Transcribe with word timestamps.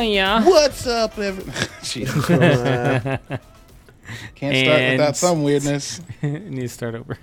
Yeah. 0.00 0.42
What's 0.44 0.86
up, 0.86 1.18
everyone? 1.18 1.54
Jesus. 1.82 2.26
Can't 2.26 3.20
start 4.56 4.80
And- 4.80 4.98
without 4.98 5.16
some 5.16 5.42
weirdness. 5.42 6.00
Need 6.22 6.60
to 6.62 6.68
start 6.68 6.94
over. 6.94 7.18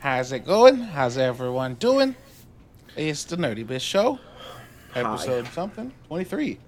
How's 0.00 0.32
it 0.32 0.46
going? 0.46 0.76
How's 0.78 1.18
everyone 1.18 1.74
doing? 1.74 2.14
It's 2.96 3.24
the 3.24 3.36
NerdyBits 3.36 3.80
Show, 3.82 4.18
episode 4.94 5.46
something 5.48 5.92
twenty 6.08 6.24
three. 6.24 6.58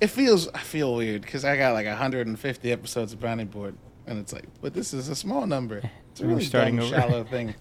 It 0.00 0.08
feels 0.08 0.48
I 0.48 0.58
feel 0.58 0.94
weird 0.96 1.22
because 1.22 1.44
I 1.44 1.56
got 1.56 1.74
like 1.74 1.86
150 1.86 2.72
episodes 2.72 3.12
of 3.12 3.20
Brownie 3.20 3.44
Board, 3.44 3.76
and 4.06 4.18
it's 4.18 4.32
like, 4.32 4.44
but 4.60 4.74
this 4.74 4.92
is 4.92 5.08
a 5.08 5.14
small 5.14 5.46
number. 5.46 5.80
It's 6.10 6.20
a 6.20 6.24
We're 6.24 6.30
really 6.30 6.44
starting 6.44 6.76
dumb, 6.76 6.86
over. 6.86 6.94
shallow 6.96 7.24
thing. 7.24 7.54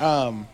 Um, 0.00 0.48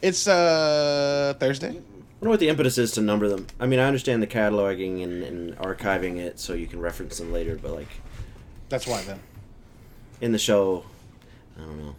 it's 0.00 0.26
uh 0.28 1.34
Thursday. 1.38 1.80
I 2.22 2.24
wonder 2.24 2.30
what 2.34 2.40
the 2.40 2.48
impetus 2.50 2.78
is 2.78 2.92
to 2.92 3.00
number 3.00 3.28
them. 3.28 3.48
I 3.58 3.66
mean, 3.66 3.80
I 3.80 3.84
understand 3.88 4.22
the 4.22 4.28
cataloging 4.28 5.02
and, 5.02 5.24
and 5.24 5.56
archiving 5.58 6.18
it 6.18 6.38
so 6.38 6.52
you 6.52 6.68
can 6.68 6.78
reference 6.80 7.18
them 7.18 7.32
later, 7.32 7.58
but 7.60 7.72
like 7.72 7.88
That's 8.68 8.86
why 8.86 9.02
then. 9.02 9.18
in 10.20 10.30
the 10.30 10.38
show, 10.38 10.84
I 11.58 11.62
don't 11.62 11.78
know. 11.84 11.96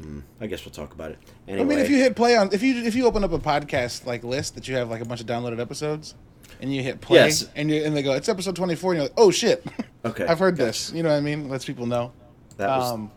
Hmm, 0.00 0.20
I 0.40 0.46
guess 0.46 0.64
we'll 0.64 0.72
talk 0.72 0.92
about 0.94 1.10
it. 1.10 1.18
Anyway, 1.48 1.62
I 1.62 1.64
mean, 1.64 1.78
if 1.80 1.90
you 1.90 1.96
hit 1.96 2.14
play 2.14 2.36
on 2.36 2.50
if 2.52 2.62
you 2.62 2.76
if 2.84 2.94
you 2.94 3.04
open 3.06 3.24
up 3.24 3.32
a 3.32 3.38
podcast 3.40 4.06
like 4.06 4.22
list 4.22 4.54
that 4.54 4.68
you 4.68 4.76
have 4.76 4.90
like 4.90 5.00
a 5.00 5.04
bunch 5.04 5.20
of 5.20 5.26
downloaded 5.26 5.58
episodes, 5.58 6.14
and 6.60 6.72
you 6.72 6.82
hit 6.84 7.00
play, 7.00 7.16
Yes. 7.18 7.48
and 7.56 7.68
you 7.68 7.82
and 7.82 7.96
they 7.96 8.02
go, 8.04 8.12
it's 8.12 8.28
episode 8.28 8.54
24, 8.54 8.92
and 8.92 8.98
you're 8.98 9.04
like, 9.08 9.14
oh 9.18 9.32
shit, 9.32 9.66
okay, 10.04 10.24
I've 10.26 10.38
heard 10.38 10.56
this. 10.56 10.92
You 10.92 11.02
know 11.02 11.08
what 11.08 11.16
I 11.16 11.20
mean? 11.20 11.48
Lets 11.48 11.64
people 11.64 11.86
know. 11.86 12.12
that 12.58 12.68
was 12.68 12.92
Um, 12.92 13.10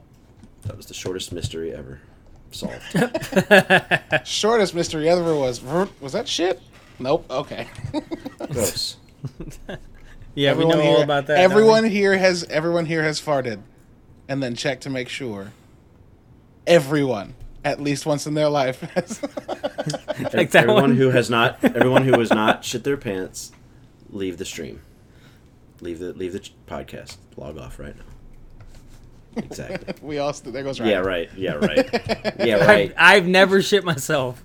that 0.63 0.75
was 0.75 0.87
the 0.87 0.93
shortest 0.95 1.31
mystery 1.33 1.71
ever 1.71 1.99
solved. 2.51 2.83
shortest 4.27 4.75
mystery 4.75 5.09
ever 5.09 5.35
was 5.35 5.61
was 5.61 6.13
that 6.13 6.27
shit? 6.27 6.61
Nope. 6.99 7.25
Okay. 7.29 7.67
Gross. 8.51 8.97
yeah, 10.35 10.53
we 10.53 10.65
know 10.65 10.79
here, 10.79 10.91
all 10.91 11.01
about 11.01 11.27
that. 11.27 11.37
Everyone 11.37 11.85
here 11.85 12.17
has 12.17 12.43
everyone 12.45 12.85
here 12.85 13.03
has 13.03 13.21
farted, 13.21 13.61
and 14.27 14.43
then 14.43 14.55
checked 14.55 14.83
to 14.83 14.89
make 14.89 15.09
sure. 15.09 15.51
Everyone, 16.67 17.33
at 17.63 17.81
least 17.81 18.05
once 18.05 18.27
in 18.27 18.33
their 18.33 18.49
life, 18.49 18.81
has. 18.95 19.21
Like 20.33 20.53
everyone 20.53 20.81
one? 20.81 20.95
who 20.95 21.09
has 21.09 21.29
not, 21.29 21.63
everyone 21.63 22.03
who 22.03 22.19
has 22.19 22.29
not 22.29 22.63
shit 22.63 22.83
their 22.83 22.97
pants, 22.97 23.51
leave 24.09 24.37
the 24.37 24.45
stream. 24.45 24.81
Leave 25.81 25.99
the 25.99 26.13
leave 26.13 26.33
the 26.33 26.41
podcast. 26.67 27.17
Log 27.37 27.57
off 27.57 27.79
right 27.79 27.95
now. 27.95 28.03
Exactly. 29.35 29.93
we 30.01 30.17
all 30.17 30.33
st- 30.33 30.53
there 30.53 30.63
goes 30.63 30.79
right. 30.79 30.89
Yeah, 30.89 30.97
right. 30.99 31.29
Yeah, 31.35 31.53
right. 31.53 31.89
Yeah, 32.39 32.55
I've, 32.61 32.67
right. 32.67 32.93
I've 32.97 33.27
never 33.27 33.61
shit 33.61 33.83
myself. 33.83 34.43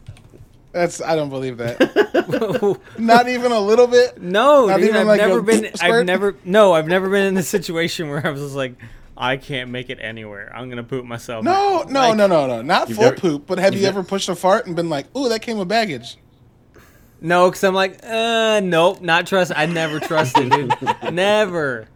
That's 0.73 1.01
I 1.01 1.15
don't 1.17 1.29
believe 1.31 1.57
that. 1.59 2.81
Not 2.99 3.29
even 3.29 3.53
a 3.53 3.61
little 3.61 3.87
bit. 3.87 4.21
no, 4.21 4.67
Not 4.67 4.79
dude, 4.79 4.89
even 4.89 5.01
I've 5.03 5.07
like 5.07 5.21
never 5.21 5.41
been. 5.43 5.71
I've 5.81 6.05
never. 6.05 6.37
No, 6.45 6.73
I've 6.73 6.89
never 6.89 7.09
been 7.09 7.25
in 7.27 7.37
a 7.37 7.43
situation 7.43 8.09
where 8.09 8.27
I 8.27 8.31
was 8.31 8.41
just 8.41 8.55
like, 8.57 8.75
I 9.17 9.37
can't 9.37 9.71
make 9.71 9.89
it 9.91 9.99
anywhere. 10.01 10.53
I'm 10.55 10.69
gonna 10.69 10.83
poop 10.83 11.05
myself. 11.05 11.45
No, 11.45 11.85
no, 11.89 12.01
Like, 12.09 12.17
no, 12.17 12.27
no, 12.27 12.47
no. 12.49 12.63
Not 12.63 12.89
You've 12.89 12.97
full 12.97 13.05
never- 13.07 13.17
poop, 13.17 13.47
but 13.47 13.59
have 13.59 13.73
you've 13.75 13.83
you 13.83 13.89
ever 13.89 14.03
pushed 14.03 14.29
a 14.29 14.35
fart 14.35 14.67
and 14.67 14.75
been 14.75 14.89
like, 14.91 15.07
"Ooh, 15.17 15.29
that 15.29 15.43
came 15.43 15.59
with 15.59 15.69
baggage"? 15.69 16.17
No, 17.21 17.49
because 17.49 17.63
I'm 17.65 17.75
like, 17.75 18.01
uh, 18.03 18.61
nope, 18.63 19.01
not 19.01 19.27
trust. 19.27 19.53
I 19.55 19.67
never 19.67 19.99
trusted, 20.01 20.51
dude. 20.51 20.75
never. 21.13 21.87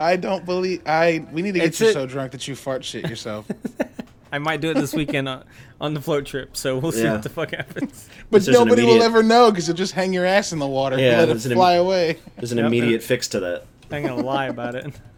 I 0.00 0.16
don't 0.16 0.44
believe. 0.44 0.82
I. 0.86 1.24
We 1.32 1.42
need 1.42 1.52
to 1.52 1.58
get 1.60 1.68
It's 1.68 1.80
you 1.80 1.88
a- 1.88 1.92
so 1.92 2.06
drunk 2.06 2.32
that 2.32 2.46
you 2.48 2.54
fart 2.54 2.84
shit 2.84 3.08
yourself. 3.08 3.46
I 4.32 4.38
might 4.38 4.60
do 4.60 4.70
it 4.70 4.74
this 4.74 4.92
weekend 4.92 5.26
on, 5.26 5.44
on 5.80 5.94
the 5.94 6.02
float 6.02 6.26
trip, 6.26 6.54
so 6.54 6.76
we'll 6.78 6.92
see 6.92 7.02
Yeah. 7.04 7.12
what 7.12 7.22
the 7.22 7.30
fuck 7.30 7.50
happens. 7.52 8.08
But 8.30 8.38
This 8.40 8.48
is 8.48 8.48
an 8.48 8.64
nobody 8.66 8.84
will 8.84 9.02
ever 9.02 9.22
know 9.22 9.50
because 9.50 9.66
you'll 9.66 9.76
just 9.76 9.94
hang 9.94 10.12
your 10.12 10.26
ass 10.26 10.52
in 10.52 10.58
the 10.58 10.66
water 10.66 10.96
and 10.96 11.02
Yeah, 11.02 11.12
let 11.16 11.22
it 11.24 11.26
there's 11.28 11.46
an 11.46 11.54
fly 11.54 11.72
away. 11.74 12.18
There's 12.36 12.52
an 12.52 12.58
Yep. 12.58 12.66
immediate 12.66 13.02
fix 13.02 13.28
to 13.28 13.40
that. 13.40 13.64
I'm 13.90 14.02
gonna 14.02 14.22
lie 14.22 14.46
about 14.48 14.74
it. 14.74 14.92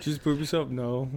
Just 0.00 0.22
poop 0.22 0.38
yourself? 0.38 0.68
No. 0.68 1.10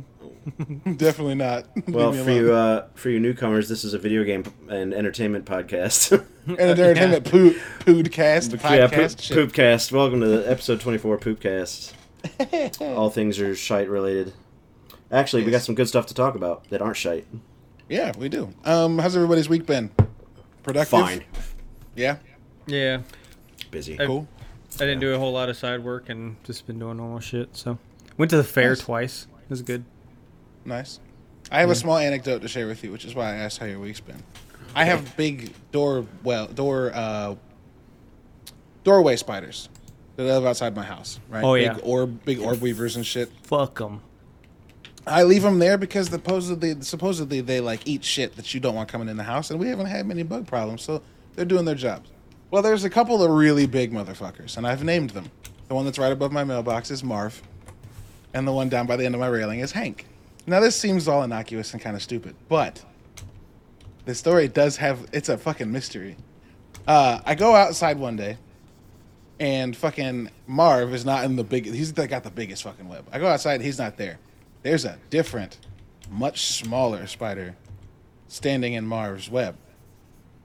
Definitely 0.97 1.35
not. 1.35 1.67
Well, 1.87 2.13
for 2.13 2.31
you, 2.31 2.53
uh, 2.53 2.87
for 2.95 3.09
you 3.09 3.19
newcomers, 3.19 3.67
this 3.69 3.83
is 3.83 3.93
a 3.93 3.99
video 3.99 4.23
game 4.23 4.43
and 4.69 4.93
entertainment 4.93 5.45
podcast. 5.45 6.11
and 6.47 6.59
an 6.59 6.69
entertainment 6.79 7.25
poo 7.31 7.53
podcast 7.85 8.53
yeah, 8.53 8.87
poop, 8.87 8.91
podcast. 8.99 9.21
shit. 9.21 9.37
Poopcast. 9.37 9.91
Welcome 9.91 10.21
to 10.21 10.27
the 10.27 10.49
episode 10.49 10.79
24 10.81 11.17
Poopcast. 11.19 11.93
All 12.81 13.09
things 13.09 13.39
are 13.39 13.55
shite 13.55 13.89
related. 13.89 14.33
Actually, 15.11 15.43
we 15.43 15.51
got 15.51 15.61
some 15.61 15.75
good 15.75 15.87
stuff 15.87 16.05
to 16.07 16.13
talk 16.13 16.35
about 16.35 16.69
that 16.69 16.81
aren't 16.81 16.97
shite. 16.97 17.25
Yeah, 17.89 18.11
we 18.17 18.29
do. 18.29 18.53
Um, 18.65 18.99
how's 18.99 19.15
everybody's 19.15 19.49
week 19.49 19.65
been? 19.65 19.89
Productive. 20.63 20.89
Fine. 20.89 21.23
Yeah. 21.95 22.17
Yeah, 22.67 23.01
Busy. 23.71 23.99
I- 23.99 24.05
Cool. 24.05 24.27
I 24.81 24.85
didn't 24.85 24.99
do 25.01 25.13
a 25.13 25.17
whole 25.19 25.33
lot 25.33 25.49
of 25.49 25.57
side 25.57 25.83
work 25.83 26.09
and 26.09 26.37
just 26.43 26.65
been 26.65 26.79
doing 26.79 26.97
normal 26.97 27.19
shit. 27.19 27.55
So, 27.55 27.77
went 28.17 28.29
to 28.31 28.37
the 28.37 28.43
fair 28.43 28.69
Nice. 28.69 28.79
twice. 28.81 29.27
It 29.43 29.49
was 29.49 29.61
good. 29.61 29.83
Nice. 30.65 30.99
I 31.51 31.59
have 31.61 31.69
a 31.69 31.75
small 31.75 31.97
anecdote 31.97 32.39
to 32.43 32.47
share 32.47 32.67
with 32.67 32.83
you, 32.83 32.91
which 32.91 33.05
is 33.05 33.15
why 33.15 33.31
I 33.31 33.35
asked 33.37 33.57
how 33.57 33.65
your 33.65 33.79
week's 33.79 33.99
been. 33.99 34.21
I 34.75 34.85
have 34.85 35.17
big 35.17 35.51
door 35.71 36.05
well 36.23 36.45
door 36.47 36.91
uh 36.93 37.35
doorway 38.83 39.15
spiders 39.15 39.67
that 40.15 40.23
live 40.23 40.45
outside 40.45 40.75
my 40.75 40.83
house. 40.83 41.19
Right. 41.29 41.43
Oh, 41.43 41.55
big 41.55 41.63
yeah. 41.63 41.77
Orb, 41.83 42.23
big 42.23 42.39
orb 42.39 42.61
weavers 42.61 42.95
and 42.95 43.05
shit. 43.05 43.31
Fuck 43.43 43.79
them. 43.79 44.01
I 45.07 45.23
leave 45.23 45.41
them 45.41 45.59
there 45.59 45.77
because 45.77 46.07
supposedly 46.09 46.79
supposedly 46.81 47.41
they 47.41 47.59
like 47.61 47.87
eat 47.87 48.03
shit 48.03 48.35
that 48.35 48.53
you 48.53 48.59
don't 48.59 48.75
want 48.75 48.89
coming 48.89 49.09
in 49.09 49.17
the 49.17 49.23
house, 49.23 49.49
and 49.49 49.59
we 49.59 49.67
haven't 49.69 49.87
had 49.87 50.05
many 50.05 50.23
bug 50.23 50.45
problems, 50.45 50.83
so 50.83 51.01
they're 51.35 51.45
doing 51.45 51.65
their 51.65 51.75
jobs. 51.75 52.09
Well, 52.51 52.63
there's 52.63 52.83
a 52.83 52.89
couple 52.89 53.21
of 53.21 53.29
really 53.29 53.67
big 53.67 53.93
motherfuckers, 53.93 54.57
and 54.57 54.65
I've 54.65 54.83
named 54.83 55.11
them. 55.11 55.29
The 55.67 55.75
one 55.75 55.85
that's 55.85 55.99
right 55.99 56.11
above 56.11 56.31
my 56.31 56.43
mailbox 56.43 56.89
is 56.89 57.03
Marv, 57.03 57.43
and 58.33 58.47
the 58.47 58.51
one 58.51 58.69
down 58.69 58.87
by 58.87 58.95
the 58.95 59.05
end 59.05 59.13
of 59.13 59.21
my 59.21 59.27
railing 59.27 59.59
is 59.59 59.71
Hank. 59.71 60.07
Now 60.47 60.59
this 60.59 60.75
seems 60.75 61.07
all 61.07 61.21
innocuous 61.21 61.73
and 61.73 61.81
kind 61.81 61.95
of 61.95 62.01
stupid, 62.01 62.35
but 62.47 62.83
the 64.05 64.15
story 64.15 64.47
does 64.47 64.77
have 64.77 65.05
it's 65.13 65.29
a 65.29 65.37
fucking 65.37 65.71
mystery. 65.71 66.17
Uh, 66.87 67.21
I 67.23 67.35
go 67.35 67.53
outside 67.53 67.99
one 67.99 68.15
day, 68.15 68.37
and 69.39 69.77
fucking 69.77 70.31
Marv 70.47 70.91
is 70.95 71.05
not 71.05 71.25
in 71.25 71.35
the 71.35 71.43
big. 71.43 71.71
He's 71.71 71.91
got 71.91 72.23
the 72.23 72.31
biggest 72.31 72.63
fucking 72.63 72.89
web. 72.89 73.07
I 73.11 73.19
go 73.19 73.27
outside, 73.27 73.61
he's 73.61 73.77
not 73.77 73.97
there. 73.97 74.17
There's 74.63 74.85
a 74.85 74.97
different, 75.11 75.59
much 76.09 76.47
smaller 76.47 77.05
spider 77.05 77.55
standing 78.27 78.73
in 78.73 78.87
Marv's 78.87 79.29
web. 79.29 79.55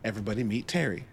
Everybody 0.04 0.44
meet 0.44 0.68
Terry. 0.68 1.06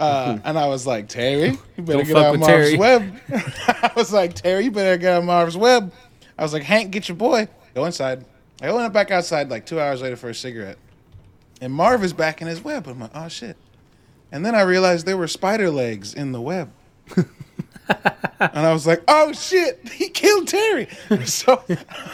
Uh, 0.00 0.38
and 0.44 0.58
I 0.58 0.66
was 0.66 0.86
like, 0.86 1.08
Terry, 1.08 1.58
you 1.76 1.82
better 1.82 1.98
Don't 1.98 2.06
get 2.06 2.16
out 2.16 2.34
of 2.34 2.40
Marv's 2.40 2.46
Terry. 2.46 2.76
web. 2.78 3.20
I 3.32 3.92
was 3.94 4.12
like, 4.12 4.34
Terry, 4.34 4.64
you 4.64 4.70
better 4.70 4.96
get 4.96 5.12
out 5.12 5.18
of 5.18 5.24
Marv's 5.24 5.56
web. 5.56 5.92
I 6.38 6.42
was 6.42 6.54
like, 6.54 6.62
Hank, 6.62 6.90
get 6.90 7.08
your 7.08 7.16
boy. 7.16 7.48
Go 7.74 7.84
inside. 7.84 8.24
I 8.62 8.72
went 8.72 8.92
back 8.92 9.10
outside 9.10 9.50
like 9.50 9.66
two 9.66 9.78
hours 9.78 10.00
later 10.00 10.16
for 10.16 10.30
a 10.30 10.34
cigarette. 10.34 10.78
And 11.60 11.72
Marv 11.72 12.02
is 12.02 12.14
back 12.14 12.40
in 12.40 12.48
his 12.48 12.64
web. 12.64 12.86
I'm 12.88 12.98
like, 13.00 13.10
oh 13.14 13.28
shit. 13.28 13.56
And 14.32 14.44
then 14.44 14.54
I 14.54 14.62
realized 14.62 15.06
there 15.06 15.16
were 15.16 15.28
spider 15.28 15.70
legs 15.70 16.14
in 16.14 16.32
the 16.32 16.40
web. 16.40 16.70
and 17.16 18.66
I 18.66 18.72
was 18.72 18.86
like, 18.86 19.02
oh 19.08 19.32
shit, 19.32 19.86
he 19.88 20.08
killed 20.08 20.48
Terry. 20.48 20.88
so 21.24 21.62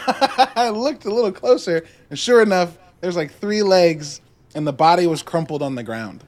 I 0.07 0.71
looked 0.71 1.05
a 1.05 1.15
little 1.15 1.33
closer, 1.33 1.87
and 2.11 2.19
sure 2.19 2.43
enough, 2.43 2.77
there's 3.01 3.17
like 3.17 3.33
three 3.33 3.63
legs, 3.63 4.21
and 4.55 4.67
the 4.67 4.73
body 4.73 5.07
was 5.07 5.23
crumpled 5.23 5.63
on 5.63 5.75
the 5.75 5.83
ground. 5.83 6.25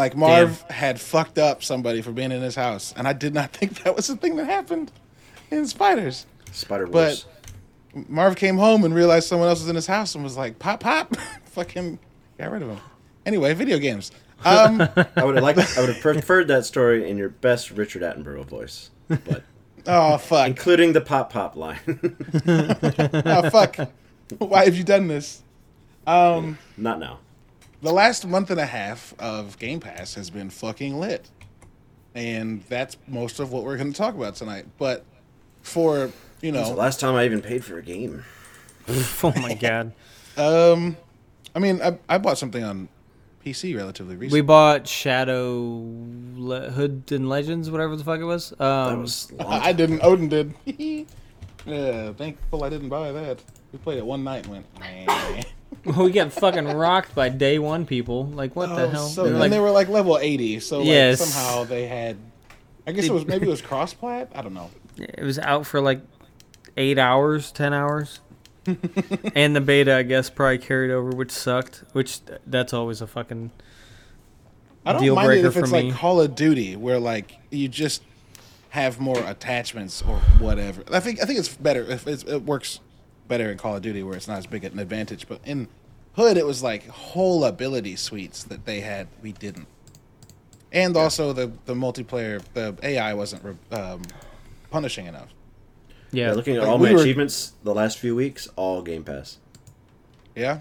Like 0.00 0.16
Marv 0.16 0.62
had 0.70 0.98
fucked 0.98 1.36
up 1.36 1.62
somebody 1.62 2.00
for 2.00 2.10
being 2.10 2.32
in 2.32 2.40
his 2.40 2.54
house, 2.54 2.94
and 2.96 3.06
I 3.06 3.12
did 3.12 3.34
not 3.34 3.52
think 3.56 3.82
that 3.82 3.94
was 3.94 4.06
the 4.06 4.16
thing 4.16 4.36
that 4.36 4.46
happened 4.46 4.90
in 5.50 5.66
spiders. 5.66 6.24
Spider 6.52 6.86
But 6.86 7.22
Marv 8.08 8.34
came 8.36 8.56
home 8.56 8.82
and 8.84 8.94
realized 8.94 9.28
someone 9.28 9.48
else 9.48 9.60
was 9.60 9.68
in 9.68 9.76
his 9.76 9.86
house 9.86 10.14
and 10.14 10.24
was 10.24 10.38
like, 10.38 10.58
"Pop, 10.58 10.80
pop!" 10.80 11.14
Fucking 11.44 11.98
got 12.38 12.50
rid 12.50 12.62
of 12.62 12.70
him. 12.70 12.80
Anyway, 13.26 13.52
video 13.52 13.78
games. 13.78 14.10
Um, 14.42 14.80
I 14.80 15.22
would 15.22 15.34
have 15.34 15.44
liked. 15.44 15.58
I 15.76 15.80
would 15.82 15.90
have 15.90 16.00
preferred 16.00 16.48
that 16.48 16.64
story 16.64 17.10
in 17.10 17.18
your 17.18 17.28
best 17.28 17.70
Richard 17.72 18.00
Attenborough 18.00 18.46
voice, 18.46 18.88
but 19.06 19.42
oh 19.86 20.16
fuck! 20.16 20.48
including 20.48 20.94
the 20.94 21.02
pop 21.02 21.30
pop 21.30 21.56
line. 21.56 21.78
Oh 22.46 23.50
fuck! 23.50 23.76
Why 24.38 24.64
have 24.64 24.76
you 24.76 24.82
done 24.82 25.08
this? 25.08 25.42
Um, 26.06 26.56
Not 26.78 27.00
now. 27.00 27.18
The 27.82 27.92
last 27.92 28.26
month 28.26 28.50
and 28.50 28.60
a 28.60 28.66
half 28.66 29.14
of 29.18 29.58
Game 29.58 29.80
Pass 29.80 30.14
has 30.14 30.30
been 30.30 30.50
fucking 30.50 30.98
lit, 30.98 31.28
and 32.14 32.62
that's 32.68 32.96
most 33.06 33.40
of 33.40 33.52
what 33.52 33.64
we're 33.64 33.76
going 33.76 33.92
to 33.92 33.98
talk 33.98 34.14
about 34.14 34.36
tonight. 34.36 34.66
But 34.78 35.04
for 35.62 36.10
you 36.40 36.52
know. 36.52 36.60
It's 36.60 36.70
the 36.70 36.76
last 36.76 37.00
time 37.00 37.14
I 37.14 37.24
even 37.24 37.42
paid 37.42 37.64
for 37.64 37.78
a 37.78 37.82
game. 37.82 38.24
Oh 39.22 39.32
my 39.36 39.54
god. 39.54 39.92
um, 40.36 40.96
I 41.54 41.60
mean, 41.60 41.80
I, 41.80 41.96
I 42.08 42.18
bought 42.18 42.38
something 42.38 42.64
on 42.64 42.88
PC 43.44 43.76
relatively 43.76 44.16
recently. 44.16 44.40
We 44.40 44.44
bought 44.44 44.88
Shadow 44.88 45.84
Le- 46.34 46.70
Hood 46.70 47.04
and 47.12 47.28
Legends, 47.28 47.70
whatever 47.70 47.94
the 47.94 48.02
fuck 48.02 48.18
it 48.18 48.24
was. 48.24 48.52
Um, 48.52 48.58
That 48.58 48.98
was. 48.98 49.32
I 49.40 49.72
didn't. 49.72 50.00
Odin 50.02 50.28
did. 50.28 50.54
yeah, 51.66 52.12
thankful 52.14 52.64
I 52.64 52.68
didn't 52.68 52.88
buy 52.88 53.12
that. 53.12 53.44
We 53.72 53.78
played 53.78 53.98
it 53.98 54.06
one 54.06 54.24
night 54.24 54.46
and 54.46 54.54
went. 54.54 55.06
Nah. 55.06 55.42
we 55.96 56.10
got 56.10 56.32
fucking 56.32 56.66
rocked 56.66 57.14
by 57.14 57.28
day 57.28 57.58
one 57.58 57.86
people. 57.86 58.26
Like 58.26 58.54
what 58.56 58.68
the 58.68 58.84
Oh, 58.84 58.88
hell? 58.88 59.06
So, 59.08 59.24
They 59.24 59.30
and 59.30 59.38
like, 59.38 59.50
they 59.50 59.60
were 59.60 59.70
like 59.70 59.88
level 59.88 60.18
80, 60.18 60.60
so 60.60 60.82
like 60.82 61.16
somehow 61.16 61.64
they 61.64 61.86
had. 61.86 62.16
I 62.86 62.92
guess 62.92 63.04
it 63.04 63.12
was 63.12 63.26
maybe 63.26 63.46
it 63.46 63.50
was 63.50 63.62
cross 63.62 63.94
plat. 63.94 64.30
I 64.34 64.42
don't 64.42 64.54
know. 64.54 64.70
it 64.98 65.22
was 65.22 65.38
out 65.38 65.66
for 65.66 65.80
like 65.80 66.00
eight 66.76 66.98
hours, 66.98 67.52
ten 67.52 67.72
hours. 67.72 68.20
and 69.34 69.56
the 69.56 69.60
beta, 69.60 69.94
I 69.94 70.02
guess, 70.02 70.28
probably 70.28 70.58
carried 70.58 70.90
over, 70.90 71.10
which 71.10 71.30
sucked. 71.30 71.84
Which 71.92 72.20
that's 72.46 72.72
always 72.72 73.00
a 73.00 73.06
fucking 73.06 73.50
I 74.84 74.92
don't 74.92 75.02
Deal 75.02 75.14
mind 75.14 75.26
it 75.26 75.28
breaker 75.34 75.46
if 75.48 75.54
for 75.54 75.60
it's 75.60 75.72
like 75.72 75.92
Call 75.94 76.20
of 76.20 76.34
Duty, 76.34 76.76
where 76.76 76.98
like 76.98 77.38
you 77.50 77.68
just 77.68 78.02
have 78.70 79.00
more 79.00 79.18
attachments 79.24 80.02
or 80.02 80.16
whatever. 80.38 80.82
I 80.92 81.00
think 81.00 81.22
I 81.22 81.26
think 81.26 81.38
it's 81.38 81.54
better 81.54 81.82
if 81.82 82.06
it's, 82.06 82.22
it 82.24 82.42
works 82.42 82.80
better 83.30 83.50
in 83.50 83.56
Call 83.56 83.76
of 83.76 83.80
Duty, 83.82 84.02
where 84.02 84.16
it's 84.16 84.28
not 84.28 84.36
as 84.36 84.46
big 84.46 84.64
an 84.64 84.78
advantage. 84.78 85.26
But 85.26 85.40
in 85.46 85.68
Hood, 86.16 86.36
it 86.36 86.44
was 86.44 86.62
like 86.62 86.86
whole 86.88 87.44
ability 87.46 87.96
suites 87.96 88.42
that 88.44 88.66
they 88.66 88.80
had 88.80 89.06
we 89.22 89.32
didn't, 89.32 89.68
and 90.72 90.94
also 90.96 91.32
the 91.32 91.50
the 91.64 91.74
multiplayer 91.74 92.42
the 92.52 92.76
AI 92.82 93.14
wasn't 93.14 93.42
re- 93.44 93.78
um, 93.78 94.02
punishing 94.70 95.06
enough. 95.06 95.28
yeah. 96.12 96.26
Yeah, 96.26 96.32
looking 96.34 96.56
at 96.56 96.62
Like, 96.62 96.68
all 96.68 96.78
we 96.78 96.88
my 96.88 96.94
were- 96.96 97.00
achievements 97.00 97.52
the 97.64 97.72
last 97.74 97.98
few 97.98 98.14
weeks, 98.14 98.48
all 98.56 98.82
Game 98.82 99.04
Pass. 99.04 99.38
Yeah. 100.36 100.58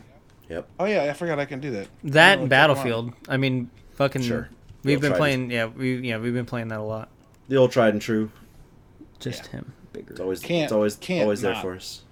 Yep. 0.47 0.67
Oh 0.79 0.85
yeah, 0.85 1.03
I 1.03 1.13
forgot 1.13 1.39
I 1.39 1.45
can 1.45 1.59
do 1.59 1.71
that. 1.71 1.87
that 2.05 2.05
and 2.05 2.13
check 2.13 2.37
'em 2.39 2.43
out. 2.43 2.49
Battlefield. 2.49 3.13
I 3.27 3.37
mean, 3.37 3.69
fucking. 3.95 4.21
Sure. 4.21 4.49
We've 4.83 4.93
You'll 4.93 5.01
been 5.01 5.09
try 5.11 5.17
playing. 5.17 5.51
Yeah, 5.51 5.65
we 5.65 5.97
yeah 5.97 6.17
we've 6.19 6.33
been 6.33 6.45
playing 6.45 6.69
that 6.69 6.79
a 6.79 6.83
lot. 6.83 7.09
The 7.49 7.55
old 7.57 7.71
tried 7.71 7.93
and 7.93 8.01
true. 8.01 8.31
Just 9.19 9.47
him, 9.47 9.73
bigger. 9.91 10.11
It's 10.11 10.19
always 10.21 10.39
Can't- 10.39 10.63
it's 10.65 10.71
always 10.71 10.95
can't 10.95 11.23
always 11.23 11.41
there 11.41 11.53
not. 11.53 11.61
for 11.63 11.75
us. 11.75 12.03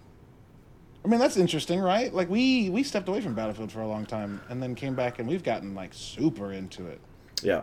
I 1.07 1.09
mean, 1.09 1.21
that's 1.21 1.37
interesting, 1.37 1.79
right? 1.79 2.13
Like 2.13 2.29
we 2.29 2.69
we 2.69 2.83
stepped 2.83 3.07
away 3.07 3.21
from 3.21 3.33
Battlefield 3.33 3.71
for 3.71 3.79
a 3.79 3.87
long 3.87 4.05
time, 4.05 4.41
and 4.49 4.61
then 4.61 4.75
came 4.75 4.93
back, 4.93 5.19
and 5.19 5.29
we've 5.29 5.41
gotten 5.43 5.73
like 5.73 5.93
super 5.93 6.51
into 6.51 6.85
it. 6.87 6.99
Yeah. 7.41 7.61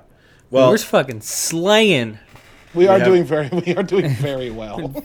Well, 0.50 0.62
Well, 0.62 0.70
we're 0.70 0.78
fucking 0.78 1.20
slaying. 1.20 2.18
We 2.74 2.88
are 2.88 2.98
have- 2.98 3.06
doing 3.06 3.24
very 3.24 3.50
we 3.50 3.76
are 3.76 3.82
doing 3.82 4.08
very 4.14 4.50
well. 4.50 4.78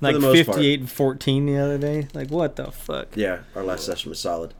Like 0.00 0.14
the 0.14 0.20
most 0.20 0.46
part. 0.46 0.58
58 0.58 0.80
and 0.80 0.90
14 0.90 1.46
the 1.46 1.56
other 1.58 1.76
day. 1.76 2.06
Like 2.14 2.30
what 2.30 2.54
the 2.54 2.70
fuck? 2.70 3.16
yeah, 3.16 3.40
our 3.56 3.64
last 3.64 3.84
session 3.84 4.10
was 4.10 4.20
solid. 4.20 4.54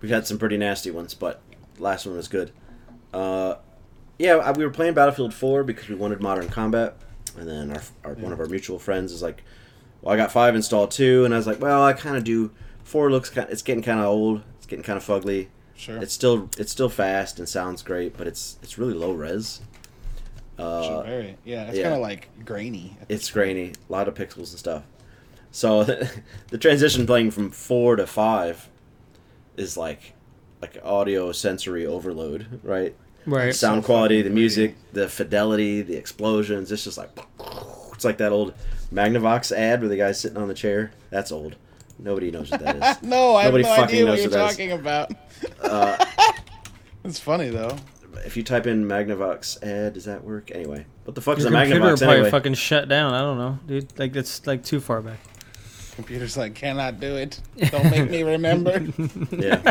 We've 0.00 0.10
had 0.10 0.26
some 0.26 0.38
pretty 0.38 0.56
nasty 0.56 0.90
ones, 0.90 1.12
but 1.12 1.42
last 1.78 2.06
one 2.06 2.16
was 2.16 2.28
good. 2.28 2.50
Uh, 3.12 3.56
yeah, 4.18 4.50
we 4.52 4.64
were 4.64 4.70
playing 4.70 4.94
Battlefield 4.94 5.34
4 5.34 5.64
because 5.64 5.86
we 5.90 5.94
wanted 5.96 6.22
modern 6.22 6.48
combat, 6.48 6.96
and 7.36 7.46
then 7.46 7.72
our, 7.72 7.82
our 8.04 8.14
one 8.14 8.32
of 8.32 8.40
our 8.40 8.46
mutual 8.46 8.78
friends 8.78 9.12
is 9.12 9.22
like, 9.22 9.42
"Well, 10.02 10.14
I 10.14 10.16
got 10.16 10.32
five 10.32 10.54
installed 10.54 10.90
too," 10.90 11.24
and 11.24 11.32
I 11.34 11.36
was 11.36 11.46
like, 11.46 11.60
"Well, 11.60 11.82
I 11.84 11.92
kind 11.92 12.16
of 12.16 12.24
do. 12.24 12.50
Four 12.84 13.10
looks 13.10 13.30
kind. 13.30 13.48
It's 13.50 13.62
getting 13.62 13.82
kind 13.82 14.00
of 14.00 14.06
old. 14.06 14.42
It's 14.58 14.66
getting 14.66 14.84
kind 14.84 14.96
of 14.96 15.04
fugly. 15.04 15.48
sure. 15.76 15.96
It's 15.98 16.12
still 16.14 16.48
it's 16.58 16.72
still 16.72 16.88
fast 16.88 17.38
and 17.38 17.48
sounds 17.48 17.82
great, 17.82 18.16
but 18.16 18.26
it's 18.26 18.58
it's 18.62 18.78
really 18.78 18.94
low 18.94 19.12
res. 19.12 19.60
Sure, 20.58 20.66
Uh, 20.66 21.02
very. 21.02 21.36
Yeah, 21.44 21.64
it's 21.68 21.76
yeah. 21.76 21.82
kind 21.84 21.94
of 21.96 22.00
like 22.00 22.28
grainy. 22.44 22.96
it's 23.08 23.30
grainy, 23.30 23.72
a 23.88 23.92
lot 23.92 24.08
of 24.08 24.14
pixels 24.14 24.50
and 24.50 24.58
stuff. 24.58 24.82
So 25.50 25.84
the 26.48 26.58
transition 26.58 27.06
playing 27.06 27.30
from 27.32 27.50
four 27.50 27.96
to 27.96 28.06
five 28.06 28.68
is 29.56 29.76
like 29.76 30.12
like 30.62 30.78
audio 30.82 31.32
sensory 31.32 31.84
overload, 31.86 32.60
right? 32.62 32.94
Right. 33.26 33.54
Sound 33.54 33.82
so 33.82 33.86
quality, 33.86 34.22
the 34.22 34.30
music, 34.30 34.76
the 34.92 35.08
fidelity, 35.08 35.82
the 35.82 35.96
explosions. 35.96 36.70
It's 36.72 36.84
just 36.84 36.96
like 36.96 37.10
it's 37.92 38.04
like 38.04 38.18
that 38.18 38.32
old 38.32 38.54
Magnavox 38.92 39.52
ad 39.56 39.80
where 39.80 39.88
the 39.88 39.96
guy's 39.96 40.20
sitting 40.20 40.38
on 40.38 40.48
the 40.48 40.54
chair. 40.54 40.92
That's 41.10 41.32
old. 41.32 41.56
Nobody 41.98 42.30
knows 42.30 42.50
what 42.50 42.60
that 42.60 42.76
is. 42.98 43.02
no, 43.08 43.36
I 43.36 43.44
have 43.44 43.54
no 43.54 43.62
fucking 43.62 43.84
idea 43.84 44.06
what 44.06 44.18
you're 44.18 44.24
what 44.28 44.32
that 44.32 44.50
is. 44.50 44.56
talking 44.56 44.72
about. 44.72 45.12
Uh, 45.62 46.04
It's 47.04 47.20
funny 47.20 47.50
though. 47.50 47.76
if 48.24 48.36
you 48.36 48.42
type 48.42 48.66
in 48.66 48.84
Magnavox 48.84 49.62
ad, 49.62 49.92
does 49.94 50.06
that 50.06 50.24
work? 50.24 50.50
Anyway, 50.52 50.86
what 51.04 51.14
the 51.14 51.20
fuck 51.20 51.38
Your 51.38 51.46
is 51.46 51.52
a 51.52 51.56
computer 51.56 51.80
Magnavox 51.80 51.98
probably 51.98 52.14
anyway? 52.16 52.30
fucking 52.32 52.54
shut 52.54 52.88
down. 52.88 53.14
I 53.14 53.20
don't 53.20 53.38
know, 53.38 53.58
dude. 53.66 53.96
Like 53.96 54.12
that's 54.12 54.44
like 54.44 54.64
too 54.64 54.80
far 54.80 55.00
back. 55.02 55.20
Computer's 55.94 56.36
like, 56.36 56.54
cannot 56.56 56.98
do 56.98 57.14
it. 57.16 57.40
Don't 57.70 57.90
make 57.90 58.10
me 58.10 58.22
remember. 58.24 58.84
Yeah. 59.30 59.62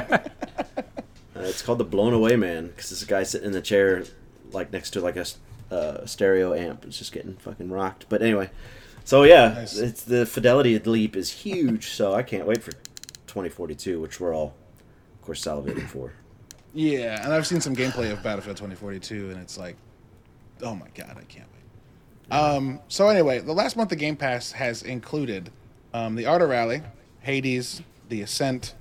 Uh, 1.36 1.42
it's 1.42 1.62
called 1.62 1.78
the 1.80 1.84
Blown 1.84 2.14
Away 2.14 2.38
Man 2.38 2.68
because 2.68 2.90
this 2.90 3.04
guy 3.04 3.24
sitting 3.24 3.48
in 3.48 3.52
the 3.52 3.62
chair, 3.62 4.06
like 4.54 4.72
next 4.72 4.92
to 4.92 5.02
like 5.02 5.18
a 5.18 5.26
uh, 5.70 6.06
stereo 6.06 6.54
amp, 6.54 6.86
is 6.86 6.98
just 6.98 7.12
getting 7.12 7.36
fucking 7.36 7.70
rocked. 7.70 8.06
But 8.08 8.22
anyway, 8.22 8.50
so 9.06 9.24
yeah, 9.24 9.54
Nice. 9.54 9.78
it's 9.78 10.04
the 10.04 10.26
fidelity 10.26 10.76
of 10.76 10.84
the 10.84 10.90
leap 10.90 11.16
is 11.16 11.32
huge. 11.32 11.90
So 11.92 12.14
I 12.14 12.22
can't 12.24 12.46
wait 12.46 12.62
for 12.62 12.72
2042, 13.28 14.02
which 14.02 14.20
we're 14.20 14.36
all, 14.36 14.54
of 15.14 15.22
course, 15.22 15.42
salivating 15.44 15.88
for. 15.88 16.12
yeah, 16.74 17.24
and 17.24 17.32
I've 17.34 17.48
seen 17.48 17.62
some 17.62 17.76
gameplay 17.76 18.12
of 18.12 18.22
Battlefield 18.22 18.58
2042, 18.58 19.30
and 19.32 19.40
it's 19.40 19.58
like, 19.58 19.78
oh 20.62 20.76
my 20.76 20.88
god, 20.94 21.12
I 21.18 21.24
can't 21.24 21.48
wait. 21.48 22.36
Um. 22.38 22.80
So 22.90 23.08
anyway, 23.08 23.40
the 23.40 23.54
last 23.54 23.78
month 23.78 23.90
the 23.90 23.96
Game 23.96 24.16
Pass 24.18 24.52
has 24.52 24.82
included 24.84 25.52
um, 25.94 26.16
the 26.16 26.26
Art 26.26 26.42
of 26.42 26.50
Rally, 26.50 26.82
Hades, 27.22 27.82
The 28.10 28.22
Ascent. 28.22 28.74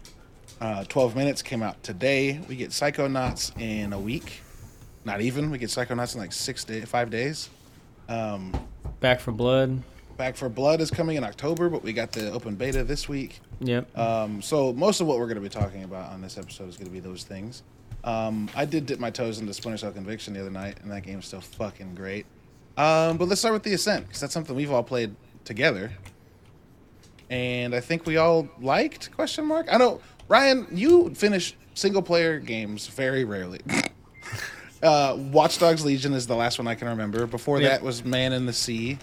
Uh, 0.60 0.84
12 0.84 1.14
minutes 1.16 1.42
came 1.42 1.62
out 1.62 1.82
today. 1.82 2.40
We 2.48 2.56
get 2.56 2.70
Psychonauts 2.70 3.60
in 3.60 3.92
a 3.92 3.98
week. 3.98 4.40
Not 5.04 5.20
even. 5.20 5.50
We 5.50 5.58
get 5.58 5.68
Psychonauts 5.68 6.14
in 6.14 6.20
like 6.20 6.32
six 6.32 6.64
day, 6.64 6.80
five 6.82 7.10
days. 7.10 7.50
Um, 8.08 8.54
Back 9.00 9.20
4 9.20 9.34
Blood. 9.34 9.82
Back 10.16 10.36
4 10.36 10.48
Blood 10.48 10.80
is 10.80 10.90
coming 10.90 11.16
in 11.16 11.24
October, 11.24 11.68
but 11.68 11.82
we 11.82 11.92
got 11.92 12.12
the 12.12 12.30
open 12.32 12.54
beta 12.54 12.84
this 12.84 13.08
week. 13.08 13.40
Yep. 13.60 13.96
Um, 13.98 14.40
so 14.42 14.72
most 14.72 15.00
of 15.00 15.06
what 15.06 15.18
we're 15.18 15.26
going 15.26 15.36
to 15.36 15.40
be 15.42 15.48
talking 15.48 15.82
about 15.84 16.12
on 16.12 16.20
this 16.22 16.38
episode 16.38 16.68
is 16.68 16.76
going 16.76 16.86
to 16.86 16.92
be 16.92 17.00
those 17.00 17.24
things. 17.24 17.62
Um, 18.04 18.48
I 18.54 18.64
did 18.64 18.86
dip 18.86 19.00
my 19.00 19.10
toes 19.10 19.38
into 19.40 19.52
Splinter 19.54 19.78
Cell 19.78 19.92
Conviction 19.92 20.34
the 20.34 20.40
other 20.40 20.50
night, 20.50 20.78
and 20.82 20.90
that 20.92 21.02
game's 21.02 21.26
still 21.26 21.40
fucking 21.40 21.94
great. 21.94 22.26
Um, 22.76 23.16
but 23.16 23.28
let's 23.28 23.40
start 23.40 23.54
with 23.54 23.62
the 23.62 23.72
Ascent 23.72 24.06
because 24.06 24.20
that's 24.20 24.34
something 24.34 24.54
we've 24.54 24.70
all 24.72 24.82
played 24.82 25.14
together, 25.44 25.90
and 27.30 27.74
I 27.74 27.80
think 27.80 28.04
we 28.06 28.16
all 28.16 28.48
liked. 28.60 29.10
Question 29.12 29.46
mark. 29.46 29.66
I 29.72 29.76
know 29.78 30.00
Ryan, 30.28 30.66
you 30.72 31.14
finish 31.14 31.56
single 31.74 32.02
player 32.02 32.38
games 32.38 32.86
very 32.88 33.24
rarely. 33.24 33.60
uh, 34.82 35.16
Watch 35.32 35.58
Dogs 35.58 35.84
Legion 35.84 36.12
is 36.12 36.26
the 36.26 36.36
last 36.36 36.58
one 36.58 36.66
I 36.68 36.74
can 36.74 36.88
remember. 36.88 37.26
Before 37.26 37.60
Yep. 37.60 37.70
that 37.70 37.82
was 37.82 38.04
Man 38.04 38.32
in 38.32 38.46
the 38.46 38.52
Sea. 38.52 38.98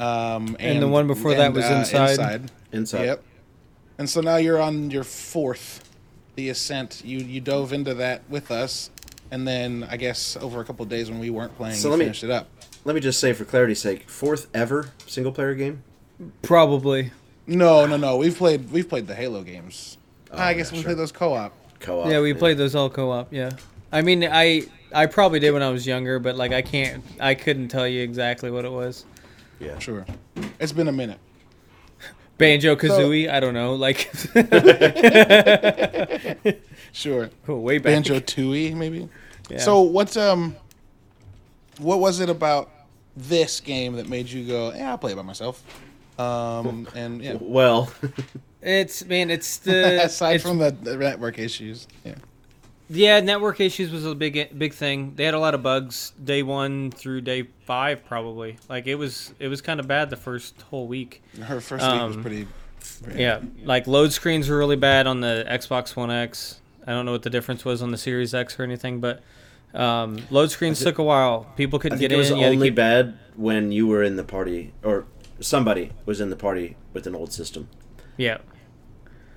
Um, 0.00 0.56
And 0.58 0.80
the 0.82 0.88
one 0.88 1.06
before 1.06 1.34
that 1.34 1.52
was 1.52 1.64
Inside. 1.64 2.10
Inside. 2.10 2.50
Inside. 2.72 3.04
Yep. 3.04 3.22
And 3.98 4.08
so 4.08 4.20
now 4.20 4.36
you're 4.36 4.60
on 4.60 4.90
your 4.90 5.04
fourth, 5.04 5.84
the 6.36 6.48
ascent. 6.48 7.02
You 7.04 7.18
you 7.18 7.40
dove 7.40 7.72
into 7.72 7.92
that 7.94 8.22
with 8.30 8.50
us, 8.50 8.88
and 9.30 9.46
then 9.46 9.86
I 9.90 9.96
guess 9.98 10.36
over 10.40 10.60
a 10.60 10.64
couple 10.64 10.82
of 10.84 10.88
days 10.88 11.10
when 11.10 11.18
we 11.20 11.28
weren't 11.28 11.54
playing, 11.56 11.74
So 11.76 11.88
you 11.88 11.90
let 11.92 11.98
me- 11.98 12.04
finished 12.06 12.24
it 12.24 12.30
up. 12.30 12.48
Let 12.86 12.94
me 12.94 13.00
just 13.02 13.20
say, 13.20 13.34
for 13.34 13.44
clarity's 13.44 13.78
sake, 13.80 14.08
fourth 14.08 14.46
ever 14.54 14.88
single 15.06 15.32
player 15.32 15.54
game. 15.54 15.82
Probably. 16.42 17.10
No, 17.46 17.84
no, 17.86 17.96
no. 17.98 18.16
We've 18.16 18.36
played 18.36 18.70
we've 18.70 18.88
played 18.88 19.06
the 19.06 19.14
Halo 19.14 19.42
games. 19.42 19.98
I 20.32 20.52
Oh, 20.52 20.56
guess 20.56 20.70
yeah, 20.70 20.72
we 20.72 20.82
sure. 20.82 20.84
played 20.88 20.98
those 20.98 21.12
co-op. 21.12 21.52
Co-op. 21.80 22.08
yeah, 22.10 22.20
we 22.20 22.32
played 22.34 22.56
those 22.56 22.74
all 22.74 22.88
co-op. 22.88 23.32
Yeah. 23.32 23.50
I 23.92 24.02
mean, 24.02 24.24
I 24.24 24.62
I 24.94 25.06
probably 25.06 25.40
did 25.40 25.50
when 25.52 25.62
I 25.62 25.70
was 25.70 25.86
younger, 25.86 26.18
but 26.18 26.36
like 26.36 26.52
I 26.52 26.62
can't, 26.62 27.04
I 27.20 27.34
couldn't 27.34 27.68
tell 27.68 27.86
you 27.86 28.02
exactly 28.02 28.50
what 28.50 28.64
it 28.64 28.72
was. 28.72 29.04
Yeah. 29.60 29.78
Sure. 29.78 30.04
It's 30.58 30.72
been 30.72 30.88
a 30.88 30.92
minute. 30.92 31.18
Banjo 32.38 32.74
Kazooie. 32.74 33.30
I 33.30 33.38
don't 33.40 33.54
know. 33.54 33.74
Like 33.74 34.10
Sure. 36.92 37.30
Oh, 37.46 37.56
way 37.58 37.78
back. 37.78 37.92
Banjo 37.92 38.20
Tooie, 38.20 38.74
maybe. 38.74 39.08
Yeah. 39.48 39.58
So 39.58 39.82
what's 39.82 40.16
um, 40.16 40.56
what 41.78 42.00
was 42.00 42.20
it 42.20 42.28
about 42.28 42.70
this 43.16 43.60
game 43.60 43.94
that 43.96 44.08
made 44.08 44.28
you 44.28 44.46
go, 44.46 44.72
yeah, 44.74 44.90
I'll 44.90 44.98
play 44.98 45.12
it 45.12 45.16
by 45.16 45.22
myself? 45.22 45.62
Um, 46.18 46.88
and 46.94 47.22
yeah. 47.22 47.36
Well, 47.40 47.92
It's 48.62 49.04
man, 49.04 49.30
it's 49.30 49.56
the 49.58 50.04
Aside 50.04 50.36
it's- 50.36 50.42
from 50.48 50.58
the, 50.58 50.70
the 50.70 50.96
network 50.96 51.38
issues, 51.38 51.86
yeah. 52.04 52.14
Yeah, 52.90 53.20
network 53.20 53.60
issues 53.60 53.90
was 53.90 54.04
a 54.04 54.14
big 54.14 54.58
big 54.58 54.74
thing. 54.74 55.14
They 55.16 55.24
had 55.24 55.34
a 55.34 55.38
lot 55.38 55.54
of 55.54 55.62
bugs 55.62 56.12
day 56.22 56.42
one 56.42 56.90
through 56.90 57.20
day 57.22 57.44
five, 57.64 58.04
probably. 58.04 58.56
Like 58.68 58.86
it 58.86 58.96
was 58.96 59.32
it 59.38 59.48
was 59.48 59.60
kind 59.62 59.80
of 59.80 59.86
bad 59.88 60.10
the 60.10 60.16
first 60.16 60.60
whole 60.62 60.86
week. 60.86 61.22
Her 61.40 61.60
first 61.60 61.84
week 61.84 62.02
was 62.02 62.16
Um, 62.16 62.22
pretty. 62.22 62.46
Yeah, 63.14 63.40
like 63.64 63.86
load 63.86 64.12
screens 64.12 64.48
were 64.48 64.58
really 64.58 64.76
bad 64.76 65.06
on 65.06 65.20
the 65.20 65.44
Xbox 65.48 65.94
One 65.96 66.10
X. 66.10 66.60
I 66.86 66.92
don't 66.92 67.06
know 67.06 67.12
what 67.12 67.22
the 67.22 67.30
difference 67.30 67.64
was 67.64 67.82
on 67.82 67.90
the 67.92 67.98
Series 67.98 68.34
X 68.34 68.58
or 68.58 68.62
anything, 68.64 69.00
but 69.00 69.22
um, 69.74 70.18
load 70.30 70.50
screens 70.50 70.82
took 70.82 70.98
a 70.98 71.02
while. 71.04 71.46
People 71.56 71.78
I 71.78 71.82
couldn't 71.82 71.98
think 71.98 72.10
get 72.10 72.14
it 72.14 72.18
was 72.18 72.30
in. 72.30 72.38
You 72.38 72.42
had 72.44 72.50
to 72.50 72.54
only 72.56 72.68
keep- 72.68 72.74
bad 72.76 73.18
when 73.36 73.70
you 73.70 73.86
were 73.86 74.02
in 74.02 74.16
the 74.16 74.24
party, 74.24 74.72
or 74.82 75.04
somebody 75.40 75.92
was 76.06 76.20
in 76.20 76.30
the 76.30 76.36
party 76.36 76.76
with 76.92 77.06
an 77.06 77.14
old 77.14 77.32
system. 77.32 77.68
yeah, 78.16 78.38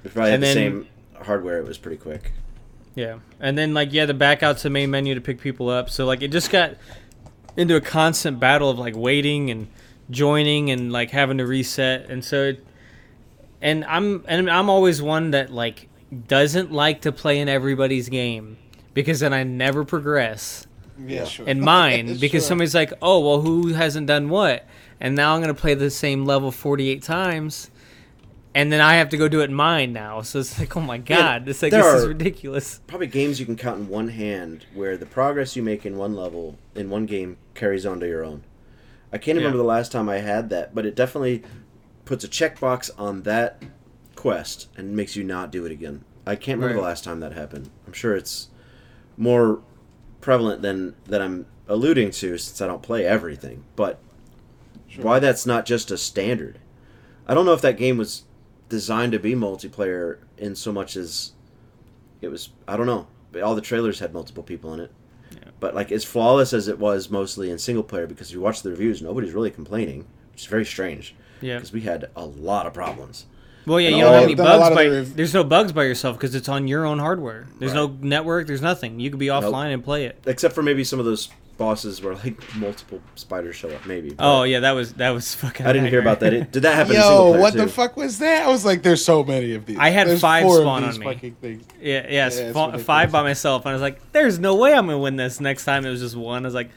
If 0.04 0.18
I 0.18 0.26
had 0.26 0.34
And 0.36 0.44
the 0.44 0.48
then- 0.48 0.54
same 0.56 0.88
hardware, 1.22 1.60
it 1.60 1.68
was 1.68 1.78
pretty 1.78 1.98
quick. 1.98 2.32
Yeah, 2.96 3.20
and 3.40 3.58
then 3.58 3.74
like 3.74 3.92
you 3.94 4.00
had 4.00 4.08
to 4.08 4.14
back 4.14 4.44
out 4.44 4.58
to 4.58 4.64
the 4.64 4.70
main 4.70 4.92
menu 4.92 5.16
to 5.16 5.22
pick 5.22 5.40
people 5.40 5.70
up. 5.70 5.90
So 5.90 6.06
like 6.06 6.22
it 6.22 6.32
just 6.32 6.50
got 6.52 6.76
into 7.58 7.76
a 7.76 7.82
constant 7.82 8.40
battle 8.40 8.70
of 8.70 8.78
like 8.80 8.96
waiting 8.96 9.50
and 9.52 9.68
joining 10.10 10.70
and 10.72 10.92
like 10.92 11.12
having 11.12 11.38
to 11.40 11.46
reset. 11.46 12.10
And 12.10 12.24
so, 12.24 12.44
it, 12.44 12.66
and 13.62 13.84
I'm 13.86 14.24
and 14.28 14.50
I'm 14.50 14.70
always 14.70 15.02
one 15.02 15.32
that 15.32 15.52
like 15.52 15.88
doesn't 16.28 16.72
like 16.72 17.02
to 17.02 17.12
play 17.12 17.40
in 17.40 17.50
everybody's 17.50 18.10
game 18.10 18.58
because 18.94 19.20
then 19.22 19.34
I 19.34 19.44
never 19.44 19.84
progress 19.84 20.68
Yeah, 21.08 21.24
sure. 21.26 21.48
in 21.48 21.60
mine 21.62 22.06
because 22.20 22.44
Sure. 22.44 22.50
somebody's 22.50 22.76
like, 22.76 22.94
"Oh, 23.02 23.20
well, 23.20 23.42
who 23.42 23.70
hasn't 23.74 24.06
done 24.08 24.30
what?" 24.30 24.66
And 25.00 25.16
now 25.16 25.34
I'm 25.36 25.42
gonna 25.42 25.54
play 25.56 25.74
the 25.74 25.90
same 25.90 26.26
level 26.26 26.52
48 26.52 27.02
times, 27.02 27.72
and 28.56 28.72
then 28.72 28.82
I 28.82 28.96
have 28.96 29.10
to 29.10 29.18
go 29.18 29.28
do 29.28 29.42
it 29.42 29.46
in 29.46 29.54
mine 29.54 29.94
now. 29.94 30.22
So 30.22 30.40
it's 30.40 30.58
like, 30.60 30.76
oh 30.78 30.82
my 30.82 30.98
god, 30.98 31.48
it's 31.48 31.62
like 31.62 31.72
this 31.72 31.86
is 31.86 32.08
ridiculous. 32.08 32.80
Probably 32.88 33.08
games 33.08 33.40
you 33.40 33.46
can 33.46 33.56
count 33.56 33.80
in 33.80 33.88
one 33.88 34.10
hand 34.10 34.66
where 34.74 34.98
the 34.98 35.06
progress 35.06 35.56
you 35.56 35.64
make 35.64 35.86
in 35.86 35.98
one 35.98 36.16
level 36.16 36.58
in 36.76 36.90
one 36.90 37.06
game 37.06 37.38
carries 37.56 37.86
on 37.86 38.00
to 38.00 38.08
your 38.08 38.24
own. 38.24 38.44
I 39.12 39.18
can't 39.18 39.38
remember 39.38 39.58
the 39.58 39.64
last 39.64 39.92
time 39.92 40.10
I 40.10 40.18
had 40.18 40.50
that, 40.50 40.74
but 40.74 40.86
it 40.86 40.96
definitely 40.96 41.44
puts 42.06 42.24
a 42.24 42.28
checkbox 42.28 42.90
on 42.98 43.24
that 43.24 43.62
quest 44.16 44.68
and 44.76 44.96
makes 44.96 45.16
you 45.16 45.24
not 45.24 45.52
do 45.52 45.66
it 45.66 45.72
again. 45.72 46.04
I 46.26 46.36
can't 46.36 46.60
remember 46.60 46.82
the 46.82 46.88
last 46.88 47.04
time 47.04 47.20
that 47.20 47.34
happened. 47.34 47.70
I'm 47.86 47.94
sure 47.94 48.16
it's 48.16 48.50
more 49.18 49.62
prevalent 50.22 50.62
than 50.62 50.96
that 51.06 51.22
I'm 51.22 51.46
alluding 51.68 52.12
to 52.12 52.38
since 52.38 52.62
I 52.62 52.68
don't 52.68 52.82
play 52.82 53.06
everything. 53.06 53.66
But 53.76 54.00
why 54.98 55.20
that's 55.20 55.46
not 55.46 55.66
just 55.66 55.92
a 55.92 55.98
standard? 55.98 56.60
I 57.28 57.34
don't 57.34 57.46
know 57.46 57.54
if 57.54 57.62
that 57.62 57.78
game 57.78 57.98
was 57.98 58.24
designed 58.74 59.12
to 59.12 59.20
be 59.20 59.36
multiplayer 59.36 60.18
in 60.36 60.56
so 60.56 60.72
much 60.72 60.98
as 60.98 61.34
it 62.22 62.30
was. 62.30 62.50
I 62.68 62.76
don't 62.76 62.88
know. 62.88 63.06
All 63.44 63.54
the 63.54 63.62
trailers 63.62 64.00
had 64.00 64.14
multiple 64.16 64.42
people 64.42 64.74
in 64.74 64.80
it. 64.80 64.92
Yeah. 65.32 65.52
But 65.60 65.76
like 65.76 65.92
as 65.92 66.04
flawless 66.04 66.54
as 66.54 66.68
it 66.68 66.80
was 66.80 67.12
mostly 67.12 67.52
in 67.52 67.60
single 67.60 67.84
player, 67.84 68.08
because 68.08 68.34
you 68.34 68.42
watch 68.42 68.64
the 68.64 68.72
reviews, 68.72 69.00
nobody's 69.00 69.32
really 69.32 69.52
complaining, 69.52 70.08
which 70.32 70.42
is 70.42 70.48
very 70.48 70.66
strange. 70.66 71.14
Yeah. 71.40 71.58
Because 71.58 71.72
we 71.72 71.82
had 71.82 72.10
a 72.16 72.26
lot 72.26 72.66
of 72.66 72.74
problems. 72.74 73.28
Well, 73.68 73.80
yeah, 73.80 73.90
And 73.90 73.98
you 73.98 74.04
don't 74.04 74.14
have 74.14 74.24
any 74.24 74.36
done 74.36 74.48
a 74.48 74.58
lot 74.58 74.74
bugs 74.74 74.76
by. 74.76 74.90
the 74.90 75.02
There's 75.02 75.34
no 75.36 75.44
bugs 75.44 75.72
by 75.72 75.84
yourself 75.84 76.18
because 76.18 76.34
it's 76.34 76.50
on 76.50 76.68
your 76.68 76.84
own 76.84 76.98
hardware. 76.98 77.48
There's 77.60 77.76
no 77.76 77.96
network. 78.02 78.48
There's 78.48 78.62
nothing. 78.62 79.00
You 79.00 79.12
could 79.12 79.20
be 79.20 79.28
offline 79.28 79.72
and 79.72 79.84
play 79.84 80.06
it. 80.06 80.22
Except 80.26 80.56
for 80.56 80.64
maybe 80.64 80.84
some 80.84 80.98
of 81.00 81.06
those 81.06 81.30
bosses 81.58 82.02
where 82.02 82.16
like 82.16 82.56
multiple 82.56 83.02
spiders 83.16 83.56
show 83.56 83.70
up. 83.70 83.86
Maybe. 83.86 84.16
Oh 84.20 84.44
yeah, 84.44 84.60
that 84.62 84.72
was 84.72 84.94
that 84.94 85.12
was 85.12 85.34
fucking. 85.36 85.66
I 85.66 85.74
didn't 85.74 85.90
hear 85.90 86.00
about 86.02 86.20
that. 86.22 86.34
It, 86.34 86.52
did 86.52 86.64
that 86.64 86.76
happen? 86.76 86.96
in 86.96 87.02
single 87.02 87.36
Yo, 87.36 87.40
what 87.42 87.54
too? 87.54 87.60
the 87.60 87.68
fuck 87.68 87.96
was 87.98 88.20
that? 88.20 88.46
I 88.46 88.50
was 88.50 88.66
like, 88.66 88.84
there's 88.84 89.04
so 89.04 89.24
many 89.24 89.54
of 89.56 89.66
these. 89.66 89.78
I 89.78 89.90
had 89.90 90.08
There's 90.08 90.22
five 90.22 90.44
four 90.44 90.58
of 90.58 90.64
spawn 90.64 90.84
these 90.84 90.96
on 90.96 91.00
me. 91.00 91.06
fucking 91.06 91.36
things. 91.36 91.66
Yeah, 91.82 92.06
yes, 92.10 92.38
Yeah, 92.40 92.52
it's 92.76 92.84
five 92.84 93.12
by 93.12 93.24
myself, 93.24 93.64
and 93.66 93.70
I 93.72 93.74
was 93.74 93.82
like, 93.82 94.12
"There's 94.12 94.40
no 94.40 94.56
way 94.56 94.74
I'm 94.74 94.86
gonna 94.88 95.00
win 95.00 95.16
this." 95.16 95.40
Next 95.40 95.66
time 95.66 95.86
it 95.86 95.90
was 95.90 96.02
just 96.02 96.16
one. 96.16 96.44
I 96.44 96.48
was 96.48 96.56
like, 96.56 96.70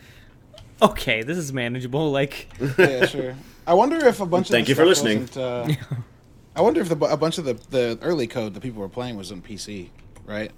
"Okay, 0.82 1.22
this 1.22 1.38
is 1.38 1.52
manageable." 1.52 2.10
Like, 2.10 2.48
Yeah, 2.78 3.06
sure. 3.06 3.34
I 3.66 3.74
wonder 3.74 4.04
if 4.06 4.20
a 4.20 4.26
bunch 4.26 4.46
of 4.48 4.52
Thank 4.52 4.68
you 4.68 4.74
for 4.74 4.86
listening. 4.86 5.28
Uh, 5.36 5.72
I 6.54 6.60
wonder 6.62 6.80
if 6.80 6.88
the, 6.88 6.96
a 7.06 7.16
bunch 7.16 7.38
of 7.38 7.44
the, 7.44 7.54
the 7.70 7.98
early 8.00 8.26
code 8.26 8.54
that 8.54 8.60
people 8.60 8.80
were 8.80 8.88
playing 8.88 9.16
was 9.16 9.32
on 9.32 9.42
PC, 9.42 9.90
right? 10.24 10.50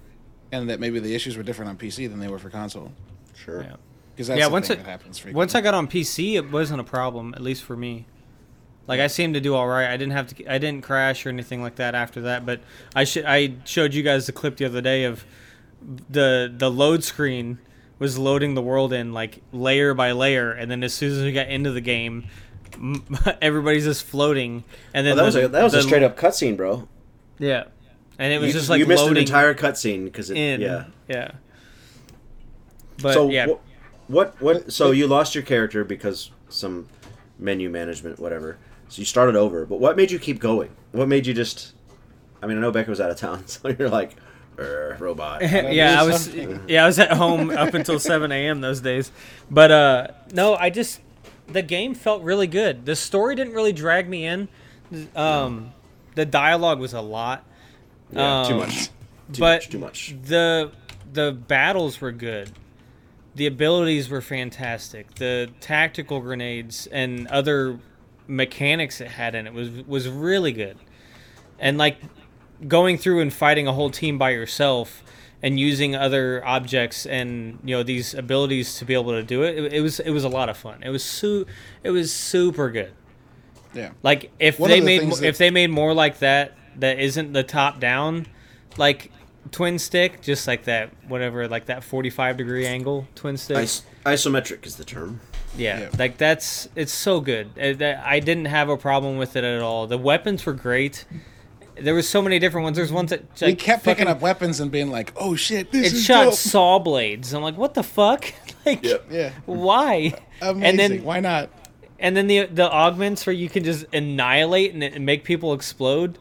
And 0.51 0.69
that 0.69 0.79
maybe 0.79 0.99
the 0.99 1.13
issues 1.15 1.35
were 1.35 1.43
different 1.43 1.69
on 1.69 1.77
PC 1.77 2.09
than 2.09 2.19
they 2.19 2.27
were 2.27 2.39
for 2.39 2.49
console. 2.49 2.91
Sure. 3.35 3.63
yeah. 3.63 3.75
Because 4.19 4.27
that's 4.27 4.37
Yeah, 4.39 4.47
the 4.47 4.51
once 4.51 4.67
thing 4.67 4.79
it- 4.79 4.83
that 4.83 4.89
happens 4.89 5.17
frequently. 5.17 5.37
Once 5.37 5.55
I 5.55 5.61
got 5.61 5.73
on 5.73 5.87
PC, 5.87 6.35
it 6.35 6.51
wasn't 6.51 6.81
a 6.81 6.83
problem, 6.83 7.33
at 7.35 7.41
least 7.41 7.63
for 7.63 7.77
me. 7.77 8.05
Like 8.85 8.99
I 8.99 9.07
seemed 9.07 9.33
to 9.35 9.39
do 9.39 9.55
all 9.55 9.65
right. 9.65 9.87
I 9.87 9.95
didn't 9.95 10.11
have 10.11 10.27
to. 10.35 10.53
I 10.53 10.57
didn't 10.57 10.83
crash 10.83 11.25
or 11.25 11.29
anything 11.29 11.61
like 11.61 11.75
that 11.77 11.95
after 11.95 12.19
that. 12.23 12.45
But 12.45 12.59
I 12.93 13.05
sh- 13.05 13.23
I 13.25 13.53
showed 13.63 13.93
you 13.93 14.03
guys 14.03 14.25
the 14.25 14.33
clip 14.33 14.57
the 14.57 14.65
other 14.65 14.81
day 14.81 15.05
of 15.05 15.23
the 16.09 16.53
the 16.53 16.69
load 16.69 17.05
screen 17.05 17.59
was 17.97 18.17
loading 18.17 18.55
the 18.55 18.61
world 18.61 18.91
in 18.91 19.13
like 19.13 19.39
layer 19.53 19.93
by 19.93 20.11
layer, 20.11 20.51
and 20.51 20.69
then 20.69 20.83
as 20.83 20.93
soon 20.93 21.13
as 21.13 21.23
we 21.23 21.31
got 21.31 21.47
into 21.47 21.71
the 21.71 21.79
game, 21.79 22.25
m- 22.73 23.05
everybody's 23.41 23.85
just 23.85 24.03
floating. 24.03 24.65
And 24.93 25.07
then 25.07 25.15
Well, 25.15 25.23
that 25.23 25.25
was 25.27 25.33
the- 25.35 25.45
a, 25.45 25.47
that 25.47 25.63
was 25.63 25.73
a 25.75 25.81
straight 25.83 26.03
up 26.03 26.17
cutscene, 26.17 26.57
bro. 26.57 26.89
yeah, 27.37 27.65
and 28.17 28.33
it 28.33 28.39
was 28.41 28.47
you, 28.47 28.53
just 28.53 28.69
like 28.69 28.79
you 28.79 28.85
missed 28.85 29.01
loading 29.01 29.15
an 29.15 29.23
entire 29.23 29.53
cutscene 29.53 30.03
because 30.03 30.29
it. 30.29 30.59
Yeah. 30.59 30.85
yeah. 31.07 31.31
But 33.01 33.13
so 33.13 33.29
yeah, 33.29 33.45
what, 33.47 33.61
what? 34.09 34.35
What? 34.41 34.73
So 34.73 34.91
you 34.91 35.07
lost 35.07 35.33
your 35.35 35.43
character 35.45 35.85
because 35.85 36.31
some 36.49 36.87
menu 37.37 37.69
management, 37.69 38.19
whatever. 38.19 38.57
So 38.89 38.99
you 38.99 39.05
started 39.05 39.35
over. 39.37 39.65
But 39.65 39.79
what 39.79 39.95
made 39.95 40.11
you 40.11 40.19
keep 40.19 40.39
going? 40.39 40.71
What 40.91 41.07
made 41.07 41.25
you 41.25 41.33
just? 41.33 41.73
I 42.41 42.47
mean, 42.47 42.57
I 42.57 42.61
know 42.61 42.71
Becca 42.71 42.89
was 42.89 42.99
out 42.99 43.11
of 43.11 43.17
town, 43.17 43.47
so 43.47 43.69
you're 43.69 43.89
like, 43.89 44.15
"Er, 44.57 44.97
robot. 44.99 45.41
yeah, 45.43 46.01
I 46.01 46.03
was 46.05 46.25
something. 46.25 46.61
yeah, 46.67 46.83
I 46.83 46.87
was 46.87 46.99
at 46.99 47.11
home 47.13 47.49
up 47.51 47.73
until 47.73 47.99
7 48.11 48.31
a.m. 48.31 48.61
those 48.61 48.81
days. 48.81 49.11
But 49.49 49.71
uh 49.71 50.07
no, 50.33 50.55
I 50.55 50.69
just 50.69 50.99
the 51.47 51.61
game 51.61 51.93
felt 51.95 52.21
really 52.23 52.47
good. 52.47 52.85
The 52.85 52.95
story 52.95 53.35
didn't 53.35 53.53
really 53.53 53.73
drag 53.73 54.09
me 54.09 54.25
in. 54.25 54.47
Um 55.15 55.71
the 56.15 56.25
dialogue 56.25 56.79
was 56.79 56.93
a 56.93 57.01
lot. 57.01 57.45
Yeah, 58.11 58.45
too 58.47 58.53
Um, 58.55 58.59
much. 58.61 58.85
Too 59.31 59.39
but 59.39 59.61
much. 59.61 59.69
Too 59.69 59.79
much. 59.79 60.15
The 60.25 60.71
the 61.13 61.31
battles 61.31 62.01
were 62.01 62.11
good. 62.11 62.51
The 63.39 63.45
abilities 63.45 64.09
were 64.09 64.19
fantastic. 64.19 65.15
The 65.15 65.49
tactical 65.61 66.19
grenades 66.19 66.87
and 66.91 67.25
other 67.27 67.79
mechanics 68.27 68.99
it 68.99 69.07
had 69.07 69.33
in 69.33 69.47
it 69.47 69.53
was 69.53 69.69
was 69.87 70.09
really 70.09 70.51
good. 70.51 70.77
And 71.57 71.77
like 71.77 71.99
going 72.67 72.97
through 72.97 73.21
and 73.21 73.31
fighting 73.31 73.65
a 73.65 73.71
whole 73.71 73.91
team 73.91 74.17
by 74.17 74.31
yourself 74.31 75.05
and 75.41 75.57
using 75.57 75.95
other 75.95 76.45
objects 76.45 77.05
and 77.05 77.59
you 77.63 77.77
know 77.77 77.81
these 77.81 78.13
abilities 78.13 78.77
to 78.79 78.83
be 78.83 78.93
able 78.93 79.11
to 79.11 79.23
do 79.23 79.43
it, 79.43 79.57
it, 79.57 79.73
it 79.75 79.79
was 79.81 80.01
it 80.01 80.11
was 80.11 80.25
a 80.25 80.29
lot 80.29 80.49
of 80.49 80.57
fun. 80.57 80.83
It 80.83 80.89
was 80.89 81.01
su- 81.01 81.45
it 81.81 81.91
was 81.91 82.11
super 82.11 82.69
good. 82.69 82.91
yeah. 83.73 83.91
Like 84.03 84.31
if 84.39 84.59
One 84.59 84.69
they 84.69 84.81
the 84.81 84.85
made 84.85 85.09
that- 85.13 85.23
if 85.23 85.37
they 85.37 85.49
made 85.49 85.69
more 85.69 85.93
like 85.93 86.19
that 86.19 86.57
that 86.75 86.99
isn't 86.99 87.31
the 87.31 87.43
top 87.43 87.79
down 87.79 88.27
like 88.75 89.13
twin 89.51 89.79
stick 89.79 90.21
just 90.21 90.47
like 90.47 90.65
that 90.65 90.89
whatever 91.07 91.47
like 91.47 91.65
that 91.65 91.83
45 91.83 92.37
degree 92.37 92.65
angle 92.67 93.07
twin 93.15 93.37
stick 93.37 93.57
Is- 93.57 93.83
isometric 94.05 94.65
is 94.65 94.75
the 94.77 94.83
term. 94.85 95.19
yeah, 95.57 95.79
Yeah. 95.81 95.89
like 95.97 96.17
that's 96.17 96.69
it's 96.75 96.91
so 96.93 97.19
good 97.19 97.49
Uh, 97.59 97.73
that 97.73 98.03
I 98.05 98.19
didn't 98.19 98.45
have 98.45 98.69
a 98.69 98.77
problem 98.77 99.17
with 99.17 99.35
it 99.35 99.43
at 99.43 99.61
all 99.61 99.87
the 99.87 99.97
weapons 99.97 100.45
were 100.45 100.53
great 100.53 101.05
there 101.75 101.95
was 101.95 102.07
so 102.09 102.21
many 102.21 102.39
different 102.39 102.63
ones 102.65 102.75
there's 102.77 102.91
ones 102.91 103.09
that 103.09 103.23
we 103.41 103.47
like, 103.47 103.59
kept 103.59 103.83
picking 103.85 104.07
up 104.07 104.19
weapons 104.21 104.59
and 104.59 104.69
being 104.69 104.91
like, 104.91 105.13
"Oh 105.15 105.35
shit, 105.35 105.71
this 105.71 105.87
it 105.87 105.93
is 105.93 106.03
shot 106.03 106.25
dope." 106.25 106.33
saw 106.33 106.77
blades 106.79 107.33
i'm 107.33 107.41
like 107.41 107.57
what 107.57 107.73
the 107.73 107.83
fuck 107.83 108.33
like 108.65 108.83
Yep. 108.83 109.05
Yeah, 109.09 109.31
why 109.45 110.13
amazing. 110.41 110.63
and 110.65 110.79
then 110.79 111.03
Why 111.03 111.19
not? 111.21 111.49
and 111.97 112.15
then 112.17 112.27
the 112.27 112.45
the 112.45 112.69
augments 112.69 113.25
where 113.25 113.33
you 113.33 113.49
can 113.49 113.63
just 113.63 113.85
annihilate 113.93 114.73
and, 114.73 114.83
and 114.83 115.05
make 115.05 115.23
people 115.23 115.53
explode. 115.53 116.17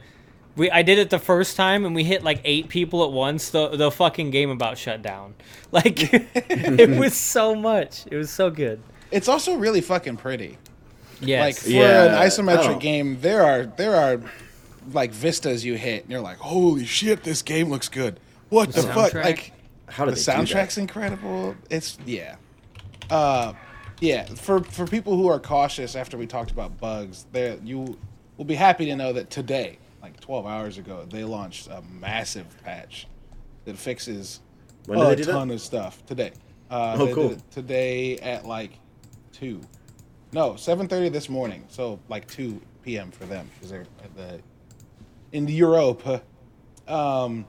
We 0.59 0.71
I 0.71 0.83
did 0.83 0.99
it 0.99 1.09
the 1.11 1.19
first 1.19 1.57
time 1.57 1.87
and 1.87 1.95
we 1.95 2.05
hit 2.05 2.23
like 2.23 2.41
eight 2.45 2.69
people 2.69 3.05
at 3.05 3.13
once. 3.13 3.51
The 3.51 3.69
the 3.69 3.91
fucking 3.91 4.31
game 4.31 4.51
about 4.51 4.77
shut 4.79 5.01
down. 5.03 5.35
Like 5.71 5.99
it 6.13 6.99
was 6.99 7.15
so 7.15 7.55
much. 7.55 8.05
It 8.11 8.17
was 8.17 8.31
so 8.31 8.51
good. 8.51 8.81
It's 9.11 9.29
also 9.29 9.57
really 9.57 9.81
fucking 9.83 10.17
pretty. 10.17 10.57
Yes. 11.21 11.41
Like 11.41 11.57
for 11.57 11.69
Yeah, 11.71 12.05
an 12.05 12.27
isometric 12.29 12.63
don't- 12.65 12.79
game, 12.81 13.21
there 13.21 13.43
are 13.43 13.65
there 13.67 13.95
are 13.95 14.21
like 14.93 15.13
vistas 15.13 15.65
you 15.65 15.75
hit, 15.75 16.05
and 16.05 16.11
you're 16.11 16.23
like, 16.23 16.39
"Holy 16.39 16.87
shit, 16.87 17.23
this 17.23 17.43
game 17.43 17.69
looks 17.69 17.89
good." 17.89 18.19
What 18.49 18.73
the, 18.73 18.83
fuck? 18.83 19.13
Like 19.13 19.53
How 19.89 20.07
the 20.07 20.13
did 20.13 20.25
they 20.25 20.33
do 20.33 20.39
that? 20.39 20.47
soundtrack's 20.49 20.79
incredible. 20.79 21.55
It's 21.69 21.99
yeah, 22.07 22.37
uh, 23.11 23.53
yeah. 24.01 24.25
For 24.25 24.63
for 24.65 24.87
people 24.87 25.17
who 25.17 25.29
are 25.29 25.39
cautious 25.39 25.95
after 25.97 26.17
we 26.17 26.27
talked 26.27 26.51
about 26.51 26.79
bugs, 26.79 27.27
there 27.33 27.59
you 27.63 27.99
will 28.39 28.47
be 28.47 28.55
happy 28.55 28.87
to 28.87 28.97
know 28.97 29.13
that 29.13 29.29
today, 29.29 29.69
like 29.73 29.81
12 30.29 30.47
hours 30.47 30.77
ago, 30.77 31.07
they 31.09 31.25
launched 31.25 31.69
a 31.69 31.81
massive 32.01 32.45
patch 32.63 33.07
that 33.65 33.79
fixes 33.79 34.41
When 34.85 35.01
a 35.01 35.17
do 35.17 35.25
that? 35.25 35.33
ton 35.33 35.51
of 35.51 35.59
stuff 35.59 36.05
today. 36.05 36.33
Uh, 36.71 36.97
Oh, 37.01 37.15
cool. 37.15 37.37
today 37.51 38.19
at 38.19 38.45
like 38.45 38.73
two, 39.33 39.59
no, 40.33 40.51
7:30 40.53 41.11
this 41.11 41.31
morning. 41.31 41.65
So 41.69 41.99
like 42.11 42.29
2 42.29 42.61
p.m. 42.83 43.11
for 43.11 43.25
them 43.25 43.49
because 43.55 43.71
they're 43.71 43.87
at 44.05 44.15
the 44.19 44.39
in 45.33 45.49
Europe. 45.49 46.07
Um, 46.87 47.47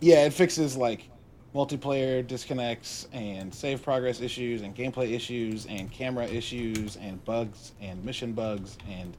yeah, 0.00 0.24
it 0.24 0.32
fixes 0.32 0.78
like 0.78 1.06
multiplayer 1.54 2.26
disconnects 2.26 3.08
and 3.12 3.54
save 3.54 3.82
progress 3.82 4.22
issues 4.22 4.62
and 4.62 4.74
gameplay 4.74 5.12
issues 5.12 5.66
and 5.66 5.90
camera 5.92 6.24
issues 6.24 6.96
and 6.96 7.22
bugs 7.26 7.72
and 7.82 8.02
mission 8.02 8.32
bugs 8.32 8.78
and 8.88 9.18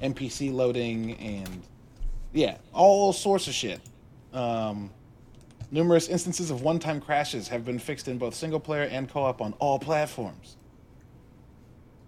NPC 0.00 0.50
loading 0.50 1.12
and 1.18 1.62
yeah, 2.32 2.58
all 2.72 3.12
sorts 3.12 3.48
of 3.48 3.54
shit. 3.54 3.80
Um, 4.32 4.90
numerous 5.70 6.08
instances 6.08 6.50
of 6.50 6.62
one-time 6.62 7.00
crashes 7.00 7.48
have 7.48 7.64
been 7.64 7.78
fixed 7.78 8.08
in 8.08 8.18
both 8.18 8.34
single 8.34 8.60
player 8.60 8.82
and 8.82 9.08
co-op 9.08 9.40
on 9.40 9.52
all 9.54 9.78
platforms. 9.78 10.56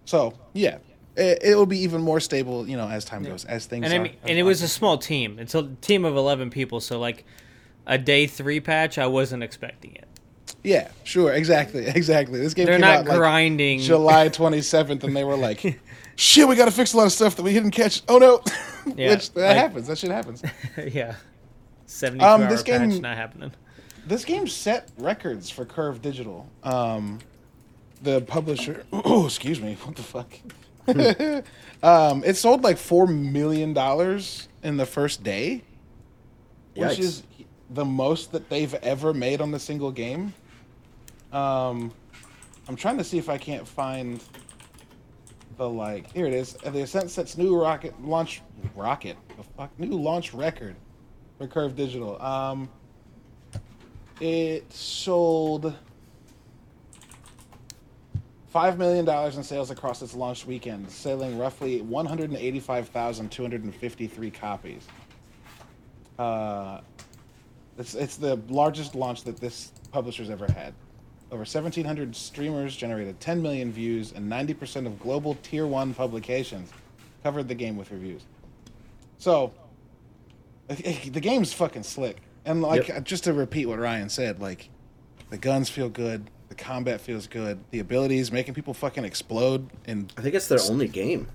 So 0.05 0.33
yeah, 0.53 0.79
it, 1.15 1.39
it 1.43 1.55
will 1.55 1.65
be 1.65 1.79
even 1.79 2.01
more 2.01 2.19
stable, 2.19 2.67
you 2.67 2.77
know, 2.77 2.87
as 2.87 3.05
time 3.05 3.23
goes, 3.23 3.45
as 3.45 3.65
things. 3.65 3.85
and 3.85 3.93
I 3.93 3.99
mean, 3.99 4.15
and 4.23 4.39
it 4.39 4.43
was 4.43 4.61
a 4.61 4.67
small 4.67 4.97
team. 4.97 5.37
It's 5.39 5.53
a 5.53 5.63
team 5.81 6.05
of 6.05 6.15
eleven 6.15 6.49
people. 6.49 6.79
So 6.79 6.99
like 6.99 7.25
a 7.85 7.97
day 7.97 8.25
three 8.27 8.59
patch, 8.59 8.97
I 8.97 9.07
wasn't 9.07 9.43
expecting 9.43 9.95
it. 9.95 10.05
Yeah, 10.63 10.89
sure, 11.03 11.33
exactly, 11.33 11.85
exactly. 11.87 12.39
This 12.39 12.53
game 12.53 12.65
They're 12.65 12.79
not 12.79 12.99
out 12.99 13.05
like 13.05 13.17
grinding. 13.17 13.79
July 13.79 14.29
27th, 14.29 15.03
and 15.03 15.15
they 15.15 15.23
were 15.23 15.37
like, 15.37 15.61
"Shit, 16.19 16.47
we 16.47 16.55
got 16.55 16.65
to 16.65 16.71
fix 16.71 16.93
a 16.93 16.97
lot 16.97 17.05
of 17.05 17.11
stuff 17.13 17.35
that 17.37 17.43
we 17.43 17.53
didn't 17.53 17.71
catch." 17.71 18.01
Oh 18.09 18.17
no, 18.17 18.41
Yeah, 18.95 19.11
which 19.11 19.31
that 19.33 19.47
like- 19.47 19.57
happens. 19.57 19.87
That 19.87 19.97
shit 19.97 20.11
happens. 20.11 20.43
yeah. 20.93 21.15
Seventy-two 21.85 22.25
Um, 22.25 22.41
this 22.49 22.61
game- 22.61 22.91
patch 22.91 22.99
not 23.01 23.15
happening. 23.17 23.51
This 24.05 24.25
game 24.25 24.47
set 24.47 24.89
records 24.97 25.49
for 25.49 25.65
Curve 25.65 26.01
Digital. 26.01 26.47
Um, 26.63 27.19
the 28.01 28.21
publisher. 28.21 28.85
Oh, 28.93 29.25
excuse 29.25 29.59
me. 29.61 29.77
What 29.83 29.95
the 29.95 30.03
fuck? 30.03 30.33
um, 31.83 32.23
it 32.25 32.35
sold 32.35 32.63
like 32.63 32.77
four 32.77 33.07
million 33.07 33.73
dollars 33.73 34.47
in 34.63 34.77
the 34.77 34.85
first 34.85 35.23
day, 35.23 35.63
which 36.75 36.99
is 36.99 37.23
the 37.69 37.85
most 37.85 38.31
that 38.31 38.49
they've 38.49 38.73
ever 38.75 39.13
made 39.13 39.41
on 39.41 39.53
a 39.53 39.59
single 39.59 39.91
game. 39.91 40.33
Um, 41.31 41.91
I'm 42.67 42.75
trying 42.75 42.97
to 42.97 43.03
see 43.03 43.17
if 43.19 43.29
I 43.29 43.37
can't 43.37 43.67
find 43.67 44.21
the 45.59 45.69
like. 45.69 46.11
Here 46.11 46.25
it 46.25 46.33
is. 46.33 46.53
The 46.53 46.81
Ascent 46.81 47.11
sets 47.11 47.37
new 47.37 47.55
rocket 47.61 47.93
launch 48.03 48.41
rocket. 48.75 49.15
The 49.37 49.43
fuck 49.43 49.69
new 49.77 49.91
launch 49.91 50.33
record 50.33 50.75
for 51.37 51.45
Curve 51.47 51.75
Digital. 51.75 52.19
Um, 52.21 52.69
it 54.21 54.71
sold 54.73 55.75
five 58.47 58.79
million 58.79 59.05
dollars 59.05 59.37
in 59.37 59.43
sales 59.43 59.69
across 59.69 60.01
its 60.01 60.15
launch 60.15 60.47
weekend, 60.47 60.89
selling 60.89 61.37
roughly 61.37 61.81
185,253 61.81 64.31
copies. 64.31 64.87
Uh, 66.17 66.79
it's 67.77 67.93
it's 67.95 68.15
the 68.15 68.37
largest 68.47 68.95
launch 68.95 69.25
that 69.25 69.41
this 69.41 69.73
publisher's 69.91 70.29
ever 70.29 70.49
had. 70.53 70.73
Over 71.31 71.41
1,700 71.41 72.15
streamers 72.15 72.75
generated 72.75 73.19
10 73.19 73.41
million 73.41 73.71
views, 73.71 74.13
and 74.13 74.31
90% 74.31 74.87
of 74.87 74.99
global 74.99 75.35
tier 75.43 75.67
one 75.67 75.93
publications 75.93 76.71
covered 77.23 77.47
the 77.47 77.53
game 77.55 77.77
with 77.77 77.91
reviews. 77.91 78.23
So, 79.19 79.53
the 80.67 81.19
game's 81.21 81.53
fucking 81.53 81.83
slick. 81.83 82.17
And 82.45 82.61
like 82.61 82.87
Yep. 82.87 83.03
just 83.03 83.25
to 83.25 83.33
repeat 83.33 83.67
what 83.67 83.77
Ryan 83.79 84.09
said, 84.09 84.39
like 84.39 84.69
the 85.29 85.37
guns 85.37 85.69
feel 85.69 85.89
good, 85.89 86.29
the 86.47 86.55
combat 86.55 86.99
feels 86.99 87.27
good, 87.27 87.59
the 87.69 87.79
abilities 87.79 88.31
making 88.31 88.55
people 88.55 88.73
fucking 88.73 89.03
explode. 89.05 89.69
And 89.85 90.11
I 90.17 90.21
think 90.21 90.33
it's 90.33 90.47
their 90.47 90.59
only 90.69 90.87
game. 90.87 91.27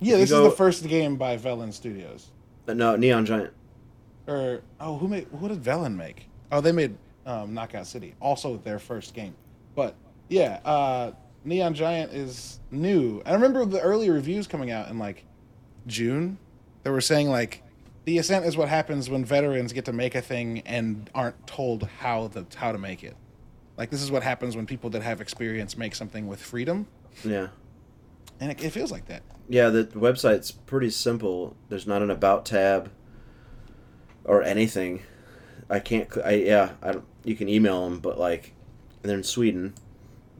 yeah, 0.00 0.16
this 0.18 0.30
go- 0.30 0.44
is 0.44 0.50
the 0.50 0.56
first 0.56 0.86
game 0.86 1.16
by 1.16 1.38
Velan 1.38 1.72
Studios. 1.72 2.26
Uh, 2.68 2.74
no, 2.74 2.94
Neon 2.96 3.24
Giant. 3.24 3.52
Or 4.26 4.60
oh, 4.80 4.98
who 4.98 5.08
made 5.08 5.26
what 5.32 5.48
did 5.48 5.62
Velan 5.62 5.96
make? 5.96 6.28
Oh, 6.52 6.60
they 6.60 6.72
made 6.72 6.96
um, 7.26 7.54
Knockout 7.54 7.86
City, 7.86 8.14
also 8.20 8.56
their 8.58 8.78
first 8.78 9.14
game. 9.14 9.34
But 9.74 9.94
yeah, 10.28 10.60
uh, 10.64 11.12
Neon 11.44 11.74
Giant 11.74 12.12
is 12.12 12.60
new. 12.70 13.22
I 13.26 13.32
remember 13.34 13.64
the 13.64 13.80
early 13.80 14.10
reviews 14.10 14.46
coming 14.46 14.70
out 14.70 14.88
in 14.88 14.98
like 14.98 15.24
June. 15.86 16.38
They 16.82 16.90
were 16.90 17.00
saying 17.00 17.28
like 17.28 17.62
the 18.04 18.18
ascent 18.18 18.44
is 18.46 18.56
what 18.56 18.68
happens 18.68 19.08
when 19.10 19.24
veterans 19.24 19.72
get 19.72 19.84
to 19.86 19.92
make 19.92 20.14
a 20.14 20.22
thing 20.22 20.62
and 20.66 21.08
aren't 21.14 21.46
told 21.46 21.84
how 22.00 22.28
the 22.28 22.46
how 22.56 22.72
to 22.72 22.78
make 22.78 23.04
it. 23.04 23.16
Like 23.76 23.90
this 23.90 24.02
is 24.02 24.10
what 24.10 24.22
happens 24.22 24.56
when 24.56 24.66
people 24.66 24.90
that 24.90 25.02
have 25.02 25.20
experience 25.20 25.76
make 25.78 25.94
something 25.94 26.26
with 26.26 26.40
freedom, 26.42 26.86
Yeah. 27.24 27.48
and 28.38 28.50
it, 28.50 28.62
it 28.62 28.70
feels 28.70 28.90
like 28.92 29.06
that. 29.06 29.22
Yeah, 29.48 29.70
the 29.70 29.84
website's 29.84 30.50
pretty 30.52 30.90
simple. 30.90 31.56
There's 31.70 31.86
not 31.86 32.02
an 32.02 32.10
about 32.10 32.44
tab 32.44 32.90
or 34.24 34.42
anything. 34.42 35.02
I 35.70 35.78
can't. 35.78 36.08
I 36.24 36.32
yeah. 36.34 36.72
I 36.82 36.92
don't, 36.92 37.04
you 37.24 37.36
can 37.36 37.48
email 37.48 37.88
them, 37.88 38.00
but 38.00 38.18
like, 38.18 38.52
they're 39.02 39.16
in 39.16 39.22
Sweden. 39.22 39.74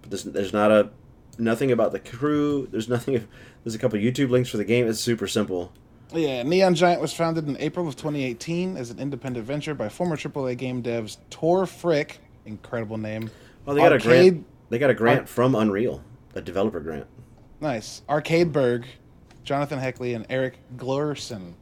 But 0.03 0.11
there's 0.11 0.25
there's 0.25 0.53
not 0.53 0.71
a 0.71 0.91
nothing 1.39 1.73
about 1.73 1.93
the 1.93 2.01
crew. 2.01 2.69
There's 2.71 2.89
nothing. 2.89 3.27
There's 3.65 3.75
a 3.75 3.79
couple 3.79 3.99
YouTube 3.99 4.31
links 4.31 4.49
for 4.49 4.57
the 4.57 4.65
game. 4.65 4.89
It's 4.89 5.01
super 5.01 5.27
simple. 5.27 5.73
Yeah, 6.13 6.43
Neon 6.43 6.75
Giant 6.75 7.01
was 7.01 7.13
founded 7.13 7.47
in 7.47 7.57
April 7.59 7.87
of 7.87 7.95
2018 7.95 8.77
as 8.77 8.91
an 8.91 8.99
independent 8.99 9.47
venture 9.47 9.75
by 9.75 9.89
former 9.89 10.17
AAA 10.17 10.57
game 10.57 10.83
devs 10.83 11.19
Tor 11.31 11.67
Frick, 11.67 12.19
incredible 12.47 12.99
name. 12.99 13.31
Oh, 13.67 13.75
they 13.75 13.81
got 13.81 13.93
a 13.93 13.99
grant. 13.99 14.45
They 14.71 14.79
got 14.79 14.91
a 14.91 14.95
grant 14.95 15.21
Ar- 15.21 15.27
from 15.27 15.55
Unreal, 15.55 16.03
a 16.35 16.41
developer 16.41 16.81
grant. 16.81 17.07
Nice. 17.61 18.03
Arcade 18.09 18.53
Arcadeberg, 18.53 18.87
Jonathan 19.45 19.79
Heckley, 19.79 20.17
and 20.17 20.27
Eric 20.31 20.59
Glurson. 20.77 21.53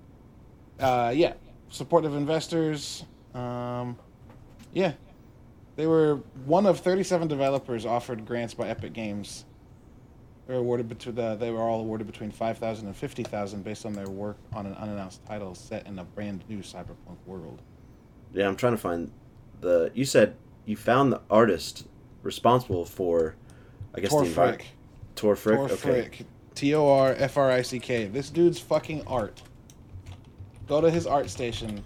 Uh, 0.78 1.12
yeah, 1.14 1.34
supportive 1.70 2.14
investors. 2.14 3.04
Um, 3.38 3.96
yeah, 4.72 4.92
they 5.76 5.86
were 5.86 6.16
one 6.44 6.66
of 6.66 6.80
37 6.80 7.28
developers 7.28 7.86
offered 7.86 8.26
grants 8.26 8.54
by 8.54 8.68
Epic 8.68 8.92
Games. 8.92 9.44
They 10.46 10.54
were 10.54 10.60
awarded 10.60 10.88
between 10.88 11.14
the, 11.14 11.36
they 11.36 11.50
were 11.50 11.60
all 11.60 11.80
awarded 11.80 12.06
between 12.06 12.30
5,000 12.30 12.86
and 12.86 12.96
50,000 12.96 13.62
based 13.62 13.86
on 13.86 13.92
their 13.92 14.08
work 14.08 14.38
on 14.52 14.66
an 14.66 14.74
unannounced 14.74 15.24
title 15.26 15.54
set 15.54 15.86
in 15.86 15.98
a 15.98 16.04
brand 16.04 16.42
new 16.48 16.58
cyberpunk 16.58 17.18
world. 17.26 17.62
Yeah, 18.32 18.48
I'm 18.48 18.56
trying 18.56 18.72
to 18.72 18.78
find 18.78 19.12
the. 19.60 19.90
You 19.94 20.04
said 20.04 20.36
you 20.66 20.76
found 20.76 21.12
the 21.12 21.20
artist 21.30 21.86
responsible 22.22 22.84
for, 22.84 23.36
I 23.94 24.00
guess 24.00 24.10
Tor 24.10 24.24
the 24.24 24.30
Frick. 24.30 24.66
Tor 25.14 25.36
Frick. 25.36 25.56
Tor 25.56 25.70
okay. 25.70 26.10
T 26.54 26.74
O 26.74 26.88
R 26.88 27.14
F 27.16 27.36
R 27.36 27.50
I 27.50 27.62
C 27.62 27.78
K. 27.78 28.06
This 28.06 28.30
dude's 28.30 28.58
fucking 28.58 29.06
art. 29.06 29.42
Go 30.66 30.80
to 30.80 30.90
his 30.90 31.06
ArtStation. 31.06 31.80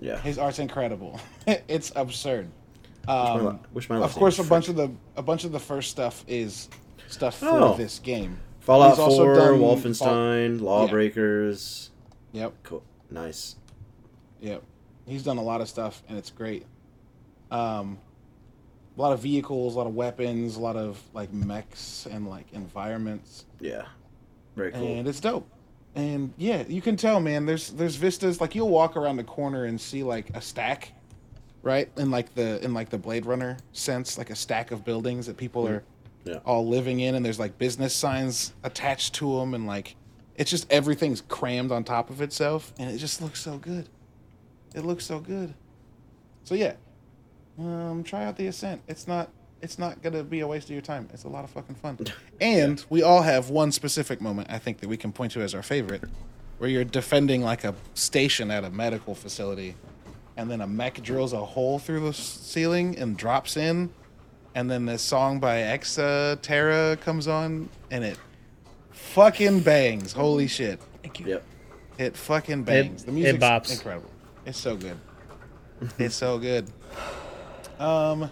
Yeah. 0.00 0.18
His 0.20 0.38
art's 0.38 0.58
incredible. 0.58 1.18
it's 1.46 1.92
absurd. 1.96 2.48
my 3.06 3.14
Um, 3.14 3.60
wish 3.72 3.88
my 3.88 3.96
of 3.98 4.14
course, 4.14 4.38
a 4.38 4.42
was 4.42 4.48
bunch 4.48 4.68
of 4.68 4.76
the 4.76 4.90
a 5.16 5.22
bunch 5.22 5.44
of 5.44 5.52
the 5.52 5.60
first 5.60 5.90
stuff 5.90 6.24
is 6.28 6.68
stuff 7.08 7.38
for 7.38 7.46
Oh. 7.48 7.74
this 7.76 7.98
game. 7.98 8.38
Fallout 8.60 8.96
He's 8.98 9.16
4, 9.16 9.34
done 9.36 9.60
Wolfenstein, 9.60 10.60
Lawbreakers. 10.60 11.90
Yep, 12.32 12.52
Cool. 12.64 12.82
Nice. 13.10 13.56
yep. 14.40 14.62
He's 15.06 15.22
done 15.22 15.38
a 15.38 15.42
lot 15.42 15.60
of 15.60 15.68
stuff, 15.68 16.02
and 16.08 16.18
it's 16.18 16.30
great. 16.30 16.66
Um, 17.52 17.98
a 18.98 19.00
lot 19.00 19.12
of 19.12 19.20
vehicles, 19.20 19.76
a 19.76 19.78
lot 19.78 19.86
of 19.86 19.94
weapons, 19.94 20.56
a 20.56 20.60
lot 20.60 20.74
of 20.76 21.00
like 21.14 21.32
mechs 21.32 22.06
and 22.10 22.28
like 22.28 22.46
environments. 22.52 23.44
Yeah. 23.60 23.84
Very 24.56 24.72
cool. 24.72 24.86
and 24.86 25.06
it's 25.06 25.20
dope. 25.20 25.46
And 25.96 26.32
yeah, 26.36 26.62
you 26.68 26.82
can 26.82 26.96
tell, 26.96 27.18
man. 27.20 27.46
There's 27.46 27.70
there's 27.70 27.96
vistas 27.96 28.40
like 28.40 28.54
you'll 28.54 28.68
walk 28.68 28.96
around 28.96 29.16
the 29.16 29.24
corner 29.24 29.64
and 29.64 29.80
see 29.80 30.02
like 30.02 30.28
a 30.36 30.40
stack, 30.42 30.92
right? 31.62 31.90
In 31.96 32.10
like 32.10 32.34
the 32.34 32.62
in 32.62 32.74
like 32.74 32.90
the 32.90 32.98
Blade 32.98 33.24
Runner 33.26 33.56
sense, 33.72 34.18
like 34.18 34.28
a 34.30 34.36
stack 34.36 34.70
of 34.70 34.84
buildings 34.84 35.26
that 35.26 35.36
people 35.38 35.66
are 35.66 35.82
Yeah. 36.24 36.40
all 36.44 36.66
living 36.68 37.00
in, 37.00 37.14
and 37.14 37.24
there's 37.24 37.38
like 37.38 37.56
business 37.56 37.94
signs 37.94 38.52
attached 38.62 39.14
to 39.14 39.38
them, 39.38 39.54
and 39.54 39.66
like 39.66 39.96
it's 40.34 40.50
just 40.50 40.70
everything's 40.70 41.22
crammed 41.22 41.72
on 41.72 41.82
top 41.82 42.10
of 42.10 42.20
itself, 42.20 42.74
and 42.78 42.90
it 42.90 42.98
just 42.98 43.22
looks 43.22 43.40
so 43.40 43.56
good. 43.56 43.88
It 44.74 44.84
looks 44.84 45.06
so 45.06 45.18
good. 45.18 45.54
So 46.44 46.54
yeah, 46.54 46.74
um, 47.58 48.04
try 48.04 48.24
out 48.26 48.36
the 48.36 48.48
Ascent. 48.48 48.82
It's 48.86 49.08
not 49.08 49.30
it's 49.66 49.80
not 49.80 50.00
gonna 50.00 50.22
be 50.22 50.38
a 50.40 50.46
waste 50.46 50.66
of 50.68 50.70
your 50.70 50.80
time. 50.80 51.08
It's 51.12 51.24
a 51.24 51.28
lot 51.28 51.42
of 51.42 51.50
fucking 51.50 51.74
fun. 51.74 51.98
And 52.40 52.84
we 52.88 53.02
all 53.02 53.22
have 53.22 53.50
one 53.50 53.72
specific 53.72 54.20
moment 54.20 54.48
I 54.48 54.58
think 54.58 54.78
that 54.78 54.88
we 54.88 54.96
can 54.96 55.10
point 55.10 55.32
to 55.32 55.40
as 55.40 55.56
our 55.56 55.62
favorite, 55.62 56.04
where 56.58 56.70
you're 56.70 56.84
defending 56.84 57.42
like 57.42 57.64
a 57.64 57.74
station 57.94 58.52
at 58.52 58.62
a 58.62 58.70
medical 58.70 59.16
facility, 59.16 59.74
and 60.36 60.48
then 60.48 60.60
a 60.60 60.68
mech 60.68 61.02
drills 61.02 61.32
a 61.32 61.44
hole 61.44 61.80
through 61.80 61.98
the 62.06 62.12
ceiling 62.12 62.96
and 62.96 63.16
drops 63.16 63.56
in, 63.56 63.90
and 64.54 64.70
then 64.70 64.86
this 64.86 65.02
song 65.02 65.40
by 65.40 65.56
Exa 65.56 66.40
Terra 66.42 66.96
comes 66.98 67.26
on, 67.26 67.68
and 67.90 68.04
it 68.04 68.18
fucking 68.92 69.60
bangs. 69.60 70.12
Holy 70.12 70.46
shit! 70.46 70.78
Thank 71.02 71.18
you. 71.18 71.26
Yep. 71.26 71.44
It 71.98 72.16
fucking 72.16 72.62
bangs. 72.62 73.02
It- 73.02 73.06
the 73.06 73.10
it 73.10 73.14
music's 73.14 73.44
bops. 73.44 73.72
incredible. 73.72 74.10
It's 74.44 74.58
so 74.58 74.76
good. 74.76 74.98
it's 75.98 76.14
so 76.14 76.38
good. 76.38 76.70
Um, 77.80 78.30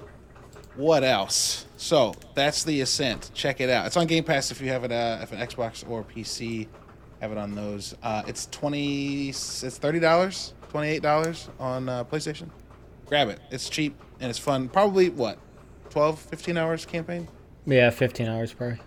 what 0.77 1.05
else? 1.05 1.67
So 1.77 2.15
that's 2.35 2.65
the 2.65 2.81
Ascent. 2.81 3.31
Check 3.35 3.61
it 3.61 3.71
out. 3.71 3.87
It's 3.87 3.97
on 3.97 4.07
Game 4.07 4.25
Pass 4.25 4.51
if 4.51 4.61
you 4.61 4.69
have 4.69 4.85
it. 4.85 4.93
Uh, 4.93 5.19
if 5.23 5.33
an 5.33 5.39
Xbox 5.39 5.89
or 5.89 6.03
PC, 6.05 6.67
have 7.21 7.33
it 7.33 7.39
on 7.39 7.55
those. 7.55 7.95
Uh, 8.03 8.23
it's 8.27 8.47
twenty. 8.47 9.29
It's 9.29 9.79
thirty 9.79 10.01
dollars. 10.01 10.55
Twenty 10.71 10.89
eight 10.89 11.03
dollars 11.03 11.49
on 11.61 11.89
uh, 11.89 12.05
PlayStation. 12.05 12.49
Grab 13.07 13.29
it. 13.29 13.39
It's 13.51 13.69
cheap 13.69 14.01
and 14.21 14.31
it's 14.31 14.39
fun. 14.39 14.69
Probably 14.69 15.11
what, 15.11 15.39
12, 15.91 16.19
15 16.19 16.57
hours 16.57 16.87
campaign. 16.87 17.29
Yeah, 17.67 17.91
15 17.91 18.27
hours 18.29 18.53
probably. 18.53 18.79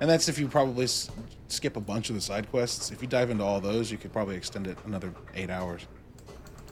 And 0.00 0.10
that's 0.10 0.28
if 0.28 0.38
you 0.38 0.48
probably 0.48 0.84
s- 0.84 1.10
skip 1.48 1.76
a 1.76 1.80
bunch 1.80 2.08
of 2.08 2.16
the 2.16 2.20
side 2.20 2.50
quests. 2.50 2.90
If 2.90 3.00
you 3.00 3.06
dive 3.08 3.30
into 3.30 3.44
all 3.44 3.60
those, 3.60 3.90
you 3.92 3.96
could 3.98 4.12
probably 4.12 4.34
extend 4.36 4.66
it 4.66 4.76
another 4.86 5.14
eight 5.34 5.50
hours. 5.50 5.86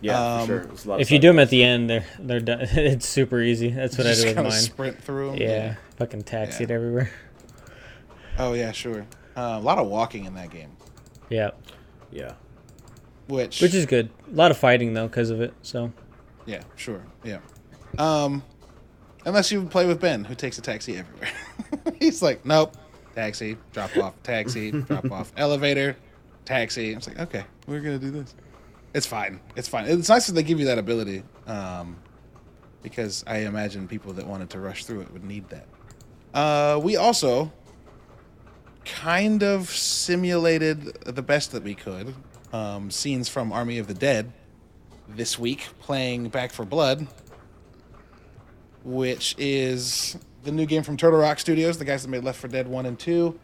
Yeah, 0.00 0.18
Um, 0.36 0.40
for 0.40 0.46
sure. 0.46 0.72
It's 0.72 0.84
a 0.84 0.88
lot 0.88 0.94
of 0.96 1.00
If 1.00 1.10
you 1.10 1.18
do 1.18 1.28
them 1.28 1.38
at 1.40 1.50
the 1.50 1.62
end, 1.64 1.90
they're 1.90 2.04
they're 2.18 2.40
done. 2.40 2.60
It's 2.72 3.08
super 3.08 3.40
easy. 3.40 3.70
That's 3.70 3.98
what 3.98 4.06
I 4.06 4.14
do 4.14 4.18
with 4.18 4.26
kinda 4.34 4.42
mine. 4.44 4.52
sprint 4.52 5.02
through 5.02 5.32
'em. 5.32 5.36
Yeah, 5.36 5.74
fucking 5.96 6.22
taxi 6.22 6.64
Yeah. 6.64 6.74
everywhere. 6.74 7.10
Oh 8.38 8.52
yeah, 8.52 8.72
sure. 8.72 9.06
Uh, 9.36 9.56
a 9.56 9.60
lot 9.60 9.78
of 9.78 9.86
walking 9.88 10.24
in 10.24 10.34
that 10.34 10.50
game, 10.50 10.70
Yeah, 11.28 11.50
Yeah. 12.12 12.32
which 13.26 13.60
which 13.60 13.74
is 13.74 13.86
good. 13.86 14.10
A 14.32 14.34
lot 14.36 14.50
of 14.50 14.56
fighting 14.56 14.94
though 14.94 15.08
because 15.08 15.30
of 15.30 15.40
it. 15.40 15.52
So 15.62 15.92
yeah, 16.46 16.62
sure, 16.76 17.02
yeah. 17.24 17.38
Um, 17.98 18.42
unless 19.24 19.50
you 19.50 19.64
play 19.64 19.86
with 19.86 20.00
Ben, 20.00 20.24
who 20.24 20.34
takes 20.34 20.58
a 20.58 20.62
taxi 20.62 20.96
everywhere. 20.98 21.30
He's 21.98 22.22
like, 22.22 22.44
nope, 22.46 22.76
taxi, 23.14 23.56
drop 23.72 23.96
off, 23.96 24.14
taxi, 24.22 24.70
drop 24.70 25.10
off, 25.12 25.32
elevator, 25.36 25.96
taxi. 26.44 26.92
It's 26.92 27.08
like, 27.08 27.18
okay, 27.18 27.44
we're 27.66 27.80
gonna 27.80 27.98
do 27.98 28.10
this. 28.10 28.34
It's 28.94 29.06
fine. 29.06 29.40
It's 29.56 29.68
fine. 29.68 29.86
It's 29.86 30.08
nice 30.08 30.26
that 30.26 30.32
they 30.32 30.42
give 30.42 30.58
you 30.58 30.66
that 30.66 30.78
ability, 30.78 31.22
um, 31.46 31.96
because 32.82 33.22
I 33.26 33.38
imagine 33.38 33.86
people 33.86 34.12
that 34.14 34.26
wanted 34.26 34.50
to 34.50 34.60
rush 34.60 34.84
through 34.84 35.02
it 35.02 35.12
would 35.12 35.24
need 35.24 35.48
that. 35.50 35.66
Uh, 36.34 36.80
we 36.82 36.96
also 36.96 37.52
kind 38.84 39.42
of 39.42 39.68
simulated 39.68 40.82
the 41.04 41.22
best 41.22 41.52
that 41.52 41.62
we 41.62 41.74
could. 41.74 42.14
Um, 42.52 42.90
scenes 42.90 43.28
from 43.28 43.52
Army 43.52 43.78
of 43.78 43.86
the 43.86 43.94
Dead 43.94 44.32
this 45.08 45.38
week, 45.38 45.68
playing 45.80 46.28
Back 46.28 46.52
4 46.52 46.64
Blood, 46.64 47.06
which 48.84 49.34
is 49.38 50.16
the 50.44 50.52
new 50.52 50.64
game 50.64 50.82
from 50.82 50.96
Turtle 50.96 51.20
Rock 51.20 51.38
Studios, 51.38 51.78
the 51.78 51.84
guys 51.84 52.02
that 52.02 52.08
made 52.08 52.24
Left 52.24 52.40
4 52.40 52.48
Dead 52.48 52.66
1 52.66 52.86
and 52.86 52.98
2. 52.98 53.38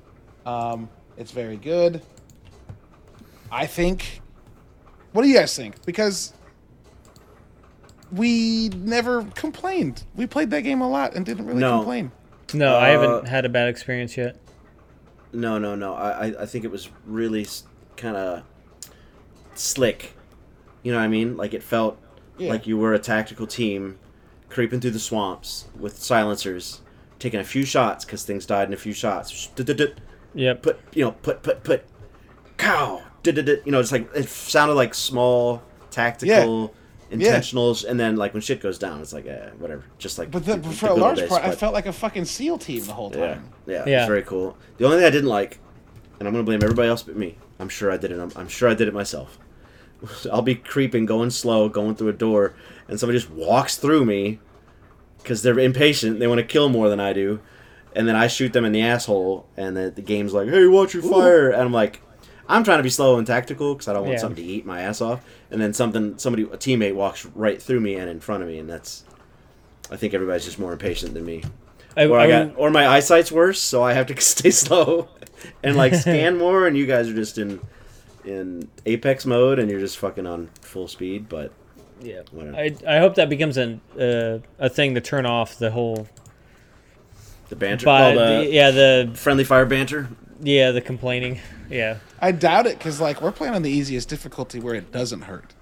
Um, 0.47 0.89
it's 1.19 1.33
very 1.33 1.57
good. 1.57 2.01
I 3.51 3.67
think. 3.67 4.23
What 5.15 5.23
do 5.23 5.29
you 5.29 5.37
guys 5.39 5.57
think? 5.57 5.85
Because 5.87 6.33
we 8.11 8.69
never 8.71 9.23
complained. 9.37 10.03
We 10.17 10.27
played 10.27 10.51
that 10.51 10.63
game 10.63 10.81
a 10.81 10.89
lot 10.89 11.15
and 11.15 11.25
didn't 11.25 11.47
really 11.47 11.61
No. 11.61 11.77
complain. 11.79 12.11
No, 12.53 12.75
I 12.75 12.95
Uh, 12.95 13.01
haven't 13.01 13.29
had 13.29 13.45
a 13.45 13.49
bad 13.49 13.69
experience 13.69 14.17
yet. 14.17 14.37
No, 15.33 15.57
no, 15.59 15.77
no. 15.77 15.95
I, 15.95 16.27
I- 16.27 16.43
I 16.43 16.47
think 16.47 16.65
it 16.65 16.71
was 16.73 16.89
really 17.07 17.47
kind 17.97 18.17
of 18.17 18.43
slick. 19.55 20.15
You 20.83 20.91
know 20.91 20.99
what 20.99 21.05
I 21.05 21.09
mean? 21.09 21.37
Like 21.37 21.55
it 21.55 21.63
felt 21.63 21.97
Yeah. 22.37 22.51
like 22.51 22.67
you 22.67 22.77
were 22.77 22.93
a 22.93 22.99
tactical 22.99 23.47
team 23.47 23.99
creeping 24.49 24.81
through 24.81 24.91
the 24.91 24.99
swamps 24.99 25.67
with 25.79 26.03
silencers, 26.03 26.81
taking 27.21 27.39
a 27.39 27.45
few 27.45 27.65
shots 27.65 28.05
because 28.05 28.25
things 28.25 28.47
died 28.47 28.67
in 28.67 28.75
a 28.75 28.77
few 28.77 28.93
shots. 28.93 29.49
Yep. 30.35 30.63
Put 30.63 30.81
you 30.93 31.05
know, 31.05 31.13
put 31.13 31.45
put 31.45 31.63
put, 31.63 31.85
cow. 32.57 33.03
You 33.27 33.73
know, 33.73 33.81
just 33.81 33.93
like 33.93 34.09
it 34.15 34.29
sounded 34.29 34.75
like 34.75 34.95
small 34.95 35.63
tactical 35.91 36.75
Yeah. 37.11 37.17
intentionals, 37.17 37.85
and 37.89 37.99
then 37.99 38.17
like 38.17 38.35
when 38.35 38.41
shit 38.43 38.61
goes 38.61 38.79
down, 38.79 39.01
it's 39.01 39.13
like 39.13 39.27
eh, 39.27 39.51
whatever. 39.59 39.85
Just 39.99 40.19
like 40.19 40.31
But 40.31 40.45
the, 40.45 40.57
the- 40.57 40.71
for 40.71 40.87
the 40.89 40.93
a 40.93 40.95
large 40.95 41.11
old 41.11 41.17
days, 41.21 41.29
part, 41.29 41.45
I 41.45 41.55
felt 41.55 41.73
like 41.75 41.87
a 41.87 41.93
fucking 41.93 42.25
SEAL 42.25 42.59
team 42.59 42.85
the 42.85 42.93
whole 42.93 43.11
yeah, 43.15 43.27
time. 43.35 43.49
yeah, 43.67 43.85
Yeah. 43.87 44.01
It's 44.03 44.09
very 44.09 44.23
cool. 44.23 44.57
The 44.79 44.85
only 44.85 44.99
thing 44.99 45.07
I 45.07 45.11
didn't 45.11 45.29
like, 45.31 45.59
and 46.19 46.29
I'm 46.29 46.35
gonna 46.35 46.45
blame 46.45 46.63
everybody 46.63 46.89
else 46.89 47.03
but 47.03 47.17
me. 47.17 47.37
I'm 47.59 47.69
sure 47.69 47.91
I 47.91 47.97
did 47.97 48.11
it. 48.11 48.19
I'm, 48.21 48.33
I'm 48.37 48.49
sure 48.49 48.69
I 48.69 48.75
did 48.75 48.89
it 48.89 48.95
myself. 48.95 49.39
I'll 50.33 50.43
be 50.43 50.57
creeping, 50.57 51.07
going 51.07 51.31
slow, 51.31 51.69
going 51.69 51.95
through 51.95 52.09
a 52.09 52.13
door, 52.15 52.55
and 52.89 52.99
somebody 53.01 53.19
just 53.19 53.31
walks 53.31 53.77
through 53.77 54.05
me 54.05 54.41
because 55.23 55.43
they're 55.43 55.59
impatient. 55.59 56.19
They 56.19 56.27
want 56.27 56.41
to 56.41 56.45
kill 56.47 56.69
more 56.69 56.89
than 56.91 57.01
I 57.01 57.13
do, 57.13 57.41
and 57.95 58.07
then 58.09 58.17
I 58.17 58.27
shoot 58.27 58.53
them 58.53 58.65
in 58.65 58.73
the 58.73 58.83
asshole, 58.83 59.47
and 59.57 59.77
the, 59.77 59.91
the 59.91 60.03
game's 60.03 60.33
like, 60.35 60.49
"Hey, 60.49 60.67
watch 60.67 60.93
your 60.95 61.03
fire!" 61.05 61.49
And 61.51 61.63
I'm 61.63 61.73
like, 61.73 62.03
I'm 62.49 62.65
trying 62.65 62.79
to 62.79 62.83
be 62.83 62.91
slow 62.91 63.17
and 63.19 63.27
tactical 63.27 63.75
because 63.75 63.89
I 63.89 63.93
don't 63.93 64.03
want 64.03 64.15
Yeah. 64.15 64.21
something 64.21 64.45
to 64.45 64.51
eat 64.51 64.67
my 64.67 64.83
ass 64.83 65.01
off. 65.01 65.25
And 65.51 65.61
then 65.61 65.73
something, 65.73 66.19
somebody, 66.19 66.43
a 66.45 66.49
teammate 66.49 66.95
walks 66.95 67.25
right 67.27 67.61
through 67.61 67.81
me 67.81 67.95
and 67.95 68.11
in 68.11 68.21
front 68.21 68.43
of 68.43 68.49
me, 68.49 68.59
and 68.59 68.69
that's. 68.69 69.05
I 69.91 69.97
think 69.97 70.15
everybody's 70.15 70.45
just 70.47 70.59
more 70.59 70.73
impatient 70.73 71.13
than 71.13 71.27
me 71.27 71.43
I, 71.97 72.07
or 72.07 72.19
I 72.19 72.25
I 72.25 72.29
got, 72.29 72.55
or 72.57 72.71
my 72.71 72.89
eyesight's 72.89 73.31
worse, 73.31 73.61
so 73.61 73.83
I 73.83 73.93
have 73.93 74.07
to 74.07 74.21
stay 74.21 74.51
slow 74.51 75.09
and 75.63 75.77
like 75.77 75.95
scan 75.95 76.39
more. 76.39 76.67
And 76.67 76.77
you 76.77 76.87
guys 76.87 77.09
are 77.09 77.15
just 77.15 77.39
in 77.39 77.61
in 78.25 78.69
apex 78.87 79.27
mode, 79.27 79.59
and 79.59 79.71
you're 79.71 79.81
just 79.81 79.99
fucking 79.99 80.27
on 80.27 80.49
full 80.63 80.89
speed. 80.89 81.29
But 81.29 81.53
yeah. 82.01 82.23
whatever. 82.33 82.57
I, 82.57 82.75
I 82.87 82.99
hope 82.99 83.15
that 83.17 83.29
becomes 83.29 83.57
an 83.57 83.81
uh, 83.99 84.39
a 84.59 84.69
thing 84.69 84.95
to 84.95 85.01
turn 85.01 85.27
off 85.27 85.59
the 85.59 85.71
whole. 85.71 86.09
the 87.49 87.57
banter, 87.57 87.89
oh, 87.89 88.15
the 88.15 88.49
yeah, 88.51 88.71
the 88.71 89.11
friendly 89.15 89.45
fire 89.45 89.67
banter. 89.67 90.09
Yeah 90.41 90.71
the 90.71 90.81
complaining. 90.81 91.41
Yeah. 91.71 91.99
I 92.21 92.33
doubt 92.33 92.67
it 92.67 92.79
because 92.79 93.01
like 93.01 93.21
we're 93.23 93.33
playing 93.33 93.55
on 93.55 93.63
the 93.63 93.71
easiest 93.71 94.09
difficulty 94.09 94.61
where 94.61 94.75
it 94.75 94.93
doesn't 94.93 95.23
hurt. 95.23 95.55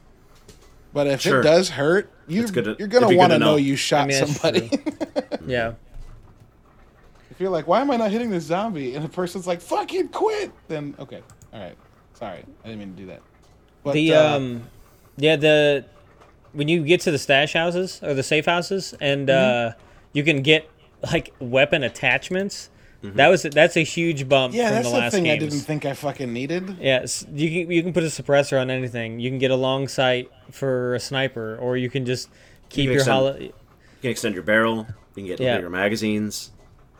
But 0.93 1.07
if 1.07 1.21
Sure. 1.23 1.41
it 1.41 1.45
does 1.45 1.71
hurt, 1.71 2.11
you 2.29 2.47
to, 2.47 2.77
you're 2.79 2.89
gonna 2.89 3.07
it'd 3.07 3.09
be 3.09 3.15
good 3.15 3.19
want 3.19 3.33
to 3.33 3.37
to 3.39 3.45
know 3.45 3.53
know. 3.53 3.57
you 3.57 3.77
shot 3.77 4.05
I 4.05 4.07
mean, 4.07 4.27
somebody. 4.27 4.71
Yeah. 5.47 5.73
if 7.31 7.41
you're 7.41 7.51
like, 7.51 7.67
why 7.67 7.81
am 7.81 7.91
I 7.91 7.97
not 7.97 8.11
hitting 8.11 8.31
this 8.31 8.45
zombie? 8.45 8.95
And 8.95 9.05
the 9.05 9.09
person's 9.09 9.47
like, 9.47 9.61
fucking 9.61 10.09
quit. 10.09 10.53
Then 10.69 10.95
okay, 10.99 11.23
all 11.53 11.61
right, 11.61 11.77
sorry, 12.15 12.45
I 12.65 12.69
didn't 12.69 12.79
mean 12.81 12.91
to 12.95 12.97
do 13.03 13.07
that. 13.07 13.23
But 13.85 13.95
the 13.95 14.15
uh, 14.15 14.37
um 14.37 14.63
yeah 15.17 15.37
the 15.37 15.85
when 16.53 16.69
you 16.69 16.85
get 16.85 17.01
to 17.03 17.11
the 17.11 17.19
stash 17.19 17.55
houses 17.55 18.01
or 18.03 18.15
the 18.15 18.23
safe 18.23 18.47
houses 18.47 18.95
and 19.01 19.29
Mm-hmm. 19.29 19.79
uh 19.79 19.83
you 20.13 20.23
can 20.25 20.43
get 20.43 20.69
like 21.11 21.33
weapon 21.41 21.83
attachments 21.83 22.69
that 23.03 23.29
was 23.29 23.43
that's 23.43 23.77
a 23.77 23.83
huge 23.85 24.29
bump 24.29 24.55
yeah, 24.55 24.67
from 24.69 24.75
that's 24.77 24.87
the 24.89 24.93
the 24.95 24.99
last 25.01 25.13
thing 25.13 25.29
I 25.29 25.37
didn't 25.37 25.61
think 25.61 25.85
I 25.85 25.95
fucking 25.95 26.33
needed. 26.33 26.77
Yes, 26.81 27.27
you 27.33 27.49
can 27.65 27.71
you 27.73 27.83
can 27.83 27.93
put 27.93 28.05
a 28.05 28.07
suppressor 28.07 28.61
on 28.61 28.71
anything. 28.71 29.19
You 29.21 29.29
can 29.31 29.39
get 29.39 29.51
a 29.51 29.57
long 29.57 29.89
sight 29.89 30.31
for 30.51 30.95
a 30.95 31.01
sniper, 31.01 31.57
or 31.61 31.77
you 31.77 31.91
can 31.91 32.07
just 32.07 32.29
keep 32.69 32.85
can 32.85 32.93
your 32.93 32.95
extend- 32.95 33.13
hollow. 33.15 33.37
You 33.39 33.53
can 34.03 34.11
extend 34.11 34.35
your 34.35 34.45
barrel. 34.45 34.87
You 35.15 35.23
can 35.23 35.27
get 35.27 35.41
Yeah. 35.41 35.57
bigger 35.57 35.71
magazines. 35.71 36.51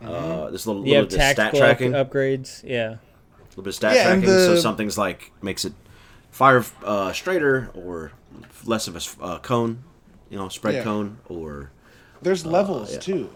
Uh, 0.03 0.49
there's 0.49 0.65
a 0.65 0.69
little, 0.71 0.85
You 0.85 0.93
little 0.95 1.05
bit 1.07 1.19
of 1.19 1.31
stat 1.31 1.55
tracking. 1.55 1.91
upgrades. 1.93 2.61
Yeah, 2.65 2.95
A 2.95 2.99
little 3.51 3.63
bit 3.63 3.69
of 3.69 3.75
stat 3.75 3.95
Yeah, 3.95 4.11
and 4.11 4.21
tracking. 4.23 4.39
So 4.45 4.55
the- 4.55 4.61
something's 4.61 4.97
like 4.97 5.31
makes 5.41 5.63
it 5.63 5.71
fire 6.31 6.65
uh, 6.83 7.13
straighter 7.13 7.69
or 7.73 8.11
less 8.65 8.87
of 8.89 8.95
a 8.97 9.23
uh, 9.23 9.39
cone. 9.39 9.83
You 10.29 10.37
know, 10.39 10.49
spread 10.49 10.75
Yeah. 10.75 10.83
cone 10.83 11.17
or 11.29 11.71
There's 12.21 12.45
levels 12.45 12.91
yeah. 12.93 12.99
too. 12.99 13.29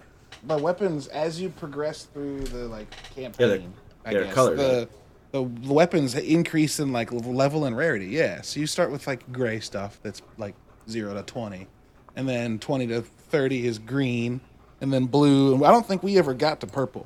My 0.44 0.56
weapons, 0.56 1.08
as 1.08 1.40
you 1.42 1.50
progress 1.50 2.04
through 2.06 2.42
the 2.46 2.68
like 2.68 2.90
campaign, 3.16 3.34
Yeah, 3.40 3.48
they're- 3.48 3.62
I 4.06 4.14
they're 4.14 4.24
guess 4.26 4.34
colored, 4.34 4.58
the 4.58 4.90
the 5.32 5.42
weapons 5.44 6.16
increase 6.16 6.80
in 6.80 6.94
like 6.94 7.12
level 7.12 7.66
and 7.66 7.76
rarity. 7.76 8.06
Yeah, 8.08 8.42
so 8.42 8.60
you 8.62 8.68
start 8.68 8.92
with 8.92 9.06
like 9.08 9.30
gray 9.32 9.60
stuff 9.60 10.00
that's 10.02 10.22
like 10.38 10.56
zero 10.90 11.14
to 11.14 11.24
twenty, 11.24 11.68
and 12.16 12.28
then 12.30 12.60
twenty 12.60 12.88
to 12.88 13.02
thirty 13.02 13.68
is 13.68 13.78
green, 13.80 14.40
and 14.80 14.94
then 14.94 15.06
blue. 15.06 15.56
And 15.56 15.66
I 15.66 15.72
don't 15.72 15.86
think 15.86 16.02
we 16.04 16.18
ever 16.18 16.34
got 16.34 16.62
to 16.62 16.68
purple. 16.68 17.06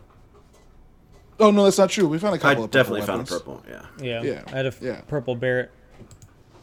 Oh 1.39 1.49
no, 1.49 1.63
that's 1.63 1.79
not 1.79 1.89
true. 1.89 2.07
We 2.07 2.19
found 2.19 2.35
a 2.35 2.37
couple. 2.37 2.65
of 2.65 2.69
definitely 2.71 2.99
purple 3.01 3.25
found 3.25 3.29
a 3.29 3.33
weapons. 3.33 3.63
purple. 3.63 3.63
Yeah. 3.99 4.21
yeah. 4.21 4.33
Yeah, 4.33 4.43
I 4.47 4.51
had 4.57 4.65
a 4.65 4.69
f- 4.69 4.81
yeah. 4.81 5.01
purple 5.07 5.33
Barrett. 5.35 5.71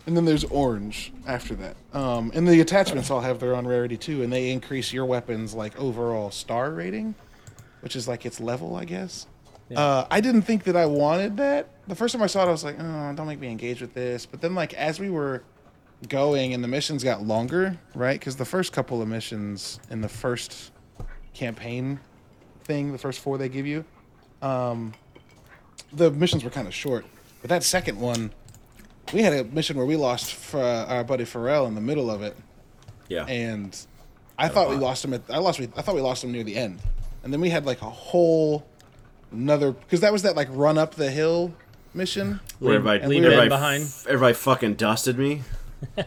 And 0.08 0.16
then 0.16 0.24
there's 0.24 0.44
orange 0.44 1.12
after 1.26 1.54
that. 1.56 1.76
Um, 1.92 2.32
and 2.34 2.48
the 2.48 2.62
attachments 2.62 3.10
all 3.10 3.20
have 3.20 3.40
their 3.40 3.54
own 3.54 3.66
rarity 3.66 3.98
too, 3.98 4.22
and 4.22 4.32
they 4.32 4.50
increase 4.50 4.90
your 4.90 5.04
weapon's 5.04 5.52
like 5.52 5.78
overall 5.78 6.30
star 6.30 6.70
rating, 6.70 7.14
which 7.82 7.94
is 7.94 8.08
like 8.08 8.24
its 8.24 8.40
level, 8.40 8.74
I 8.74 8.86
guess. 8.86 9.26
Yeah. 9.68 9.78
Uh, 9.78 10.06
I 10.10 10.22
didn't 10.22 10.42
think 10.42 10.64
that 10.64 10.76
I 10.76 10.86
wanted 10.86 11.36
that. 11.36 11.68
The 11.88 11.94
first 11.94 12.14
time 12.14 12.22
I 12.22 12.26
saw 12.26 12.42
it, 12.42 12.48
I 12.48 12.50
was 12.50 12.64
like, 12.64 12.76
"Oh, 12.80 13.12
don't 13.14 13.26
make 13.26 13.38
me 13.38 13.50
engage 13.50 13.82
with 13.82 13.92
this." 13.92 14.24
But 14.24 14.40
then, 14.40 14.54
like 14.54 14.72
as 14.72 14.98
we 14.98 15.10
were 15.10 15.42
going 16.08 16.54
and 16.54 16.64
the 16.64 16.68
missions 16.68 17.04
got 17.04 17.22
longer, 17.22 17.78
right? 17.94 18.18
Because 18.18 18.36
the 18.36 18.46
first 18.46 18.72
couple 18.72 19.02
of 19.02 19.08
missions 19.08 19.78
in 19.90 20.00
the 20.00 20.08
first 20.08 20.72
campaign 21.34 22.00
thing, 22.64 22.92
the 22.92 22.98
first 22.98 23.20
four 23.20 23.36
they 23.36 23.50
give 23.50 23.66
you, 23.66 23.84
um, 24.40 24.94
the 25.92 26.10
missions 26.10 26.44
were 26.44 26.50
kind 26.50 26.66
of 26.66 26.72
short. 26.72 27.04
But 27.42 27.50
that 27.50 27.62
second 27.62 28.00
one, 28.00 28.32
we 29.12 29.22
had 29.22 29.32
a 29.32 29.44
mission 29.44 29.76
where 29.76 29.86
we 29.86 29.96
lost 29.96 30.34
for, 30.34 30.60
uh, 30.62 30.86
our 30.86 31.04
buddy 31.04 31.24
Pharrell 31.24 31.66
in 31.66 31.74
the 31.74 31.80
middle 31.80 32.10
of 32.10 32.22
it, 32.22 32.36
Yeah. 33.08 33.24
and 33.26 33.76
I 34.38 34.48
thought 34.48 34.68
we 34.70 34.76
lost 34.76 35.04
him 35.04 35.14
at. 35.14 35.22
I 35.28 35.38
lost. 35.38 35.60
I 35.60 35.82
thought 35.82 35.94
we 35.94 36.00
lost 36.00 36.22
him 36.24 36.32
near 36.32 36.44
the 36.44 36.56
end, 36.56 36.78
and 37.24 37.32
then 37.32 37.40
we 37.40 37.50
had 37.50 37.66
like 37.66 37.82
a 37.82 37.90
whole 37.90 38.66
another 39.32 39.72
because 39.72 40.00
that 40.00 40.12
was 40.12 40.22
that 40.22 40.36
like 40.36 40.48
run 40.50 40.78
up 40.78 40.94
the 40.94 41.10
hill 41.10 41.52
mission. 41.94 42.40
Where 42.60 42.74
everybody, 42.76 43.06
leave 43.06 43.24
everybody, 43.24 43.48
Ben 43.48 43.58
behind. 43.58 43.82
f- 43.84 44.06
everybody 44.08 44.34
fucking 44.34 44.74
dusted 44.74 45.18
me. 45.18 45.42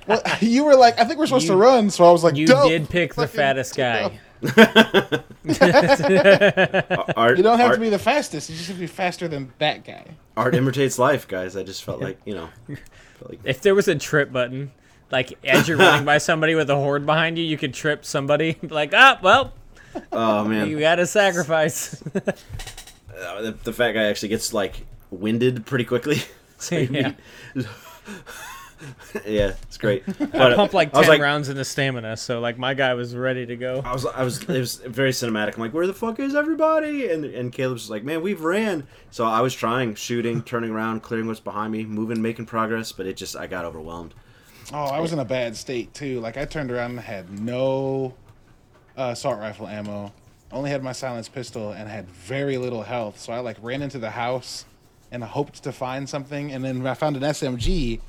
Well, 0.08 0.22
you 0.42 0.64
were 0.66 0.76
like, 0.76 1.00
I 1.00 1.06
think 1.06 1.18
we're 1.20 1.26
supposed 1.28 1.46
You- 1.46 1.52
to 1.52 1.58
run, 1.58 1.90
so 1.90 2.06
I 2.06 2.12
was 2.12 2.24
like, 2.24 2.36
You 2.36 2.48
"Dope, 2.48 2.70
did 2.70 2.90
pick 2.90 3.14
the 3.16 3.28
fattest 3.28 3.76
guy. 3.76 4.20
Art, 7.16 7.38
You 7.38 7.44
don't 7.44 7.60
have 7.60 7.68
art, 7.68 7.76
to 7.76 7.80
be 7.82 7.90
the 7.90 8.00
fastest. 8.00 8.50
You 8.50 8.56
just 8.56 8.68
have 8.70 8.78
to 8.78 8.80
be 8.82 8.88
faster 8.88 9.28
than 9.28 9.54
that 9.60 9.84
guy. 9.86 10.06
art 10.36 10.56
imitates 10.56 10.98
life, 10.98 11.28
guys. 11.28 11.56
I 11.56 11.64
just 11.64 11.84
felt 11.84 12.02
like 12.02 12.20
you 12.26 12.34
know, 12.36 12.50
felt 12.68 12.80
like 13.30 13.40
If 13.44 13.62
there 13.62 13.76
was 13.76 13.88
a 13.88 13.96
trip 13.96 14.32
button, 14.32 14.72
like 15.12 15.38
as 15.46 15.68
you're 15.68 15.78
running 15.78 16.06
by 16.06 16.18
somebody 16.18 16.56
with 16.56 16.70
a 16.70 16.76
horde 16.76 17.06
behind 17.06 17.38
you, 17.38 17.44
you 17.44 17.58
could 17.58 17.74
trip 17.74 18.06
somebody. 18.06 18.58
Like, 18.62 18.94
ah, 18.94 19.20
well, 19.22 19.54
oh 20.12 20.46
man, 20.46 20.70
you 20.70 20.80
got 20.80 20.96
to 20.96 21.08
sacrifice. 21.08 22.02
Uh, 23.22 23.40
the, 23.42 23.52
the 23.52 23.74
fat 23.74 23.92
guy 23.92 24.06
actually 24.06 24.30
gets 24.30 24.52
like 24.52 24.84
winded 25.12 25.64
pretty 25.66 25.84
quickly. 25.86 26.24
So 26.58 26.76
Yeah. 26.78 27.14
Need- 28.82 29.26
yeah, 29.26 29.54
it's 29.64 29.78
great. 29.78 30.04
But 30.32 30.56
Pump 30.56 30.74
like 30.74 30.94
I 30.94 31.00
was 31.00 31.08
ten 31.08 31.16
like, 31.16 31.22
rounds 31.22 31.50
into 31.50 31.64
stamina, 31.66 32.18
so 32.18 32.40
like 32.40 32.58
my 32.58 32.74
guy 32.74 32.94
was 32.94 33.16
ready 33.16 33.46
to 33.46 33.56
go. 33.56 33.82
I 33.86 33.94
was, 33.94 34.06
I 34.06 34.24
was, 34.24 34.42
it 34.44 34.48
was 34.60 34.76
very 34.78 35.12
cinematic. 35.12 35.56
I'm 35.56 35.62
like, 35.62 35.74
where 35.74 35.88
the 35.88 35.94
fuck 35.94 36.20
is 36.20 36.36
everybody? 36.36 37.10
And 37.10 37.26
and 37.26 37.52
Caleb's 37.52 37.82
just 37.84 37.92
like, 37.92 38.04
man, 38.04 38.22
we've 38.22 38.42
ran. 38.42 38.88
So 39.12 39.26
I 39.26 39.42
was 39.42 39.54
trying, 39.54 39.96
shooting, 39.96 40.42
turning 40.44 40.72
around, 40.72 41.02
clearing 41.02 41.28
what's 41.28 41.40
behind 41.40 41.72
me, 41.72 41.86
moving, 41.86 42.22
making 42.22 42.46
progress, 42.46 42.92
but 42.92 43.06
it 43.06 43.18
just, 43.18 43.36
I 43.36 43.48
got 43.48 43.66
overwhelmed. 43.66 44.14
Oh, 44.74 44.86
I 44.86 45.00
was 45.00 45.12
in 45.12 45.20
a 45.20 45.26
bad 45.26 45.56
state 45.58 45.94
too. 45.94 46.20
Like 46.22 46.38
I 46.38 46.46
turned 46.46 46.72
around 46.72 46.92
and 46.92 47.00
had 47.02 47.40
no 47.40 48.14
uh, 48.98 49.10
assault 49.12 49.40
rifle 49.40 49.68
ammo. 49.68 50.14
Only 50.52 50.70
had 50.70 50.84
my 50.84 50.92
silenced 50.92 51.34
pistol 51.34 51.72
and 51.72 51.90
had 51.90 52.10
very 52.10 52.58
little 52.58 52.84
health. 52.84 53.20
So 53.20 53.34
I 53.34 53.40
like 53.40 53.58
ran 53.62 53.82
into 53.82 54.00
the 54.00 54.12
house 54.12 54.66
and 55.12 55.24
hoped 55.24 55.64
to 55.64 55.72
find 55.72 56.08
something. 56.08 56.52
And 56.52 56.64
then 56.64 56.86
I 56.88 56.94
found 56.94 57.18
an 57.18 57.24
SMG, 57.24 58.00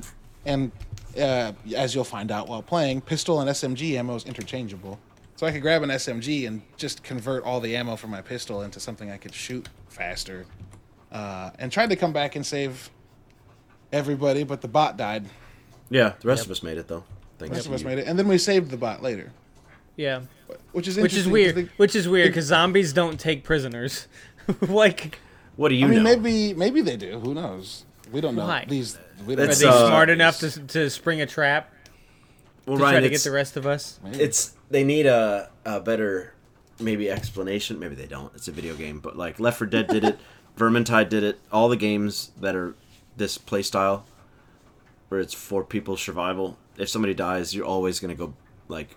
and 0.47 0.71
uh, 1.19 1.53
as 1.77 1.95
you'll 1.95 2.05
find 2.05 2.31
out 2.31 2.49
while 2.49 2.63
playing, 2.63 3.01
pistol 3.01 3.41
and 3.41 3.51
SMG 3.51 3.97
ammo 3.99 4.15
is 4.15 4.25
interchangeable. 4.25 4.99
So 5.37 5.47
I 5.47 5.53
could 5.53 5.63
grab 5.63 5.83
an 5.83 5.91
SMG 5.91 6.47
and 6.47 6.63
just 6.77 7.03
convert 7.03 7.45
all 7.45 7.61
the 7.61 7.75
ammo 7.77 7.97
from 7.97 8.11
my 8.11 8.23
pistol 8.23 8.63
into 8.63 8.79
something 8.81 9.11
I 9.11 9.17
could 9.17 9.35
shoot 9.35 9.69
faster. 9.89 10.47
Uh, 11.11 11.51
and 11.59 11.71
tried 11.71 11.91
to 11.91 11.97
come 11.97 12.13
back 12.13 12.37
and 12.37 12.47
save 12.47 12.91
everybody, 13.93 14.45
but 14.45 14.61
the 14.61 14.69
bot 14.69 14.97
died. 14.97 15.27
Yeah, 15.91 16.15
the 16.21 16.29
rest 16.29 16.41
Yep. 16.41 16.47
of 16.47 16.51
us 16.53 16.63
made 16.63 16.79
it 16.79 16.89
though. 16.89 17.05
The 17.39 17.49
rest 17.49 17.67
of 17.67 17.73
us 17.73 17.81
you. 17.83 17.89
made 17.89 17.99
it, 17.99 18.07
and 18.07 18.19
then 18.19 18.29
we 18.29 18.39
saved 18.39 18.71
the 18.71 18.77
bot 18.77 19.03
later, 19.03 19.33
Yeah. 19.97 20.23
which 20.73 20.87
is 20.89 20.97
Which 20.97 21.15
is 21.15 21.27
weird. 21.29 21.55
they- 21.57 21.69
Which 21.77 21.95
is 21.97 22.09
weird 22.09 22.29
because 22.29 22.47
zombies 22.47 22.93
don't 22.93 23.19
take 23.19 23.43
prisoners. 23.45 24.07
like, 24.63 25.19
What 25.57 25.69
do 25.69 25.75
you 25.75 25.87
I 25.87 25.89
mean, 25.91 25.99
know? 26.03 26.17
maybe 26.17 26.55
maybe 26.55 26.81
they 26.81 26.97
do. 26.97 27.19
Who 27.21 27.35
knows? 27.35 27.85
We 28.13 28.21
don't 28.21 28.35
know 28.37 28.47
Why? 28.47 28.65
these. 28.69 28.99
We 29.27 29.35
don't 29.37 29.47
are 29.47 29.51
It's, 29.51 29.61
they 29.61 29.67
know. 29.67 29.73
uh, 29.73 29.89
smart 29.89 30.11
enough 30.11 30.39
to, 30.41 30.51
to 30.69 30.91
spring 30.91 31.21
a 31.23 31.27
trap 31.27 31.73
well, 32.67 32.77
to 32.77 32.83
Ryan, 32.83 32.95
try 32.95 33.01
to 33.01 33.07
it's, 33.15 33.25
get 33.25 33.29
the 33.31 33.35
rest 33.35 33.57
of 33.57 33.67
us? 33.67 33.99
it's 34.13 34.55
they 34.71 34.85
need 34.85 35.07
a 35.07 35.51
a 35.65 35.81
better 35.81 36.35
maybe 36.79 37.11
explanation. 37.11 37.79
Maybe 37.79 37.95
they 37.95 38.07
don't. 38.07 38.33
It's 38.35 38.49
a 38.49 38.53
video 38.53 38.75
game, 38.75 39.01
but 39.01 39.17
like 39.17 39.41
Left 39.41 39.59
4 39.59 39.67
Dead 39.67 39.87
did 39.89 40.05
it, 40.05 40.19
Vermintide 40.57 41.09
did 41.09 41.23
it. 41.25 41.41
All 41.51 41.69
the 41.69 41.77
games 41.77 42.31
that 42.41 42.55
are 42.55 42.75
this 43.17 43.39
play 43.39 43.63
style, 43.63 44.05
where 45.09 45.21
it's 45.21 45.35
for 45.35 45.65
people's 45.65 46.01
survival. 46.03 46.59
If 46.77 46.89
somebody 46.89 47.15
dies, 47.15 47.55
you're 47.55 47.67
always 47.67 47.99
gonna 48.01 48.15
go 48.15 48.35
like 48.69 48.97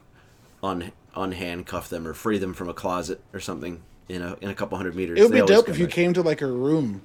un 0.63 0.91
unhandcuff 1.15 1.87
them 1.89 2.05
or 2.07 2.13
free 2.13 2.37
them 2.37 2.53
from 2.53 2.67
a 2.69 2.73
closet 2.73 3.21
or 3.33 3.39
something 3.39 3.81
in 4.09 4.21
a 4.21 4.35
in 4.41 4.49
a 4.49 4.55
couple 4.55 4.77
hundred 4.77 4.95
meters. 4.95 5.17
It 5.19 5.23
would 5.23 5.31
They 5.31 5.37
be 5.37 5.41
always 5.41 5.55
dope 5.57 5.65
go 5.67 5.71
if 5.71 5.79
you 5.79 5.85
there. 5.85 5.91
came 5.93 6.13
to 6.13 6.21
like 6.21 6.41
a 6.41 6.47
room 6.47 7.01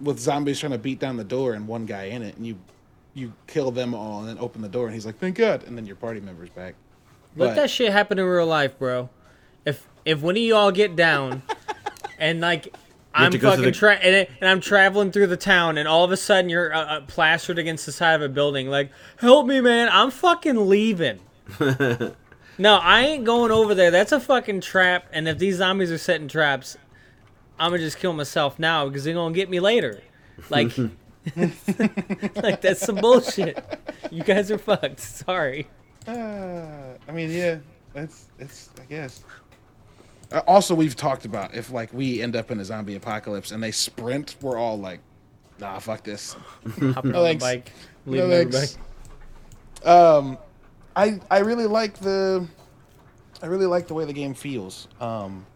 with 0.00 0.18
zombies 0.18 0.60
trying 0.60 0.72
to 0.72 0.78
beat 0.78 0.98
down 0.98 1.16
the 1.16 1.24
door 1.24 1.54
and 1.54 1.66
one 1.66 1.86
guy 1.86 2.04
in 2.04 2.22
it, 2.22 2.36
and 2.36 2.46
you 2.46 2.56
you 3.14 3.32
kill 3.46 3.70
them 3.70 3.94
all 3.94 4.20
and 4.20 4.28
then 4.28 4.38
open 4.38 4.60
the 4.60 4.68
door, 4.68 4.86
and 4.86 4.94
he's 4.94 5.06
like, 5.06 5.18
"Thank 5.18 5.36
God," 5.36 5.64
and 5.64 5.76
then 5.76 5.86
your 5.86 5.96
party 5.96 6.20
member's 6.20 6.50
back. 6.50 6.74
Let 7.36 7.48
But- 7.50 7.54
that 7.56 7.70
shit 7.70 7.92
happen 7.92 8.18
in 8.18 8.24
real 8.24 8.46
life, 8.46 8.78
bro. 8.78 9.08
If 9.64 9.86
if 10.04 10.20
one 10.20 10.36
of 10.36 10.42
you 10.42 10.54
all 10.54 10.70
get 10.72 10.94
down 10.96 11.42
and 12.18 12.40
like 12.40 12.74
I'm 13.14 13.30
to 13.32 13.38
go 13.38 13.50
through 13.50 13.56
fucking 13.56 13.64
the- 13.72 13.78
tra- 13.78 13.94
and, 13.96 14.14
it- 14.14 14.30
and 14.40 14.50
I'm 14.50 14.60
traveling 14.60 15.10
through 15.12 15.28
the 15.28 15.36
town 15.36 15.78
and 15.78 15.86
all 15.88 16.04
of 16.04 16.10
a 16.12 16.16
sudden 16.16 16.50
you're 16.50 16.74
uh, 16.74 16.84
uh, 16.84 17.00
plastered 17.02 17.58
against 17.58 17.86
the 17.86 17.92
side 17.92 18.14
of 18.14 18.22
a 18.22 18.28
building 18.28 18.68
like 18.68 18.90
help 19.18 19.46
me 19.46 19.60
man 19.60 19.88
I'm 19.90 20.10
fucking 20.10 20.68
leaving. 20.68 21.20
no, 22.58 22.76
I 22.76 23.02
ain't 23.02 23.24
going 23.24 23.50
over 23.52 23.74
there. 23.74 23.90
That's 23.90 24.12
a 24.12 24.20
fucking 24.20 24.60
trap 24.60 25.06
and 25.12 25.28
if 25.28 25.38
these 25.38 25.56
zombies 25.56 25.90
are 25.92 25.98
setting 25.98 26.28
traps 26.28 26.76
I'm 27.58 27.70
going 27.70 27.80
to 27.80 27.86
just 27.86 27.98
kill 27.98 28.12
myself 28.12 28.58
now 28.58 28.88
because 28.88 29.04
they're 29.04 29.14
going 29.14 29.32
to 29.32 29.36
get 29.36 29.48
me 29.48 29.60
later. 29.60 30.02
Like 30.50 30.76
like 32.36 32.60
that's 32.60 32.80
some 32.80 32.96
bullshit. 32.96 33.64
You 34.10 34.22
guys 34.22 34.50
are 34.50 34.58
fucked. 34.58 35.00
Sorry. 35.00 35.66
Uh, 36.06 36.96
I 37.08 37.12
mean, 37.12 37.30
yeah, 37.30 37.58
it's 37.94 38.26
it's 38.38 38.70
I 38.80 38.84
guess. 38.84 39.24
Uh, 40.32 40.40
also, 40.46 40.74
we've 40.74 40.96
talked 40.96 41.24
about 41.24 41.54
if 41.54 41.70
like 41.70 41.92
we 41.92 42.20
end 42.20 42.36
up 42.36 42.50
in 42.50 42.60
a 42.60 42.64
zombie 42.64 42.96
apocalypse 42.96 43.52
and 43.52 43.62
they 43.62 43.70
sprint, 43.70 44.36
we're 44.42 44.58
all 44.58 44.78
like, 44.78 45.00
"Nah, 45.60 45.78
fuck 45.78 46.02
this." 46.02 46.36
Hopping 46.64 46.94
on 46.96 47.12
the 47.12 47.12
thanks. 47.12 47.44
bike. 47.44 47.72
No 48.06 48.12
Leaving 48.12 48.32
everybody. 48.32 48.66
Um, 49.84 50.38
I 50.96 51.20
I 51.30 51.38
really 51.38 51.66
like 51.66 51.94
the, 51.98 52.46
I 53.42 53.46
really 53.46 53.66
like 53.66 53.86
the 53.86 53.94
way 53.94 54.04
the 54.04 54.12
game 54.12 54.34
feels. 54.34 54.88
Um, 55.00 55.46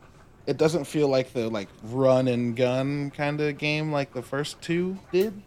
it 0.48 0.56
doesn't 0.56 0.84
feel 0.84 1.08
like 1.08 1.32
the 1.34 1.48
like 1.48 1.68
run 1.84 2.26
and 2.26 2.56
gun 2.56 3.11
kind 3.11 3.38
of 3.40 3.58
game 3.58 3.92
like 3.92 4.12
the 4.14 4.22
first 4.22 4.61
two 4.62 4.98
did. 5.12 5.42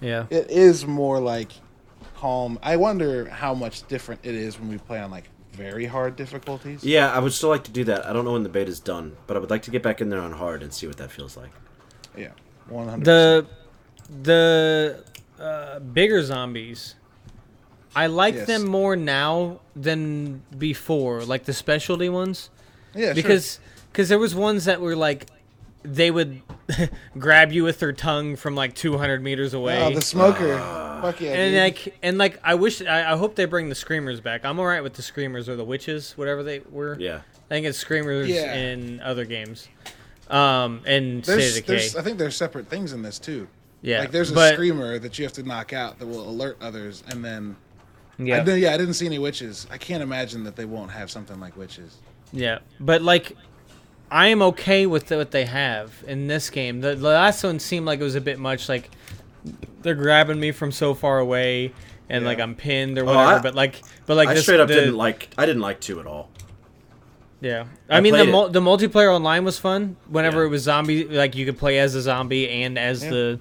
Yeah. 0.00 0.26
It 0.30 0.50
is 0.50 0.86
more 0.86 1.18
like 1.20 1.50
calm. 2.16 2.58
I 2.62 2.76
wonder 2.76 3.28
how 3.28 3.54
much 3.54 3.86
different 3.88 4.20
it 4.24 4.34
is 4.36 4.58
when 4.60 4.68
we 4.68 4.78
play 4.78 5.00
on 5.00 5.10
like 5.10 5.24
very 5.52 5.86
hard 5.86 6.14
difficulties. 6.16 6.84
Yeah, 6.84 7.10
I 7.12 7.18
would 7.18 7.32
still 7.32 7.48
like 7.48 7.64
to 7.64 7.72
do 7.72 7.82
that. 7.84 8.06
I 8.06 8.12
don't 8.12 8.24
know 8.24 8.32
when 8.34 8.44
the 8.44 8.48
beta's 8.48 8.78
done, 8.78 9.16
but 9.26 9.36
I 9.36 9.40
would 9.40 9.50
like 9.50 9.62
to 9.62 9.70
get 9.72 9.82
back 9.82 10.00
in 10.00 10.10
there 10.10 10.20
on 10.20 10.32
hard 10.32 10.62
and 10.62 10.72
see 10.72 10.86
what 10.86 10.98
that 10.98 11.10
feels 11.10 11.36
like. 11.36 11.50
Yeah, 12.16 12.28
one 12.68 12.88
hundred. 12.88 13.04
The 13.06 13.46
the 14.22 15.04
uh, 15.40 15.78
bigger 15.80 16.22
zombies, 16.22 16.94
I 17.96 18.06
like 18.06 18.34
Yes. 18.34 18.46
them 18.46 18.64
more 18.68 18.94
now 18.96 19.60
than 19.74 20.42
before, 20.56 21.24
like 21.24 21.44
the 21.44 21.52
specialty 21.54 22.08
ones, 22.08 22.50
Yeah, 22.94 23.12
because 23.14 23.58
because 23.96 24.10
there 24.10 24.18
was 24.18 24.34
ones 24.34 24.66
that 24.66 24.82
were 24.82 24.94
like 24.94 25.24
they 25.82 26.10
would 26.10 26.42
grab 27.18 27.50
you 27.50 27.64
with 27.64 27.78
their 27.78 27.94
tongue 27.94 28.36
from 28.36 28.54
like 28.54 28.74
200 28.74 29.22
meters 29.22 29.54
away. 29.54 29.82
Oh, 29.82 29.94
the 29.94 30.02
smoker. 30.02 30.58
Fuck 31.00 31.22
yeah. 31.22 31.32
and 31.32 31.54
dude. 31.54 31.62
like 31.86 31.98
and 32.02 32.18
like 32.18 32.38
I 32.44 32.56
wish 32.56 32.82
I, 32.82 33.12
I 33.12 33.16
hope 33.16 33.36
they 33.36 33.46
bring 33.46 33.70
the 33.70 33.74
screamers 33.74 34.20
back. 34.20 34.44
I'm 34.44 34.58
alright 34.58 34.82
with 34.82 34.92
the 34.94 35.02
screamers 35.02 35.48
or 35.48 35.56
the 35.56 35.64
witches, 35.64 36.12
whatever 36.18 36.42
they 36.42 36.58
were. 36.70 36.98
Yeah. 37.00 37.20
I 37.46 37.48
think 37.48 37.64
it's 37.66 37.78
screamers 37.78 38.28
Yeah. 38.28 38.52
in 38.54 39.00
other 39.00 39.24
games. 39.24 39.66
Um, 40.28 40.82
and 40.84 41.24
State 41.24 41.36
there's, 41.36 41.56
of 41.56 41.64
Decay. 41.64 41.72
there's, 41.78 41.96
I 41.96 42.02
think 42.02 42.18
there's 42.18 42.36
separate 42.36 42.68
things 42.68 42.92
in 42.92 43.00
this 43.00 43.18
too. 43.18 43.48
yeah, 43.80 44.00
Like 44.00 44.10
there's 44.10 44.30
a 44.30 44.34
but, 44.34 44.54
screamer 44.54 44.98
that 44.98 45.18
you 45.18 45.24
have 45.24 45.32
to 45.34 45.42
knock 45.42 45.72
out 45.72 45.98
that 46.00 46.06
will 46.06 46.28
alert 46.28 46.58
others, 46.60 47.02
and 47.08 47.24
then 47.24 47.56
Yeah, 48.18 48.44
I 48.46 48.54
yeah, 48.56 48.74
I 48.74 48.76
didn't 48.76 48.94
see 48.94 49.06
any 49.06 49.20
witches. 49.20 49.66
I 49.70 49.78
can't 49.78 50.02
imagine 50.02 50.44
that 50.44 50.56
they 50.56 50.64
won't 50.66 50.90
have 50.90 51.10
something 51.10 51.40
like 51.40 51.56
witches. 51.56 51.96
Yeah, 52.32 52.58
but 52.80 53.02
like, 53.02 53.36
I 54.10 54.28
am 54.28 54.40
okay 54.42 54.86
with 54.86 55.10
what 55.10 55.30
they 55.32 55.44
have 55.46 56.04
in 56.06 56.26
this 56.28 56.48
game. 56.50 56.80
The, 56.80 56.94
the 56.94 57.08
last 57.08 57.42
one 57.42 57.58
seemed 57.58 57.86
like 57.86 58.00
it 58.00 58.04
was 58.04 58.14
a 58.14 58.20
bit 58.20 58.38
much. 58.38 58.68
Like, 58.68 58.90
they're 59.82 59.94
grabbing 59.94 60.38
me 60.38 60.52
from 60.52 60.70
so 60.72 60.94
far 60.94 61.18
away, 61.18 61.72
and 62.08 62.24
like 62.24 62.38
I'm 62.38 62.54
pinned 62.54 62.98
or 62.98 63.02
Oh, 63.02 63.06
whatever. 63.06 63.38
I- 63.38 63.42
but 63.42 63.54
like, 63.54 63.82
but 64.06 64.16
like 64.16 64.28
I 64.28 64.34
this, 64.34 64.44
straight 64.44 64.60
up 64.60 64.68
the- 64.68 64.74
didn't 64.74 64.96
like. 64.96 65.28
I 65.36 65.44
didn't 65.46 65.62
like 65.62 65.80
two 65.80 65.98
at 66.00 66.06
all. 66.06 66.30
Yeah, 67.40 67.66
I, 67.90 67.98
I 67.98 68.00
mean 68.00 68.12
the 68.14 68.20
played 68.20 68.32
mul- 68.32 68.48
the 68.48 68.60
multiplayer 68.60 69.12
online 69.14 69.44
was 69.44 69.58
fun. 69.58 69.96
Whenever 70.08 70.40
Yeah. 70.40 70.46
it 70.46 70.50
was 70.50 70.62
zombie, 70.62 71.04
like 71.04 71.36
you 71.36 71.44
could 71.44 71.58
play 71.58 71.78
as 71.78 71.94
a 71.94 72.00
zombie 72.00 72.48
and 72.48 72.78
as 72.78 73.04
Yeah. 73.04 73.10
the 73.10 73.38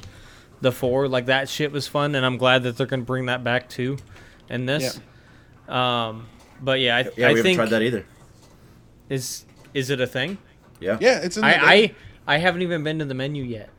the 0.62 0.72
four. 0.72 1.08
Like 1.08 1.28
that 1.28 1.48
shit 1.48 1.72
was 1.72 1.88
fun, 1.88 2.14
and 2.16 2.26
I'm 2.26 2.38
glad 2.38 2.64
that 2.64 2.76
they're 2.76 2.88
gonna 2.88 3.04
bring 3.04 3.28
that 3.28 3.44
back 3.44 3.70
too, 3.70 3.98
in 4.50 4.66
this. 4.66 5.00
Um, 5.70 6.28
but 6.62 6.80
yeah, 6.82 6.98
I, 6.98 7.04
think 7.04 7.18
Yeah, 7.18 7.28
I 7.28 7.30
we 7.30 7.38
haven't 7.40 7.44
think 7.44 7.56
tried 7.58 7.70
that 7.70 7.82
either. 7.84 8.06
is 9.10 9.46
is 9.74 9.90
it 9.90 10.02
a 10.02 10.08
thing? 10.08 10.38
Yeah. 10.80 10.98
Yeah, 11.00 11.20
it's 11.20 11.38
in 11.38 11.42
the 11.42 11.48
I, 11.48 11.74
I 11.74 11.96
I 12.28 12.38
haven't 12.38 12.62
even 12.62 12.84
been 12.84 13.00
to 13.00 13.06
the 13.06 13.14
menu 13.14 13.44
yet. 13.44 13.70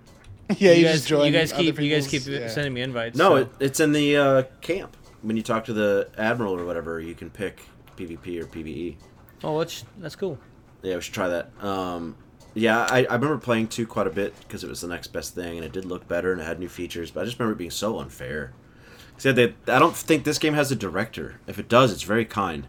yeah, 0.58 0.72
you, 0.72 0.78
you, 0.78 0.84
guys, 0.84 0.94
just 0.94 1.08
join. 1.08 1.26
you 1.26 1.32
guys 1.32 1.52
keep 1.52 1.78
you 1.80 1.90
guys 1.90 2.06
keep 2.06 2.26
yeah. 2.26 2.48
sending 2.48 2.72
me 2.72 2.82
invites. 2.82 3.16
No, 3.16 3.30
so- 3.30 3.36
it, 3.36 3.48
it's 3.60 3.80
in 3.80 3.92
the 3.92 4.16
uh, 4.16 4.42
camp. 4.60 4.96
When 5.22 5.36
you 5.36 5.42
talk 5.42 5.64
to 5.64 5.72
the 5.72 6.08
admiral 6.16 6.58
or 6.58 6.64
whatever, 6.64 7.00
you 7.00 7.14
can 7.14 7.30
pick 7.30 7.62
PvP 7.96 8.40
or 8.40 8.46
PvE. 8.46 8.96
oh, 9.42 9.58
that's 9.58 9.84
that's 9.98 10.14
cool. 10.14 10.38
Yeah, 10.82 10.94
we 10.96 11.00
should 11.00 11.14
try 11.14 11.28
that. 11.28 11.50
Um, 11.64 12.16
yeah, 12.54 12.86
I, 12.88 13.04
I 13.04 13.14
remember 13.14 13.38
playing 13.38 13.68
two 13.68 13.86
quite 13.86 14.06
a 14.06 14.10
bit 14.10 14.34
because 14.40 14.62
it 14.62 14.68
was 14.68 14.80
the 14.80 14.88
next 14.88 15.08
best 15.08 15.34
thing, 15.34 15.56
and 15.56 15.64
it 15.64 15.72
did 15.72 15.84
look 15.84 16.06
better 16.06 16.32
and 16.32 16.40
it 16.40 16.44
had 16.44 16.60
new 16.60 16.68
features. 16.68 17.10
But 17.10 17.22
I 17.22 17.24
just 17.24 17.38
remember 17.38 17.54
it 17.54 17.58
being 17.58 17.70
so 17.70 17.98
unfair. 17.98 18.52
Said 19.18 19.36
that 19.36 19.54
I 19.66 19.78
don't 19.78 19.96
think 19.96 20.24
this 20.24 20.38
game 20.38 20.54
has 20.54 20.70
a 20.70 20.76
director. 20.76 21.40
If 21.46 21.58
it 21.58 21.68
does, 21.68 21.92
it's 21.92 22.02
very 22.02 22.24
kind. 22.24 22.66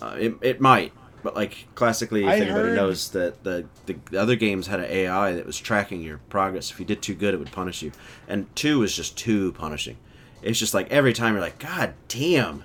Uh, 0.00 0.16
it, 0.18 0.34
it 0.40 0.60
might, 0.60 0.92
but 1.24 1.34
like 1.34 1.66
classically, 1.74 2.22
if 2.22 2.28
I 2.28 2.36
anybody 2.36 2.68
heard- 2.68 2.76
knows 2.76 3.10
that 3.10 3.42
the, 3.42 3.66
the 3.86 3.96
the 4.10 4.20
other 4.20 4.36
games 4.36 4.68
had 4.68 4.78
an 4.78 4.86
AI 4.90 5.32
that 5.32 5.44
was 5.46 5.58
tracking 5.58 6.02
your 6.02 6.18
progress. 6.28 6.70
If 6.70 6.78
you 6.78 6.86
did 6.86 7.02
too 7.02 7.14
good, 7.16 7.34
it 7.34 7.38
would 7.38 7.50
punish 7.50 7.82
you. 7.82 7.90
And 8.28 8.54
two 8.54 8.82
is 8.84 8.94
just 8.94 9.18
too 9.18 9.50
punishing. 9.52 9.96
It's 10.42 10.58
just 10.58 10.74
like 10.74 10.92
every 10.92 11.14
time 11.14 11.32
you're 11.32 11.40
like, 11.42 11.58
God 11.58 11.94
damn, 12.06 12.62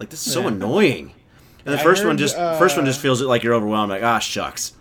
like 0.00 0.08
this 0.08 0.26
is 0.26 0.32
so 0.32 0.40
Yeah. 0.40 0.48
annoying. 0.48 1.12
And 1.64 1.74
the 1.74 1.78
I 1.78 1.82
first 1.84 2.02
one 2.02 2.12
heard, 2.14 2.18
just 2.18 2.34
first 2.34 2.76
one 2.76 2.84
uh, 2.84 2.88
just 2.88 2.98
feels 3.00 3.20
like 3.22 3.42
you're 3.44 3.54
overwhelmed, 3.54 3.90
like 3.90 4.02
ah 4.02 4.18
shucks. 4.18 4.72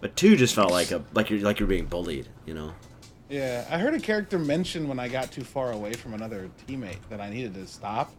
But 0.00 0.16
two 0.16 0.34
just 0.36 0.54
felt 0.54 0.72
like 0.72 0.90
a 0.90 1.02
like 1.14 1.30
you're 1.30 1.40
like 1.40 1.60
you're 1.60 1.68
being 1.68 1.86
bullied, 1.86 2.28
you 2.44 2.52
know. 2.54 2.74
Yeah, 3.28 3.64
I 3.70 3.78
heard 3.78 3.94
a 3.94 4.00
character 4.00 4.40
mention 4.40 4.88
when 4.88 4.98
I 4.98 5.06
got 5.06 5.30
too 5.30 5.44
far 5.44 5.70
away 5.70 5.92
from 5.92 6.14
another 6.14 6.50
teammate 6.66 6.98
that 7.10 7.20
I 7.20 7.30
needed 7.30 7.54
to 7.54 7.66
stop. 7.68 8.12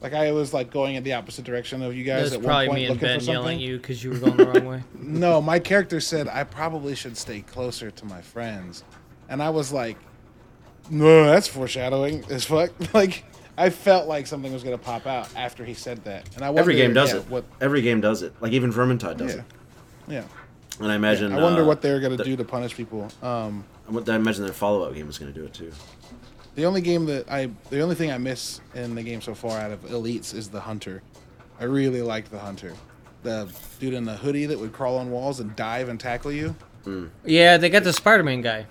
Like 0.00 0.12
I 0.12 0.32
was 0.32 0.52
like 0.52 0.70
going 0.70 0.94
in 0.96 1.02
the 1.04 1.14
opposite 1.14 1.44
direction 1.44 1.82
of 1.82 1.94
you 1.96 2.04
guys 2.04 2.30
That's 2.30 2.34
at 2.36 2.42
probably 2.44 2.68
one 2.68 2.76
point 2.76 2.76
me 2.76 2.84
and 2.86 2.94
looking 2.94 3.08
Ben 3.08 3.20
for 3.20 3.24
yelling 3.26 3.42
something. 3.44 3.56
at 3.58 3.62
you 3.62 3.76
because 3.78 4.04
you 4.04 4.10
were 4.10 4.18
going 4.18 4.36
the 4.36 4.46
wrong 4.46 4.64
way. 4.66 4.82
No, 4.98 5.40
my 5.40 5.58
character 5.58 6.00
said 6.00 6.28
I 6.28 6.44
probably 6.44 6.94
should 6.94 7.16
stay 7.16 7.40
closer 7.40 7.90
to 7.90 8.04
my 8.04 8.20
friends, 8.20 8.84
and 9.28 9.42
I 9.42 9.50
was 9.50 9.72
like, 9.72 9.96
"No, 10.90 11.24
that's 11.26 11.48
foreshadowing 11.48 12.24
as 12.30 12.44
fuck." 12.44 12.70
Like 12.94 13.24
I 13.56 13.70
felt 13.70 14.06
like 14.06 14.26
something 14.26 14.52
was 14.52 14.62
gonna 14.62 14.76
pop 14.78 15.06
out 15.06 15.28
after 15.34 15.64
he 15.64 15.72
said 15.74 16.04
that, 16.04 16.28
and 16.34 16.44
I 16.44 16.50
wonder, 16.50 16.60
Every 16.60 16.74
game 16.76 16.92
does 16.92 17.12
yeah, 17.12 17.20
it. 17.20 17.28
What? 17.30 17.44
Every 17.60 17.80
game 17.82 18.00
does 18.02 18.22
it. 18.22 18.34
Like 18.40 18.52
even 18.52 18.70
Vermintide 18.72 19.16
does 19.16 19.34
Yeah, 19.34 19.40
it. 19.40 19.44
yeah. 20.08 20.22
And 20.78 20.92
I 20.92 20.94
imagine. 20.96 21.32
I 21.32 21.40
wonder 21.42 21.62
uh, 21.62 21.66
what 21.66 21.80
they're 21.80 22.00
gonna 22.00 22.16
the- 22.18 22.24
do 22.24 22.36
to 22.36 22.44
punish 22.44 22.74
people. 22.76 23.08
Um, 23.22 23.64
I 23.88 24.16
imagine 24.16 24.44
their 24.44 24.52
follow-up 24.52 24.92
game 24.94 25.08
is 25.08 25.16
going 25.16 25.32
to 25.32 25.38
do 25.38 25.46
it 25.46 25.54
too. 25.54 25.70
The 26.56 26.64
only 26.64 26.80
game 26.80 27.06
that 27.06 27.30
I, 27.30 27.50
the 27.70 27.80
only 27.80 27.94
thing 27.94 28.10
I 28.10 28.18
miss 28.18 28.60
in 28.74 28.94
the 28.94 29.02
game 29.02 29.20
so 29.20 29.34
far 29.34 29.58
out 29.60 29.70
of 29.70 29.82
elites 29.84 30.34
is 30.34 30.48
the 30.48 30.60
hunter. 30.60 31.02
I 31.60 31.64
really 31.64 32.02
liked 32.02 32.30
the 32.30 32.38
hunter, 32.38 32.72
the 33.22 33.48
dude 33.78 33.94
in 33.94 34.04
the 34.04 34.16
hoodie 34.16 34.46
that 34.46 34.58
would 34.58 34.72
crawl 34.72 34.96
on 34.98 35.10
walls 35.10 35.38
and 35.38 35.54
dive 35.54 35.88
and 35.88 36.00
tackle 36.00 36.32
you. 36.32 36.56
Yeah, 37.24 37.56
they 37.56 37.68
got 37.68 37.82
the 37.84 37.92
Spider-Man 37.92 38.42
guy. 38.42 38.66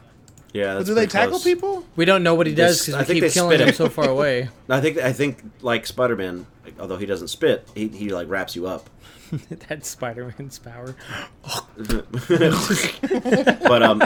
Yeah, 0.53 0.75
But 0.77 0.85
do 0.85 0.93
they 0.93 1.01
pretty 1.01 1.11
tackle 1.11 1.29
close. 1.31 1.43
people? 1.43 1.85
We 1.97 2.05
don't 2.05 2.23
know 2.23 2.33
what 2.33 2.47
he 2.47 2.55
does 2.55 2.85
because 2.85 2.99
we 2.99 3.05
think 3.05 3.23
keep 3.25 3.33
killing 3.33 3.59
him 3.59 3.73
so 3.73 3.89
far 3.89 4.07
away. 4.07 4.47
I 4.69 4.79
think 4.79 4.97
I 4.99 5.11
think 5.11 5.43
like 5.61 5.85
Spider 5.85 6.15
Man, 6.15 6.47
although 6.79 6.95
he 6.97 7.05
doesn't 7.05 7.27
spit, 7.27 7.67
he, 7.75 7.89
he 7.89 8.09
like 8.09 8.29
wraps 8.29 8.55
you 8.55 8.65
up. 8.65 8.89
That's 9.67 9.89
Spider 9.89 10.33
Man's 10.39 10.57
power. 10.59 10.95
but 11.77 13.83
um, 13.83 14.01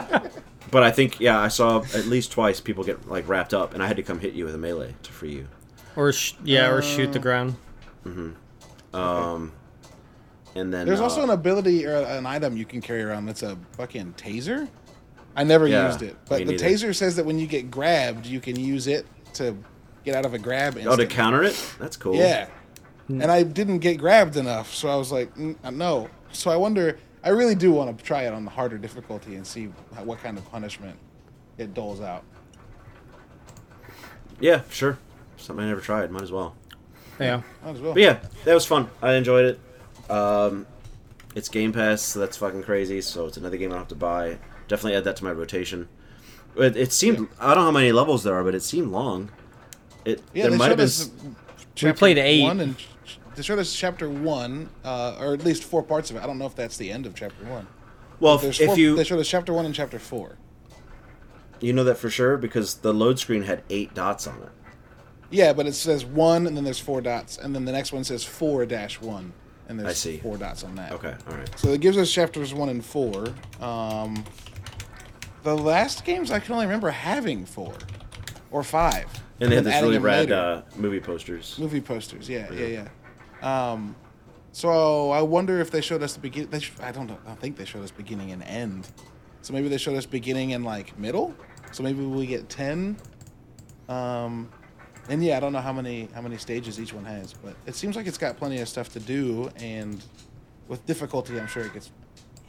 but 0.71 0.83
I 0.83 0.91
think 0.91 1.19
yeah, 1.19 1.39
I 1.39 1.47
saw 1.47 1.81
at 1.93 2.05
least 2.05 2.31
twice 2.31 2.59
people 2.59 2.83
get 2.83 3.07
like 3.07 3.27
wrapped 3.27 3.53
up, 3.53 3.73
and 3.73 3.81
I 3.83 3.87
had 3.87 3.97
to 3.97 4.03
come 4.03 4.19
hit 4.19 4.33
you 4.33 4.45
with 4.45 4.55
a 4.55 4.57
melee 4.57 4.95
to 5.03 5.11
free 5.11 5.33
you. 5.33 5.47
Or 5.95 6.11
sh- 6.13 6.33
yeah, 6.43 6.69
or 6.69 6.81
shoot 6.81 7.09
Uh, 7.09 7.13
the 7.13 7.19
ground. 7.19 7.55
Um, 8.93 9.51
and 10.55 10.73
then 10.73 10.87
There's 10.87 10.99
uh, 10.99 11.03
also 11.03 11.23
an 11.23 11.29
ability 11.29 11.85
or 11.85 11.95
an 11.95 12.25
item 12.25 12.57
you 12.57 12.65
can 12.65 12.81
carry 12.81 13.03
around 13.03 13.25
that's 13.25 13.43
a 13.43 13.57
fucking 13.77 14.13
taser. 14.17 14.67
I 15.35 15.43
never 15.43 15.67
Yeah, 15.67 15.87
used 15.87 16.01
it, 16.01 16.15
but 16.27 16.39
the 16.39 16.45
neither. 16.53 16.65
taser 16.65 16.95
says 16.95 17.15
that 17.17 17.25
when 17.25 17.37
you 17.39 17.45
get 17.47 17.69
grabbed, 17.69 18.25
you 18.25 18.39
can 18.39 18.59
use 18.59 18.87
it 18.87 19.05
to 19.35 19.55
get 20.03 20.15
out 20.15 20.25
of 20.25 20.33
a 20.33 20.39
grab. 20.39 20.77
oh 20.85 20.95
to 20.95 21.05
counter 21.05 21.43
it. 21.43 21.55
That's 21.79 21.95
cool. 21.97 22.15
Yeah. 22.15 22.47
And 23.07 23.23
I 23.31 23.43
didn't 23.43 23.79
get 23.79 23.97
grabbed 23.97 24.37
enough, 24.37 24.73
so 24.73 24.87
I 24.87 24.95
was 24.95 25.11
like, 25.11 25.33
"Mm, 25.35 25.55
uh, 25.63 25.71
no. 25.71 26.09
So 26.31 26.51
I 26.51 26.57
wonder. 26.57 26.97
I 27.23 27.29
really 27.29 27.55
do 27.55 27.71
want 27.71 27.97
to 27.97 28.03
try 28.03 28.23
it 28.23 28.33
on 28.33 28.45
the 28.45 28.51
harder 28.51 28.77
difficulty 28.77 29.35
and 29.35 29.45
see 29.45 29.69
how, 29.95 30.03
what 30.03 30.19
kind 30.23 30.37
of 30.37 30.49
punishment 30.51 30.97
it 31.57 31.73
doles 31.73 31.99
out. 32.01 32.23
yeah, 34.39 34.61
sure. 34.69 34.97
Something 35.37 35.65
I 35.65 35.69
never 35.69 35.81
tried. 35.81 36.11
Might 36.11 36.23
as 36.23 36.31
well. 36.31 36.55
Yeah. 37.19 37.41
Might 37.63 37.71
as 37.71 37.81
well. 37.81 37.93
But 37.93 38.01
yeah, 38.01 38.19
that 38.45 38.53
was 38.53 38.65
fun. 38.65 38.89
I 39.01 39.13
enjoyed 39.13 39.45
it. 39.45 40.11
Um, 40.11 40.65
it's 41.35 41.49
Game 41.49 41.71
Pass, 41.73 42.01
so 42.01 42.19
that's 42.19 42.37
fucking 42.37 42.63
crazy. 42.63 43.01
So 43.01 43.25
it's 43.27 43.37
another 43.37 43.57
game 43.57 43.71
I 43.71 43.73
will 43.75 43.79
have 43.79 43.87
to 43.89 43.95
buy. 43.95 44.37
Definitely 44.67 44.95
add 44.95 45.03
that 45.03 45.15
to 45.17 45.23
my 45.23 45.31
rotation. 45.31 45.87
It, 46.55 46.75
it 46.77 46.93
seemed 46.93 47.27
I 47.39 47.47
don't 47.53 47.57
know 47.63 47.65
how 47.65 47.71
many 47.71 47.91
levels 47.91 48.23
there 48.23 48.33
are, 48.35 48.43
but 48.43 48.55
it 48.55 48.63
seemed 48.63 48.91
long. 48.91 49.31
It 50.05 50.21
Yeah, 50.33 50.43
there 50.43 50.51
they 50.51 50.57
might 50.57 50.67
have 50.69 50.77
been. 50.77 50.85
us. 50.85 51.09
s- 51.77 51.97
played 51.99 52.17
eight. 52.17 52.43
One 52.43 52.59
and 52.59 52.75
they 53.39 53.43
showed 53.43 53.57
us 53.59 53.73
chapter 53.73 54.09
one, 54.09 54.69
uh, 54.83 55.15
or 55.17 55.33
at 55.33 55.45
least 55.45 55.63
four 55.63 55.81
parts 55.81 56.09
of 56.09 56.17
it. 56.17 56.21
I 56.23 56.27
don't 56.27 56.37
know 56.37 56.45
if 56.45 56.57
that's 56.57 56.75
the 56.75 56.91
end 56.91 57.05
of 57.05 57.15
chapter 57.15 57.45
one. 57.45 57.67
Well, 58.19 58.35
if 58.43 58.57
four, 58.57 58.77
you 58.77 58.97
they 58.97 59.05
showed 59.05 59.19
us 59.21 59.29
chapter 59.29 59.53
one 59.53 59.65
and 59.65 59.73
chapter 59.73 59.97
four. 59.97 60.37
you 61.61 61.71
know 61.71 61.85
that 61.85 61.95
for 61.97 62.09
sure 62.09 62.35
because 62.35 62.75
the 62.75 62.93
load 62.93 63.17
screen 63.17 63.43
had 63.43 63.63
eight 63.69 63.93
dots 63.93 64.27
on 64.27 64.41
it. 64.41 64.49
Yeah, 65.29 65.53
but 65.53 65.67
it 65.67 65.73
says 65.73 66.03
one, 66.03 66.47
and 66.47 66.57
then 66.57 66.65
there's 66.65 66.79
four 66.79 66.99
dots, 66.99 67.37
and 67.37 67.55
then 67.55 67.63
the 67.63 67.71
next 67.71 67.93
one 67.93 68.03
says 68.03 68.25
four 68.25 68.65
dash 68.65 68.99
one, 68.99 69.31
and 69.69 69.79
there's 69.79 69.91
I 69.91 69.93
see. 69.93 70.17
four 70.17 70.35
dots 70.35 70.65
on 70.65 70.75
that. 70.75 70.91
Okay, 70.91 71.15
all 71.29 71.37
right. 71.37 71.49
So 71.57 71.69
it 71.69 71.79
gives 71.79 71.97
us 71.97 72.11
chapters 72.11 72.53
one 72.53 72.67
and 72.67 72.83
four. 72.83 73.27
Um, 73.61 74.25
the 75.43 75.55
last 75.55 76.03
games 76.03 76.29
I 76.29 76.41
can 76.41 76.51
only 76.55 76.65
remember 76.65 76.89
having 76.89 77.45
four 77.45 77.73
or 78.51 78.63
five, 78.65 79.05
And 79.39 79.49
they 79.49 79.55
had 79.55 79.63
this 79.63 79.81
really 79.81 79.97
rad 79.97 80.29
uh, 80.29 80.63
movie 80.75 80.99
posters. 80.99 81.55
movie 81.57 81.79
posters. 81.79 82.27
Yeah, 82.27 82.51
yeah, 82.51 82.65
yeah. 82.65 82.87
Um, 83.41 83.95
so 84.51 85.11
I 85.11 85.21
wonder 85.21 85.59
if 85.59 85.71
they 85.71 85.81
showed 85.81 86.03
us 86.03 86.13
the 86.13 86.19
beginning. 86.19 86.59
Sh- 86.59 86.71
I 86.81 86.91
don't 86.91 87.07
know. 87.07 87.19
I 87.27 87.35
think 87.35 87.57
they 87.57 87.65
showed 87.65 87.83
us 87.83 87.91
beginning 87.91 88.31
and 88.31 88.43
end. 88.43 88.87
So 89.41 89.53
maybe 89.53 89.67
they 89.67 89.77
showed 89.77 89.95
us 89.95 90.05
beginning 90.05 90.53
and 90.53 90.65
like 90.65 90.97
middle. 90.97 91.33
So 91.71 91.83
maybe 91.83 92.03
we 92.03 92.25
get 92.25 92.49
ten. 92.49 92.97
Um, 93.87 94.49
and 95.07 95.23
yeah, 95.23 95.37
I 95.37 95.39
don't 95.39 95.53
know 95.53 95.61
how 95.61 95.73
many 95.73 96.09
how 96.13 96.21
many 96.21 96.37
stages 96.37 96.79
each 96.79 96.93
one 96.93 97.05
has, 97.05 97.33
but 97.33 97.55
it 97.65 97.75
seems 97.75 97.95
like 97.95 98.07
it's 98.07 98.17
got 98.17 98.37
plenty 98.37 98.59
of 98.59 98.67
stuff 98.67 98.89
to 98.93 98.99
do. 98.99 99.49
And 99.57 100.03
with 100.67 100.85
difficulty, 100.85 101.39
I'm 101.39 101.47
sure 101.47 101.63
it 101.63 101.73
gets 101.73 101.91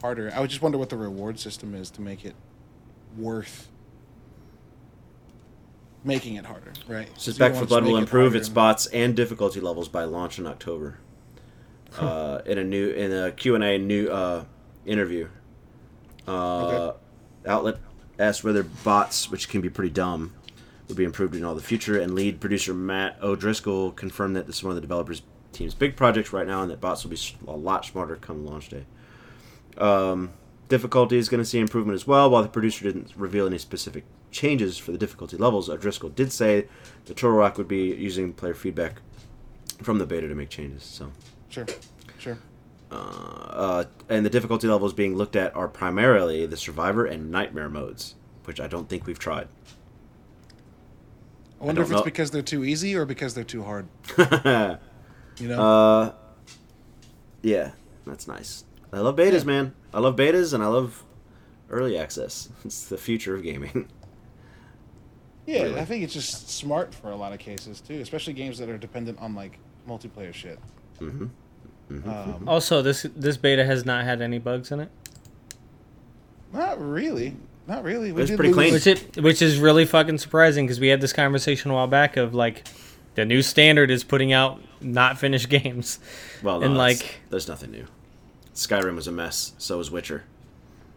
harder. 0.01 0.33
I 0.35 0.41
would 0.41 0.51
just 0.51 0.63
wonder 0.63 0.79
what 0.79 0.89
the 0.89 0.97
reward 0.97 1.39
system 1.39 1.75
is 1.75 1.91
to 1.93 2.01
make 2.01 2.25
it 2.25 2.35
worth 3.17 3.69
making 6.05 6.37
it 6.37 6.47
harder, 6.47 6.73
right? 6.89 7.09
So 7.17 7.33
Back 7.35 7.55
4 7.55 7.67
Blood 7.67 7.85
will 7.85 7.97
improve 7.97 8.35
its 8.35 8.49
bots 8.49 8.87
and 8.87 9.15
difficulty 9.15 9.61
levels 9.61 9.89
by 9.89 10.05
launch 10.05 10.39
in 10.39 10.47
October. 10.47 10.99
Uh, 11.99 12.41
in 12.47 12.57
a 12.57 12.63
new 12.65 12.91
in 12.91 13.13
a 13.13 13.33
Q 13.33 13.57
and 13.57 13.65
A 13.65 13.77
new 13.77 14.07
uh, 14.09 14.45
interview, 14.87 15.29
uh, 16.29 16.63
Okay. 16.63 16.99
outlet 17.47 17.79
asked 18.19 18.45
whether 18.45 18.63
bots, 18.63 19.29
which 19.31 19.49
can 19.49 19.61
be 19.61 19.69
pretty 19.69 19.91
dumb, 19.91 20.33
would 20.87 20.97
be 20.97 21.03
improved 21.05 21.35
in 21.35 21.45
all 21.45 21.55
the 21.57 21.61
future. 21.61 21.99
And 21.99 22.15
lead 22.15 22.41
producer 22.41 22.73
Matt 22.73 23.19
O'Driscoll 23.21 23.91
confirmed 23.91 24.37
that 24.37 24.47
this 24.47 24.59
is 24.59 24.63
one 24.63 24.71
of 24.71 24.77
the 24.77 24.81
developers 24.83 25.23
team's 25.53 25.75
big 25.75 25.97
projects 25.97 26.33
right 26.33 26.47
now, 26.47 26.63
and 26.63 26.71
that 26.71 26.81
bots 26.81 27.03
will 27.03 27.11
be 27.11 27.19
a 27.49 27.57
lot 27.57 27.85
smarter 27.85 28.15
come 28.15 28.47
launch 28.47 28.69
day. 28.69 28.85
Um, 29.77 30.31
difficulty 30.69 31.17
is 31.17 31.29
going 31.29 31.43
to 31.43 31.45
see 31.45 31.59
improvement 31.59 31.97
as 31.97 32.07
well. 32.07 32.31
While 32.31 32.43
the 32.43 32.49
producer 32.49 32.85
didn't 32.85 33.13
reveal 33.17 33.47
any 33.47 33.59
specific 33.59 34.05
changes 34.31 34.79
for 34.79 34.93
the 34.93 34.99
difficulty 34.99 35.37
levels, 35.37 35.69
O'Driscoll 35.69 36.11
did 36.11 36.33
say 36.33 36.67
the 37.07 37.15
Turtle 37.15 37.37
Rock 37.39 37.59
would 37.59 37.69
be 37.69 37.87
using 37.95 38.33
player 38.33 38.55
feedback 38.55 39.01
from 39.83 39.99
the 39.99 40.07
beta 40.07 40.29
to 40.29 40.35
make 40.35 40.51
changes. 40.51 40.83
So, 40.85 41.11
Sure, 41.49 41.67
sure. 42.19 42.39
uh, 42.93 42.95
uh, 42.95 43.85
and 44.09 44.25
the 44.25 44.31
difficulty 44.31 44.69
levels 44.69 44.93
being 44.93 45.17
looked 45.17 45.35
at 45.37 45.55
are 45.57 45.67
primarily 45.69 46.47
the 46.47 46.57
Survivor 46.57 47.05
and 47.05 47.31
Nightmare 47.31 47.69
modes, 47.69 48.15
which 48.45 48.61
I 48.61 48.67
don't 48.69 48.89
think 48.89 49.07
we've 49.07 49.19
tried. 49.19 49.49
I 51.61 51.65
wonder 51.65 51.81
don't 51.83 51.91
if 51.91 51.93
it's 51.93 52.01
know. 52.01 52.05
because 52.05 52.31
they're 52.31 52.43
too 52.43 52.65
easy 52.65 52.95
or 52.97 53.05
because 53.05 53.35
they're 53.35 53.45
too 53.45 53.65
hard. 53.65 53.87
uh, 54.17 54.77
You 55.39 55.49
know, 55.49 56.15
yeah, 57.43 57.71
that's 58.07 58.29
nice. 58.29 58.65
I 58.93 58.99
love 58.99 59.17
betas, 59.17 59.45
man. 59.47 59.75
I 59.95 59.99
love 60.01 60.17
betas 60.17 60.53
and 60.53 60.63
I 60.63 60.67
love 60.67 61.03
early 61.71 61.97
access. 61.99 62.49
It's 62.65 62.85
the 62.87 62.99
future 62.99 63.35
of 63.37 63.43
gaming. 63.43 63.89
yeah, 65.51 65.63
really. 65.65 65.81
I 65.81 65.85
think 65.85 66.05
it's 66.05 66.15
just 66.15 66.49
smart 66.51 66.95
for 66.95 67.11
a 67.11 67.17
lot 67.17 67.33
of 67.33 67.39
cases 67.39 67.81
too, 67.81 68.01
especially 68.01 68.33
games 68.35 68.59
that 68.59 68.69
are 68.69 68.79
dependent 68.79 69.19
on 69.21 69.35
like 69.35 69.59
multiplayer 69.89 70.33
shit. 70.33 70.59
hmm 70.99 71.27
Um, 71.91 72.45
Also, 72.47 72.83
this 72.83 73.07
this 73.17 73.37
beta 73.37 73.65
has 73.65 73.85
not 73.85 74.05
had 74.05 74.21
any 74.23 74.39
bugs 74.39 74.71
in 74.71 74.81
it, 74.81 74.91
not 76.53 76.81
really, 76.81 77.37
not 77.67 77.85
really. 77.85 78.13
We 78.13 78.23
It's 78.23 78.31
pretty 78.35 78.53
clean. 78.53 78.73
which 78.73 78.87
it 78.87 79.17
which 79.23 79.43
is 79.43 79.59
really 79.59 79.85
fucking 79.85 80.19
surprising 80.19 80.67
because 80.67 80.81
we 80.81 80.89
had 80.89 81.01
this 81.01 81.13
conversation 81.13 81.71
a 81.71 81.75
while 81.75 81.87
back 81.87 82.17
of 82.17 82.35
like 82.35 82.67
the 83.15 83.25
new 83.25 83.43
standard 83.43 83.91
is 83.91 84.05
putting 84.05 84.33
out 84.33 84.61
not 84.81 85.19
finished 85.19 85.49
games. 85.59 85.99
Well, 86.43 86.61
no, 86.61 86.67
And, 86.67 86.77
like- 86.77 87.21
there's 87.31 87.49
nothing 87.49 87.71
new. 87.73 87.87
Skyrim 88.55 88.95
was 88.97 89.07
a 89.07 89.13
mess. 89.13 89.53
So 89.59 89.79
was 89.79 89.91
Witcher. 89.91 90.25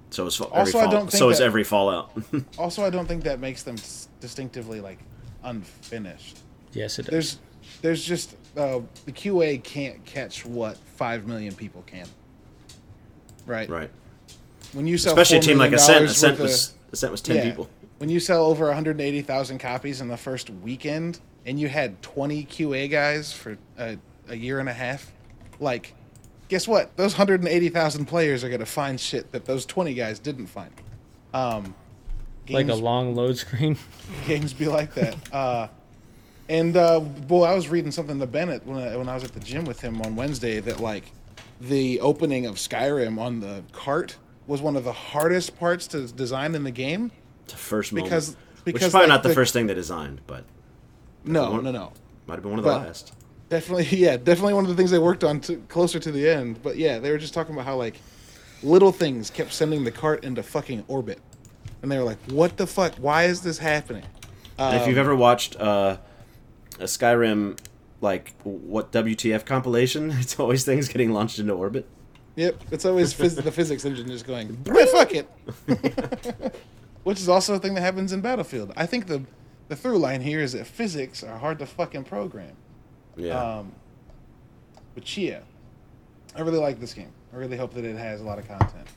So 0.09 0.25
is 0.27 0.35
fa- 0.35 0.45
every 0.53 0.59
Also, 0.59 0.79
I 0.79 0.87
don't 0.87 1.01
think 1.09 1.11
so 1.19 1.29
is 1.29 1.39
every 1.41 1.63
Fallout. 1.63 2.11
Also, 2.59 2.83
I 2.85 2.89
don't 2.91 3.07
think 3.07 3.23
that 3.23 3.39
makes 3.39 3.63
them 3.63 3.75
s- 3.75 4.07
distinctively 4.23 4.79
like 4.79 4.99
unfinished. 5.43 6.39
Yes, 6.71 6.97
it 6.97 7.03
does. 7.03 7.11
There's, 7.11 7.37
there's 7.81 8.03
just 8.05 8.35
uh, 8.55 8.79
the 9.05 9.11
QA 9.11 9.61
can't 9.61 10.03
catch 10.05 10.45
what 10.45 10.77
five 10.95 11.27
million 11.27 11.53
people 11.53 11.83
can. 11.85 12.07
Right. 13.45 13.69
right. 13.69 13.89
When 14.71 14.87
you 14.87 14.97
sell 14.97 15.11
Especially 15.13 15.39
a 15.39 15.41
team 15.41 15.57
like 15.57 15.71
million 15.71 15.83
Ascent. 15.83 16.05
Ascent 16.05 16.33
of- 16.35 16.39
was 16.39 16.73
Ascent 16.93 17.11
was 17.11 17.21
ten 17.21 17.35
Yeah. 17.35 17.43
people. 17.49 17.69
When 17.97 18.09
you 18.09 18.19
sell 18.21 18.45
over 18.45 18.65
180,000 18.67 19.59
copies 19.59 19.99
in 20.01 20.07
the 20.07 20.17
first 20.17 20.49
weekend 20.49 21.19
and 21.45 21.59
you 21.59 21.67
had 21.67 22.01
20 22.01 22.45
QA 22.45 22.89
guys 22.89 23.31
for 23.33 23.57
a, 23.77 23.97
a 24.29 24.35
year 24.35 24.59
and 24.59 24.67
a 24.69 24.73
half, 24.73 25.11
like, 25.59 25.93
guess 26.49 26.67
what? 26.67 26.95
Those 26.97 27.13
180,000 27.13 28.05
players 28.05 28.43
are 28.43 28.47
going 28.49 28.59
to 28.59 28.65
find 28.65 28.99
shit 28.99 29.31
that 29.31 29.45
those 29.45 29.65
20 29.65 29.93
guys 29.93 30.19
didn't 30.19 30.47
find. 30.47 30.71
Um, 31.33 31.75
like 32.49 32.67
a 32.69 32.75
long 32.75 33.15
load 33.15 33.37
screen. 33.37 33.77
games 34.27 34.53
be 34.53 34.67
like 34.67 34.93
that. 34.95 35.15
Uh, 35.33 35.67
and 36.49 36.75
uh, 36.75 36.99
boy, 36.99 37.45
I 37.45 37.55
was 37.55 37.69
reading 37.69 37.91
something 37.91 38.19
to 38.19 38.27
Bennett 38.27 38.65
when 38.67 38.77
I, 38.85 38.97
when 38.97 39.07
I 39.07 39.13
was 39.15 39.23
at 39.23 39.31
the 39.31 39.39
gym 39.39 39.63
with 39.63 39.79
him 39.79 40.01
on 40.01 40.15
Wednesday 40.17 40.59
that 40.59 40.79
like 40.81 41.05
the 41.61 42.01
opening 42.01 42.45
of 42.45 42.55
Skyrim 42.55 43.17
on 43.17 43.39
the 43.39 43.63
cart 43.71 44.17
was 44.45 44.61
one 44.61 44.75
of 44.75 44.83
the 44.83 44.91
hardest 44.91 45.57
parts 45.57 45.87
to 45.87 46.05
design 46.07 46.53
in 46.53 46.63
the 46.65 46.71
game. 46.71 47.11
The 47.47 47.55
first 47.55 47.93
Because- 47.95 48.29
moment. 48.31 48.39
Which 48.65 48.75
is 48.81 48.91
probably 48.91 49.07
like, 49.07 49.15
not 49.17 49.23
the, 49.23 49.29
the- 49.29 49.35
first 49.35 49.53
thing 49.53 49.67
they 49.67 49.73
designed, 49.73 50.21
but 50.27 50.43
No, 51.25 51.51
one- 51.51 51.63
no, 51.63 51.71
no. 51.71 51.91
might 52.27 52.35
have 52.35 52.43
been 52.43 52.51
one 52.51 52.59
of 52.59 52.65
the 52.65 52.71
Well, 52.71 52.79
last. 52.79 53.13
Definitely, 53.49 53.85
yeah, 53.97 54.17
definitely 54.17 54.53
one 54.53 54.63
of 54.65 54.69
the 54.69 54.75
things 54.75 54.91
they 54.91 54.99
worked 54.99 55.23
on 55.23 55.39
to, 55.41 55.57
closer 55.69 55.99
to 55.99 56.11
the 56.11 56.29
end. 56.29 56.61
But 56.61 56.75
yeah, 56.77 56.99
they 56.99 57.09
were 57.11 57.17
just 57.17 57.33
talking 57.33 57.53
about 57.53 57.65
how 57.65 57.77
like 57.77 57.95
little 58.63 58.91
things 58.91 59.29
kept 59.29 59.53
sending 59.53 59.83
the 59.85 59.91
cart 59.91 60.23
into 60.25 60.43
fucking 60.43 60.83
orbit, 60.89 61.19
and 61.83 61.91
they 61.91 61.97
were 61.99 62.03
like, 62.03 62.17
"What 62.31 62.57
the 62.57 62.65
fuck? 62.65 62.95
Why 62.95 63.25
is 63.25 63.41
this 63.41 63.59
happening?" 63.59 64.05
And 64.57 64.77
if 64.81 64.87
you've 64.87 64.97
Um, 64.97 65.01
ever 65.01 65.15
watched 65.15 65.55
uh, 65.59 65.97
a 66.79 66.85
Skyrim, 66.85 67.59
like 68.01 68.33
what 68.43 68.91
WTF 68.91 69.45
compilation, 69.45 70.09
it's 70.19 70.39
always 70.39 70.63
things 70.65 70.87
getting 70.87 71.11
launched 71.11 71.37
into 71.37 71.53
orbit. 71.53 71.85
Yep, 72.35 72.63
it's 72.71 72.85
always 72.85 73.13
phys- 73.13 73.35
the 73.43 73.51
physics 73.51 73.85
engine 73.85 74.07
just 74.07 74.25
going, 74.25 74.57
"Eh, 74.67 74.85
fuck 74.87 75.13
it. 75.13 75.29
Which 77.03 77.19
is 77.19 77.27
also 77.29 77.55
a 77.55 77.59
thing 77.59 77.73
that 77.75 77.81
happens 77.81 78.13
in 78.13 78.21
Battlefield. 78.21 78.71
I 78.77 78.85
think 78.87 79.05
the 79.07 79.23
the 79.67 79.75
through 79.75 79.97
line 79.99 80.21
here 80.21 80.39
is 80.39 80.53
that 80.53 80.65
physics 80.65 81.21
are 81.23 81.37
hard 81.37 81.59
to 81.59 81.65
fucking 81.65 82.05
program. 82.05 82.55
Yeah. 83.17 83.57
Um, 83.59 83.73
but 84.95 85.15
yeah, 85.17 85.39
I 86.35 86.41
really 86.41 86.57
like 86.59 86.79
this 86.79 86.93
game. 86.93 87.11
I 87.33 87.37
really 87.37 87.57
hope 87.57 87.73
that 87.73 87.83
it 87.83 87.97
has 87.97 88.21
a 88.21 88.23
lot 88.23 88.39
of 88.39 88.47
content. 88.47 88.87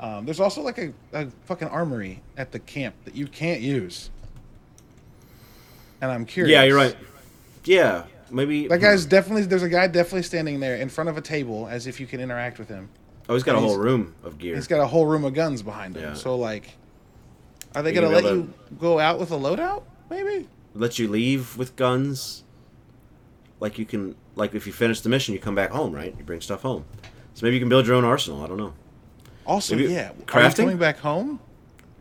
Um, 0.00 0.24
there's 0.24 0.40
also 0.40 0.62
like 0.62 0.78
a, 0.78 0.92
a 1.12 1.26
fucking 1.44 1.68
armory 1.68 2.22
at 2.38 2.52
the 2.52 2.58
camp 2.58 2.94
that 3.04 3.14
you 3.14 3.26
can't 3.26 3.60
use. 3.60 4.10
And 6.00 6.10
I'm 6.10 6.24
curious. 6.24 6.52
Yeah, 6.52 6.62
you're 6.62 6.76
right. 6.76 6.96
Yeah, 7.64 8.04
maybe 8.30 8.66
That 8.66 8.80
guy's 8.80 9.04
definitely 9.04 9.42
there's 9.42 9.62
a 9.62 9.68
guy 9.68 9.86
definitely 9.86 10.22
standing 10.22 10.58
there 10.58 10.76
in 10.76 10.88
front 10.88 11.10
of 11.10 11.18
a 11.18 11.20
table 11.20 11.68
as 11.68 11.86
if 11.86 12.00
you 12.00 12.06
can 12.06 12.18
interact 12.18 12.58
with 12.58 12.68
him. 12.68 12.88
Oh, 13.28 13.34
he's 13.34 13.42
got 13.42 13.56
a 13.56 13.60
whole 13.60 13.76
room 13.76 14.14
of 14.24 14.38
gear. 14.38 14.54
He's 14.54 14.66
got 14.66 14.80
a 14.80 14.86
whole 14.86 15.04
room 15.04 15.24
of 15.24 15.34
guns 15.34 15.62
behind 15.62 15.96
him. 15.96 16.02
Yeah. 16.02 16.14
So 16.14 16.36
like, 16.36 16.76
are 17.74 17.82
they 17.82 17.90
Are 17.90 17.94
gonna 17.94 18.06
gonna 18.06 18.26
let 18.26 18.34
you 18.34 18.52
go 18.78 18.98
out 18.98 19.18
with 19.20 19.30
a 19.30 19.36
loadout? 19.36 19.82
Maybe. 20.08 20.48
Let 20.74 20.98
you 20.98 21.08
leave 21.08 21.58
with 21.58 21.76
guns. 21.76 22.44
Like 23.60 23.78
you 23.78 23.84
can, 23.84 24.16
like 24.34 24.54
if 24.54 24.66
you 24.66 24.72
finish 24.72 25.02
the 25.02 25.10
mission, 25.10 25.34
you 25.34 25.40
come 25.40 25.54
back 25.54 25.70
home, 25.70 25.92
right? 25.92 26.14
You 26.16 26.24
bring 26.24 26.40
stuff 26.40 26.62
home. 26.62 26.86
So 27.34 27.44
maybe 27.44 27.56
you 27.56 27.60
can 27.60 27.68
build 27.68 27.86
your 27.86 27.96
own 27.96 28.04
arsenal. 28.04 28.42
I 28.42 28.46
don't 28.46 28.56
know. 28.56 28.72
Also, 29.50 29.74
Maybe- 29.74 29.92
yeah. 29.92 30.10
Are 30.10 30.14
you 30.16 30.24
crafting? 30.26 30.56
coming 30.58 30.76
back 30.78 30.98
home? 30.98 31.40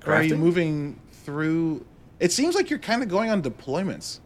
Or 0.05 0.13
are 0.13 0.21
you 0.23 0.37
moving 0.37 0.99
through? 1.11 1.83
It 2.19 2.31
seems 2.31 2.53
like 2.53 2.69
you're 2.69 2.77
kind 2.77 3.01
of 3.01 3.09
going 3.09 3.31
on 3.31 3.41
deployments. 3.41 4.19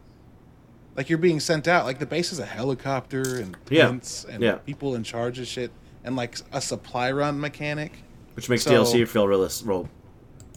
Like 0.94 1.08
you're 1.08 1.18
being 1.18 1.40
sent 1.40 1.66
out. 1.66 1.86
Like 1.86 1.98
the 1.98 2.06
base 2.06 2.32
is 2.32 2.38
a 2.38 2.44
helicopter 2.44 3.22
and 3.40 3.56
Yeah. 3.70 3.86
tents 3.86 4.26
and 4.28 4.42
Yeah. 4.42 4.56
people 4.56 4.94
in 4.94 5.04
charge 5.04 5.38
of 5.38 5.46
shit 5.46 5.70
and 6.04 6.16
like 6.16 6.36
a 6.52 6.60
supply 6.60 7.10
run 7.12 7.40
mechanic. 7.40 7.92
Which 8.36 8.50
makes 8.50 8.62
So- 8.64 8.72
DLC 8.72 9.06
feel 9.06 9.26
real 9.26 9.42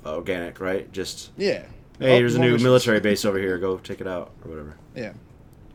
uh, 0.06 0.14
organic, 0.16 0.60
right? 0.60 0.92
Just 0.92 1.32
Yeah. 1.38 1.64
hey, 2.00 2.16
Oh, 2.16 2.18
here's 2.18 2.36
a 2.36 2.40
new 2.40 2.58
military 2.58 3.00
base 3.00 3.24
over 3.24 3.38
here. 3.40 3.58
Go 3.58 3.78
take 3.78 4.02
it 4.02 4.08
out 4.08 4.32
or 4.44 4.50
whatever. 4.52 4.76
Yeah. 4.94 5.14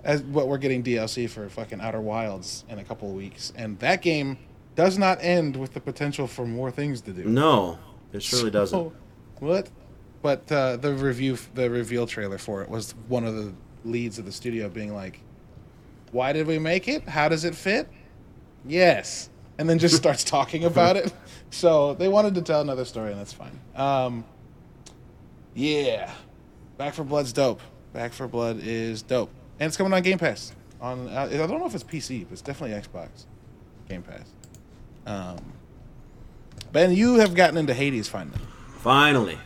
As 0.05 0.21
what 0.23 0.47
we're 0.47 0.59
getting 0.59 0.83
DLC 0.83 1.27
for 1.27 1.49
fucking 1.49 1.81
Outer 1.81 2.01
Wilds 2.03 2.65
in 2.69 2.79
a 2.79 2.85
couple 2.85 3.09
of 3.09 3.15
weeks, 3.17 3.51
and 3.57 3.79
that 3.79 4.03
game 4.03 4.37
does 4.75 4.99
not 4.99 5.19
end 5.21 5.57
with 5.57 5.75
the 5.75 5.81
potential 5.81 6.27
for 6.27 6.47
more 6.47 6.71
things 6.71 7.01
to 7.03 7.13
do. 7.13 7.25
No, 7.25 7.79
it 8.13 8.23
surely 8.23 8.51
doesn't. 8.51 8.93
What? 9.41 9.69
But 10.23 10.51
uh, 10.53 10.77
the 10.77 10.95
review, 10.95 11.37
the 11.55 11.69
reveal 11.69 12.07
trailer 12.07 12.39
for 12.39 12.63
it 12.63 12.69
was 12.69 12.95
one 13.09 13.25
of 13.25 13.35
the 13.35 13.53
leads 13.85 14.19
of 14.19 14.25
the 14.25 14.33
studio 14.33 14.69
being 14.69 14.95
like, 14.95 15.21
"Why 16.13 16.33
did 16.33 16.47
we 16.47 16.59
make 16.59 16.89
it? 16.89 17.09
How 17.09 17.29
does 17.29 17.45
it 17.45 17.55
fit? 17.55 17.89
Yes." 18.65 19.29
And 19.59 19.69
then 19.69 19.79
just 19.79 19.97
starts 19.97 20.25
talking 20.37 20.65
about 20.65 20.97
it. 20.97 21.13
So 21.51 21.95
they 21.95 22.09
wanted 22.09 22.35
to 22.37 22.43
tell 22.43 22.61
another 22.61 22.85
story, 22.85 23.11
and 23.13 23.21
that's 23.21 23.33
fine. 23.33 23.59
Um, 23.77 24.25
yeah, 25.55 26.11
Back 26.79 26.95
4 26.95 27.05
Blood's 27.05 27.33
dope. 27.33 27.61
Back 27.93 28.13
4 28.13 28.29
Blood 28.29 28.61
is 28.63 29.03
dope, 29.03 29.31
and 29.61 29.69
it's 29.69 29.77
coming 29.77 29.93
on 29.93 30.03
Game 30.03 30.19
Pass. 30.19 30.55
On 30.81 31.09
uh, 31.09 31.29
I 31.31 31.37
don't 31.37 31.61
know 31.61 31.67
if 31.67 31.75
it's 31.75 31.85
PC, 31.85 32.25
but 32.25 32.33
it's 32.33 32.43
definitely 32.43 32.77
Xbox 32.81 33.27
Game 33.89 34.03
Pass. 34.03 34.33
Um, 35.07 35.39
ben, 36.73 36.93
you 36.93 37.15
have 37.17 37.35
gotten 37.35 37.57
into 37.57 37.75
Hades 37.75 38.09
finally. 38.09 38.39
Finally, 38.79 39.39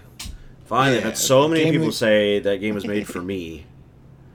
finally, 0.64 0.98
Yeah, 0.98 1.04
had 1.04 1.18
so 1.18 1.48
many 1.48 1.70
people 1.70 1.92
say 1.92 2.38
that 2.40 2.60
game 2.60 2.74
was 2.74 2.86
made 2.86 3.06
for 3.06 3.20
me. 3.22 3.66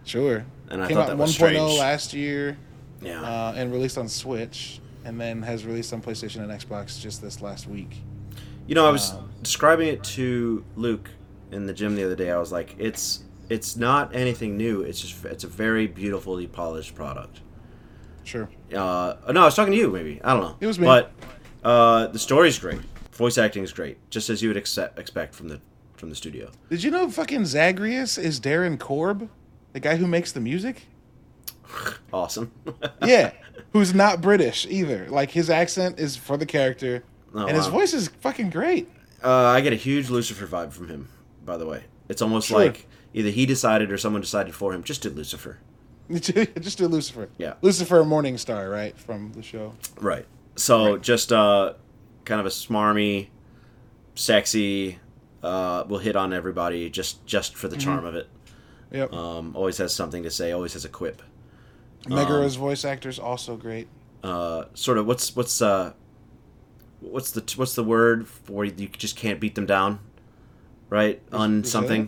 Sure. 0.03 0.43
And 0.69 0.81
I 0.83 0.87
Came 0.87 0.95
thought 0.97 1.03
out 1.03 1.07
that 1.07 1.13
in 1.13 1.19
was 1.19 1.31
1.0 1.31 1.33
strange. 1.35 1.79
last 1.79 2.13
year 2.13 2.57
Yeah, 3.01 3.21
uh, 3.21 3.53
and 3.55 3.71
released 3.71 3.99
on 3.99 4.09
Switch, 4.09 4.79
and 5.05 5.21
then 5.21 5.43
has 5.43 5.63
released 5.63 5.93
on 5.93 6.01
PlayStation 6.01 6.37
and 6.41 6.51
Xbox 6.51 6.99
just 6.99 7.21
this 7.21 7.39
last 7.41 7.67
week. 7.67 7.97
you 8.67 8.73
know, 8.73 8.87
I 8.87 8.91
was 8.91 9.11
um, 9.11 9.29
describing 9.43 9.89
it 9.89 10.03
to 10.15 10.63
Luke 10.75 11.09
in 11.51 11.67
the 11.67 11.73
gym 11.73 11.95
the 11.95 12.03
other 12.03 12.15
day. 12.15 12.31
I 12.31 12.39
was 12.39 12.51
like, 12.51 12.75
it's 12.79 13.23
it's 13.49 13.75
not 13.77 14.13
anything 14.15 14.57
new. 14.57 14.81
It's 14.81 14.99
just 15.01 15.23
it's 15.25 15.43
a 15.43 15.47
very 15.47 15.85
beautifully 15.85 16.47
polished 16.47 16.95
product. 16.95 17.41
Sure. 18.23 18.49
Uh, 18.73 19.15
no, 19.31 19.41
I 19.41 19.45
was 19.45 19.55
talking 19.55 19.71
to 19.73 19.77
you. 19.77 19.89
Maybe 19.89 20.21
I 20.23 20.33
don't 20.33 20.41
know. 20.41 20.57
It 20.59 20.67
was 20.67 20.79
me. 20.79 20.85
But 20.85 21.11
uh, 21.63 22.07
the 22.07 22.19
story's 22.19 22.57
great. 22.59 22.79
Voice 23.13 23.37
acting 23.37 23.63
is 23.63 23.73
great, 23.73 23.97
just 24.09 24.29
as 24.29 24.41
you 24.41 24.49
would 24.49 24.57
accept, 24.57 24.97
expect 24.99 25.35
from 25.35 25.47
the 25.49 25.59
from 25.95 26.09
the 26.09 26.15
studio. 26.15 26.49
Did 26.69 26.83
you 26.83 26.91
know 26.91 27.09
fucking 27.09 27.45
Zagreus 27.45 28.17
is 28.17 28.39
Darren 28.39 28.79
Korb, 28.79 29.29
the 29.73 29.79
guy 29.79 29.95
who 29.97 30.07
makes 30.07 30.31
the 30.31 30.39
music? 30.39 30.87
Awesome. 32.13 32.51
Yeah. 33.05 33.31
Who's 33.73 33.93
not 33.93 34.19
British 34.21 34.65
either. 34.69 35.07
Like 35.09 35.31
his 35.31 35.49
accent 35.49 35.97
is 35.99 36.17
for 36.17 36.35
the 36.37 36.45
character, 36.45 37.03
Oh, 37.33 37.45
and 37.47 37.55
his 37.55 37.67
wow. 37.67 37.71
voice 37.79 37.93
is 37.93 38.09
fucking 38.19 38.49
great. 38.49 38.89
Uh, 39.23 39.29
I 39.45 39.61
get 39.61 39.71
a 39.71 39.77
huge 39.77 40.09
Lucifer 40.09 40.45
vibe 40.45 40.73
from 40.73 40.89
him. 40.89 41.07
By 41.45 41.55
the 41.57 41.65
way, 41.65 41.83
it's 42.09 42.21
almost 42.21 42.49
Sure. 42.49 42.59
like 42.59 42.87
either 43.13 43.29
he 43.29 43.45
decided 43.45 43.91
or 43.91 43.97
someone 43.97 44.21
decided 44.21 44.53
for 44.55 44.73
him. 44.73 44.83
Just 44.83 45.01
did 45.03 45.15
Lucifer. 45.15 45.59
just 46.61 46.77
do 46.77 46.87
Lucifer. 46.87 47.29
Yeah. 47.37 47.53
Lucifer 47.61 48.03
Morningstar, 48.03 48.71
right 48.71 48.97
from 48.97 49.31
the 49.33 49.43
show. 49.43 49.73
Right. 49.99 50.25
So 50.55 50.93
Right. 50.93 51.01
just 51.01 51.31
uh, 51.31 51.73
kind 52.25 52.39
of 52.39 52.45
a 52.45 52.49
smarmy, 52.49 53.27
sexy. 54.15 54.99
Uh, 55.43 55.83
will 55.87 55.97
hit 55.97 56.15
on 56.15 56.33
everybody 56.33 56.87
just 56.87 57.25
just 57.25 57.55
for 57.55 57.67
the 57.67 57.75
Mm-hmm. 57.75 57.83
charm 57.89 58.05
of 58.05 58.13
it. 58.13 58.27
Yep. 58.91 59.11
Um, 59.11 59.55
always 59.55 59.77
has 59.79 59.93
something 59.95 60.21
to 60.21 60.29
say. 60.29 60.51
Always 60.51 60.73
has 60.73 60.85
a 60.85 60.89
quip. 60.89 61.21
Megara's 62.05 62.57
voice 62.57 62.85
actor 62.85 63.09
is 63.09 63.17
also 63.17 63.55
great. 63.57 63.87
Uh, 64.23 64.65
sort 64.75 64.99
of 64.99 65.07
what's 65.07 65.35
what's 65.35 65.59
uh, 65.59 65.93
what's 66.99 67.31
the 67.31 67.41
what's 67.55 67.73
the 67.73 67.83
word 67.83 68.27
for 68.27 68.65
you 68.65 68.87
just 68.89 69.15
can't 69.15 69.39
beat 69.39 69.55
them 69.55 69.65
down, 69.65 69.99
right? 70.91 71.19
Un 71.31 71.61
is 71.63 71.71
something. 71.71 72.03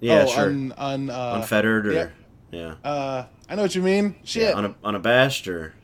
it? 0.00 0.06
Yeah, 0.06 0.24
oh, 0.26 0.30
sure. 0.30 0.44
Un, 0.46 0.72
un, 0.78 1.10
uh, 1.10 1.32
Unfettered 1.42 1.86
or 1.86 1.92
yeah. 1.92 2.08
Yeah. 2.52 2.74
Uh, 2.84 3.24
I 3.48 3.54
know 3.56 3.62
what 3.62 3.74
you 3.74 3.82
mean. 3.82 4.14
Shit. 4.22 4.42
Yeah, 4.44 4.56
un, 4.56 4.74
unabashed 4.84 5.48
or 5.48 5.74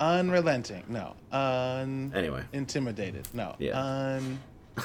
Unrelenting. 0.00 0.82
No. 0.88 1.14
Un. 1.30 2.12
anyway. 2.14 2.42
Intimidated. 2.52 3.28
No. 3.32 3.54
Yeah. 3.60 3.80
Un. 3.80 4.40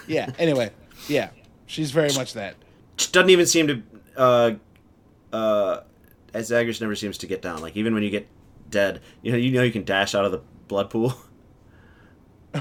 Yeah. 0.07 0.30
Anyway. 0.38 0.70
Yeah. 1.07 1.30
She's 1.65 1.89
very 1.91 2.13
much 2.13 2.34
that. 2.34 2.55
Doesn't 3.11 3.30
even 3.32 3.47
seem 3.47 3.68
to. 3.68 3.84
Uh, 4.15 4.51
uh, 5.34 5.82
as 6.34 6.47
Zagreus 6.47 6.80
never 6.82 6.95
seems 6.95 7.18
to 7.20 7.28
get 7.28 7.41
down. 7.41 7.61
Like 7.61 7.76
even 7.76 7.93
when 7.95 8.03
you 8.03 8.09
get 8.11 8.28
dead, 8.70 9.01
you 9.24 9.32
know, 9.32 9.38
you 9.38 9.51
know 9.51 9.63
you 9.63 9.72
can 9.72 9.84
dash 9.84 10.13
out 10.13 10.26
of 10.26 10.32
the 10.32 10.41
blood 10.68 10.89
pool. 10.89 11.13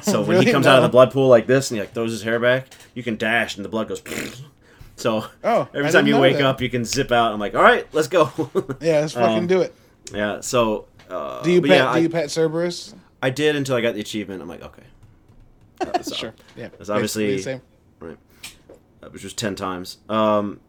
So 0.03 0.21
when 0.21 0.33
he 0.33 0.41
Really? 0.41 0.53
comes 0.53 0.67
out 0.67 0.77
of 0.77 0.83
the 0.83 0.91
blood 0.91 1.11
pool 1.11 1.29
like 1.29 1.47
this 1.47 1.71
and 1.71 1.77
he 1.77 1.81
like 1.81 1.95
throws 1.95 2.11
his 2.11 2.23
hair 2.23 2.39
back, 2.39 2.67
you 2.93 3.03
can 3.03 3.17
dash 3.17 3.57
and 3.57 3.65
the 3.65 3.69
blood 3.71 3.89
goes. 3.89 4.03
So 4.97 5.25
Oh, 5.45 5.69
every 5.75 5.91
time 5.91 6.07
you 6.07 6.19
wake 6.19 6.37
that. 6.39 6.45
up, 6.47 6.61
you 6.61 6.69
can 6.71 6.85
zip 6.85 7.13
out. 7.13 7.33
I'm 7.33 7.39
like, 7.41 7.55
all 7.55 7.63
right, 7.63 7.87
let's 7.93 8.09
go. 8.09 8.31
Yeah. 8.81 9.01
Let's 9.01 9.13
fucking 9.13 9.39
Um, 9.39 9.47
do 9.47 9.61
it. 9.61 9.75
yeah. 10.13 10.41
So 10.41 10.87
uh, 11.11 11.43
Do 11.43 11.51
you 11.53 11.61
pet? 11.61 11.71
yeah, 11.71 11.83
do 11.83 11.89
I, 11.89 11.99
you 11.99 12.09
pet 12.09 12.31
Cerberus? 12.31 12.95
I 13.23 13.31
did 13.31 13.57
until 13.57 13.77
I 13.77 13.81
got 13.81 13.95
the 13.95 14.01
achievement. 14.01 14.43
I'm 14.43 14.49
like, 14.49 14.63
okay. 14.63 14.83
Uh, 15.81 16.03
so- 16.03 16.15
Sure. 16.15 16.35
Yeah. 16.57 16.69
It's 16.81 16.89
obviously- 16.89 17.37
the 17.37 17.43
same. 17.43 17.63
Right. 18.01 18.17
Uh, 19.03 19.09
which 19.11 19.23
was 19.25 19.33
ten 19.35 19.55
times. 19.55 19.99
Um. 20.09 20.61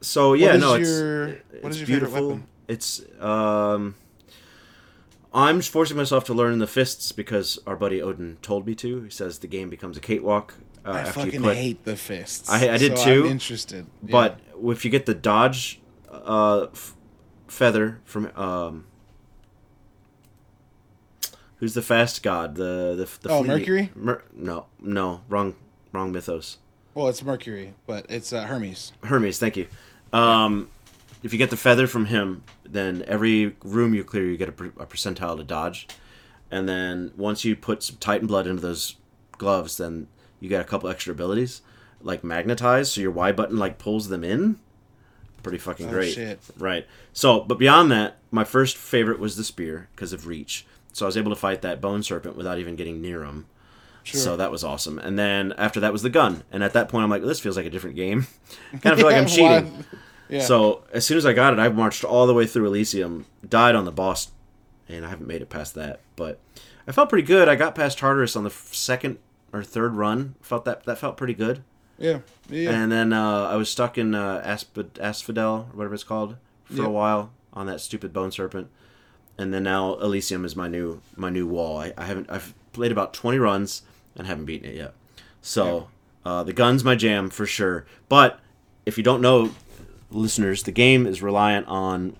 So 0.00 0.32
yeah, 0.34 0.56
no, 0.56 0.74
your- 0.74 1.28
it's 1.28 1.42
what 1.62 1.66
it's 1.72 1.76
is 1.76 1.80
your 1.80 1.86
favorite 1.86 2.10
beautiful. 2.10 2.26
weapon? 2.28 2.46
It's 2.68 3.02
um. 3.20 3.94
I'm 5.32 5.60
forcing 5.60 5.96
myself 5.96 6.24
to 6.24 6.34
learn 6.34 6.58
the 6.58 6.66
fists 6.66 7.12
because 7.12 7.58
our 7.66 7.76
buddy 7.76 8.02
Odin 8.02 8.38
told 8.42 8.66
me 8.66 8.74
to. 8.76 9.02
He 9.02 9.10
says 9.10 9.38
the 9.38 9.46
game 9.46 9.68
becomes 9.70 9.96
a 9.96 10.00
cakewalk 10.00 10.54
uh, 10.84 10.92
I 10.92 11.04
fucking 11.04 11.42
hate 11.42 11.84
the 11.84 11.96
fists. 11.96 12.48
I- 12.50 12.70
I 12.74 12.78
did 12.78 12.96
so 12.98 13.04
too, 13.04 13.24
I'm 13.24 13.30
interested. 13.32 13.86
Yeah. 14.04 14.10
But 14.12 14.40
if 14.64 14.84
you 14.84 14.90
get 14.90 15.06
the 15.06 15.14
dodge, 15.14 15.80
uh, 16.10 16.66
f- 16.72 16.94
feather 17.48 18.00
from 18.04 18.30
um. 18.36 18.86
Who's 21.56 21.74
the 21.74 21.82
fast 21.82 22.22
god? 22.22 22.54
The 22.54 22.94
the, 22.96 23.28
the 23.28 23.32
Oh, 23.34 23.38
fleet- 23.44 23.48
Mercury? 23.58 23.90
Mer- 23.94 24.22
no, 24.34 24.66
no, 24.80 25.20
wrong, 25.28 25.54
wrong 25.92 26.10
mythos. 26.12 26.58
well, 26.94 27.08
it's 27.08 27.22
Mercury, 27.22 27.74
but 27.86 28.06
it's 28.08 28.32
uh, 28.32 28.44
Hermes. 28.46 28.92
Hermes, 29.04 29.38
thank 29.38 29.56
you. 29.56 29.66
Um, 30.12 30.68
if 31.22 31.32
you 31.32 31.38
get 31.38 31.50
the 31.50 31.56
feather 31.58 31.86
from 31.86 32.06
him, 32.06 32.42
then 32.64 33.04
every 33.06 33.54
room 33.62 33.92
you 33.94 34.04
clear, 34.04 34.24
you 34.26 34.36
get 34.38 34.48
a, 34.48 34.52
per- 34.52 34.72
a 34.78 34.86
percentile 34.86 35.36
to 35.36 35.44
dodge. 35.44 35.86
And 36.50 36.68
then 36.68 37.12
once 37.16 37.44
you 37.44 37.54
put 37.54 37.82
some 37.82 37.96
Titan 38.00 38.26
blood 38.26 38.46
into 38.46 38.62
those 38.62 38.96
gloves, 39.38 39.76
then 39.76 40.08
you 40.40 40.48
get 40.48 40.60
a 40.60 40.64
couple 40.64 40.88
extra 40.88 41.12
abilities, 41.12 41.62
like 42.02 42.24
magnetize, 42.24 42.90
so 42.92 43.00
your 43.00 43.10
Y 43.12 43.30
button 43.32 43.56
like 43.58 43.78
pulls 43.78 44.08
them 44.08 44.24
in. 44.24 44.58
Pretty 45.42 45.58
fucking 45.58 45.88
Oh, 45.88 45.90
great, 45.92 46.12
shit. 46.14 46.38
right? 46.58 46.86
So, 47.14 47.40
but 47.40 47.58
beyond 47.58 47.90
that, 47.92 48.18
my 48.30 48.44
first 48.44 48.76
favorite 48.76 49.18
was 49.18 49.36
the 49.36 49.44
spear 49.44 49.88
because 49.94 50.12
of 50.12 50.26
reach. 50.26 50.66
So 50.92 51.06
I 51.06 51.08
was 51.08 51.16
able 51.16 51.30
to 51.30 51.36
fight 51.36 51.62
that 51.62 51.80
bone 51.80 52.02
serpent 52.02 52.36
without 52.36 52.58
even 52.58 52.76
getting 52.76 53.00
near 53.00 53.24
him. 53.24 53.46
Sure. 54.02 54.20
So 54.20 54.36
that 54.36 54.50
was 54.50 54.64
awesome. 54.64 54.98
And 54.98 55.18
then 55.18 55.52
after 55.56 55.80
that 55.80 55.92
was 55.92 56.02
the 56.02 56.10
gun. 56.10 56.42
And 56.50 56.62
at 56.64 56.72
that 56.74 56.88
point, 56.90 57.04
I'm 57.04 57.10
like, 57.10 57.22
this 57.22 57.40
feels 57.40 57.56
like 57.56 57.64
a 57.66 57.70
different 57.70 57.96
game. 57.96 58.26
kind 58.82 58.92
of 58.92 58.98
feel 58.98 59.06
like 59.06 59.16
I'm 59.16 59.26
cheating. 59.26 59.84
Yeah. 60.28 60.40
So 60.42 60.84
as 60.92 61.06
soon 61.06 61.16
as 61.16 61.24
I 61.24 61.32
got 61.32 61.52
it, 61.54 61.58
I 61.58 61.68
marched 61.70 62.04
all 62.04 62.26
the 62.26 62.34
way 62.34 62.46
through 62.46 62.66
Elysium, 62.66 63.24
died 63.48 63.74
on 63.74 63.84
the 63.84 63.92
boss, 63.92 64.28
and 64.88 65.04
I 65.06 65.08
haven't 65.10 65.26
made 65.26 65.42
it 65.42 65.48
past 65.50 65.74
that. 65.74 66.00
But 66.16 66.38
I 66.86 66.92
felt 66.92 67.08
pretty 67.08 67.26
good. 67.26 67.48
I 67.48 67.56
got 67.56 67.74
past 67.74 67.98
Tartarus 67.98 68.36
on 68.36 68.44
the 68.44 68.50
second 68.50 69.18
or 69.52 69.62
third 69.62 69.94
run. 69.94 70.34
Felt 70.40 70.64
that 70.64 70.84
that 70.84 70.98
felt 70.98 71.16
pretty 71.16 71.34
good. 71.34 71.62
yeah. 71.98 72.20
Yeah. 72.48 72.70
And 72.70 72.90
then 72.90 73.12
uh, 73.12 73.44
I 73.48 73.56
was 73.56 73.68
stuck 73.70 73.96
in 73.98 74.14
uh, 74.14 74.42
Asp- 74.44 74.98
Asphodel, 75.00 75.68
or 75.72 75.76
whatever 75.76 75.94
it's 75.94 76.04
called, 76.04 76.36
for 76.64 76.74
Yep. 76.74 76.86
a 76.86 76.90
while 76.90 77.30
on 77.52 77.66
that 77.66 77.80
stupid 77.80 78.12
bone 78.12 78.32
serpent. 78.32 78.68
And 79.38 79.52
then 79.54 79.62
now 79.64 79.94
Elysium 79.94 80.44
is 80.44 80.54
my 80.56 80.68
new 80.68 81.00
my 81.16 81.30
new 81.30 81.46
wall. 81.46 81.78
I, 81.78 81.92
I 81.96 82.04
haven't 82.06 82.30
I've 82.30 82.54
played 82.72 82.92
about 82.92 83.12
twenty 83.14 83.38
runs. 83.38 83.82
and 84.16 84.26
haven't 84.26 84.44
beaten 84.46 84.68
it 84.68 84.76
yet. 84.76 84.92
So 85.40 85.88
uh, 86.24 86.42
the 86.42 86.52
gun's 86.52 86.84
my 86.84 86.94
jam 86.96 87.30
for 87.30 87.46
sure. 87.46 87.86
But 88.08 88.40
if 88.84 88.98
you 88.98 89.04
don't 89.04 89.20
know, 89.22 89.50
listeners, 90.10 90.64
the 90.64 90.72
game 90.72 91.06
is 91.06 91.22
reliant 91.22 91.66
on 91.68 92.16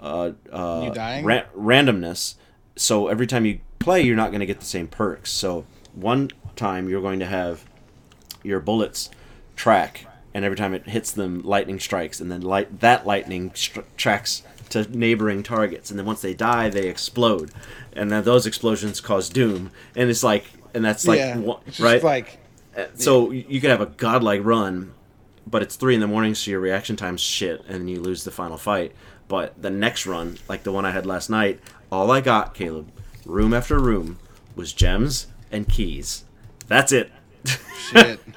uh, 0.00 0.32
uh, 0.52 0.90
ra- 1.22 1.44
randomness. 1.56 2.34
So 2.76 3.08
every 3.08 3.26
time 3.26 3.44
you 3.46 3.60
play, 3.78 4.02
you're 4.02 4.16
not 4.16 4.30
going 4.30 4.40
to 4.40 4.46
get 4.46 4.58
the 4.60 4.66
same 4.66 4.88
perks. 4.88 5.30
So 5.30 5.64
one 5.94 6.30
time 6.56 6.88
you're 6.88 7.02
going 7.02 7.20
to 7.20 7.26
have 7.26 7.64
your 8.42 8.60
bullets 8.60 9.10
track, 9.56 10.06
and 10.32 10.44
every 10.44 10.56
time 10.56 10.72
it 10.74 10.88
hits 10.88 11.10
them, 11.12 11.42
lightning 11.42 11.78
strikes, 11.80 12.20
and 12.20 12.30
then 12.30 12.40
light 12.42 12.80
that 12.80 13.06
lightning 13.06 13.50
str- 13.54 13.80
tracks 13.96 14.42
to 14.70 14.84
neighboring 14.96 15.42
targets, 15.42 15.90
and 15.90 15.98
then 15.98 16.06
once 16.06 16.20
they 16.22 16.32
die, 16.34 16.68
they 16.68 16.88
explode, 16.88 17.50
and 17.92 18.10
then 18.10 18.22
those 18.24 18.46
explosions 18.46 19.00
cause 19.00 19.28
doom, 19.28 19.70
and 19.96 20.08
it's 20.08 20.22
like, 20.22 20.44
and 20.74 20.84
that's 20.84 21.06
like, 21.06 21.18
yeah, 21.18 21.36
one- 21.38 21.60
right? 21.80 22.02
like 22.02 22.38
Uh, 22.76 22.84
So 22.94 23.32
you 23.32 23.60
could 23.60 23.70
have 23.70 23.80
a 23.80 23.86
godlike 23.86 24.42
run, 24.44 24.92
but 25.44 25.60
it's 25.62 25.74
three 25.74 25.94
in 25.94 26.00
the 26.00 26.06
morning, 26.06 26.34
so 26.36 26.52
your 26.52 26.60
reaction 26.60 26.94
time's 26.94 27.20
shit, 27.20 27.64
and 27.68 27.90
you 27.90 28.00
lose 28.00 28.22
the 28.22 28.30
final 28.30 28.56
fight. 28.56 28.92
But 29.26 29.60
the 29.60 29.70
next 29.70 30.06
run, 30.06 30.38
like 30.48 30.62
the 30.62 30.70
one 30.72 30.84
I 30.86 30.92
had 30.92 31.04
last 31.04 31.28
night, 31.30 31.58
all 31.90 32.10
I 32.12 32.20
got, 32.20 32.54
Caleb, 32.54 32.88
room 33.26 33.52
after 33.52 33.78
room, 33.80 34.18
was 34.54 34.72
gems 34.72 35.26
and 35.50 35.68
keys. 35.68 36.24
That's 36.68 36.92
it. 36.92 37.10
shit. 37.92 38.20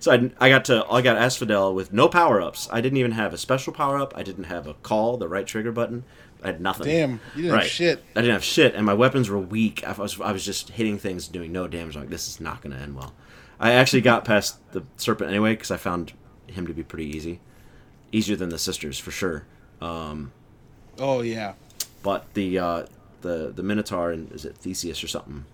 So 0.00 0.12
I, 0.12 0.30
I 0.38 0.48
got 0.48 0.64
to 0.66 0.86
I 0.88 1.02
got 1.02 1.16
Asphodel 1.16 1.74
with 1.74 1.92
no 1.92 2.08
power 2.08 2.40
ups. 2.40 2.68
I 2.70 2.80
didn't 2.80 2.98
even 2.98 3.12
have 3.12 3.34
a 3.34 3.38
special 3.38 3.72
power 3.72 3.98
up. 3.98 4.12
I 4.16 4.22
didn't 4.22 4.44
have 4.44 4.66
a 4.66 4.74
call, 4.74 5.16
the 5.16 5.28
right 5.28 5.46
trigger 5.46 5.72
button. 5.72 6.04
I 6.42 6.48
had 6.48 6.60
nothing. 6.60 6.86
Damn, 6.86 7.20
you 7.34 7.42
didn't 7.42 7.58
have 7.58 7.66
shit. 7.66 8.04
I 8.14 8.20
didn't 8.20 8.34
have 8.34 8.44
shit, 8.44 8.76
and 8.76 8.86
my 8.86 8.94
weapons 8.94 9.28
were 9.28 9.38
weak. 9.38 9.82
I 9.84 9.92
was 9.92 10.20
I 10.20 10.30
was 10.30 10.44
just 10.44 10.70
hitting 10.70 10.98
things, 10.98 11.26
doing 11.26 11.50
no 11.50 11.66
damage. 11.66 11.96
I'm 11.96 12.02
like 12.02 12.10
this 12.10 12.28
is 12.28 12.40
not 12.40 12.62
going 12.62 12.76
to 12.76 12.80
end 12.80 12.94
well. 12.94 13.12
I 13.58 13.72
actually 13.72 14.02
got 14.02 14.24
past 14.24 14.58
the 14.70 14.84
serpent 14.96 15.30
anyway 15.30 15.54
because 15.54 15.72
I 15.72 15.76
found 15.76 16.12
him 16.46 16.68
to 16.68 16.72
be 16.72 16.84
pretty 16.84 17.06
easy, 17.06 17.40
easier 18.12 18.36
than 18.36 18.50
the 18.50 18.58
sisters 18.58 19.00
for 19.00 19.10
sure. 19.10 19.46
Um, 19.80 20.30
Oh 21.00 21.22
yeah, 21.22 21.54
but 22.04 22.32
the 22.34 22.58
uh, 22.58 22.86
the 23.22 23.52
the 23.54 23.64
Minotaur 23.64 24.12
and 24.12 24.30
is 24.32 24.44
it 24.44 24.56
Theseus 24.56 25.02
or 25.02 25.08
something? 25.08 25.44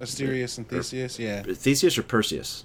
Asterius 0.00 0.58
and 0.58 0.68
Theseus. 0.68 1.18
Yeah, 1.18 1.42
Theseus 1.42 1.98
or 1.98 2.02
Perseus? 2.02 2.64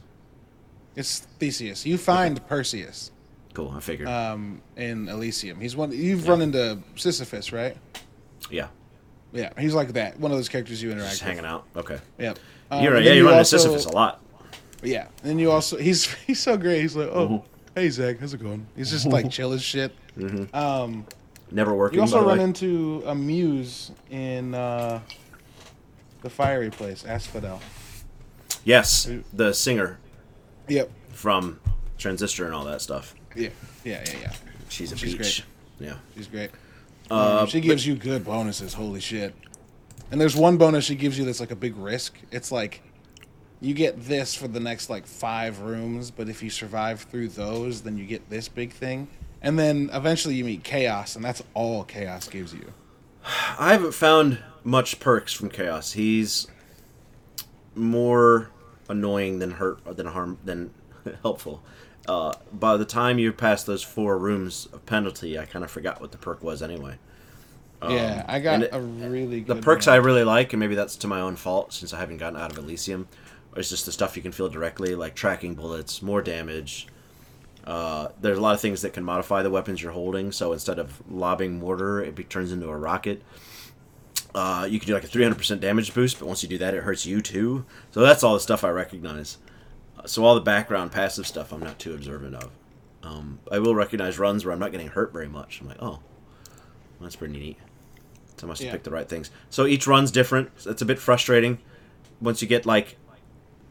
it's 0.95 1.19
Theseus. 1.39 1.85
You 1.85 1.97
find 1.97 2.45
Perseus 2.47 3.11
Cool, 3.53 3.73
I 3.75 3.79
figured. 3.79 4.07
um, 4.07 4.61
in 4.77 5.07
Elysium. 5.09 5.59
He's 5.59 5.75
one. 5.75 5.91
You've 5.91 6.27
run 6.27 6.41
into 6.41 6.79
Sisyphus, 6.95 7.51
right? 7.51 7.75
yeah, 8.51 8.67
Yeah, 9.31 9.49
he's 9.57 9.73
like 9.73 9.93
that. 9.93 10.19
One 10.19 10.31
of 10.31 10.37
those 10.37 10.49
characters 10.49 10.81
you 10.81 10.91
interact 10.91 11.11
just 11.11 11.21
with. 11.23 11.29
hanging 11.29 11.45
out. 11.45 11.65
Okay. 11.75 11.99
Yep. 12.19 12.39
You're 12.71 12.79
Um, 12.79 12.85
right. 12.85 12.93
then 12.93 13.03
Yeah, 13.03 13.13
you 13.13 13.25
run 13.25 13.33
into 13.35 13.45
Sisyphus 13.45 13.85
a 13.85 13.91
lot. 13.91 14.21
Yeah, 14.83 15.07
and 15.23 15.39
you 15.39 15.49
also 15.51 15.77
he's 15.77 16.05
he's 16.27 16.39
so 16.39 16.57
great. 16.57 16.81
He's 16.81 16.95
like, 16.95 17.09
oh, 17.11 17.27
Mhm. 17.27 17.43
hey 17.75 17.89
Zach, 17.89 18.19
how's 18.19 18.33
it 18.33 18.41
going? 18.43 18.67
He's 18.75 18.91
just 18.91 19.05
like 19.07 19.29
chill 19.31 19.53
as 19.53 19.63
shit. 19.63 19.93
Mm-hmm. 20.17 20.55
Um, 20.55 21.05
Never 21.51 21.73
working. 21.73 21.97
you 21.97 22.01
also 22.01 22.23
run 22.25 22.37
way. 22.39 22.43
into 22.43 23.01
a 23.05 23.13
muse 23.15 23.91
in 24.11 24.53
uh, 24.55 24.99
the 26.23 26.29
fiery 26.29 26.71
place, 26.71 27.05
Asphodel. 27.05 27.61
Yes, 28.65 29.09
the 29.31 29.53
singer 29.53 29.99
Yep. 30.67 30.89
from 31.11 31.59
Transistor 31.97 32.45
and 32.45 32.55
all 32.55 32.63
that 32.65 32.81
stuff. 32.81 33.13
Yeah. 33.35 33.49
Yeah. 33.83 34.03
Yeah. 34.07 34.19
Yeah. 34.21 34.33
She's 34.69 34.91
a 34.91 34.97
She's 34.97 35.15
peach. 35.15 35.43
Yeah. 35.79 35.95
She's 36.15 36.27
great. 36.27 36.49
Uh, 37.11 37.45
she 37.45 37.59
gives 37.59 37.85
you 37.85 37.95
good 37.95 38.23
bonuses. 38.23 38.73
Holy 38.73 39.01
shit! 39.01 39.35
And 40.09 40.19
there's 40.19 40.35
one 40.35 40.57
bonus 40.57 40.85
she 40.85 40.95
gives 40.95 41.17
you 41.19 41.25
that's 41.25 41.41
like 41.41 41.51
a 41.51 41.55
big 41.55 41.75
risk. 41.75 42.15
It's 42.31 42.51
like 42.51 42.81
you 43.59 43.73
get 43.73 44.05
this 44.05 44.33
for 44.33 44.47
the 44.47 44.59
next 44.61 44.89
like 44.89 45.05
five 45.05 45.59
rooms, 45.59 46.09
but 46.11 46.29
if 46.29 46.41
you 46.41 46.49
survive 46.49 47.01
through 47.01 47.27
those, 47.29 47.81
then 47.81 47.97
you 47.97 48.05
get 48.05 48.29
this 48.29 48.47
big 48.47 48.71
thing. 48.71 49.09
And 49.41 49.59
then 49.59 49.89
eventually 49.93 50.35
you 50.35 50.45
meet 50.45 50.63
Chaos, 50.63 51.17
and 51.17 51.23
that's 51.25 51.43
all 51.53 51.83
Chaos 51.83 52.29
gives 52.29 52.53
you. 52.53 52.71
I 53.59 53.73
haven't 53.73 53.93
found 53.93 54.39
much 54.63 54.99
perks 54.99 55.33
from 55.33 55.49
Chaos. 55.49 55.93
He's 55.93 56.47
more 57.75 58.49
annoying 58.89 59.39
than 59.39 59.51
hurt 59.51 59.79
than 59.97 60.07
harm 60.07 60.37
than 60.43 60.71
helpful. 61.21 61.63
Uh, 62.07 62.33
by 62.51 62.75
the 62.75 62.85
time 62.85 63.17
you 63.17 63.31
pass 63.31 63.63
those 63.63 63.81
four 63.81 64.17
rooms 64.17 64.67
of 64.73 64.85
penalty, 64.85 65.39
I 65.39 65.45
kind 65.45 65.63
of 65.63 65.71
forgot 65.71 66.01
what 66.01 66.11
the 66.11 66.17
perk 66.17 66.43
was 66.43 66.61
anyway. 66.61 66.97
yeah, 67.87 68.25
I 68.27 68.39
got 68.39 68.55
Um, 68.55 68.63
it- 68.63 68.69
a 68.73 68.79
really 69.09 69.41
good 69.41 69.57
The 69.57 69.61
perks 69.61 69.87
one. 69.87 69.93
I 69.93 69.97
really 69.97 70.23
like, 70.25 70.51
and 70.53 70.59
maybe 70.59 70.75
that's 70.75 70.95
to 70.97 71.07
my 71.07 71.21
own 71.21 71.35
fault 71.37 71.71
since 71.73 71.93
I 71.93 71.99
haven't 71.99 72.17
gotten 72.17 72.37
out 72.39 72.51
of 72.51 72.57
Elysium, 72.57 73.07
is 73.55 73.69
just 73.69 73.85
the 73.85 73.91
stuff 73.93 74.15
you 74.17 74.21
can 74.21 74.31
feel 74.33 74.49
directly, 74.49 74.95
like 74.95 75.15
tracking 75.15 75.53
bullets, 75.55 76.01
more 76.01 76.21
damage. 76.21 76.87
Uh, 77.65 78.09
there's 78.19 78.37
a 78.37 78.41
lot 78.41 78.53
of 78.53 78.59
things 78.59 78.81
that 78.81 78.91
can 78.91 79.03
modify 79.05 79.41
the 79.41 79.49
weapons 79.49 79.81
you're 79.81 79.93
holding. 79.93 80.33
So 80.33 80.51
instead 80.51 80.79
of 80.79 81.01
lobbing 81.09 81.59
mortar, 81.59 82.01
it 82.01 82.15
be, 82.15 82.25
turns 82.25 82.51
into 82.51 82.67
a 82.67 82.75
rocket. 82.75 83.21
Uh, 84.35 84.67
you 84.69 84.79
can 84.79 84.87
do 84.87 84.93
like 84.93 85.03
a 85.03 85.07
300% 85.07 85.59
damage 85.59 85.93
boost, 85.93 86.17
but 86.19 86.27
once 86.27 86.41
you 86.41 86.49
do 86.49 86.57
that, 86.57 86.73
it 86.73 86.83
hurts 86.83 87.05
you 87.05 87.21
too. 87.21 87.65
So 87.91 87.99
that's 88.01 88.23
all 88.23 88.33
the 88.33 88.39
stuff 88.39 88.63
I 88.63 88.69
recognize. 88.69 89.37
Uh, 89.97 90.07
so 90.07 90.25
all 90.25 90.33
the 90.35 90.41
background 90.41 90.91
passive 90.91 91.27
stuff, 91.27 91.51
I'm 91.53 91.59
not 91.61 91.77
too 91.77 91.93
observant 91.93 92.35
of. 92.35 92.49
Um, 93.03 93.39
I 93.51 93.59
will 93.59 93.75
recognize 93.75 94.17
runs 94.17 94.43
where 94.43 94.53
I'm 94.53 94.59
not 94.59 94.71
getting 94.71 94.87
hurt 94.87 95.13
very 95.13 95.27
much. 95.27 95.61
I'm 95.61 95.67
like, 95.67 95.81
oh, 95.81 95.99
that's 97.01 97.15
pretty 97.15 97.37
neat. 97.37 97.57
So 98.37 98.47
I 98.47 98.49
must 98.49 98.61
have 98.61 98.67
Yeah. 98.67 98.71
picked 98.71 98.85
the 98.85 98.91
right 98.91 99.07
things. 99.07 99.29
So 99.49 99.67
each 99.67 99.85
run's 99.85 100.09
different. 100.09 100.49
It's 100.65 100.81
a 100.81 100.85
bit 100.85 100.97
frustrating. 100.99 101.59
Once 102.19 102.41
you 102.41 102.47
get 102.47 102.65
like 102.65 102.95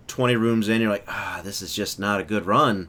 20 0.07 0.37
rooms 0.37 0.69
in, 0.69 0.81
you're 0.81 0.91
like, 0.91 1.07
ah, 1.09 1.41
this 1.43 1.63
is 1.63 1.75
just 1.75 1.99
not 1.99 2.21
a 2.21 2.25
good 2.25 2.47
run. 2.47 2.89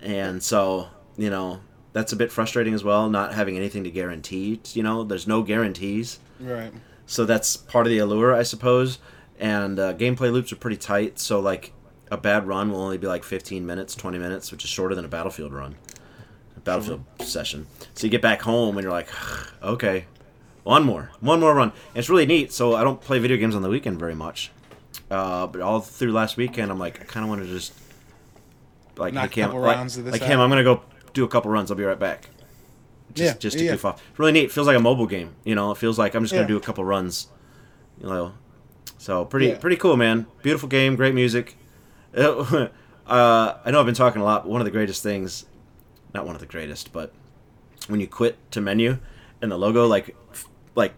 And 0.00 0.42
so, 0.42 0.88
you 1.16 1.30
know, 1.30 1.60
that's 1.92 2.12
a 2.12 2.16
bit 2.16 2.30
frustrating 2.30 2.74
as 2.74 2.84
well, 2.84 3.08
not 3.10 3.34
having 3.34 3.56
anything 3.56 3.82
to 3.84 3.90
guarantee. 3.90 4.60
You 4.74 4.82
know, 4.84 5.02
there's 5.02 5.26
no 5.26 5.42
guarantees. 5.42 6.20
Right. 6.40 6.72
So 7.06 7.24
that's 7.24 7.56
part 7.56 7.86
of 7.86 7.90
the 7.90 7.98
allure, 7.98 8.34
I 8.34 8.42
suppose. 8.42 8.98
And 9.38 9.78
uh, 9.78 9.94
gameplay 9.94 10.32
loops 10.32 10.52
are 10.52 10.56
pretty 10.56 10.76
tight. 10.76 11.18
So, 11.18 11.40
like, 11.40 11.72
a 12.10 12.16
bad 12.16 12.46
run 12.46 12.70
will 12.70 12.80
only 12.80 12.98
be 12.98 13.06
like 13.06 13.24
15 13.24 13.64
minutes, 13.64 13.94
20 13.94 14.18
minutes, 14.18 14.50
which 14.50 14.64
is 14.64 14.70
shorter 14.70 14.94
than 14.94 15.04
a 15.04 15.08
Battlefield 15.08 15.52
run, 15.52 15.76
a 16.56 16.60
Battlefield 16.60 17.04
session. 17.20 17.66
So 17.94 18.06
you 18.06 18.10
get 18.10 18.22
back 18.22 18.42
home 18.42 18.76
and 18.76 18.82
you're 18.82 18.92
like, 18.92 19.08
okay, 19.62 20.06
one 20.64 20.84
more, 20.84 21.10
one 21.20 21.40
more 21.40 21.54
run. 21.54 21.68
And 21.70 21.98
it's 21.98 22.08
really 22.08 22.26
neat. 22.26 22.52
So 22.52 22.74
I 22.74 22.84
don't 22.84 23.00
play 23.00 23.18
video 23.18 23.36
games 23.36 23.54
on 23.54 23.62
the 23.62 23.68
weekend 23.68 23.98
very 23.98 24.14
much. 24.14 24.50
Uh, 25.10 25.46
but 25.46 25.60
all 25.60 25.80
through 25.80 26.12
last 26.12 26.36
weekend, 26.36 26.70
I'm 26.70 26.78
like, 26.78 27.00
I 27.00 27.04
kind 27.04 27.24
of 27.24 27.30
want 27.30 27.42
to 27.42 27.48
just 27.48 27.72
like, 28.96 29.14
Knock 29.14 29.30
hey, 29.30 29.42
Cam, 29.42 29.54
like, 29.54 29.76
rounds 29.76 29.96
of 29.96 30.04
this 30.04 30.12
like. 30.12 30.22
Cam, 30.22 30.40
I'm 30.40 30.50
gonna 30.50 30.64
go 30.64 30.82
do 31.12 31.24
a 31.24 31.28
couple 31.28 31.50
runs. 31.50 31.70
I'll 31.70 31.76
be 31.76 31.84
right 31.84 31.98
back. 31.98 32.28
Just, 33.14 33.34
Yeah, 33.34 33.38
just 33.38 33.58
to 33.58 33.64
yeah. 33.64 33.72
goof 33.72 33.84
off. 33.84 34.02
Really 34.16 34.32
neat. 34.32 34.52
Feels 34.52 34.66
like 34.66 34.76
a 34.76 34.80
mobile 34.80 35.06
game. 35.06 35.34
You 35.44 35.54
know, 35.54 35.70
it 35.70 35.78
feels 35.78 35.98
like 35.98 36.14
I'm 36.14 36.22
just 36.22 36.32
gonna 36.32 36.42
Yeah. 36.42 36.48
do 36.48 36.56
a 36.56 36.60
couple 36.60 36.84
runs. 36.84 37.28
You 38.00 38.06
know, 38.08 38.32
so 38.98 39.24
pretty 39.24 39.54
pretty 39.54 39.76
cool, 39.76 39.96
man. 39.96 40.26
Beautiful 40.42 40.68
game, 40.68 40.94
great 40.96 41.14
music. 41.14 41.56
uh, 42.16 42.68
I 43.06 43.70
know 43.70 43.80
I've 43.80 43.86
been 43.86 43.94
talking 43.94 44.20
a 44.20 44.24
lot, 44.24 44.44
but 44.44 44.50
one 44.50 44.60
of 44.60 44.64
the 44.64 44.70
greatest 44.70 45.02
things, 45.02 45.46
not 46.14 46.26
one 46.26 46.34
of 46.34 46.40
the 46.40 46.46
greatest, 46.46 46.92
but 46.92 47.12
when 47.88 48.00
you 48.00 48.06
quit 48.06 48.36
to 48.52 48.60
menu 48.60 48.98
and 49.42 49.50
the 49.50 49.56
logo 49.58 49.86
like 49.86 50.14
like 50.74 50.94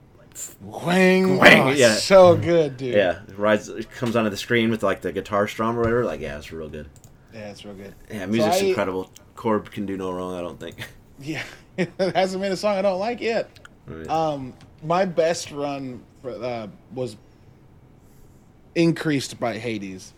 Wang, 0.60 1.36
Wang, 1.38 1.60
oh, 1.68 1.70
yeah. 1.70 1.94
so 1.94 2.36
good, 2.36 2.76
dude. 2.76 2.94
yeah 2.94 3.20
it 3.28 3.36
rides 3.36 3.68
it 3.68 3.90
comes 3.90 4.14
onto 4.16 4.30
the 4.30 4.36
screen 4.36 4.70
with 4.70 4.82
like 4.82 5.00
the 5.02 5.12
guitar 5.12 5.46
strum 5.48 5.76
or 5.76 5.80
whatever. 5.80 6.04
Like 6.04 6.20
yeah, 6.20 6.38
it's 6.38 6.52
real 6.52 6.68
good. 6.68 6.88
yeah, 7.34 7.50
it's 7.50 7.64
real 7.64 7.74
good. 7.74 7.94
Yeah, 8.10 8.26
music's 8.26 8.56
I- 8.62 8.66
incredible. 8.66 9.10
Korb 9.36 9.70
can 9.70 9.86
do 9.86 9.96
no 9.96 10.12
wrong. 10.12 10.34
I 10.34 10.40
don't 10.42 10.58
think. 10.60 10.76
Yeah, 11.22 11.42
it 11.76 11.92
hasn't 12.14 12.42
been 12.42 12.52
a 12.52 12.56
song 12.56 12.76
I 12.76 12.82
don't 12.82 12.98
like 13.00 13.20
yet. 13.20 13.48
Right. 13.86 14.08
Um, 14.08 14.52
my 14.82 15.04
best 15.04 15.50
run 15.50 16.02
for, 16.22 16.30
uh, 16.30 16.68
was 16.94 17.16
increased 18.74 19.38
by 19.40 19.58
Hades, 19.58 20.12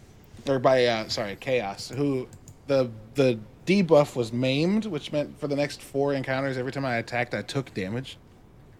or 0.48 0.58
by 0.58 0.84
uh, 0.86 1.08
sorry 1.08 1.36
Chaos. 1.36 1.88
Who 1.88 2.28
the 2.66 2.90
the 3.14 3.38
debuff 3.66 4.16
was 4.16 4.32
maimed, 4.32 4.86
which 4.86 5.12
meant 5.12 5.38
for 5.38 5.48
the 5.48 5.56
next 5.56 5.80
four 5.82 6.12
encounters, 6.14 6.56
every 6.58 6.72
time 6.72 6.84
I 6.84 6.96
attacked, 6.96 7.34
I 7.34 7.42
took 7.42 7.72
damage. 7.74 8.18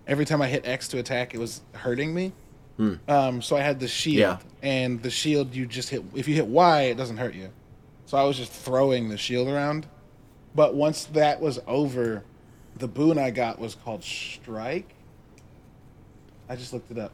Every 0.07 0.25
time 0.25 0.43
I 0.43 0.49
hit 0.49 0.66
X 0.66 0.89
to 0.89 0.99
attack, 0.99 1.35
it 1.35 1.39
was 1.39 1.61
hurting 1.75 2.12
me. 2.12 2.33
Hmm. 2.77 2.95
Um, 3.07 3.43
so 3.43 3.57
I 3.57 3.61
had 3.61 3.79
the 3.79 3.87
shield, 3.87 4.16
Yeah. 4.18 4.39
and 4.62 5.01
the 5.03 5.11
shield 5.11 5.55
you 5.55 5.66
just 5.66 5.89
hit. 5.91 6.03
If 6.14 6.27
you 6.27 6.35
hit 6.35 6.47
Y, 6.47 6.83
it 6.83 6.97
doesn't 6.97 7.18
hurt 7.18 7.35
you. 7.35 7.51
So 8.07 8.18
I 8.18 8.25
was 8.25 8.37
just 8.37 8.53
throwing 8.53 9.09
the 9.09 9.16
shield 9.16 9.49
around. 9.49 9.87
But 10.55 10.75
once 10.75 11.05
that 11.07 11.41
was 11.41 11.61
over, 11.66 12.25
the 12.83 12.89
boon 12.89 13.16
I 13.16 13.30
got 13.30 13.61
was 13.61 13.76
called 13.76 14.03
Strike. 14.03 14.93
I 16.49 16.57
just 16.57 16.72
looked 16.72 16.91
it 16.91 16.99
up. 16.99 17.12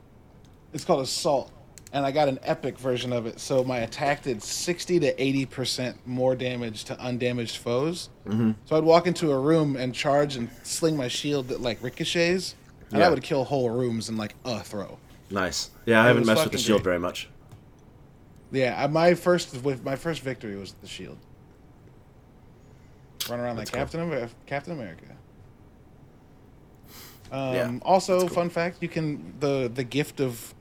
It's 0.73 0.83
called 0.83 1.03
Assault. 1.03 1.53
And 1.93 2.07
I 2.07 2.11
got 2.11 2.27
an 2.29 2.39
epic 2.43 2.79
version 2.79 3.13
of 3.13 3.27
it. 3.27 3.39
So 3.39 3.63
my 3.65 3.79
attack 3.81 4.23
did 4.23 4.43
60 4.43 4.99
to 5.01 5.15
80% 5.15 5.95
more 6.07 6.35
damage 6.35 6.85
to 6.85 6.99
undamaged 6.99 7.59
foes. 7.59 8.09
Mhm. 8.27 8.55
So 8.65 8.77
I'd 8.77 8.85
walk 8.85 9.07
into 9.07 9.31
a 9.31 9.39
room 9.39 9.77
and 9.77 9.95
charge 9.95 10.37
and 10.37 10.49
sling 10.63 10.97
my 10.97 11.09
shield 11.09 11.49
that 11.49 11.61
like 11.61 11.83
ricochets. 11.83 12.55
And 12.91 13.01
Yeah. 13.01 13.07
I 13.07 13.11
would 13.11 13.23
kill 13.23 13.45
whole 13.45 13.69
rooms 13.69 14.09
in 14.09 14.17
like 14.17 14.35
a 14.47 14.63
throw. 14.63 14.97
Nice. 15.31 15.69
Yeah, 15.85 16.03
I 16.03 16.07
haven't 16.07 16.25
messed 16.25 16.45
with 16.45 16.53
the 16.53 16.59
shield 16.59 16.83
great. 16.83 16.93
very 16.93 16.99
much. 17.01 17.29
Yeah, 18.53 18.87
my 18.87 19.13
first 19.13 19.63
with 19.63 19.85
my 19.85 19.97
first 19.97 20.23
victory 20.23 20.57
was 20.57 20.73
the 20.81 20.89
shield. 20.89 21.19
Run 23.29 23.41
around 23.41 23.57
That's 23.57 23.71
like 23.71 23.79
Captain 23.79 24.01
America. 24.01 24.33
Captain 24.47 24.73
America. 24.73 25.05
Um, 27.31 27.55
Yeah, 27.55 27.79
also, 27.83 28.21
cool. 28.21 28.29
fun 28.29 28.51
fact: 28.51 28.79
you 28.81 28.89
can 28.89 29.35
the 29.41 29.71
the 29.73 29.85
gift 29.85 30.21
of 30.21 30.55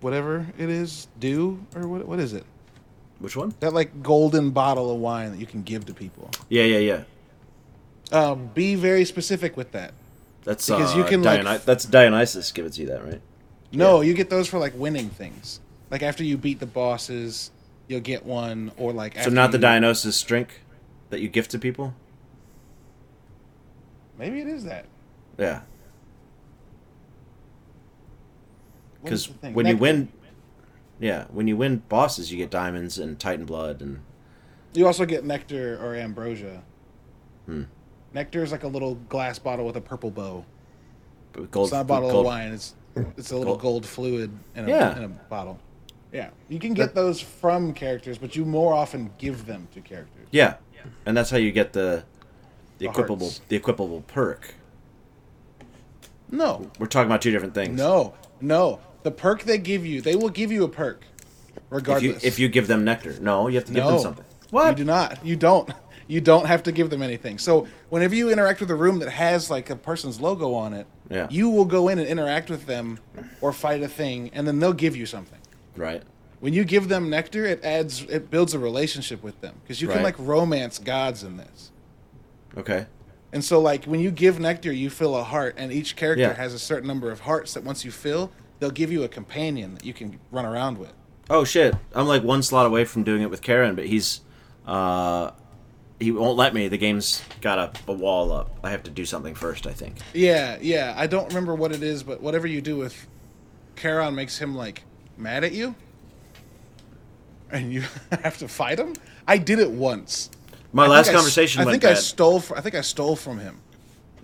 whatever 0.00 0.46
it 0.58 0.68
is, 0.68 1.08
do 1.18 1.64
or 1.74 1.86
what 1.86 2.06
what 2.06 2.18
is 2.18 2.32
it? 2.32 2.44
Which 3.18 3.36
one? 3.36 3.54
That 3.60 3.72
like 3.72 4.02
golden 4.02 4.50
bottle 4.50 4.90
of 4.92 4.98
wine 4.98 5.30
that 5.32 5.40
you 5.40 5.46
can 5.46 5.62
give 5.62 5.86
to 5.86 5.94
people. 5.94 6.30
Yeah, 6.48 6.64
yeah, 6.64 6.78
yeah. 6.78 7.02
Um, 8.10 8.50
be 8.54 8.74
very 8.74 9.04
specific 9.04 9.56
with 9.56 9.72
that. 9.72 9.92
That's 10.44 10.66
Because 10.66 10.94
uh, 10.94 10.98
you 10.98 11.04
can, 11.04 11.22
like, 11.22 11.64
that's 11.64 11.84
Dionysus 11.84 12.50
to 12.52 12.62
you 12.62 12.86
that 12.86 13.04
right? 13.04 13.20
No, 13.72 14.00
you 14.00 14.14
get 14.14 14.30
those 14.30 14.48
for 14.48 14.58
like 14.58 14.72
winning 14.76 15.10
things. 15.10 15.60
Like 15.90 16.02
after 16.02 16.24
you 16.24 16.38
beat 16.38 16.58
the 16.60 16.66
bosses, 16.66 17.50
you'll 17.86 18.00
get 18.00 18.24
one, 18.24 18.72
or 18.78 18.92
like 18.92 19.18
So 19.18 19.30
not 19.30 19.50
the 19.52 19.58
you- 19.58 19.62
Dionysus 19.62 20.22
drink 20.22 20.62
that 21.10 21.20
you 21.20 21.28
gift 21.28 21.50
to 21.50 21.58
people. 21.58 21.92
Maybe 24.18 24.40
it 24.40 24.48
is 24.48 24.64
that. 24.64 24.86
Yeah, 25.38 25.60
because 29.02 29.28
when 29.42 29.66
you 29.66 29.74
Nectar. 29.74 29.76
win, 29.76 30.08
yeah, 31.00 31.24
when 31.30 31.46
you 31.46 31.56
win 31.56 31.82
bosses, 31.88 32.30
you 32.32 32.38
get 32.38 32.50
diamonds 32.50 32.98
and 32.98 33.18
Titan 33.18 33.46
blood 33.46 33.80
and 33.80 34.00
You 34.74 34.86
also 34.86 35.06
get 35.06 35.24
nectar 35.24 35.78
or 35.82 35.94
ambrosia. 35.94 36.62
Hmm. 37.46 37.62
Nectar 38.12 38.42
is 38.42 38.52
like 38.52 38.64
a 38.64 38.68
little 38.68 38.96
glass 39.08 39.38
bottle 39.38 39.64
with 39.64 39.76
a 39.76 39.80
purple 39.80 40.10
bow. 40.10 40.44
gold. 41.50 41.66
it's 41.66 41.72
not 41.72 41.82
a 41.82 41.84
bottle 41.84 42.10
gold- 42.10 42.26
of 42.26 42.32
wine. 42.32 42.52
It's 42.52 42.74
it's 43.16 43.30
a 43.30 43.36
little 43.36 43.52
Gold. 43.54 43.84
gold, 43.84 43.86
fluid 43.86 44.30
in 44.56 44.64
a, 44.64 44.68
Yeah. 44.68 44.96
in 44.96 45.04
a 45.04 45.08
bottle. 45.08 45.58
Yeah, 46.12 46.30
you 46.48 46.58
can 46.58 46.74
get 46.74 46.94
those 46.94 47.20
from 47.20 47.72
characters, 47.74 48.18
but 48.18 48.34
you 48.34 48.44
more 48.44 48.72
often 48.74 49.10
give 49.18 49.46
them 49.46 49.68
to 49.74 49.80
characters. 49.80 50.26
Yeah, 50.32 50.54
and 51.06 51.16
that's 51.16 51.30
how 51.30 51.36
you 51.36 51.52
get 51.52 51.72
the 51.74 52.02
the 52.78 52.86
The 52.86 52.92
equipable 52.92 53.20
hearts. 53.20 53.40
the 53.48 53.58
equipable 53.60 54.04
perk. 54.06 54.54
No, 56.30 56.70
We're 56.78 56.86
talking 56.86 57.06
about 57.10 57.22
two 57.22 57.30
different 57.30 57.54
things. 57.54 57.76
no, 57.76 58.14
no. 58.40 58.80
The 59.02 59.10
perk 59.10 59.44
they 59.44 59.58
give 59.58 59.86
you, 59.86 60.00
they 60.02 60.16
will 60.16 60.28
give 60.28 60.52
you 60.52 60.64
a 60.64 60.68
perk, 60.68 61.02
if 61.02 61.54
you 61.56 61.62
regardless. 61.70 62.24
if 62.24 62.38
you 62.38 62.48
give 62.48 62.66
them 62.66 62.84
nectar, 62.84 63.14
no, 63.20 63.48
you 63.48 63.54
have 63.56 63.64
to 63.66 63.72
give 63.72 63.84
them 63.84 63.94
No. 63.94 64.00
something. 64.00 64.24
You 64.52 64.74
do 64.74 64.84
not. 64.84 65.24
You 65.24 65.36
don't. 65.36 65.70
You 66.10 66.22
don't 66.22 66.46
have 66.46 66.62
to 66.62 66.72
give 66.72 66.88
them 66.88 67.02
anything. 67.02 67.36
So 67.36 67.66
whenever 67.90 68.14
you 68.14 68.30
interact 68.30 68.60
with 68.60 68.70
a 68.70 68.74
room 68.74 68.98
that 69.00 69.10
has 69.10 69.50
like 69.50 69.68
a 69.68 69.76
person's 69.76 70.22
logo 70.22 70.54
on 70.54 70.72
it, 70.72 70.86
Yeah. 71.10 71.26
you 71.30 71.50
will 71.50 71.66
go 71.66 71.88
in 71.88 71.98
and 71.98 72.08
interact 72.08 72.48
with 72.48 72.64
them 72.64 72.98
or 73.42 73.52
fight 73.52 73.82
a 73.82 73.88
thing, 73.88 74.30
and 74.32 74.48
then 74.48 74.58
they'll 74.58 74.72
give 74.72 74.96
you 74.96 75.04
something. 75.04 75.38
Right. 75.76 76.02
When 76.40 76.54
you 76.54 76.64
give 76.64 76.88
them 76.88 77.10
nectar, 77.10 77.44
it 77.44 77.62
adds, 77.62 78.02
it 78.08 78.30
builds 78.30 78.54
a 78.54 78.58
relationship 78.58 79.22
with 79.22 79.38
them 79.42 79.56
because 79.62 79.82
you 79.82 79.88
can 79.88 79.98
Right. 79.98 80.04
like 80.04 80.14
romance 80.18 80.78
gods 80.78 81.22
in 81.22 81.36
this. 81.36 81.72
Okay. 82.56 82.86
And 83.32 83.44
so 83.44 83.60
like 83.60 83.84
when 83.84 84.00
you 84.00 84.10
give 84.10 84.40
nectar, 84.40 84.72
you 84.72 84.88
fill 84.90 85.16
a 85.16 85.22
heart, 85.22 85.54
and 85.58 85.70
each 85.72 85.96
character 85.96 86.22
Yeah. 86.22 86.32
has 86.34 86.54
a 86.54 86.58
certain 86.58 86.86
number 86.86 87.10
of 87.10 87.20
hearts 87.20 87.54
that 87.54 87.62
once 87.64 87.84
you 87.84 87.90
fill, 87.90 88.30
they'll 88.58 88.70
give 88.70 88.90
you 88.90 89.02
a 89.04 89.08
companion 89.08 89.74
that 89.74 89.84
you 89.84 89.92
can 89.92 90.18
run 90.30 90.46
around 90.46 90.78
with. 90.78 90.92
Oh 91.30 91.44
shit! 91.44 91.74
I'm 91.94 92.06
like 92.06 92.22
one 92.22 92.42
slot 92.42 92.64
away 92.66 92.84
from 92.86 93.02
doing 93.04 93.20
it 93.22 93.28
with 93.30 93.42
Charon, 93.42 93.74
but 93.74 93.86
he's 93.86 94.22
uh 94.66 95.30
he 96.00 96.10
won't 96.12 96.36
let 96.38 96.54
me. 96.54 96.68
The 96.68 96.78
game's 96.78 97.22
got 97.40 97.58
a, 97.58 97.90
a 97.90 97.92
wall 97.92 98.32
up. 98.32 98.56
I 98.62 98.70
have 98.70 98.82
to 98.84 98.90
do 98.90 99.04
something 99.04 99.34
first. 99.34 99.66
I 99.66 99.72
think. 99.72 99.96
Yeah, 100.14 100.56
yeah. 100.60 100.94
I 100.96 101.06
don't 101.06 101.28
remember 101.28 101.54
what 101.54 101.72
it 101.72 101.82
is, 101.82 102.02
but 102.02 102.22
whatever 102.22 102.46
you 102.46 102.60
do 102.62 102.76
with 102.76 103.06
Charon 103.76 104.14
makes 104.14 104.38
him 104.38 104.54
like 104.54 104.84
mad 105.18 105.44
at 105.44 105.52
you, 105.52 105.74
and 107.50 107.72
you 107.72 107.82
have 108.22 108.38
to 108.38 108.48
fight 108.48 108.78
him. 108.78 108.94
I 109.26 109.36
did 109.38 109.58
it 109.58 109.70
once. 109.70 110.30
My 110.72 110.84
I 110.84 110.88
last 110.88 111.10
conversation 111.12 111.62
I 111.62 111.64
went 111.64 111.80
think 111.82 111.90
I 111.90 111.94
stole. 111.94 112.40
fr- 112.40 112.56
I 112.56 112.60
think 112.60 112.74
I 112.74 112.82
stole 112.82 113.16
from 113.16 113.38
him. 113.38 113.60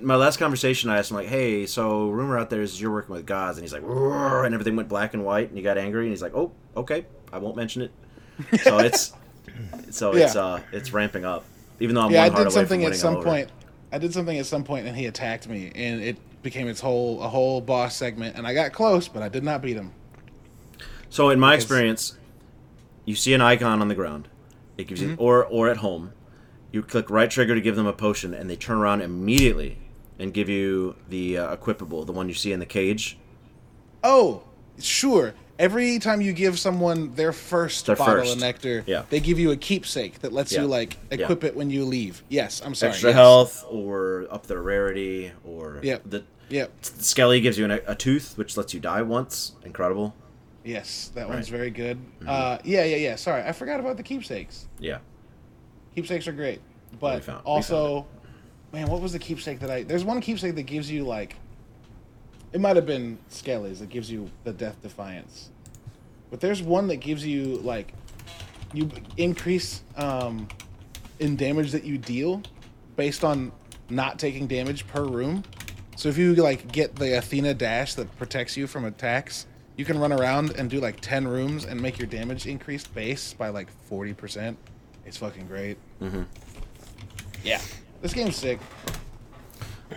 My 0.00 0.16
last 0.16 0.38
conversation, 0.38 0.90
I 0.90 0.98
asked 0.98 1.10
him 1.10 1.16
like, 1.16 1.28
"Hey, 1.28 1.66
so 1.66 2.08
rumor 2.08 2.38
out 2.38 2.50
there 2.50 2.60
is 2.60 2.80
you're 2.80 2.90
working 2.92 3.14
with 3.14 3.24
gods," 3.24 3.56
and 3.58 3.64
he's 3.64 3.72
like, 3.72 3.82
"Roar," 3.82 4.44
and 4.44 4.52
everything 4.54 4.76
went 4.76 4.88
black 4.88 5.14
and 5.14 5.24
white, 5.24 5.48
and 5.48 5.56
he 5.56 5.62
got 5.62 5.78
angry, 5.78 6.02
and 6.04 6.10
he's 6.10 6.20
like, 6.22 6.34
"Oh, 6.34 6.52
okay, 6.76 7.06
I 7.32 7.38
won't 7.38 7.56
mention 7.56 7.82
it." 7.82 7.92
So 8.62 8.78
it's 8.80 9.12
so 9.90 10.12
it's 10.14 10.36
uh 10.36 10.60
it's 10.72 10.92
ramping 10.92 11.24
up. 11.24 11.44
Even 11.80 11.94
though 11.94 12.02
I'm 12.02 12.10
yeah, 12.10 12.24
I 12.24 12.28
did 12.28 12.52
something 12.52 12.84
at 12.84 12.96
some 12.96 13.22
point. 13.22 13.48
I 13.92 13.98
did 13.98 14.12
something 14.12 14.36
at 14.38 14.46
some 14.46 14.64
point, 14.64 14.86
and 14.86 14.96
he 14.96 15.06
attacked 15.06 15.48
me, 15.48 15.70
and 15.74 16.02
it 16.02 16.18
became 16.42 16.68
its 16.68 16.80
whole 16.80 17.22
a 17.22 17.28
whole 17.28 17.60
boss 17.60 17.94
segment, 17.96 18.36
and 18.36 18.46
I 18.46 18.52
got 18.52 18.72
close, 18.72 19.08
but 19.08 19.22
I 19.22 19.28
did 19.28 19.44
not 19.44 19.62
beat 19.62 19.76
him. 19.76 19.92
So 21.08 21.30
in 21.30 21.38
my 21.40 21.52
Because- 21.52 21.64
experience, 21.64 22.18
you 23.06 23.14
see 23.14 23.32
an 23.32 23.40
icon 23.40 23.80
on 23.80 23.88
the 23.88 23.94
ground. 23.94 24.28
It 24.76 24.88
gives 24.88 25.00
Mm-hmm. 25.00 25.10
you 25.12 25.16
or 25.18 25.44
or 25.46 25.68
at 25.70 25.76
home. 25.78 26.12
You 26.74 26.82
click 26.82 27.08
right 27.08 27.30
trigger 27.30 27.54
to 27.54 27.60
give 27.60 27.76
them 27.76 27.86
a 27.86 27.92
potion, 27.92 28.34
and 28.34 28.50
they 28.50 28.56
turn 28.56 28.78
around 28.78 29.00
immediately 29.00 29.78
and 30.18 30.34
give 30.34 30.48
you 30.48 30.96
the 31.08 31.38
uh, 31.38 31.56
equipable, 31.56 32.04
the 32.04 32.10
one 32.10 32.26
you 32.26 32.34
see 32.34 32.50
in 32.52 32.58
the 32.58 32.66
cage. 32.66 33.16
Oh, 34.02 34.42
sure. 34.80 35.34
Every 35.56 36.00
time 36.00 36.20
you 36.20 36.32
give 36.32 36.58
someone 36.58 37.14
their 37.14 37.32
first 37.32 37.86
Their 37.86 37.94
bottle 37.94 38.16
first. 38.16 38.34
of 38.34 38.40
nectar, 38.40 38.82
Yeah. 38.88 39.04
they 39.08 39.20
give 39.20 39.38
you 39.38 39.52
a 39.52 39.56
keepsake 39.56 40.18
that 40.22 40.32
lets 40.32 40.50
Yeah. 40.50 40.62
you 40.62 40.66
like 40.66 40.96
Yeah. 41.12 41.18
equip 41.22 41.44
it 41.44 41.54
when 41.54 41.70
you 41.70 41.84
leave. 41.84 42.24
Yes, 42.28 42.60
I'm 42.64 42.74
sorry. 42.74 42.90
Extra 42.90 43.10
yes. 43.10 43.14
health, 43.16 43.64
or 43.70 44.26
up 44.32 44.48
their 44.48 44.60
rarity, 44.60 45.30
or 45.44 45.78
Yep. 45.80 46.02
the 46.06 46.24
Yep. 46.48 46.72
Skelly 46.82 47.40
gives 47.40 47.56
you 47.56 47.66
an, 47.66 47.70
a 47.86 47.94
tooth, 47.94 48.36
which 48.36 48.56
lets 48.56 48.74
you 48.74 48.80
die 48.80 49.02
once. 49.02 49.52
Incredible. 49.64 50.12
Yes, 50.64 51.12
that 51.14 51.28
one's 51.28 51.36
Right. 51.36 51.44
Mm-hmm. 51.44 51.56
very 51.56 51.70
good. 51.70 51.98
Uh, 52.26 52.58
yeah, 52.64 52.82
yeah, 52.82 52.96
yeah. 52.96 53.14
Sorry, 53.14 53.44
I 53.44 53.52
forgot 53.52 53.78
about 53.78 53.96
the 53.96 54.02
keepsakes. 54.02 54.66
Yeah. 54.80 54.98
Keepsakes 55.94 56.26
are 56.26 56.32
great, 56.32 56.60
but 57.00 57.22
found- 57.24 57.44
also, 57.44 58.06
man, 58.72 58.88
what 58.88 59.00
was 59.00 59.12
the 59.12 59.18
keepsake 59.18 59.60
that 59.60 59.70
I? 59.70 59.82
There's 59.84 60.04
one 60.04 60.20
keepsake 60.20 60.54
that 60.56 60.64
gives 60.64 60.90
you 60.90 61.04
like, 61.04 61.36
it 62.52 62.60
might 62.60 62.76
have 62.76 62.86
been 62.86 63.18
Skelly's 63.28 63.80
that 63.80 63.88
gives 63.88 64.10
you 64.10 64.30
the 64.44 64.52
Death 64.52 64.80
Defiance, 64.82 65.50
but 66.30 66.40
there's 66.40 66.62
one 66.62 66.88
that 66.88 66.96
gives 66.96 67.24
you 67.24 67.58
like, 67.58 67.92
you 68.72 68.90
increase 69.16 69.82
um, 69.96 70.48
in 71.20 71.36
damage 71.36 71.70
that 71.72 71.84
you 71.84 71.96
deal, 71.96 72.42
based 72.96 73.22
on 73.22 73.52
not 73.88 74.18
taking 74.18 74.46
damage 74.46 74.86
per 74.88 75.04
room. 75.04 75.44
So 75.96 76.08
if 76.08 76.18
you 76.18 76.34
like 76.34 76.72
get 76.72 76.96
the 76.96 77.18
Athena 77.18 77.54
dash 77.54 77.94
that 77.94 78.16
protects 78.16 78.56
you 78.56 78.66
from 78.66 78.84
attacks, 78.84 79.46
you 79.76 79.84
can 79.84 79.98
run 79.98 80.12
around 80.12 80.50
and 80.56 80.68
do 80.68 80.80
like 80.80 81.00
ten 81.00 81.26
rooms 81.28 81.64
and 81.64 81.80
make 81.80 81.98
your 81.98 82.08
damage 82.08 82.46
increased 82.46 82.92
base 82.94 83.32
by 83.32 83.50
like 83.50 83.70
forty 83.86 84.12
percent. 84.12 84.58
It's 85.06 85.16
fucking 85.18 85.46
great. 85.46 85.76
Mm-hmm. 86.00 86.22
Yeah, 87.42 87.60
this 88.02 88.14
game's 88.14 88.36
sick. 88.36 88.58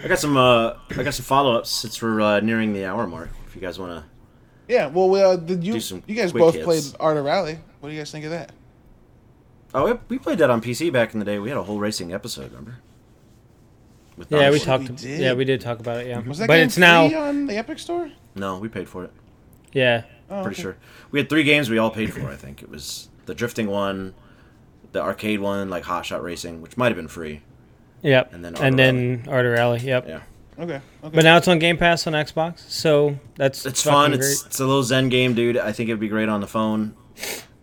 I 0.03 0.07
got 0.07 0.19
some. 0.19 0.35
Uh, 0.37 0.73
I 0.89 1.03
got 1.03 1.13
some 1.13 1.23
follow 1.25 1.55
ups 1.57 1.69
since 1.69 2.01
we're 2.01 2.19
uh, 2.21 2.39
nearing 2.41 2.73
the 2.73 2.85
hour 2.85 3.07
mark. 3.07 3.29
If 3.47 3.55
you 3.55 3.61
guys 3.61 3.79
want 3.79 3.91
to. 4.03 4.05
Yeah, 4.67 4.87
well, 4.87 5.09
we, 5.09 5.21
uh, 5.21 5.37
did 5.37 5.63
you 5.63 5.75
you 6.07 6.15
guys 6.15 6.33
both 6.33 6.55
hits. 6.55 6.65
played 6.65 6.83
Art 6.99 7.15
of 7.17 7.23
Rally? 7.23 7.59
What 7.79 7.89
do 7.89 7.95
you 7.95 8.01
guys 8.01 8.11
think 8.11 8.25
of 8.25 8.31
that? 8.31 8.51
Oh, 9.73 9.85
we, 9.93 9.99
we 10.09 10.19
played 10.19 10.39
that 10.39 10.49
on 10.49 10.61
PC 10.61 10.91
back 10.91 11.13
in 11.13 11.19
the 11.19 11.25
day. 11.25 11.39
We 11.39 11.49
had 11.49 11.57
a 11.57 11.63
whole 11.63 11.79
racing 11.79 12.13
episode. 12.13 12.51
Remember? 12.51 12.75
With 14.17 14.31
Yeah, 14.31 14.49
we 14.51 14.59
talked. 14.59 14.89
we 14.89 14.95
did. 14.95 15.19
Yeah, 15.21 15.33
we 15.33 15.45
did 15.45 15.61
talk 15.61 15.79
about 15.79 15.97
it. 16.01 16.07
Yeah, 16.07 16.19
Was 16.19 16.39
that 16.39 16.47
but 16.47 16.55
game 16.55 16.65
it's 16.65 16.77
now. 16.77 17.07
free 17.07 17.17
on 17.17 17.45
the 17.47 17.55
Epic 17.57 17.79
Store? 17.79 18.11
No, 18.35 18.57
we 18.59 18.67
paid 18.67 18.89
for 18.89 19.03
it. 19.05 19.11
Yeah, 19.73 20.03
Oh, 20.29 20.41
pretty 20.43 20.55
okay. 20.55 20.61
sure. 20.63 20.77
We 21.11 21.19
had 21.19 21.29
three 21.29 21.43
games 21.43 21.69
we 21.69 21.77
all 21.77 21.91
paid 21.91 22.13
for. 22.13 22.27
I 22.29 22.35
think 22.35 22.61
it 22.63 22.69
was 22.69 23.09
the 23.25 23.35
drifting 23.35 23.67
one, 23.67 24.13
the 24.97 25.03
arcade 25.03 25.39
one, 25.39 25.69
like 25.69 25.83
Hot 25.83 26.05
Shot 26.05 26.23
Racing, 26.23 26.61
which 26.61 26.75
might 26.77 26.87
have 26.87 26.95
been 26.95 27.07
free. 27.07 27.41
yep, 28.01 28.33
And 28.33 28.45
and 28.45 28.55
then 28.57 28.75
then, 28.75 29.13
Art 29.27 29.27
of 29.27 29.33
Art 29.33 29.45
of 29.45 29.51
Rally. 29.53 29.79
Yep. 29.81 30.07
Yeah, 30.07 30.21
Okay. 30.59 30.73
Okay. 31.03 31.15
But 31.15 31.23
now 31.23 31.37
it's 31.37 31.47
on 31.47 31.59
Game 31.59 31.77
Pass 31.77 32.07
on 32.07 32.13
Xbox, 32.13 32.59
so 32.69 33.17
that's 33.35 33.65
it's 33.65 33.83
fucking 33.83 33.93
fun. 33.95 34.11
Great. 34.11 34.21
It's 34.21 34.45
it's 34.45 34.59
a 34.59 34.65
little 34.65 34.83
Zen 34.83 35.09
game, 35.09 35.33
dude. 35.35 35.57
I 35.57 35.71
think 35.71 35.89
it'd 35.89 35.99
be 35.99 36.07
great 36.07 36.29
on 36.29 36.41
the 36.41 36.47
phone 36.47 36.95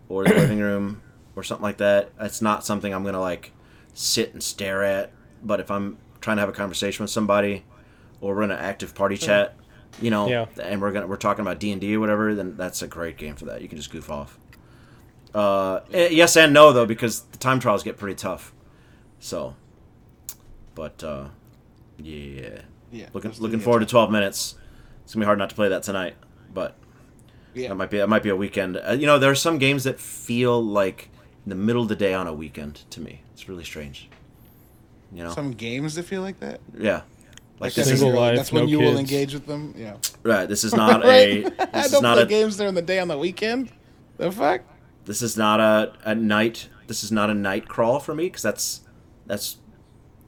or 0.09 0.23
the 0.23 0.33
living 0.33 0.59
room 0.59 1.01
or 1.35 1.43
something 1.43 1.63
like 1.63 1.77
that. 1.77 2.11
It's 2.19 2.41
not 2.41 2.65
something 2.65 2.93
I'm 2.93 3.03
gonna 3.03 3.19
like 3.21 3.51
sit 3.93 4.33
and 4.33 4.41
stare 4.41 4.83
at. 4.83 5.11
But 5.43 5.59
if 5.59 5.69
I'm 5.69 5.97
trying 6.21 6.37
to 6.37 6.41
have 6.41 6.49
a 6.49 6.53
conversation 6.53 7.03
with 7.03 7.11
somebody 7.11 7.63
or 8.21 8.33
we're 8.35 8.43
in 8.43 8.51
an 8.51 8.57
active 8.59 8.95
party 8.95 9.17
chat, 9.17 9.55
you 10.01 10.09
know, 10.09 10.27
Yeah. 10.29 10.45
and 10.63 10.81
we're 10.81 10.91
gonna 10.91 11.07
we're 11.07 11.17
talking 11.17 11.41
about 11.41 11.59
D 11.59 11.71
and 11.71 11.81
D 11.81 11.95
or 11.95 11.99
whatever, 11.99 12.33
then 12.33 12.55
that's 12.57 12.81
a 12.81 12.87
great 12.87 13.17
game 13.17 13.35
for 13.35 13.45
that. 13.45 13.61
You 13.61 13.67
can 13.67 13.77
just 13.77 13.91
goof 13.91 14.09
off. 14.09 14.39
Uh, 15.35 15.81
eh, 15.93 16.07
yes 16.11 16.35
and 16.37 16.53
no 16.53 16.71
though, 16.71 16.85
because 16.85 17.21
the 17.23 17.37
time 17.37 17.59
trials 17.59 17.83
get 17.83 17.97
pretty 17.97 18.15
tough. 18.15 18.53
So, 19.19 19.55
but 20.75 21.03
uh, 21.03 21.25
yeah, 21.99 22.61
yeah. 22.91 23.07
looking 23.13 23.33
looking 23.39 23.59
forward 23.59 23.81
to 23.81 23.85
12 23.85 24.11
minutes. 24.11 24.55
It's 25.03 25.13
gonna 25.13 25.23
be 25.23 25.25
hard 25.25 25.37
not 25.37 25.49
to 25.49 25.55
play 25.55 25.69
that 25.69 25.83
tonight, 25.83 26.15
but 26.53 26.75
Yeah. 27.53 27.69
that 27.69 27.75
might 27.75 27.89
be 27.89 27.97
that 27.97 28.07
might 28.09 28.23
be 28.23 28.29
a 28.29 28.35
weekend. 28.35 28.77
Uh, 28.77 28.93
you 28.93 29.05
know, 29.05 29.19
there 29.19 29.29
are 29.31 29.35
some 29.35 29.57
games 29.57 29.83
that 29.83 29.99
feel 29.99 30.63
like 30.63 31.09
in 31.45 31.49
the 31.49 31.55
middle 31.55 31.81
of 31.83 31.89
the 31.89 31.95
day 31.95 32.13
on 32.13 32.27
a 32.27 32.33
weekend 32.33 32.81
to 32.91 33.01
me. 33.01 33.21
It's 33.33 33.47
really 33.49 33.63
strange. 33.65 34.09
You 35.13 35.23
know, 35.23 35.33
Some 35.33 35.51
games 35.51 35.95
that 35.95 36.03
feel 36.03 36.21
like 36.21 36.39
that. 36.39 36.59
yeah. 36.77 37.01
Like 37.59 37.73
that's 37.73 37.75
this 37.75 37.91
is 37.91 37.99
Single 37.99 38.07
when 38.07 38.15
you're- 38.15 38.27
life, 38.29 38.37
That's 38.37 38.51
when 38.51 38.63
no 38.63 38.69
you 38.69 38.79
will 38.79 38.97
engage 38.97 39.33
with 39.33 39.45
them. 39.45 39.73
Yeah. 39.77 39.95
right. 40.23 40.47
This 40.47 40.63
is 40.63 40.73
not 40.83 41.05
a. 41.05 41.07
right. 41.07 41.53
I 41.59 41.65
This 41.81 41.85
is 41.87 41.91
don't 41.91 42.03
not 42.03 42.15
play 42.15 42.23
a. 42.23 42.25
games 42.25 42.57
during 42.57 42.73
the 42.73 42.81
day 42.81 42.99
on 42.99 43.07
the 43.07 43.17
weekend. 43.17 43.69
The 44.17 44.31
fuck? 44.31 44.61
This 45.05 45.21
is 45.21 45.37
not 45.37 45.59
a, 45.59 45.93
a 46.03 46.15
night. 46.15 46.69
This 46.87 47.03
is 47.03 47.11
not 47.11 47.29
a 47.29 47.33
night 47.33 47.67
crawl 47.67 47.99
for 47.99 48.13
me 48.13 48.25
because 48.25 48.43
that's 48.43 48.81
that's 49.25 49.57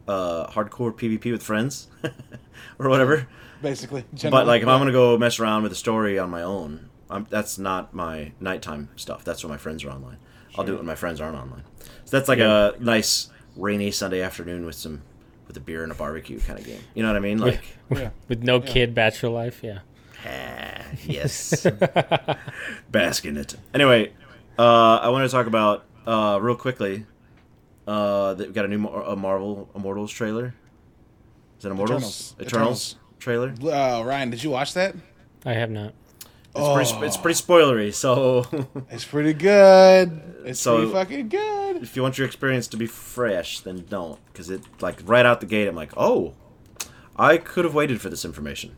uh, 0.08 0.48
hardcore 0.48 0.94
PvP 0.94 1.32
with 1.32 1.44
friends 1.44 1.88
or 2.80 2.90
whatever. 2.90 3.28
Basically, 3.62 4.06
But 4.30 4.46
like, 4.46 4.62
if 4.62 4.68
I'm 4.68 4.80
gonna 4.80 4.92
go 4.92 5.18
mess 5.18 5.40
around 5.40 5.64
with 5.64 5.72
a 5.72 5.76
story 5.76 6.20
on 6.20 6.30
my 6.30 6.44
own, 6.44 6.90
I'm, 7.10 7.26
that's 7.30 7.58
not 7.58 7.94
my 7.94 8.32
nighttime 8.40 8.90
stuff. 8.96 9.24
That's 9.24 9.44
when 9.44 9.52
my 9.52 9.58
friends 9.58 9.84
are 9.84 9.90
online. 9.90 10.18
I'll 10.58 10.64
do 10.64 10.74
it 10.74 10.78
when 10.78 10.86
my 10.86 10.96
friends 10.96 11.22
aren't 11.22 11.38
online. 11.38 11.64
So 12.06 12.18
that's 12.18 12.30
like 12.30 12.40
a 12.40 12.76
nice 12.80 13.30
rainy 13.56 13.92
Sunday 13.92 14.22
afternoon 14.22 14.66
with 14.66 14.76
some 14.76 15.02
with 15.48 15.58
a 15.58 15.60
beer 15.60 15.84
and 15.84 15.92
a 15.92 15.96
barbecue 15.96 16.40
kind 16.40 16.60
of 16.60 16.66
game. 16.66 16.82
You 16.94 17.04
know 17.04 17.10
what 17.10 17.16
I 17.16 17.20
mean? 17.20 17.38
Like, 17.38 17.62
yeah. 17.92 18.10
With 18.28 18.44
no 18.44 18.60
kid, 18.60 18.94
bachelor 18.94 19.30
life. 19.30 19.62
Yeah. 19.64 19.80
ah, 20.26 20.86
yes, 21.06 21.66
bask 22.92 23.26
in 23.26 23.38
it. 23.38 23.56
Anyway, 23.74 24.14
uh, 24.58 24.98
I 25.02 25.10
want 25.10 25.30
to 25.30 25.32
talk 25.36 25.48
about 25.48 25.86
uh, 26.06 26.40
real 26.42 26.56
quickly. 26.56 27.06
Uh, 27.88 28.34
that 28.34 28.48
we 28.48 28.54
got 28.54 28.66
a 28.66 28.68
new 28.68 28.80
Mar- 28.80 29.04
a 29.04 29.16
Marvel 29.16 29.70
Immortals 29.74 30.12
trailer. 30.12 30.54
Is 31.60 31.66
it 31.66 31.72
Immortals? 31.72 32.36
Eternals. 32.40 32.42
Eternals, 32.42 32.96
trailer. 33.20 33.54
Uh, 33.74 34.04
Ryan, 34.04 34.30
did 34.30 34.44
you 34.44 34.50
watch 34.50 34.74
that? 34.74 34.94
I 35.46 35.54
have 35.54 35.72
not. 35.72 35.94
It's 36.56 36.92
pretty, 36.92 37.06
it's 37.06 37.18
pretty 37.18 37.40
spoilery, 37.42 37.94
so 37.94 38.46
It's 38.90 39.06
pretty 39.06 39.34
good. 39.34 40.22
It's 40.44 40.60
So- 40.60 40.78
pretty 40.78 40.92
fucking 40.92 41.30
good. 41.30 41.84
if 41.84 41.96
you 41.96 42.02
want 42.02 42.18
your 42.18 42.26
experience 42.28 42.68
to 42.70 42.78
be 42.78 42.88
fresh, 42.88 43.60
then 43.62 43.86
don't, 43.90 44.20
because 44.34 44.50
it 44.50 44.62
like 44.82 45.00
right 45.06 45.26
out 45.26 45.40
the 45.40 45.46
gate, 45.46 45.68
I'm 45.68 45.76
like, 45.76 45.96
oh, 45.96 46.34
I 47.16 47.38
could 47.38 47.64
have 47.64 47.74
waited 47.76 48.02
for 48.02 48.10
this 48.10 48.26
information. 48.26 48.76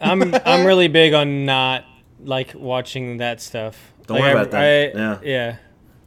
I'm 0.00 0.34
I'm 0.44 0.66
really 0.66 0.88
big 0.88 1.14
on 1.14 1.44
not 1.46 1.84
like 2.22 2.52
watching 2.54 3.18
that 3.18 3.40
stuff. 3.40 3.89
Don't 4.10 4.18
Like, 4.18 4.22
worry 4.22 4.38
I- 4.38 4.42
about 4.42 4.50
that. 4.50 4.62
I- 4.62 4.98
Yeah. 4.98 5.18
Yeah. 5.22 5.56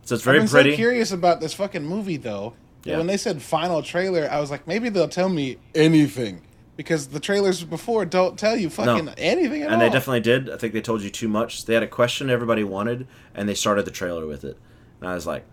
So 0.03 0.15
it's 0.15 0.21
I've 0.21 0.25
very 0.25 0.39
been 0.39 0.47
pretty. 0.49 0.71
so 0.71 0.75
curious 0.75 1.11
about 1.13 1.39
this 1.39 1.53
fucking 1.53 1.85
movie 1.85 2.17
though. 2.17 2.53
Yeah. 2.83 2.97
When 2.97 3.07
they 3.07 3.15
said 3.15 3.41
final 3.41 3.81
trailer, 3.81 4.27
I 4.29 4.41
was 4.41 4.51
like, 4.51 4.67
maybe 4.67 4.89
they'll 4.89 5.07
tell 5.07 5.29
me 5.29 5.55
anything 5.73 6.41
because 6.75 7.07
the 7.07 7.19
trailers 7.21 7.63
before 7.63 8.03
don't 8.03 8.37
tell 8.37 8.57
you 8.57 8.69
fucking 8.69 9.07
anything 9.17 9.61
at 9.61 9.67
all. 9.69 9.73
and 9.75 9.81
all. 9.81 9.87
they 9.89 9.93
definitely 9.93 10.19
did. 10.19 10.49
I 10.49 10.57
think 10.57 10.73
they 10.73 10.81
told 10.81 11.01
you 11.01 11.09
too 11.09 11.29
much. 11.29 11.63
They 11.63 11.75
had 11.75 11.83
a 11.83 11.87
question 11.87 12.29
everybody 12.29 12.65
wanted, 12.65 13.07
and 13.33 13.47
they 13.47 13.53
started 13.53 13.85
the 13.85 13.91
trailer 13.91 14.27
with 14.27 14.43
it. 14.43 14.57
And 14.99 15.09
I 15.09 15.13
was 15.15 15.25
like, 15.25 15.45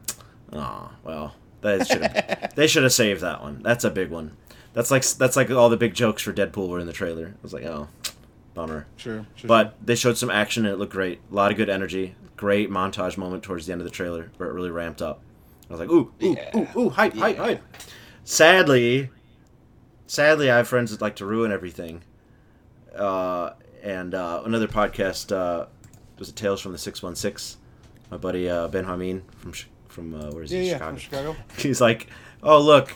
oh, 0.53 0.91
well, 1.05 1.35
they 1.61 1.85
should 1.85 2.03
have 2.03 2.53
they 2.57 2.67
should 2.67 2.83
have 2.83 2.93
saved 2.93 3.21
that 3.21 3.41
one. 3.43 3.61
That's 3.63 3.85
a 3.85 3.91
big 3.91 4.11
one. 4.11 4.33
That's 4.73 4.91
like 4.91 5.05
that's 5.07 5.37
like 5.37 5.51
all 5.53 5.69
the 5.69 5.77
big 5.77 5.95
jokes 5.95 6.23
for 6.23 6.33
Deadpool 6.33 6.69
were 6.69 6.81
in 6.81 6.89
the 6.89 6.93
trailer. 6.93 7.27
I 7.29 7.39
was 7.43 7.53
like, 7.53 7.65
oh, 7.65 7.87
bummer. 8.67 8.87
Sure, 8.97 9.27
sure. 9.37 9.49
But 9.49 9.75
they 9.85 9.95
showed 9.95 10.17
some 10.19 10.31
action 10.31 10.65
and 10.67 10.75
it 10.75 10.79
looked 10.79 10.93
great. 10.93 11.21
A 11.31 11.35
lot 11.35 11.51
of 11.51 11.57
good 11.57 11.69
energy. 11.69 12.15
Great 12.37 12.71
montage 12.71 13.17
moment 13.17 13.43
towards 13.43 13.67
the 13.67 13.73
end 13.73 13.81
of 13.81 13.85
the 13.87 13.91
trailer 13.91 14.31
where 14.37 14.49
it 14.49 14.53
really 14.53 14.71
ramped 14.71 15.03
up. 15.03 15.21
I 15.69 15.73
was 15.75 15.81
like, 15.81 15.91
ooh, 15.91 16.13
ooh, 16.23 16.35
Yeah. 16.35 16.51
ooh, 16.57 16.69
ooh, 16.81 16.89
hype, 16.91 17.15
hype, 17.15 17.37
hype. 17.37 17.63
Sadly, 18.25 19.11
sadly, 20.07 20.51
I 20.51 20.57
have 20.59 20.69
friends 20.69 20.91
that 20.91 21.01
like 21.01 21.17
to 21.17 21.25
ruin 21.27 21.53
everything. 21.53 22.03
Uh, 22.95 23.51
and 23.83 24.15
uh, 24.15 24.43
another 24.45 24.69
podcast 24.69 25.33
uh, 25.35 25.67
was 26.19 26.29
it 26.29 26.37
Tales 26.37 26.61
from 26.61 26.73
the 26.73 26.79
Six 26.79 27.03
One 27.03 27.15
Six. 27.15 27.57
My 28.11 28.17
buddy 28.17 28.49
uh, 28.51 28.69
Ben 28.69 28.85
Hameen 28.85 29.23
from 29.37 29.53
from 29.89 30.15
uh, 30.15 30.31
where 30.33 30.43
is 30.43 30.51
he? 30.51 30.69
yeah, 30.69 30.75
Chicago. 30.75 30.89
from 30.91 30.99
Chicago. 30.99 31.37
He's 31.59 31.81
like, 31.81 32.09
oh 32.43 32.61
look, 32.61 32.93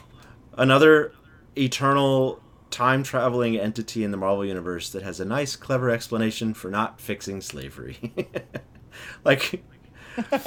another 0.57 1.13
eternal 1.57 2.41
time 2.75 3.05
traveling 3.05 3.57
entity 3.57 4.03
in 4.03 4.11
the 4.11 4.17
Marvel 4.17 4.45
universe 4.45 4.91
that 4.91 5.03
has 5.03 5.21
a 5.21 5.25
nice, 5.25 5.55
clever 5.55 5.91
explanation 5.91 6.53
for 6.53 6.71
not 6.71 7.01
fixing 7.01 7.41
slavery. 7.41 8.13
like, 9.25 9.63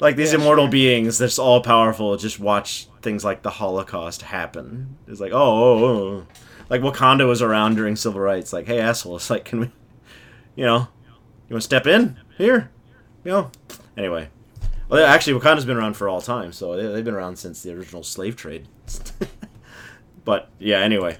like 0.00 0.16
these 0.16 0.32
Yeah, 0.32 0.38
immortal 0.38 0.64
sure. 0.64 0.72
beings 0.72 1.18
that's 1.18 1.38
all 1.38 1.60
powerful 1.60 2.16
just 2.16 2.40
watch 2.40 2.88
things 3.02 3.22
like 3.22 3.42
the 3.42 3.50
Holocaust 3.50 4.22
happen. 4.22 4.96
It's 5.06 5.20
like, 5.20 5.32
oh, 5.32 5.38
oh, 5.38 5.84
oh. 5.84 6.26
like 6.70 6.80
Wakanda 6.80 7.28
was 7.28 7.42
around 7.42 7.74
during 7.74 7.96
civil 7.96 8.20
rights. 8.20 8.52
Like, 8.52 8.66
hey, 8.66 8.80
assholes, 8.80 9.28
like, 9.30 9.44
can 9.44 9.60
we, 9.60 9.70
you 10.56 10.64
know, 10.64 10.88
you 11.48 11.54
want 11.54 11.62
to 11.62 11.66
step 11.66 11.86
in 11.86 12.18
here? 12.38 12.70
You 13.24 13.30
know. 13.30 13.50
Anyway, 13.94 14.30
well, 14.88 15.04
actually, 15.04 15.38
Wakanda's 15.38 15.66
been 15.66 15.76
around 15.76 15.98
for 15.98 16.08
all 16.08 16.22
time, 16.22 16.50
so 16.52 16.76
they, 16.76 16.86
they've 16.86 17.04
been 17.04 17.14
around 17.14 17.36
since 17.38 17.62
the 17.62 17.74
original 17.74 18.02
slave 18.02 18.36
trade. 18.36 18.68
but 20.24 20.48
yeah, 20.58 20.78
anyway, 20.78 21.18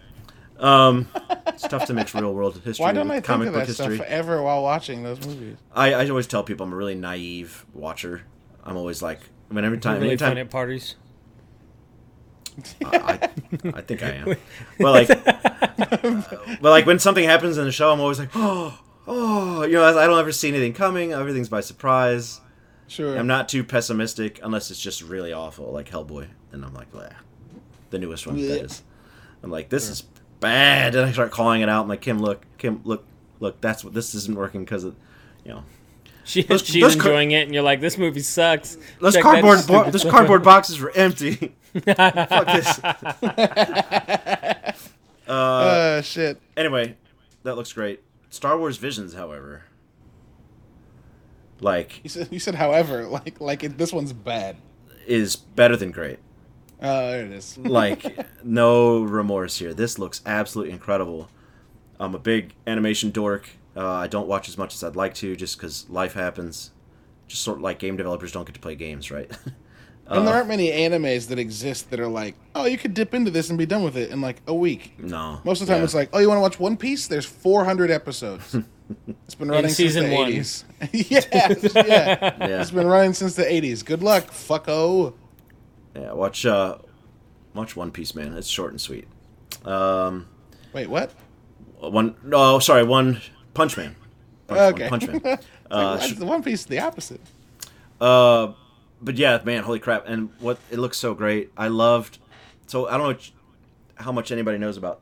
um, 0.63 1.09
it's 1.49 1.67
tough 1.69 1.87
to 1.87 1.95
mix 1.95 2.15
real 2.15 2.33
world 2.33 2.61
history 2.65 2.83
Why 2.83 2.93
don't 2.93 3.11
I 3.11 3.17
with 3.17 3.25
think 3.25 3.27
comic 3.27 3.49
of 3.49 3.55
book 3.55 3.63
that 3.63 3.67
history. 3.69 3.97
stuff 3.97 4.07
ever 4.09 4.43
while 4.43 4.63
watching 4.63 5.03
those 5.03 5.25
movies? 5.27 5.57
I, 5.75 5.95
I 5.95 6.09
always 6.09 6.27
tell 6.27 6.43
people 6.45 6.65
I'm 6.67 6.73
a 6.73 6.77
really 6.77 6.95
naive 6.95 7.67
watcher. 7.75 8.23
I'm 8.65 8.77
always 8.77 9.03
like, 9.03 9.21
I 9.51 9.55
mean, 9.55 9.65
every 9.65 9.79
time, 9.79 10.01
really 10.01 10.17
fun 10.17 10.29
anytime, 10.31 10.47
at 10.47 10.51
parties. 10.51 10.95
I, 12.85 13.31
I 13.75 13.81
think 13.81 14.03
I 14.03 14.11
am. 14.11 14.37
But 14.79 15.09
like, 15.09 15.25
but 16.61 16.71
like 16.71 16.87
when 16.87 16.99
something 16.99 17.25
happens 17.25 17.59
in 17.59 17.65
the 17.65 17.73
show, 17.73 17.93
I'm 17.93 18.01
always 18.01 18.19
like, 18.19 18.31
oh, 18.35 18.79
oh, 19.07 19.63
you 19.65 19.75
know, 19.75 19.99
I 19.99 20.07
don't 20.07 20.19
ever 20.19 20.33
see 20.33 20.49
anything 20.49 20.73
coming. 20.73 21.13
Everything's 21.13 21.49
by 21.49 21.61
surprise. 21.61 22.41
Sure. 22.89 23.17
I'm 23.19 23.27
not 23.27 23.49
too 23.49 23.65
pessimistic 23.65 24.39
unless 24.43 24.71
it's 24.71 24.81
just 24.81 25.03
really 25.03 25.33
awful, 25.33 25.73
like 25.73 25.89
Hellboy. 25.89 26.29
And 26.53 26.65
I'm 26.65 26.75
like, 26.75 26.93
Bleh. 26.93 27.15
the 27.91 27.99
newest 27.99 28.27
one, 28.27 28.37
that 28.37 28.43
Bleh. 28.43 28.65
is. 28.65 28.83
I'm 29.43 29.51
like, 29.51 29.71
this 29.71 29.89
is 29.89 30.03
bad. 30.43 30.95
And 30.95 31.07
I 31.07 31.13
start 31.13 31.31
calling 31.31 31.63
it 31.63 31.69
out. 31.71 31.83
I'm 31.85 31.89
like, 31.89 32.03
Kim, 32.03 32.19
look, 32.19 32.45
Kim, 32.59 32.83
look, 32.85 33.05
look. 33.41 33.61
That's 33.63 33.83
what 33.83 33.95
this 33.95 34.15
isn't 34.15 34.37
working 34.37 34.65
because 34.65 34.85
of, 34.85 34.95
you 35.45 35.53
know, 35.53 35.65
She, 36.25 36.43
Those- 36.43 36.65
she's 36.67 36.83
those 36.83 36.95
car- 36.97 37.13
enjoying 37.13 37.31
it, 37.31 37.45
and 37.45 37.55
you're 37.55 37.63
like, 37.65 37.81
"This 37.81 37.97
movie 37.99 38.21
sucks." 38.21 38.77
those 39.01 39.15
Check 39.15 39.23
cardboard, 39.23 39.67
bo- 39.67 39.91
those 39.91 40.05
cardboard 40.05 40.43
boxes 40.45 40.79
were 40.79 40.93
empty. 40.95 41.55
Fuck 41.75 42.47
this. 42.47 42.79
uh, 45.29 45.33
uh, 45.33 46.03
shit. 46.03 46.41
anyway, 46.57 46.97
that 47.43 47.57
looks 47.57 47.73
great. 47.73 48.03
Star 48.31 48.57
Wars 48.59 48.77
Visions, 48.77 49.15
however, 49.15 49.63
like, 51.61 52.01
You 52.03 52.11
said, 52.11 52.29
you 52.31 52.39
said, 52.39 52.55
however, 52.57 53.05
like, 53.07 53.41
like 53.41 53.63
it, 53.65 53.79
this 53.79 53.93
one's 53.93 54.13
bad. 54.13 54.57
is 55.07 55.37
better 55.37 55.77
than 55.77 55.91
great. 55.91 56.19
Oh, 56.83 57.11
there 57.11 57.25
it 57.27 57.33
is. 57.33 57.57
like 57.63 58.27
no 58.45 59.03
remorse 59.03 59.59
here. 59.59 59.73
This 59.75 59.99
looks 59.99 60.21
absolutely 60.27 60.73
incredible. 60.73 61.29
I'm 62.01 62.15
a 62.15 62.19
big 62.19 62.55
animation 62.67 63.11
dork. 63.11 63.49
Uh, 63.77 63.89
I 63.89 64.07
don't 64.09 64.27
watch 64.27 64.49
as 64.49 64.59
much 64.59 64.75
as 64.75 64.83
I'd 64.85 64.97
like 64.97 65.15
to, 65.15 65.35
just 65.37 65.57
because 65.57 65.89
life 65.89 66.15
happens. 66.15 66.73
Just 67.29 67.43
sort 67.43 67.59
of 67.59 67.63
like 67.63 67.79
game 67.79 67.97
developers 67.97 68.33
don't 68.33 68.45
get 68.45 68.55
to 68.55 68.61
play 68.61 68.75
games, 68.75 69.11
right? 69.11 69.31
and 70.07 70.27
there 70.27 70.35
Uh, 70.35 70.39
aren't 70.39 70.49
many 70.49 70.71
animes 70.71 71.29
that 71.29 71.39
exist 71.39 71.91
that 71.91 72.01
are 72.01 72.09
like, 72.09 72.35
oh, 72.55 72.65
you 72.67 72.77
could 72.77 72.93
dip 72.93 73.15
into 73.15 73.31
this 73.31 73.49
and 73.49 73.57
be 73.59 73.65
done 73.65 73.83
with 73.85 73.97
it 73.97 74.11
in 74.11 74.21
like 74.21 74.43
a 74.47 74.55
week. 74.55 74.95
no. 74.99 75.41
Most 75.45 75.61
of 75.63 75.67
the 75.69 75.73
time, 75.73 75.81
Yeah. 75.81 75.85
it's 75.85 75.95
like, 75.95 76.11
oh, 76.13 76.19
you 76.19 76.29
want 76.29 76.39
to 76.39 76.43
watch 76.43 76.59
One 76.61 76.77
Piece? 76.77 77.07
There's 77.07 77.25
400 77.27 77.91
episodes. 77.91 78.57
It's 79.25 79.35
been 79.35 79.49
running 79.51 79.71
season 79.71 80.03
since 80.11 80.11
the 80.11 80.65
one. 80.93 80.93
80s. 80.93 81.11
yeah, 81.11 81.21
yeah. 81.33 82.35
yeah, 82.47 82.61
It's 82.61 82.71
been 82.71 82.87
running 82.87 83.15
since 83.15 83.35
the 83.37 83.45
80s. 83.45 83.83
Good 83.83 84.03
luck, 84.03 84.25
fucko. 84.27 85.15
Yeah. 85.95 86.13
Watch, 86.13 86.45
uh, 86.47 86.79
watch 87.55 87.77
One 87.77 87.91
Piece, 87.91 88.15
man. 88.15 88.35
It's 88.37 88.49
short 88.49 88.71
and 88.71 88.81
sweet. 88.81 89.07
Um, 89.65 90.27
Wait, 90.73 90.89
what? 90.89 91.13
one. 91.81 92.15
No, 92.23 92.59
sorry, 92.59 92.85
one 92.85 93.21
Punch 93.55 93.77
Man. 93.77 93.97
Punch, 94.47 94.61
Okay. 94.75 94.89
One 94.89 95.01
Punch 95.01 95.09
Man. 95.25 95.39
It's 95.73 95.79
Uh, 95.81 95.97
like, 96.01 96.11
sh- 96.11 96.15
the 96.19 96.27
One 96.27 96.43
Piece 96.43 96.61
is 96.61 96.67
the 96.67 96.81
opposite? 96.81 97.21
Uh, 98.01 98.53
but 99.01 99.17
yeah, 99.17 99.41
man, 99.45 99.63
holy 99.63 99.79
crap! 99.79 100.05
And 100.07 100.29
what 100.39 100.59
it 100.71 100.79
looks 100.79 100.99
so 100.99 101.15
great. 101.15 101.51
I 101.57 101.69
loved. 101.69 102.19
So 102.67 102.89
I 102.89 102.97
don't 102.99 103.11
know 103.11 103.19
how 103.97 104.13
much 104.13 104.31
anybody 104.33 104.59
knows 104.59 104.77
about 104.77 105.01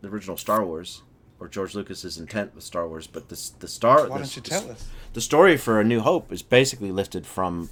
the 0.00 0.08
original 0.08 0.36
Star 0.36 0.64
Wars 0.64 1.02
or 1.40 1.48
George 1.48 1.74
Lucas's 1.74 2.18
intent 2.18 2.54
with 2.54 2.62
Star 2.64 2.86
Wars, 2.88 3.06
but 3.06 3.28
this 3.28 3.50
the 3.50 3.66
star. 3.68 4.06
Why 4.08 4.18
this- 4.18 4.34
don't 4.34 4.36
you 4.36 4.42
tell 4.42 4.70
us? 4.70 4.86
The 5.12 5.20
story 5.20 5.56
for 5.56 5.80
A 5.80 5.84
New 5.84 6.00
Hope 6.00 6.32
is 6.32 6.42
basically 6.42 6.92
lifted 6.92 7.26
from 7.26 7.68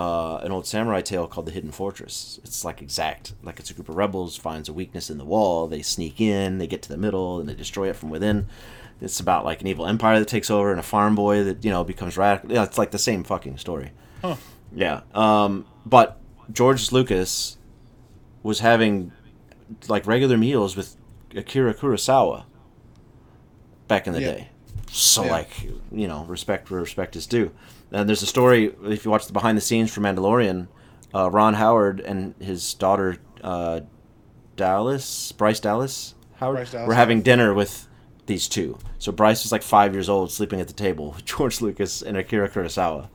uh, 0.00 0.38
an 0.42 0.50
old 0.50 0.66
samurai 0.66 1.02
tale 1.02 1.26
called 1.26 1.44
The 1.46 1.52
Hidden 1.52 1.72
Fortress. 1.72 2.40
It's 2.42 2.64
like 2.64 2.80
exact. 2.80 3.34
Like 3.42 3.60
it's 3.60 3.70
a 3.70 3.74
group 3.74 3.88
of 3.90 3.96
rebels 3.96 4.34
finds 4.36 4.68
a 4.68 4.72
weakness 4.72 5.10
in 5.10 5.18
the 5.18 5.24
wall. 5.26 5.66
They 5.66 5.82
sneak 5.82 6.20
in. 6.20 6.56
They 6.56 6.66
get 6.66 6.80
to 6.82 6.88
the 6.88 6.96
middle 6.96 7.38
and 7.38 7.46
they 7.48 7.54
destroy 7.54 7.90
it 7.90 7.96
from 7.96 8.08
within. 8.08 8.46
It's 9.02 9.20
about 9.20 9.44
like 9.44 9.60
an 9.60 9.66
evil 9.66 9.86
empire 9.86 10.18
that 10.18 10.28
takes 10.28 10.48
over 10.50 10.70
and 10.70 10.80
a 10.80 10.82
farm 10.82 11.14
boy 11.14 11.44
that 11.44 11.64
you 11.64 11.70
know 11.70 11.84
becomes 11.84 12.16
radical. 12.16 12.50
It's 12.56 12.78
like 12.78 12.92
the 12.92 12.98
same 12.98 13.24
fucking 13.24 13.58
story. 13.58 13.90
Huh. 14.22 14.36
Yeah. 14.74 15.00
Um, 15.14 15.66
but 15.84 16.18
George 16.50 16.92
Lucas 16.92 17.58
was 18.42 18.60
having 18.60 19.12
like 19.88 20.06
regular 20.06 20.38
meals 20.38 20.76
with 20.76 20.96
Akira 21.34 21.74
Kurosawa 21.74 22.44
back 23.86 24.06
in 24.06 24.14
the 24.14 24.20
Yeah. 24.22 24.32
day. 24.32 24.48
So 24.90 25.24
Yeah. 25.24 25.30
like 25.30 25.50
you 25.92 26.08
know, 26.08 26.24
respect 26.24 26.70
where 26.70 26.80
respect 26.80 27.16
is 27.16 27.26
due. 27.26 27.50
And 27.92 28.08
there's 28.08 28.22
a 28.22 28.26
story 28.26 28.74
if 28.84 29.04
you 29.04 29.10
watch 29.10 29.26
the 29.26 29.32
behind 29.32 29.56
the 29.58 29.62
scenes 29.62 29.92
for 29.92 30.00
Mandalorian, 30.00 30.68
uh, 31.14 31.30
Ron 31.30 31.54
Howard 31.54 32.00
and 32.00 32.34
his 32.40 32.74
daughter 32.74 33.16
uh, 33.42 33.80
Dallas, 34.56 35.32
Bryce 35.32 35.60
Dallas 35.60 36.14
Howard, 36.36 36.56
Bryce 36.56 36.72
Dallas 36.72 36.88
were 36.88 36.94
having 36.94 37.22
dinner 37.22 37.52
with 37.54 37.88
these 38.26 38.48
two. 38.48 38.78
So 38.98 39.10
Bryce 39.12 39.42
was 39.42 39.52
like 39.52 39.62
five 39.62 39.92
years 39.92 40.08
old, 40.08 40.30
sleeping 40.30 40.60
at 40.60 40.68
the 40.68 40.74
table 40.74 41.12
with 41.12 41.24
George 41.24 41.60
Lucas 41.60 42.02
and 42.02 42.16
Akira 42.16 42.48
Kurosawa. 42.48 43.08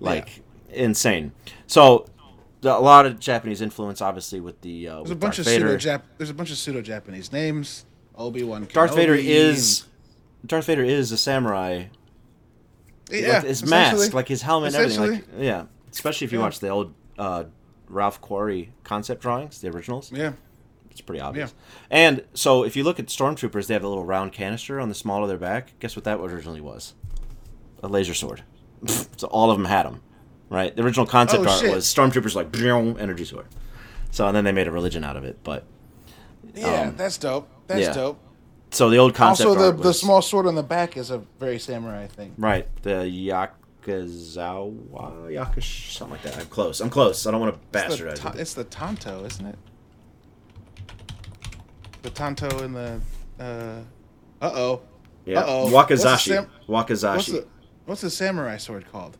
like 0.00 0.40
insane. 0.70 1.32
So 1.66 2.06
the, 2.62 2.76
a 2.76 2.80
lot 2.80 3.06
of 3.06 3.20
Japanese 3.20 3.60
influence, 3.60 4.00
obviously, 4.00 4.40
with 4.40 4.60
the 4.62 4.88
uh, 4.88 4.96
There's 4.98 5.10
a 5.10 5.16
bunch 5.16 5.36
Darth 5.36 5.46
of 5.46 5.52
Vader. 5.52 5.78
pseudo 5.78 6.02
There's 6.18 6.30
a 6.30 6.34
bunch 6.34 6.50
of 6.50 6.56
pseudo 6.56 6.80
Japanese 6.80 7.30
names. 7.30 7.84
Obi 8.16 8.42
Wan. 8.42 8.66
Darth 8.72 8.94
Vader 8.94 9.14
is 9.14 9.84
Darth 10.46 10.66
Vader 10.66 10.84
is 10.84 11.12
a 11.12 11.16
samurai. 11.16 11.84
Yeah, 13.10 13.34
like, 13.38 13.44
his 13.44 13.64
mask, 13.64 14.14
like 14.14 14.28
his 14.28 14.42
helmet, 14.42 14.74
and 14.74 14.84
everything. 14.84 15.10
Like, 15.10 15.24
yeah, 15.38 15.64
especially 15.92 16.24
if 16.26 16.32
you 16.32 16.38
Yeah. 16.38 16.44
watch 16.44 16.60
the 16.60 16.68
old 16.68 16.94
uh, 17.18 17.44
Ralph 17.88 18.20
McQuarrie 18.20 18.68
concept 18.82 19.22
drawings, 19.22 19.60
the 19.60 19.68
originals. 19.68 20.10
yeah. 20.12 20.32
It's 20.90 21.00
pretty 21.00 21.20
obvious. 21.20 21.52
Yeah. 21.90 21.96
And 21.96 22.24
so 22.34 22.62
if 22.62 22.76
you 22.76 22.84
look 22.84 23.00
at 23.00 23.06
stormtroopers, 23.06 23.66
they 23.66 23.74
have 23.74 23.82
a 23.82 23.88
little 23.88 24.04
round 24.04 24.32
canister 24.32 24.78
on 24.78 24.88
the 24.88 24.94
small 24.94 25.22
of 25.24 25.28
their 25.28 25.36
back. 25.38 25.72
Guess 25.80 25.96
what 25.96 26.04
that 26.04 26.20
originally 26.20 26.60
was? 26.60 26.94
A 27.82 27.88
laser 27.88 28.14
sword. 28.14 28.44
so 28.86 29.26
all 29.26 29.50
of 29.50 29.58
them 29.58 29.64
had 29.66 29.86
them, 29.86 30.02
right? 30.50 30.74
The 30.76 30.82
original 30.84 31.04
concept 31.04 31.44
Oh, 31.46 31.50
art 31.50 31.60
shit. 31.62 31.74
was 31.74 31.84
stormtroopers 31.92 32.36
like 32.36 32.56
energy 33.00 33.24
sword. 33.24 33.46
So 34.12 34.28
and 34.28 34.36
then 34.36 34.44
they 34.44 34.52
made 34.52 34.68
a 34.68 34.70
religion 34.70 35.02
out 35.02 35.16
of 35.16 35.24
it. 35.24 35.38
But 35.42 35.64
Yeah, 36.54 36.82
Um, 36.82 36.96
that's 36.96 37.18
dope. 37.18 37.48
That's 37.66 37.80
yeah. 37.80 37.92
dope. 37.92 38.20
So 38.74 38.90
the 38.90 38.96
old 38.98 39.14
concept 39.14 39.48
Also, 39.48 39.60
the 39.60 39.66
art 39.68 39.82
the 39.82 39.94
small 39.94 40.20
sword 40.20 40.46
on 40.46 40.54
the 40.56 40.62
back 40.62 40.96
is 40.96 41.10
a 41.10 41.18
very 41.38 41.58
samurai 41.58 42.06
thing. 42.08 42.34
right 42.36 42.66
the 42.82 43.04
Yakuzawa 43.86 45.30
Yakush 45.30 45.92
something 45.92 46.12
like 46.16 46.22
that. 46.22 46.38
I'm 46.38 46.46
close. 46.46 46.80
I'm 46.80 46.90
close. 46.90 47.26
I 47.26 47.30
don't 47.30 47.40
want 47.40 47.54
to 47.54 47.60
It's 47.78 47.96
the, 47.98 48.04
bastardize 48.04 48.18
ta- 48.20 48.30
it. 48.30 48.40
it's 48.40 48.54
the 48.54 48.64
Tonto, 48.64 49.24
isn't 49.24 49.46
it? 49.46 49.58
The 52.02 52.10
Tonto 52.10 52.48
and 52.64 52.74
the. 52.74 53.00
Uh 53.40 53.80
oh. 54.42 54.80
Yeah, 55.24 55.40
Uh-oh. 55.40 55.70
Wakizashi. 55.70 56.04
What's 56.04 56.24
sam- 56.24 56.50
What's 56.66 56.90
Wakizashi. 56.90 57.32
the 57.32 57.46
What's 57.86 58.00
the 58.02 58.10
samurai 58.10 58.56
sword 58.58 58.90
called? 58.90 59.16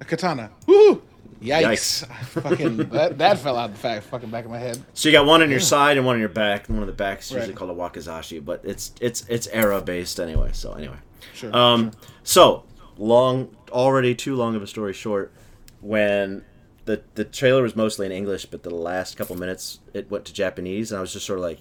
A 0.00 0.04
katana. 0.04 0.50
Woo! 0.66 1.02
Yikes! 1.42 2.04
Yikes. 2.06 2.06
fucking 2.42 2.76
that, 2.90 3.18
that 3.18 3.38
fell 3.38 3.56
out 3.56 3.72
the 3.72 3.78
fact 3.78 4.04
fucking 4.04 4.30
back 4.30 4.44
of 4.44 4.50
my 4.50 4.58
head. 4.58 4.82
So 4.94 5.08
you 5.08 5.12
got 5.12 5.26
one 5.26 5.42
on 5.42 5.50
your 5.50 5.60
side 5.60 5.96
and 5.96 6.06
one 6.06 6.14
on 6.14 6.20
your 6.20 6.28
back, 6.28 6.68
and 6.68 6.76
one 6.76 6.82
on 6.82 6.86
the 6.86 6.92
back 6.92 7.20
is 7.20 7.30
usually 7.30 7.48
Right. 7.50 7.56
called 7.56 7.70
a 7.70 7.74
wakizashi, 7.74 8.44
but 8.44 8.60
it's 8.64 8.92
it's 9.00 9.24
it's 9.28 9.46
era 9.48 9.80
based 9.80 10.20
anyway. 10.20 10.50
So 10.52 10.72
anyway, 10.72 10.96
Sure. 11.34 11.54
um, 11.56 11.90
so 12.22 12.64
long 12.96 13.54
already 13.70 14.14
too 14.14 14.36
long 14.36 14.54
of 14.54 14.62
a 14.62 14.66
story 14.66 14.92
short. 14.92 15.32
When 15.80 16.44
the 16.84 17.02
the 17.16 17.24
trailer 17.24 17.62
was 17.62 17.74
mostly 17.74 18.06
in 18.06 18.12
English, 18.12 18.46
but 18.46 18.62
the 18.62 18.70
last 18.74 19.16
couple 19.16 19.36
minutes 19.36 19.80
it 19.94 20.10
went 20.10 20.24
to 20.26 20.32
Japanese, 20.32 20.92
and 20.92 20.98
I 20.98 21.00
was 21.00 21.12
just 21.12 21.26
sort 21.26 21.38
of 21.40 21.44
like, 21.44 21.58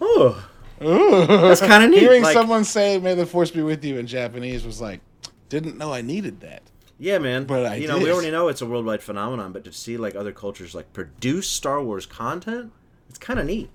oh, 0.00 0.48
that's 0.80 1.60
kind 1.60 1.84
of 1.84 1.90
neat. 1.92 2.00
Hearing 2.00 2.22
like, 2.22 2.32
someone 2.34 2.64
say 2.64 2.98
"May 2.98 3.14
the 3.14 3.26
Force 3.26 3.50
be 3.50 3.62
with 3.62 3.84
you" 3.84 3.98
in 3.98 4.06
Japanese 4.06 4.64
was 4.64 4.80
like, 4.80 5.00
didn't 5.48 5.78
know 5.78 5.92
I 5.92 6.00
needed 6.02 6.40
that. 6.40 6.62
Yeah, 6.98 7.18
man. 7.18 7.44
But 7.44 7.66
I 7.66 7.74
you 7.76 7.88
know, 7.88 7.98
we 7.98 8.10
already 8.10 8.30
know 8.30 8.48
it's 8.48 8.60
a 8.62 8.66
worldwide 8.66 9.02
phenomenon, 9.02 9.52
but 9.52 9.64
to 9.64 9.72
see 9.72 9.96
like 9.96 10.14
other 10.14 10.32
cultures 10.32 10.74
like 10.74 10.92
produce 10.92 11.48
Star 11.48 11.82
Wars 11.82 12.06
content, 12.06 12.72
it's 13.08 13.18
kind 13.18 13.38
of 13.38 13.46
neat. 13.46 13.70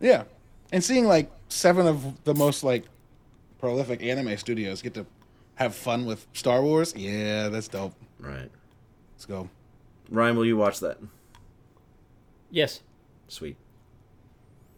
Yeah, 0.00 0.24
and 0.72 0.82
seeing 0.84 1.06
like 1.06 1.30
seven 1.48 1.86
of 1.86 2.24
the 2.24 2.34
most 2.34 2.62
like 2.64 2.84
prolific 3.58 4.02
anime 4.02 4.36
studios 4.38 4.80
get 4.82 4.94
to 4.94 5.06
have 5.56 5.74
fun 5.74 6.06
with 6.06 6.26
Star 6.32 6.62
Wars, 6.62 6.94
yeah, 6.96 7.48
that's 7.48 7.68
dope. 7.68 7.94
Right. 8.18 8.50
Let's 9.14 9.26
go. 9.26 9.50
Ryan, 10.10 10.36
will 10.36 10.46
you 10.46 10.56
watch 10.56 10.80
that? 10.80 10.98
Yes. 12.50 12.80
Sweet. 13.28 13.56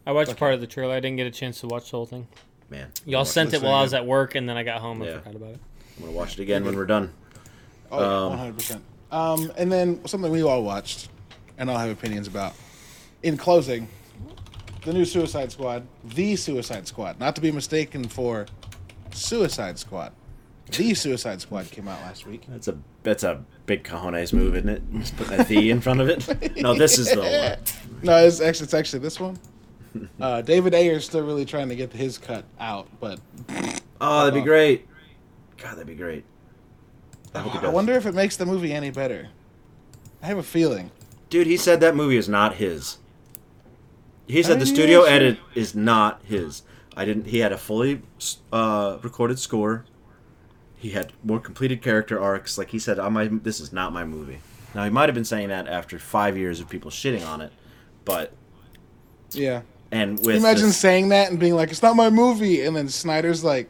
I 0.05 0.11
watched 0.11 0.35
part 0.37 0.53
of 0.53 0.61
the 0.61 0.67
trailer. 0.67 0.93
I 0.93 0.99
didn't 0.99 1.17
get 1.17 1.27
a 1.27 1.31
chance 1.31 1.61
to 1.61 1.67
watch 1.67 1.89
the 1.91 1.97
whole 1.97 2.05
thing. 2.05 2.27
Man. 2.69 2.91
Y'all 3.05 3.25
sent 3.25 3.53
it 3.53 3.61
while 3.61 3.73
I 3.73 3.81
was 3.81 3.93
at 3.93 4.05
work, 4.05 4.35
and 4.35 4.47
then 4.47 4.57
I 4.57 4.63
got 4.63 4.81
home 4.81 5.01
and 5.01 5.09
Yeah. 5.09 5.19
forgot 5.19 5.35
about 5.35 5.49
it. 5.51 5.59
I'm 5.97 6.03
gonna 6.05 6.15
watch 6.17 6.33
it 6.37 6.41
again 6.41 6.65
when 6.65 6.75
we're 6.75 6.85
done. 6.85 7.13
Oh, 7.93 7.99
yeah, 8.01 8.17
Um, 8.23 8.29
one 8.29 8.37
hundred 8.37 8.57
percent. 8.57 8.83
Um, 9.11 9.51
and 9.57 9.71
then 9.71 10.05
something 10.07 10.31
we 10.31 10.41
all 10.43 10.63
watched, 10.63 11.09
and 11.57 11.69
I'll 11.69 11.77
have 11.77 11.89
opinions 11.89 12.27
about. 12.27 12.53
In 13.21 13.37
closing, 13.37 13.87
the 14.83 14.91
new 14.93 15.05
Suicide 15.05 15.51
Squad, 15.51 15.87
the 16.03 16.35
Suicide 16.35 16.87
Squad, 16.87 17.19
not 17.19 17.35
to 17.35 17.41
be 17.41 17.51
mistaken 17.51 18.03
for 18.07 18.47
Suicide 19.11 19.77
Squad. 19.79 20.11
The 20.71 20.93
Suicide 20.95 21.41
Squad 21.41 21.69
came 21.71 21.87
out 21.87 22.01
last 22.01 22.25
week. 22.25 22.45
That's 22.49 22.67
a 22.67 22.77
that's 23.03 23.23
a 23.23 23.43
big 23.65 23.83
cojones 23.83 24.33
move, 24.33 24.55
isn't 24.55 24.69
it? 24.69 24.81
Just 24.99 25.15
put 25.15 25.29
a 25.31 25.43
the 25.43 25.69
in 25.69 25.79
front 25.81 26.01
of 26.01 26.09
it. 26.09 26.57
No, 26.57 26.73
this 26.73 26.97
is 26.97 27.09
the 27.11 27.19
one. 27.21 28.01
No, 28.03 28.17
it's 28.25 28.41
actually 28.41 28.63
it's 28.65 28.73
actually 28.73 28.99
this 28.99 29.19
one. 29.19 29.37
Uh, 30.19 30.41
David 30.41 30.73
Ayer's 30.73 31.05
still 31.05 31.21
really 31.23 31.45
trying 31.45 31.69
to 31.69 31.75
get 31.75 31.93
his 31.93 32.17
cut 32.17 32.45
out, 32.59 32.87
but 32.99 33.19
Oh, 34.01 34.25
that'd 34.25 34.33
be 34.33 34.41
great. 34.41 34.87
God, 35.57 35.73
that'd 35.73 35.85
be 35.85 35.93
great. 35.93 36.25
I 37.35 37.39
hope 37.39 37.53
he 37.53 37.65
I 37.65 37.69
wonder 37.69 37.93
if 37.93 38.05
it 38.05 38.13
makes 38.13 38.37
the 38.37 38.45
movie 38.45 38.73
any 38.73 38.91
better. 38.91 39.29
I 40.21 40.27
have 40.27 40.37
a 40.37 40.43
feeling. 40.43 40.91
Dude, 41.29 41.47
he 41.47 41.57
said 41.57 41.79
that 41.79 41.95
movie 41.95 42.17
is 42.17 42.29
not 42.29 42.55
his. 42.55 42.97
He 44.27 44.41
said 44.43 44.59
the 44.59 44.65
studio 44.65 45.03
edit 45.03 45.37
is 45.55 45.75
not 45.75 46.21
his. 46.23 46.61
I 46.95 47.05
didn't. 47.05 47.25
He 47.27 47.39
had 47.39 47.51
a 47.51 47.57
fully 47.57 48.01
uh, 48.51 48.97
recorded 49.01 49.39
score. 49.39 49.85
He 50.77 50.91
had 50.91 51.11
more 51.23 51.39
completed 51.39 51.81
character 51.81 52.19
arcs. 52.21 52.57
Like 52.57 52.69
he 52.69 52.79
said, 52.79 52.99
"I 52.99 53.09
my 53.09 53.27
this 53.27 53.59
is 53.59 53.73
not 53.73 53.91
my 53.93 54.05
movie." 54.05 54.39
Now 54.75 54.83
he 54.83 54.89
might 54.89 55.09
have 55.09 55.15
been 55.15 55.25
saying 55.25 55.49
that 55.49 55.67
after 55.67 55.97
five 55.99 56.37
years 56.37 56.59
of 56.59 56.69
people 56.69 56.89
shitting 56.91 57.25
on 57.27 57.41
it, 57.41 57.51
but 58.05 58.31
Yeah. 59.31 59.61
and 59.91 60.17
with 60.25 60.35
imagine 60.37 60.67
this- 60.67 60.77
saying 60.77 61.09
that 61.09 61.29
and 61.31 61.39
being 61.39 61.55
like, 61.55 61.69
"It's 61.71 61.81
not 61.81 61.95
my 61.95 62.09
movie," 62.09 62.61
and 62.61 62.75
then 62.75 62.87
Snyder's 62.89 63.43
like, 63.43 63.69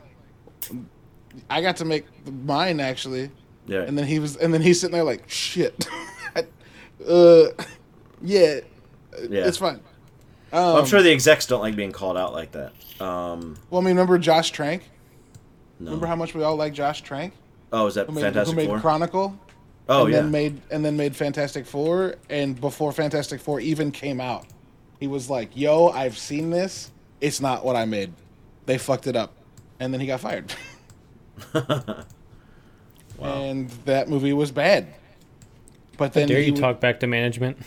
"I 1.49 1.61
got 1.61 1.77
to 1.77 1.85
make 1.85 2.05
mine 2.45 2.79
actually," 2.79 3.31
yeah, 3.67 3.81
and 3.81 3.97
then 3.97 4.05
he 4.05 4.19
was, 4.19 4.35
and 4.37 4.53
then 4.53 4.61
he's 4.61 4.79
sitting 4.81 4.93
there 4.93 5.03
like, 5.03 5.29
"Shit, 5.29 5.87
uh, 6.35 7.45
yeah, 8.21 8.59
Yeah. 9.29 9.47
it's 9.47 9.57
fine." 9.57 9.79
Um, 10.51 10.77
I'm 10.77 10.85
sure 10.85 11.01
the 11.01 11.11
execs 11.11 11.47
don't 11.47 11.61
like 11.61 11.75
being 11.75 11.91
called 11.91 12.15
out 12.17 12.31
like 12.33 12.51
that. 12.51 12.73
Um, 13.01 13.57
Well, 13.69 13.81
I 13.81 13.85
mean, 13.85 13.95
remember 13.95 14.17
Josh 14.19 14.51
Trank? 14.51 14.83
no. 15.79 15.85
Remember 15.85 16.05
how 16.05 16.15
much 16.15 16.35
we 16.35 16.43
all 16.43 16.55
like 16.55 16.73
Josh 16.73 17.01
Trank? 17.01 17.33
oh, 17.71 17.87
is 17.87 17.95
that 17.95 18.05
Who 18.05 18.13
made, 18.13 18.21
Fantastic 18.21 18.53
who 18.53 18.61
made 18.61 18.67
Four? 18.67 18.79
Chronicle? 18.79 19.39
oh 19.89 20.03
and 20.05 20.13
yeah. 20.13 20.21
then 20.21 20.31
made 20.31 20.61
and 20.71 20.85
then 20.85 20.95
made 20.95 21.15
Fantastic 21.15 21.65
Four, 21.65 22.15
and 22.29 22.59
before 22.61 22.91
Fantastic 22.91 23.41
Four 23.41 23.59
even 23.61 23.91
came 23.91 24.21
out, 24.21 24.45
he 24.99 25.07
was 25.07 25.29
like, 25.29 25.57
"Yo, 25.57 25.87
I've 25.89 26.17
seen 26.17 26.49
this. 26.51 26.91
It's 27.19 27.41
not 27.41 27.65
what 27.65 27.75
I 27.75 27.85
made. 27.85 28.13
They 28.65 28.77
fucked 28.77 29.07
it 29.07 29.15
up," 29.15 29.33
and 29.79 29.91
then 29.93 29.99
he 30.01 30.07
got 30.07 30.19
fired. 30.21 30.53
And 33.21 33.69
that 33.85 34.09
movie 34.09 34.33
was 34.33 34.51
bad. 34.51 34.87
But 35.97 36.13
then 36.13 36.27
Dare 36.27 36.39
he, 36.39 36.45
you 36.47 36.51
w- 36.51 36.61
talk 36.61 36.79
back 36.81 36.99
to 37.01 37.07
management? 37.07 37.57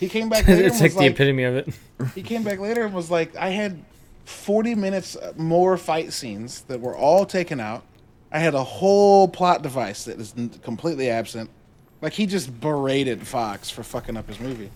he 0.00 0.08
came 0.08 0.28
back 0.30 0.46
later. 0.48 0.64
it's 0.66 0.74
and 0.76 0.82
like 0.82 0.90
was 0.90 0.94
the 0.94 1.00
like, 1.00 1.10
epitome 1.12 1.44
of 1.44 1.56
it. 1.56 1.68
he 2.14 2.22
came 2.22 2.42
back 2.42 2.58
later 2.58 2.84
and 2.84 2.94
was 2.94 3.10
like, 3.10 3.36
I 3.36 3.50
had 3.50 3.84
40 4.24 4.74
minutes 4.74 5.16
more 5.36 5.76
fight 5.76 6.12
scenes 6.12 6.62
that 6.62 6.80
were 6.80 6.96
all 6.96 7.26
taken 7.26 7.60
out. 7.60 7.84
I 8.32 8.38
had 8.40 8.54
a 8.54 8.64
whole 8.64 9.28
plot 9.28 9.62
device 9.62 10.04
that 10.06 10.18
is 10.18 10.34
completely 10.62 11.08
absent. 11.10 11.50
Like 12.00 12.12
he 12.14 12.26
just 12.26 12.58
berated 12.60 13.24
Fox 13.26 13.70
for 13.70 13.82
fucking 13.82 14.16
up 14.16 14.26
his 14.28 14.40
movie. 14.40 14.70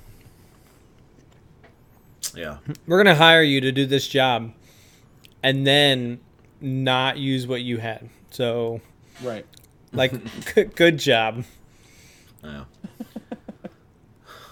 yeah. 2.36 2.58
We're 2.86 2.98
gonna 3.02 3.14
hire 3.16 3.42
you 3.42 3.60
to 3.62 3.72
do 3.72 3.86
this 3.86 4.06
job, 4.06 4.52
and 5.42 5.66
then 5.66 6.20
not 6.60 7.16
use 7.18 7.46
what 7.46 7.62
you 7.62 7.78
had. 7.78 8.08
So, 8.30 8.80
Right. 9.22 9.46
Like, 9.92 10.12
g- 10.54 10.64
good 10.64 10.98
job. 10.98 11.44
Yeah. 12.42 12.64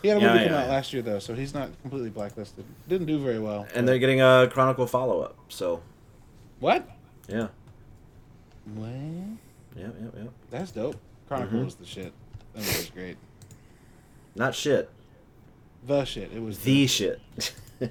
He 0.03 0.09
had 0.09 0.19
a 0.19 0.21
Yeah, 0.21 0.27
movie 0.35 0.39
yeah, 0.45 0.49
come 0.51 0.59
out 0.59 0.67
yeah. 0.67 0.73
last 0.73 0.93
year 0.93 1.03
though, 1.03 1.19
so 1.19 1.35
he's 1.35 1.53
not 1.53 1.71
completely 1.83 2.11
blacklisted. 2.11 2.65
Didn't 2.87 3.07
do 3.09 3.19
very 3.19 3.41
well. 3.41 3.67
And 3.75 3.89
they're 3.89 3.99
getting 3.99 4.21
a 4.21 4.49
Chronicle 4.53 4.87
follow 4.87 5.21
up. 5.21 5.37
So 5.49 5.83
what? 6.61 6.89
yeah, 7.27 7.49
What? 8.75 8.89
yeah, 8.89 9.39
yeah, 9.77 9.89
yeah. 10.17 10.23
That's 10.51 10.71
dope. 10.71 10.97
Chronicle 11.27 11.59
Mhm. 11.61 11.65
was 11.65 11.75
the 11.77 11.87
shit. 11.87 12.13
That 12.55 12.61
movie 12.61 12.77
was 12.77 12.91
great. 12.91 13.17
Not 14.37 14.55
shit. 14.55 14.91
The 15.85 16.05
shit. 16.05 16.31
It 16.33 16.41
was 16.43 16.59
The 16.61 16.87
shit. 16.87 17.21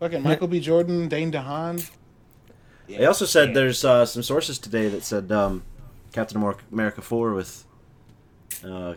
fucking 0.00 0.22
Michael 0.22 0.48
B. 0.48 0.58
Jordan, 0.58 1.06
Dane 1.06 1.30
DeHaan. 1.30 1.88
They 2.88 3.04
also 3.06 3.24
said 3.24 3.54
there's 3.54 3.84
uh, 3.84 4.04
some 4.04 4.22
sources 4.24 4.58
today 4.58 4.88
that 4.88 5.04
said 5.04 5.30
um, 5.30 5.62
Captain 6.12 6.42
America 6.72 7.02
4 7.02 7.32
with 7.34 7.64
uh, 8.64 8.94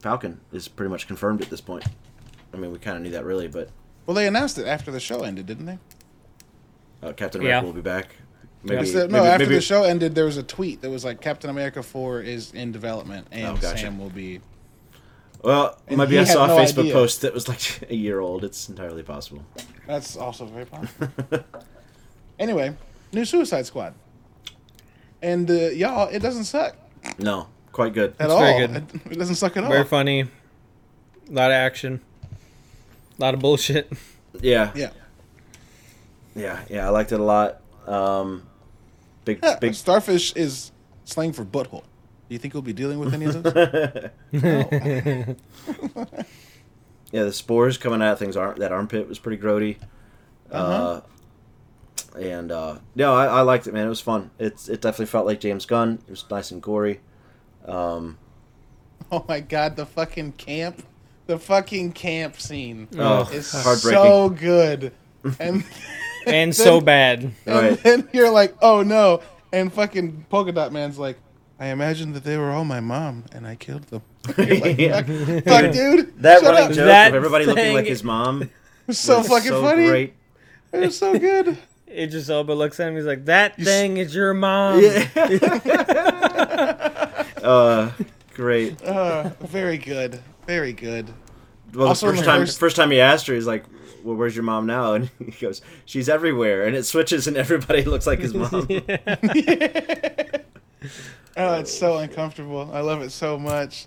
Falcon 0.00 0.40
is 0.52 0.68
pretty 0.68 0.90
much 0.90 1.06
confirmed 1.06 1.40
at 1.42 1.50
this 1.50 1.60
point. 1.60 1.84
I 2.52 2.56
mean, 2.56 2.70
we 2.72 2.78
kind 2.78 2.96
of 2.96 3.02
knew 3.02 3.10
that 3.10 3.24
really, 3.24 3.48
but 3.48 3.70
Well, 4.06 4.14
they 4.14 4.26
announced 4.26 4.58
it 4.58 4.66
after 4.66 4.90
the 4.90 5.00
show 5.00 5.22
ended, 5.22 5.46
didn't 5.46 5.66
they? 5.66 5.78
uh, 7.02 7.12
Captain 7.14 7.40
America 7.40 7.62
Yeah. 7.62 7.66
will 7.66 7.72
be 7.72 7.80
back. 7.80 8.16
That's 8.62 8.92
Maybe, 8.92 9.04
it. 9.04 9.10
no, 9.10 9.18
maybe- 9.22 9.28
after 9.30 9.44
maybe- 9.44 9.54
the 9.54 9.60
show 9.62 9.84
ended, 9.84 10.14
there 10.14 10.26
was 10.26 10.36
a 10.36 10.42
tweet 10.42 10.82
that 10.82 10.90
was 10.90 11.02
like 11.04 11.22
Captain 11.22 11.48
America 11.48 11.82
4 11.82 12.20
is 12.20 12.52
in 12.52 12.72
development 12.72 13.26
and 13.32 13.46
Oh, 13.46 13.54
gotcha. 13.56 13.78
Sam 13.78 13.98
will 13.98 14.10
be. 14.10 14.40
Well, 15.42 15.78
And 15.88 15.96
maybe 15.96 16.12
he 16.16 16.18
I 16.18 16.24
saw 16.24 16.44
a 16.44 16.48
no 16.48 16.56
Facebook 16.58 16.80
idea. 16.80 16.92
post 16.92 17.22
that 17.22 17.32
was 17.32 17.48
like 17.48 17.86
a 17.90 17.94
year 17.94 18.20
old. 18.20 18.44
It's 18.44 18.68
entirely 18.68 19.02
possible. 19.02 19.46
That's 19.86 20.14
also 20.14 20.44
very 20.44 20.66
possible. 20.66 21.08
anyway, 22.38 22.76
new 23.14 23.24
Suicide 23.24 23.64
Squad. 23.64 23.94
And 25.22 25.50
uh, 25.50 25.54
y'all, 25.70 26.08
it 26.08 26.20
doesn't 26.20 26.44
suck. 26.44 26.76
no, 27.18 27.46
quite 27.72 27.92
good. 27.94 28.14
at 28.18 28.24
It's 28.26 28.32
all. 28.32 28.40
very 28.40 28.66
good. 28.66 28.76
It, 28.76 29.12
it 29.12 29.18
doesn't 29.18 29.34
suck 29.36 29.56
at 29.56 29.64
all. 29.64 29.70
Very 29.70 29.84
funny. 29.84 30.20
A 30.22 30.28
lot 31.32 31.50
of 31.50 31.54
action. 31.54 32.00
A 33.18 33.20
lot 33.22 33.34
of 33.34 33.40
bullshit. 33.40 33.92
Yeah, 34.40 34.70
Yeah. 34.74 34.90
yeah, 36.34 36.60
yeah. 36.70 36.86
I 36.86 36.90
liked 36.90 37.12
it 37.12 37.20
a 37.20 37.22
lot. 37.22 37.60
Um, 37.86 38.44
big, 39.24 39.40
Yeah, 39.42 39.58
big. 39.60 39.74
Starfish 39.74 40.32
is 40.34 40.70
slang 41.04 41.32
for 41.32 41.44
butthole. 41.44 41.82
Do 42.28 42.34
you 42.34 42.38
think 42.38 42.54
we'll 42.54 42.62
be 42.62 42.72
dealing 42.72 42.98
with 43.00 43.12
any 43.12 43.24
of 43.26 43.42
those? 43.42 44.10
No. 44.32 45.36
Yeah, 47.12 47.24
the 47.24 47.32
spores 47.32 47.76
coming 47.76 48.00
out 48.02 48.12
of 48.12 48.18
things. 48.20 48.36
Aren't 48.36 48.60
that 48.60 48.70
armpit 48.70 49.08
was 49.08 49.18
pretty 49.18 49.42
grody. 49.42 49.78
uh 50.50 50.54
Uh-huh. 50.54 51.00
And 52.18 52.50
uh, 52.52 52.78
no, 52.94 53.14
I, 53.14 53.26
I 53.26 53.40
liked 53.42 53.66
it, 53.66 53.74
man. 53.74 53.86
It 53.86 53.90
was 53.90 54.00
fun. 54.00 54.30
It's 54.38 54.68
it 54.68 54.80
definitely 54.80 55.06
felt 55.06 55.26
like 55.26 55.40
James 55.40 55.66
Gunn. 55.66 55.98
It 56.06 56.10
was 56.10 56.24
nice 56.30 56.50
and 56.50 56.62
gory. 56.62 57.00
Um, 57.66 58.18
oh 59.12 59.24
my 59.28 59.40
god, 59.40 59.76
the 59.76 59.86
fucking 59.86 60.32
camp, 60.32 60.82
the 61.26 61.38
fucking 61.38 61.92
camp 61.92 62.40
scene 62.40 62.88
oh, 62.98 63.28
is 63.32 63.52
heartbreaking. 63.62 64.02
so 64.02 64.28
good, 64.30 64.92
and 65.40 65.64
and 66.26 66.54
so 66.54 66.80
bad. 66.80 67.22
and 67.22 67.34
Right. 67.46 67.82
then 67.82 68.08
you're 68.12 68.30
like, 68.30 68.56
oh 68.62 68.82
no, 68.82 69.22
and 69.52 69.72
fucking 69.72 70.26
polka 70.30 70.52
dot 70.52 70.72
man's 70.72 70.98
like. 70.98 71.18
I 71.62 71.66
imagined 71.66 72.14
that 72.14 72.24
they 72.24 72.38
were 72.38 72.50
all 72.52 72.64
my 72.64 72.80
mom, 72.80 73.26
and 73.32 73.46
I 73.46 73.54
killed 73.54 73.82
them. 73.88 74.00
Like, 74.38 74.78
Yeah. 74.78 75.02
fuck, 75.02 75.44
fuck, 75.44 75.72
dude. 75.72 76.22
that 76.22 76.40
shut 76.40 76.44
running 76.54 76.64
up. 76.64 76.72
joke 76.72 76.86
That 76.86 77.08
of 77.08 77.14
everybody 77.16 77.44
looking 77.44 77.74
like 77.74 77.84
his 77.84 78.02
mom. 78.02 78.44
It 78.44 78.50
was 78.86 78.98
so 78.98 79.18
was 79.18 79.28
fucking 79.28 79.50
so 79.50 79.60
funny. 79.62 79.86
Great. 79.86 80.14
It 80.72 80.80
was 80.80 80.96
so 80.96 81.18
good. 81.18 81.58
Idris 81.90 82.28
Elba 82.30 82.52
looks 82.52 82.78
at 82.80 82.88
him. 82.88 82.96
He's 82.96 83.04
like, 83.04 83.24
"That 83.26 83.58
You 83.58 83.62
s- 83.64 83.68
thing 83.68 83.96
is 83.96 84.14
your 84.14 84.34
mom." 84.34 84.80
Yeah. 84.82 85.08
uh, 87.42 87.90
great. 88.34 88.80
Uh, 88.82 89.30
very 89.40 89.78
good. 89.78 90.20
Very 90.46 90.72
good. 90.72 91.12
Well, 91.74 91.88
Also 91.88 92.06
the 92.06 92.12
first 92.14 92.24
time, 92.24 92.40
first- 92.42 92.58
first 92.58 92.76
time 92.76 92.90
he 92.90 93.00
asked 93.00 93.26
her, 93.26 93.34
he's 93.34 93.46
like, 93.46 93.64
"Well, 94.04 94.16
where's 94.16 94.34
your 94.34 94.44
mom 94.44 94.66
now?" 94.66 94.94
And 94.94 95.10
he 95.24 95.30
goes, 95.32 95.62
"She's 95.84 96.08
everywhere." 96.08 96.66
And 96.66 96.76
it 96.76 96.84
switches, 96.84 97.26
and 97.26 97.36
everybody 97.36 97.84
looks 97.92 98.06
like 98.06 98.18
his 98.20 98.34
mom. 98.34 98.66
Oh, 101.36 101.60
it's 101.60 101.76
so 101.76 101.98
uncomfortable. 101.98 102.70
I 102.72 102.80
love 102.80 103.02
it 103.02 103.10
so 103.10 103.38
much. 103.38 103.86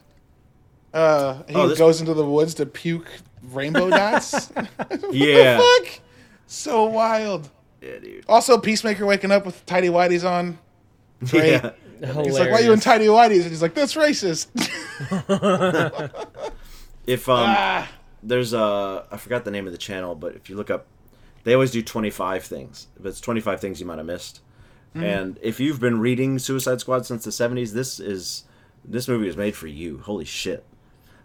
Uh, 0.94 1.42
he 1.48 1.56
Oh, 1.56 1.68
this- 1.68 1.78
goes 1.78 2.00
into 2.00 2.14
the 2.14 2.26
woods 2.26 2.54
to 2.56 2.66
puke 2.66 3.10
rainbow 3.52 3.90
dots. 3.90 4.52
Yeah. 5.12 5.58
What 5.58 5.84
the 5.84 5.90
fuck? 5.90 6.00
So 6.48 6.86
wild. 6.86 7.50
Yeah, 7.84 8.00
dude. 8.00 8.26
Also, 8.30 8.58
Peacemaker 8.58 9.06
waking 9.06 9.32
up 9.32 9.46
with 9.46 9.66
tidy 9.66 9.90
whities 9.90 10.28
on. 10.30 10.58
Great. 11.26 11.62
Yeah. 12.02 12.22
He's 12.24 12.38
like, 12.38 12.52
"Why 12.52 12.58
are 12.58 12.62
you 12.62 12.74
in 12.74 12.82
tidy 12.82 13.06
whities?" 13.06 13.44
And 13.44 13.52
he's 13.52 13.62
like, 13.62 13.74
"That's 13.76 13.96
racist." 13.96 14.48
If 17.06 17.28
um, 17.28 17.46
ah, 17.50 17.90
there's 18.22 18.54
a 18.54 19.06
I 19.12 19.18
forgot 19.18 19.44
the 19.46 19.52
name 19.52 19.66
of 19.68 19.72
the 19.74 19.78
channel, 19.78 20.16
but 20.16 20.36
if 20.36 20.50
you 20.50 20.56
look 20.56 20.70
up, 20.70 20.86
they 21.44 21.54
always 21.54 21.72
do 21.72 21.82
25 21.82 22.44
things. 22.44 22.88
If 23.00 23.06
it's 23.06 23.20
25 23.22 23.60
things 23.60 23.80
you 23.80 23.86
might 23.86 23.98
have 23.98 24.06
missed, 24.06 24.42
Hmm. 24.94 25.04
and 25.04 25.40
if 25.42 25.60
you've 25.60 25.80
been 25.80 26.00
reading 26.00 26.40
Suicide 26.40 26.80
Squad 26.80 27.06
since 27.06 27.24
the 27.24 27.32
70s, 27.32 27.72
this 27.72 28.00
is 28.00 28.44
this 28.86 29.08
movie 29.08 29.26
was 29.28 29.36
made 29.38 29.56
for 29.56 29.68
you. 29.68 29.98
Holy 30.00 30.26
shit! 30.26 30.64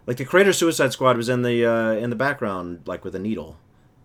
Like 0.07 0.17
the 0.17 0.25
creator 0.25 0.51
Suicide 0.53 0.91
Squad 0.91 1.15
was 1.17 1.29
in 1.29 1.41
the 1.43 1.65
uh, 1.65 1.91
in 1.91 2.09
the 2.09 2.15
background, 2.15 2.81
like 2.85 3.03
with 3.05 3.15
a 3.15 3.19
needle, 3.19 3.57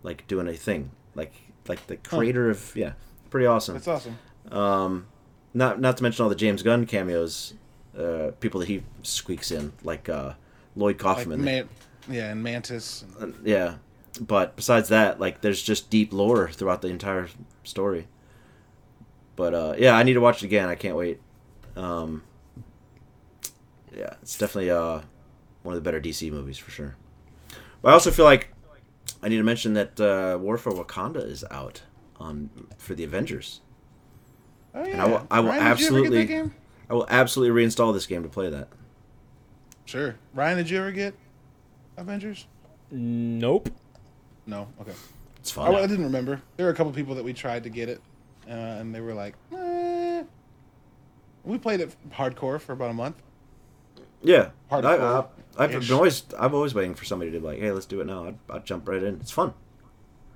like 0.03 0.27
doing 0.27 0.47
a 0.47 0.53
thing, 0.53 0.91
like 1.13 1.33
like 1.67 1.85
the 1.87 1.97
creator 1.97 2.49
of 2.49 2.75
yeah, 2.75 2.93
pretty 3.29 3.45
awesome. 3.45 3.75
that's 3.75 3.87
awesome. 3.87 4.17
Um, 4.51 5.07
not 5.53 5.79
not 5.79 5.97
to 5.97 6.03
mention 6.03 6.23
all 6.23 6.29
the 6.29 6.35
James 6.35 6.63
Gunn 6.63 6.85
cameos, 6.85 7.53
uh, 7.97 8.31
people 8.39 8.59
that 8.59 8.67
he 8.67 8.83
squeaks 9.03 9.51
in, 9.51 9.73
like 9.83 10.09
uh, 10.09 10.33
Lloyd 10.75 11.01
Like, 11.01 11.17
Kaufman. 11.17 11.67
Yeah, 12.07 12.29
and 12.31 12.43
Mantis. 12.43 13.03
Uh, 13.19 13.27
yeah 13.43 13.75
but 14.21 14.55
besides 14.55 14.89
that 14.89 15.19
like 15.19 15.41
there's 15.41 15.61
just 15.61 15.89
deep 15.89 16.13
lore 16.13 16.49
throughout 16.49 16.81
the 16.81 16.87
entire 16.87 17.27
story 17.63 18.07
but 19.35 19.53
uh 19.53 19.75
yeah 19.77 19.95
i 19.95 20.03
need 20.03 20.13
to 20.13 20.21
watch 20.21 20.41
it 20.41 20.45
again 20.45 20.69
i 20.69 20.75
can't 20.75 20.95
wait 20.95 21.19
um 21.75 22.23
yeah 23.93 24.13
it's 24.21 24.37
definitely 24.37 24.71
uh 24.71 25.01
one 25.63 25.75
of 25.75 25.75
the 25.75 25.81
better 25.81 25.99
dc 25.99 26.29
movies 26.31 26.57
for 26.57 26.71
sure 26.71 26.95
but 27.81 27.89
i 27.89 27.93
also 27.93 28.11
feel 28.11 28.25
like 28.25 28.49
i 29.25 29.27
need 29.27 29.37
to 29.37 29.43
mention 29.43 29.73
that 29.73 29.99
uh 29.99 30.37
war 30.39 30.57
for 30.57 30.71
wakanda 30.71 31.17
is 31.29 31.43
out 31.51 31.81
on 32.19 32.49
for 32.77 32.93
the 32.95 33.03
avengers 33.03 33.59
Oh 34.77 34.85
yeah. 34.85 35.03
I 35.03 35.07
will- 35.07 35.27
I 35.31 35.39
will 35.39 35.49
Ryan, 35.49 35.59
did 35.59 35.59
you 35.59 35.61
ever 35.61 35.71
absolutely- 35.71 36.09
get 36.25 36.27
that 36.27 36.33
game? 36.33 36.53
i 36.89 36.93
will 36.93 37.07
absolutely 37.09 37.63
reinstall 37.63 37.93
this 37.93 38.05
game 38.07 38.23
to 38.23 38.29
play 38.29 38.49
that 38.49 38.67
Sure. 39.85 40.15
Ryan, 40.33 40.57
did 40.57 40.69
you 40.71 40.79
ever 40.79 40.91
get 40.91 41.13
Avengers? 41.95 42.47
Nope. 42.89 43.69
No. 44.47 44.67
Okay. 44.81 44.93
it's 45.37 45.55
I, 45.55 45.67
I 45.71 45.85
didn't 45.85 46.05
remember. 46.05 46.41
There 46.57 46.65
were 46.65 46.71
a 46.71 46.75
couple 46.75 46.91
people 46.91 47.13
that 47.15 47.23
we 47.23 47.33
tried 47.33 47.63
to 47.65 47.69
get 47.69 47.87
it, 47.89 48.01
uh, 48.47 48.51
and 48.51 48.93
they 48.95 48.99
were 48.99 49.13
like, 49.13 49.35
eh. 49.55 50.23
"We 51.43 51.59
played 51.59 51.81
it 51.81 51.95
hardcore 52.11 52.59
for 52.59 52.73
about 52.73 52.89
a 52.89 52.93
month." 52.95 53.15
Yeah 54.21 54.49
Hardcore. 54.71 55.27
I, 55.57 55.63
i've 55.63 55.71
been 55.71 55.91
always 55.93 56.23
i'm 56.37 56.53
always 56.53 56.73
waiting 56.73 56.95
for 56.95 57.05
somebody 57.05 57.31
to 57.31 57.39
be 57.39 57.45
like 57.45 57.59
hey 57.59 57.71
let's 57.71 57.85
do 57.85 58.01
it 58.01 58.05
now 58.05 58.25
I'd, 58.27 58.37
I'd 58.49 58.65
jump 58.65 58.87
right 58.87 59.01
in 59.03 59.15
it's 59.15 59.31
fun 59.31 59.53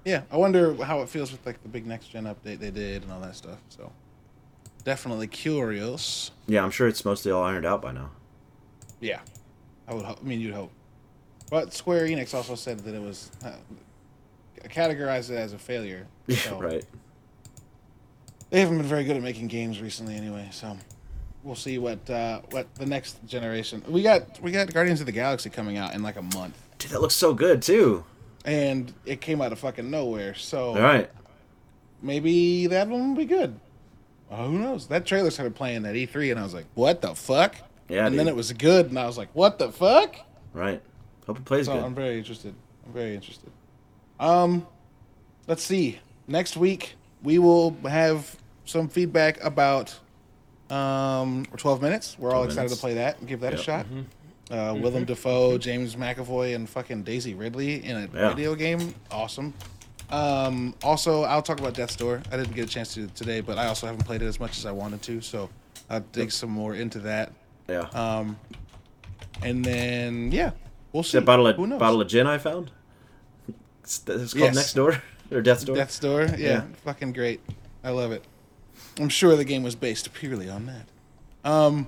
Yeah, 0.05 0.21
I 0.31 0.37
wonder 0.37 0.73
how 0.83 1.01
it 1.01 1.09
feels 1.09 1.31
with 1.31 1.45
like 1.45 1.61
the 1.61 1.69
big 1.69 1.85
next 1.85 2.07
gen 2.07 2.23
update 2.23 2.59
they 2.59 2.71
did 2.71 3.03
and 3.03 3.11
all 3.11 3.19
that 3.19 3.35
stuff. 3.35 3.59
So, 3.67 3.91
definitely 4.85 5.27
curious. 5.27 6.31
Yeah, 6.47 6.63
I'm 6.63 6.71
sure 6.71 6.87
it's 6.87 7.03
mostly 7.03 7.31
all 7.33 7.43
ironed 7.43 7.65
out 7.65 7.81
by 7.81 7.91
now. 7.91 8.09
Yeah, 9.01 9.19
I 9.89 9.93
would. 9.93 10.05
Hope, 10.05 10.19
I 10.21 10.25
mean, 10.25 10.39
you'd 10.39 10.53
hope. 10.53 10.71
But 11.51 11.73
Square 11.73 12.07
Enix 12.07 12.33
also 12.33 12.55
said 12.55 12.79
that 12.79 12.95
it 12.95 13.01
was 13.01 13.29
uh, 13.43 13.51
categorized 14.69 15.29
it 15.31 15.35
as 15.35 15.51
a 15.53 15.59
failure. 15.59 16.07
So 16.29 16.57
right. 16.57 16.85
They 18.49 18.61
haven't 18.61 18.77
been 18.77 18.87
very 18.87 19.03
good 19.03 19.17
at 19.17 19.21
making 19.21 19.47
games 19.47 19.81
recently, 19.81 20.15
anyway. 20.15 20.47
So 20.51 20.77
we'll 21.43 21.55
see 21.55 21.77
what 21.77 22.09
uh, 22.09 22.41
what 22.51 22.73
the 22.75 22.85
next 22.85 23.25
generation. 23.27 23.83
We 23.87 24.01
got 24.01 24.41
we 24.41 24.51
got 24.51 24.73
Guardians 24.73 24.99
of 24.99 25.05
the 25.05 25.11
Galaxy 25.11 25.49
coming 25.49 25.77
out 25.77 25.93
in 25.93 26.03
like 26.03 26.15
a 26.17 26.21
month, 26.21 26.57
Dude, 26.77 26.91
that 26.91 27.01
looks 27.01 27.15
so 27.15 27.33
good 27.33 27.61
too. 27.61 28.03
and 28.45 28.93
it 29.05 29.21
came 29.21 29.41
out 29.41 29.51
of 29.51 29.59
fucking 29.59 29.89
nowhere. 29.89 30.33
So 30.35 30.69
All 30.69 30.81
right. 30.81 31.09
maybe 32.01 32.67
that 32.67 32.87
one 32.87 33.09
will 33.09 33.15
be 33.15 33.25
good. 33.25 33.59
Uh, 34.31 34.45
who 34.45 34.59
knows? 34.59 34.87
That 34.87 35.05
trailer 35.05 35.31
started 35.31 35.55
playing 35.55 35.85
at 35.85 35.95
E3, 35.95 36.31
and 36.31 36.39
I 36.39 36.43
was 36.43 36.53
like, 36.53 36.67
"What 36.75 37.01
the 37.01 37.15
fuck?" 37.15 37.55
Yeah, 37.87 38.05
and 38.05 38.17
then 38.17 38.27
it 38.27 38.35
was 38.35 38.51
good, 38.53 38.87
and 38.87 38.99
I 38.99 39.07
was 39.07 39.17
like, 39.17 39.29
"What 39.33 39.57
the 39.57 39.71
fuck?" 39.71 40.15
Right. 40.53 40.81
Hope 41.25 41.37
it 41.39 41.45
plays 41.45 41.65
So 41.65 41.73
good. 41.73 41.83
I'm 41.83 41.95
very 41.95 42.17
interested. 42.19 42.53
I'm 42.85 42.93
very 42.93 43.15
interested. 43.15 43.49
Um, 44.19 44.67
let's 45.47 45.63
see. 45.63 45.99
Next 46.27 46.57
week 46.57 46.95
we 47.23 47.39
will 47.39 47.75
have 47.87 48.35
some 48.65 48.87
feedback 48.87 49.43
about 49.43 49.97
um 50.71 51.45
or 51.51 51.57
12 51.57 51.81
minutes. 51.81 52.15
We're 52.19 52.33
all 52.33 52.43
excited 52.43 52.65
minutes. 52.69 52.75
to 52.75 52.79
play 52.81 52.93
that 52.95 53.19
and 53.19 53.27
give 53.27 53.39
that 53.41 53.51
Yep. 53.53 53.59
a 53.59 53.63
shot. 53.63 53.85
Uh, 54.51 54.73
Willem 54.79 55.05
Dafoe, 55.05 55.57
James 55.59 55.95
McAvoy, 55.95 56.55
and 56.55 56.67
fucking 56.67 57.03
Daisy 57.03 57.33
Ridley 57.35 57.83
in 57.85 57.95
a 57.97 58.09
Yeah. 58.13 58.29
video 58.29 58.55
game. 58.55 58.95
Awesome. 59.11 59.53
Um, 60.09 60.73
also, 60.83 61.21
I'll 61.23 61.43
talk 61.43 61.59
about 61.59 61.75
Death's 61.75 61.95
Door. 61.95 62.23
I 62.31 62.37
didn't 62.37 62.55
get 62.55 62.65
a 62.65 62.67
chance 62.69 62.95
to 62.95 63.05
today, 63.09 63.41
but 63.41 63.59
I 63.59 63.67
also 63.67 63.85
haven't 63.85 64.05
played 64.05 64.23
it 64.23 64.25
as 64.25 64.39
much 64.39 64.57
as 64.57 64.65
I 64.65 64.71
wanted 64.71 65.03
to, 65.03 65.21
so 65.21 65.49
I'll 65.87 65.99
dig 65.99 66.31
some 66.31 66.49
more 66.49 66.73
into 66.73 66.97
that. 66.99 67.31
yeah. 67.67 67.81
Um, 67.93 68.37
and 69.43 69.63
then 69.63 70.31
yeah, 70.31 70.51
we'll 70.93 71.03
see. 71.03 71.19
that 71.19 71.25
bottle 71.25 71.45
of 71.45 71.55
bottle 71.79 72.01
of 72.01 72.07
gin 72.07 72.25
I 72.25 72.39
found. 72.39 72.71
It's, 73.83 74.01
it's 74.07 74.33
called 74.33 74.45
Yes. 74.45 74.55
Next 74.55 74.73
Door 74.73 75.01
or 75.31 75.41
Death's 75.41 75.63
Door. 75.63 75.75
Death's 75.75 75.99
Door. 75.99 76.23
Yeah, 76.31 76.37
Yeah. 76.37 76.61
fucking 76.83 77.13
great. 77.13 77.39
I 77.83 77.91
love 77.91 78.11
it. 78.11 78.23
I'm 78.99 79.09
sure 79.09 79.35
the 79.35 79.45
game 79.45 79.63
was 79.63 79.75
based 79.75 80.13
purely 80.13 80.49
on 80.49 80.65
that. 80.65 81.49
Um, 81.49 81.87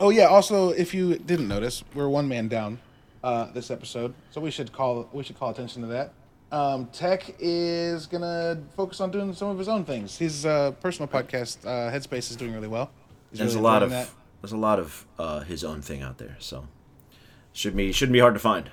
oh 0.00 0.10
yeah. 0.10 0.24
Also, 0.24 0.70
if 0.70 0.94
you 0.94 1.18
didn't 1.18 1.48
notice, 1.48 1.84
we're 1.94 2.08
one 2.08 2.26
man 2.26 2.48
down 2.48 2.78
uh, 3.22 3.52
this 3.52 3.70
episode, 3.70 4.14
so 4.30 4.40
we 4.40 4.50
should 4.50 4.72
call 4.72 5.08
we 5.12 5.22
should 5.22 5.38
call 5.38 5.50
attention 5.50 5.82
to 5.82 5.88
that. 5.88 6.12
Um, 6.50 6.86
Tech 6.92 7.34
is 7.38 8.06
gonna 8.06 8.60
focus 8.76 9.00
on 9.00 9.10
doing 9.10 9.32
some 9.34 9.48
of 9.48 9.58
his 9.58 9.68
own 9.68 9.84
things. 9.84 10.18
His 10.18 10.44
uh, 10.44 10.72
personal 10.72 11.08
podcast, 11.08 11.64
uh, 11.64 11.90
Headspace, 11.90 12.30
is 12.30 12.36
doing 12.36 12.52
really 12.52 12.68
well. 12.68 12.90
He's 13.30 13.38
there's 13.38 13.54
really 13.54 13.60
a 13.60 13.68
lot 13.68 13.82
of 13.82 13.90
that. 13.90 14.10
there's 14.40 14.52
a 14.52 14.56
lot 14.58 14.78
of 14.78 15.06
uh, 15.18 15.40
his 15.40 15.64
own 15.64 15.80
thing 15.82 16.02
out 16.02 16.18
there, 16.18 16.36
so 16.40 16.66
should 17.52 17.76
be 17.76 17.92
shouldn't 17.92 18.12
be 18.12 18.18
hard 18.18 18.34
to 18.34 18.40
find. 18.40 18.70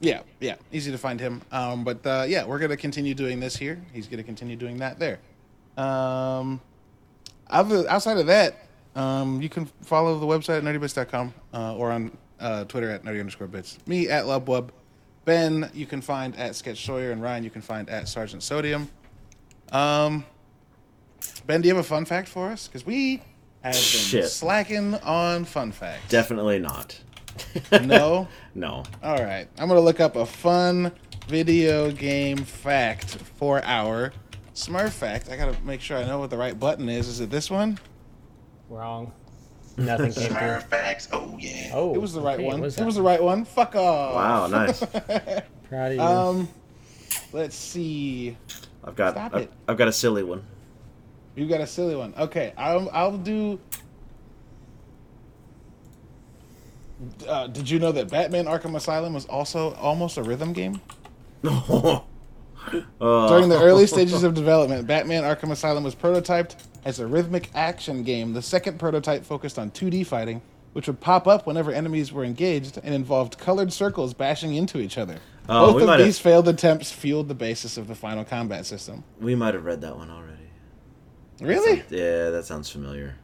Yeah, 0.00 0.22
yeah, 0.40 0.56
easy 0.72 0.90
to 0.90 0.98
find 0.98 1.20
him. 1.20 1.42
Um, 1.52 1.84
but 1.84 2.04
uh, 2.06 2.24
yeah, 2.26 2.44
we're 2.44 2.58
gonna 2.58 2.76
continue 2.76 3.14
doing 3.14 3.40
this 3.40 3.56
here. 3.56 3.82
He's 3.92 4.08
gonna 4.08 4.22
continue 4.22 4.56
doing 4.56 4.78
that 4.78 4.98
there. 4.98 5.20
Um, 5.76 6.60
other, 7.52 7.88
outside 7.88 8.18
of 8.18 8.26
that, 8.26 8.56
um, 8.96 9.40
you 9.40 9.48
can 9.48 9.66
follow 9.82 10.18
the 10.18 10.26
website 10.26 10.58
at 10.58 10.64
nerdybits.com 10.64 11.32
uh, 11.54 11.76
or 11.76 11.90
on 11.92 12.16
uh, 12.40 12.64
Twitter 12.64 12.90
at 12.90 13.04
nerdy 13.04 13.20
underscore 13.20 13.46
bits. 13.46 13.78
Me 13.86 14.08
at 14.08 14.24
Lubwub. 14.24 14.70
Ben, 15.24 15.70
you 15.72 15.86
can 15.86 16.00
find 16.00 16.36
at 16.36 16.56
Sketch 16.56 16.84
Sawyer, 16.84 17.12
and 17.12 17.22
Ryan, 17.22 17.44
you 17.44 17.50
can 17.50 17.62
find 17.62 17.88
at 17.88 18.08
Sergeant 18.08 18.42
Sodium. 18.42 18.88
Um, 19.70 20.24
ben, 21.46 21.60
do 21.60 21.68
you 21.68 21.74
have 21.74 21.84
a 21.84 21.88
fun 21.88 22.04
fact 22.04 22.28
for 22.28 22.48
us? 22.48 22.66
Because 22.66 22.84
we 22.84 23.22
have 23.62 23.72
been 23.74 23.80
Shit. 23.80 24.28
slacking 24.28 24.94
on 24.96 25.44
fun 25.44 25.70
facts. 25.72 26.08
Definitely 26.08 26.58
not. 26.58 26.98
No. 27.82 28.28
No. 28.54 28.82
All 29.02 29.16
right, 29.24 29.48
I'm 29.58 29.66
gonna 29.68 29.80
look 29.80 29.98
up 30.00 30.16
a 30.16 30.26
fun 30.26 30.92
video 31.26 31.90
game 31.90 32.36
fact 32.36 33.14
for 33.38 33.64
our 33.64 34.12
Smurf 34.54 34.90
fact. 34.90 35.28
I 35.30 35.36
gotta 35.36 35.56
make 35.62 35.80
sure 35.80 35.96
I 35.96 36.04
know 36.04 36.18
what 36.18 36.30
the 36.30 36.36
right 36.36 36.58
button 36.58 36.88
is. 36.88 37.08
Is 37.08 37.20
it 37.20 37.30
this 37.30 37.50
one? 37.50 37.78
Wrong. 38.68 39.12
Nothing 39.76 40.12
came 40.12 40.28
through. 40.28 40.60
facts. 40.60 41.08
Oh 41.12 41.36
yeah. 41.38 41.70
Oh, 41.72 41.94
it 41.94 42.00
was 42.00 42.12
the 42.12 42.20
right 42.20 42.38
okay, 42.38 42.44
one. 42.46 42.60
was 42.60 42.78
It 42.78 42.84
was 42.84 42.96
the 42.96 43.02
right 43.02 43.22
one. 43.22 43.44
Fuck 43.44 43.74
off. 43.74 44.14
Wow, 44.14 44.46
nice. 44.48 44.80
Proud 45.68 45.92
of 45.92 45.94
you. 45.94 46.00
um, 46.00 46.48
let's 47.32 47.56
see. 47.56 48.36
I've 48.84 48.94
got 48.94 49.14
Stop 49.14 49.34
I've, 49.34 49.42
it. 49.42 49.52
I've 49.66 49.78
got 49.78 49.88
a 49.88 49.92
silly 49.92 50.22
one. 50.22 50.44
You 51.34 51.48
got 51.48 51.62
a 51.62 51.66
silly 51.66 51.96
one. 51.96 52.12
Okay, 52.18 52.52
I'll 52.58 52.90
I'll 52.92 53.16
do. 53.16 53.58
Uh, 57.26 57.46
did 57.46 57.68
you 57.68 57.78
know 57.78 57.90
that 57.92 58.10
Batman 58.10 58.44
Arkham 58.44 58.76
Asylum 58.76 59.14
was 59.14 59.24
also 59.24 59.74
almost 59.74 60.18
a 60.18 60.22
rhythm 60.22 60.52
game? 60.52 60.80
Uh, 63.00 63.28
During 63.28 63.48
the 63.48 63.60
early 63.60 63.86
stages 63.94 64.22
of 64.22 64.34
development, 64.34 64.86
Batman 64.86 65.22
Arkham 65.24 65.50
Asylum 65.50 65.84
was 65.84 65.94
prototyped 65.94 66.56
as 66.84 67.00
a 67.00 67.06
rhythmic 67.06 67.50
action 67.54 68.02
game. 68.02 68.32
The 68.32 68.42
second 68.42 68.78
prototype 68.78 69.24
focused 69.24 69.58
on 69.58 69.70
2D 69.70 70.06
fighting, 70.06 70.42
which 70.72 70.86
would 70.86 71.00
pop 71.00 71.26
up 71.26 71.46
whenever 71.46 71.70
enemies 71.72 72.12
were 72.12 72.24
engaged 72.24 72.78
and 72.82 72.94
involved 72.94 73.38
colored 73.38 73.72
circles 73.72 74.14
bashing 74.14 74.54
into 74.54 74.78
each 74.78 74.96
other. 74.98 75.18
Oh, 75.48 75.66
we 75.68 75.72
Both 75.72 75.82
of 75.82 75.86
might 75.88 75.98
have- 75.98 76.06
these 76.06 76.18
failed 76.18 76.48
attempts 76.48 76.92
fueled 76.92 77.28
the 77.28 77.34
basis 77.34 77.76
of 77.76 77.88
the 77.88 77.94
final 77.94 78.24
combat 78.24 78.64
system. 78.66 79.02
we 79.20 79.34
might 79.34 79.54
have 79.54 79.64
read 79.64 79.80
that 79.80 79.96
one 79.96 80.10
already. 80.10 80.28
Really? 81.40 81.82
Yeah, 81.90 82.30
that 82.30 82.44
sounds 82.44 82.70
familiar. 82.70 83.16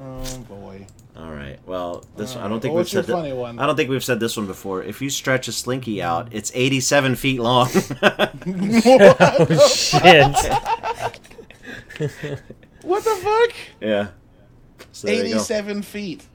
Oh 0.00 0.38
boy. 0.48 0.86
All 1.20 1.30
right. 1.32 1.58
Well, 1.66 2.04
this 2.16 2.34
I 2.34 2.48
don't 2.48 2.60
think 2.60 2.72
well, 2.72 2.78
we've 2.78 2.84
what's 2.84 2.92
your 2.94 3.02
said 3.02 3.08
that. 3.08 3.20
funny 3.20 3.32
one? 3.34 3.58
I 3.58 3.66
don't 3.66 3.76
think 3.76 3.90
we've 3.90 4.02
said 4.02 4.20
this 4.20 4.36
one 4.38 4.46
before. 4.46 4.82
If 4.82 5.02
you 5.02 5.10
stretch 5.10 5.48
a 5.48 5.52
slinky 5.52 6.00
out, 6.02 6.28
it's 6.30 6.50
87 6.54 7.16
feet 7.16 7.40
long. 7.40 7.68
oh 8.02 9.68
shit! 9.68 10.34
What 12.82 13.04
the 13.04 13.16
fuck? 13.22 13.54
yeah. 13.80 14.08
So 14.92 15.08
there 15.08 15.16
you 15.16 15.34
go. 15.34 15.36
87 15.36 15.82
feet. 15.82 16.26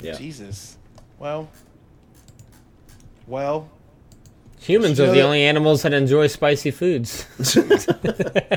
Yeah. 0.00 0.12
Jesus. 0.14 0.76
Well. 1.18 1.50
Well. 3.26 3.68
Humans 4.60 4.98
You 4.98 5.04
are 5.04 5.08
the 5.08 5.14
that- 5.14 5.22
only 5.22 5.42
animals 5.42 5.82
that 5.82 5.92
enjoy 5.92 6.26
spicy 6.26 6.70
foods. 6.70 7.26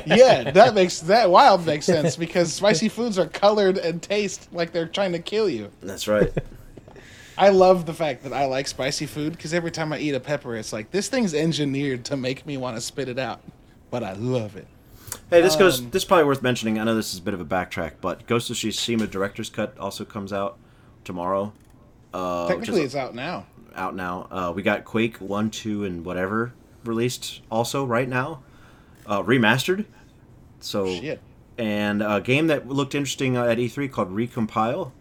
Yeah, 0.05 0.51
that 0.51 0.73
makes 0.73 0.99
that 1.01 1.29
wild 1.29 1.65
makes 1.65 1.85
sense 1.85 2.15
because 2.17 2.51
spicy 2.51 2.89
foods 2.89 3.17
are 3.17 3.27
colored 3.27 3.77
and 3.77 4.01
taste 4.01 4.47
like 4.51 4.71
they're 4.73 4.87
trying 4.87 5.13
to 5.13 5.19
kill 5.19 5.47
you. 5.49 5.71
That's 5.81 6.07
right. 6.07 6.31
I 7.37 7.49
love 7.49 7.85
the 7.85 7.93
fact 7.93 8.23
that 8.23 8.33
I 8.33 8.45
like 8.45 8.67
spicy 8.67 9.05
food 9.05 9.31
because 9.33 9.53
every 9.53 9.71
time 9.71 9.93
I 9.93 9.99
eat 9.99 10.13
a 10.13 10.19
pepper, 10.19 10.55
it's 10.55 10.73
like 10.73 10.91
this 10.91 11.07
thing's 11.07 11.33
engineered 11.33 12.03
to 12.05 12.17
make 12.17 12.45
me 12.45 12.57
want 12.57 12.75
to 12.77 12.81
spit 12.81 13.07
it 13.07 13.17
out, 13.19 13.41
but 13.89 14.03
I 14.03 14.13
love 14.13 14.57
it. 14.57 14.67
Hey, 15.29 15.41
this 15.41 15.55
goes. 15.55 15.79
Um, 15.79 15.89
This 15.91 16.03
is 16.03 16.07
probably 16.07 16.25
worth 16.25 16.41
mentioning. 16.41 16.77
I 16.79 16.83
know 16.83 16.95
this 16.95 17.13
is 17.13 17.19
a 17.19 17.23
bit 17.23 17.33
of 17.33 17.39
a 17.41 17.45
backtrack, 17.45 17.93
but 18.01 18.27
Ghost 18.27 18.49
of 18.49 18.57
Tsushima 18.57 19.09
Director's 19.09 19.49
Cut 19.49 19.77
also 19.77 20.03
comes 20.03 20.33
out 20.33 20.57
tomorrow. 21.05 21.53
Uh, 22.13 22.47
Technically, 22.49 22.81
is 22.81 22.87
it's 22.87 22.95
out 22.95 23.15
now. 23.15 23.45
Out 23.75 23.95
now. 23.95 24.27
Uh, 24.31 24.53
we 24.55 24.61
got 24.63 24.85
Quake 24.85 25.17
One, 25.17 25.49
Two, 25.49 25.83
and 25.85 26.05
whatever 26.05 26.53
released 26.83 27.41
also 27.51 27.85
right 27.85 28.09
now, 28.09 28.41
uh, 29.05 29.21
remastered. 29.23 29.85
So 30.59 30.85
Shit. 30.87 31.21
and 31.57 32.01
a 32.01 32.21
game 32.21 32.47
that 32.47 32.67
looked 32.67 32.95
interesting 32.95 33.37
uh, 33.37 33.45
at 33.45 33.57
E3 33.57 33.91
called 33.91 34.09
Recompile. 34.11 34.91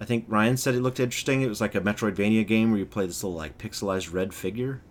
I 0.00 0.04
think 0.04 0.26
Ryan 0.28 0.56
said 0.56 0.74
it 0.74 0.80
looked 0.82 1.00
interesting. 1.00 1.40
It 1.42 1.48
was 1.48 1.60
like 1.60 1.74
a 1.74 1.80
Metroidvania 1.80 2.46
game 2.46 2.70
where 2.70 2.78
you 2.78 2.86
play 2.86 3.06
this 3.06 3.22
little 3.24 3.36
like 3.36 3.56
pixelized 3.58 4.12
red 4.12 4.34
figure. 4.34 4.82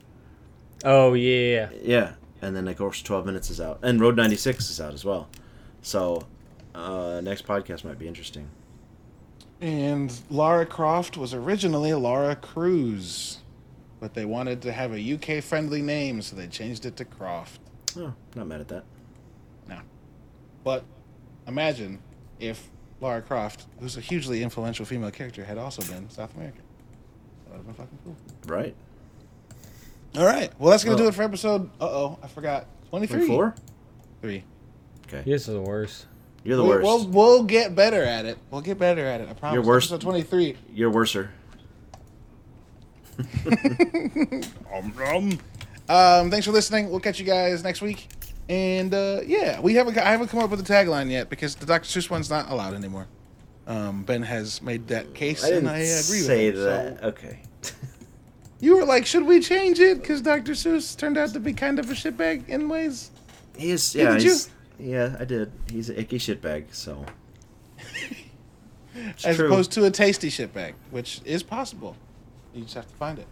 oh 0.83 1.13
yeah. 1.13 1.69
Yeah, 1.81 2.13
and 2.41 2.55
then 2.55 2.67
of 2.67 2.77
course 2.77 3.01
12 3.01 3.25
minutes 3.25 3.49
is 3.49 3.61
out, 3.61 3.79
and 3.83 3.99
Road 4.01 4.15
96 4.15 4.69
is 4.69 4.81
out 4.81 4.93
as 4.93 5.05
well. 5.05 5.29
So 5.81 6.23
uh, 6.73 7.21
next 7.23 7.45
podcast 7.45 7.83
might 7.83 7.99
be 7.99 8.07
interesting. 8.07 8.49
And 9.61 10.13
Lara 10.29 10.65
Croft 10.65 11.17
was 11.17 11.33
originally 11.33 11.93
Lara 11.93 12.35
Cruz, 12.35 13.39
but 13.99 14.13
they 14.13 14.25
wanted 14.25 14.61
to 14.63 14.71
have 14.71 14.93
a 14.93 15.13
UK 15.13 15.43
friendly 15.43 15.81
name, 15.81 16.21
so 16.21 16.35
they 16.35 16.47
changed 16.47 16.85
it 16.85 16.97
to 16.97 17.05
Croft. 17.05 17.61
Oh, 17.97 18.13
not 18.35 18.47
mad 18.47 18.61
at 18.61 18.67
that. 18.67 18.83
No. 19.69 19.79
But 20.63 20.83
imagine 21.47 21.99
if 22.39 22.69
Lara 22.99 23.21
Croft, 23.21 23.65
who's 23.79 23.95
a 23.97 24.01
hugely 24.01 24.43
influential 24.43 24.85
female 24.85 25.11
character, 25.11 25.45
had 25.45 25.57
also 25.57 25.81
been 25.83 26.09
South 26.09 26.35
American. 26.35 26.63
That 27.45 27.51
would 27.51 27.57
have 27.57 27.65
been 27.65 27.75
fucking 27.75 27.99
cool. 28.03 28.15
Right? 28.47 28.75
All 30.17 30.25
right. 30.25 30.51
Well, 30.59 30.71
that's 30.71 30.83
going 30.83 30.97
to 30.97 31.03
do 31.03 31.07
it 31.09 31.13
for 31.13 31.23
episode. 31.23 31.69
Uh 31.79 31.85
oh, 31.85 32.19
I 32.21 32.27
forgot. 32.27 32.67
23. 32.89 33.27
Four? 33.27 33.55
Three. 34.21 34.43
Okay. 35.07 35.23
This 35.29 35.47
is 35.47 35.53
the 35.53 35.61
worst. 35.61 36.07
You're 36.45 36.57
the 36.57 36.63
we'll, 36.63 36.71
worst. 36.83 36.85
We'll, 36.85 37.07
we'll 37.07 37.43
get 37.43 37.75
better 37.75 38.03
at 38.03 38.25
it. 38.25 38.37
We'll 38.51 38.61
get 38.61 38.77
better 38.77 39.03
at 39.05 39.19
it. 39.19 39.27
I 39.27 39.33
promise. 39.33 39.55
You're 39.55 39.63
worse. 39.63 39.85
Episode 39.85 40.01
23. 40.01 40.55
You're 40.73 40.91
worser. 40.91 41.31
Um, 45.87 46.31
thanks 46.31 46.45
for 46.45 46.51
listening. 46.51 46.89
We'll 46.89 46.99
catch 46.99 47.19
you 47.19 47.25
guys 47.25 47.63
next 47.63 47.81
week. 47.81 48.07
And 48.49 48.93
uh, 48.93 49.21
yeah, 49.25 49.59
we 49.59 49.75
haven't. 49.75 49.97
I 49.97 50.11
haven't 50.11 50.27
come 50.29 50.39
up 50.39 50.49
with 50.49 50.59
a 50.59 50.63
tagline 50.63 51.11
yet 51.11 51.29
because 51.29 51.55
the 51.55 51.65
Dr. 51.65 51.85
Seuss 51.85 52.09
one's 52.09 52.29
not 52.29 52.49
allowed 52.49 52.73
anymore. 52.73 53.07
Um, 53.67 54.03
ben 54.03 54.23
has 54.23 54.61
made 54.61 54.87
that 54.89 55.13
case, 55.13 55.43
I 55.43 55.49
and 55.51 55.69
I 55.69 55.77
agree 55.77 56.19
say 56.19 56.51
with 56.51 56.59
him. 56.59 56.63
that. 56.65 56.99
So 57.01 57.07
Okay. 57.09 57.39
you 58.59 58.77
were 58.77 58.85
like, 58.85 59.05
"Should 59.05 59.25
we 59.25 59.39
change 59.39 59.79
it?" 59.79 60.01
Because 60.01 60.21
Dr. 60.21 60.53
Seuss 60.53 60.97
turned 60.97 61.17
out 61.17 61.29
to 61.33 61.39
be 61.39 61.53
kind 61.53 61.79
of 61.79 61.89
a 61.89 61.93
shitbag 61.93 62.47
in 62.49 62.67
ways. 62.67 63.11
He 63.57 63.71
is. 63.71 63.95
Yeah, 63.95 64.17
Yeah. 64.17 64.33
Did 64.77 64.83
you? 64.83 64.89
he's, 64.91 64.93
Yeah, 64.93 65.15
I 65.19 65.25
did. 65.25 65.51
He's 65.71 65.89
an 65.89 65.97
icky 65.97 66.17
shitbag. 66.17 66.73
So. 66.73 67.05
It's 68.97 69.25
as 69.25 69.35
true. 69.35 69.47
opposed 69.47 69.73
to 69.73 69.83
a 69.83 69.91
tasty 69.91 70.29
shitbag, 70.29 70.73
which 70.89 71.19
is 71.25 71.43
possible. 71.43 71.97
You 72.53 72.63
just 72.63 72.75
have 72.75 72.87
to 72.87 72.95
find 72.95 73.19
it. 73.19 73.27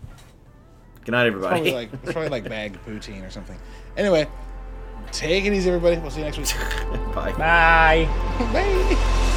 Good 1.05 1.13
night, 1.13 1.27
It's 1.27 1.37
probably 1.37 1.59
everybody. 1.69 1.71
like 1.71 1.93
it's 2.03 2.11
probably 2.11 2.29
like 2.29 2.49
bagged 2.49 2.77
poutine 2.85 3.25
or 3.25 3.29
something. 3.29 3.57
Anyway, 3.95 4.27
take 5.13 5.45
it 5.45 5.53
easy, 5.53 5.69
everybody. 5.69 5.97
We'll 6.01 6.11
see 6.11 6.19
you 6.19 6.25
next 6.25 6.37
week. 6.37 6.47
Bye. 7.15 7.31
Bye. 7.37 8.09
Bye. 8.51 9.29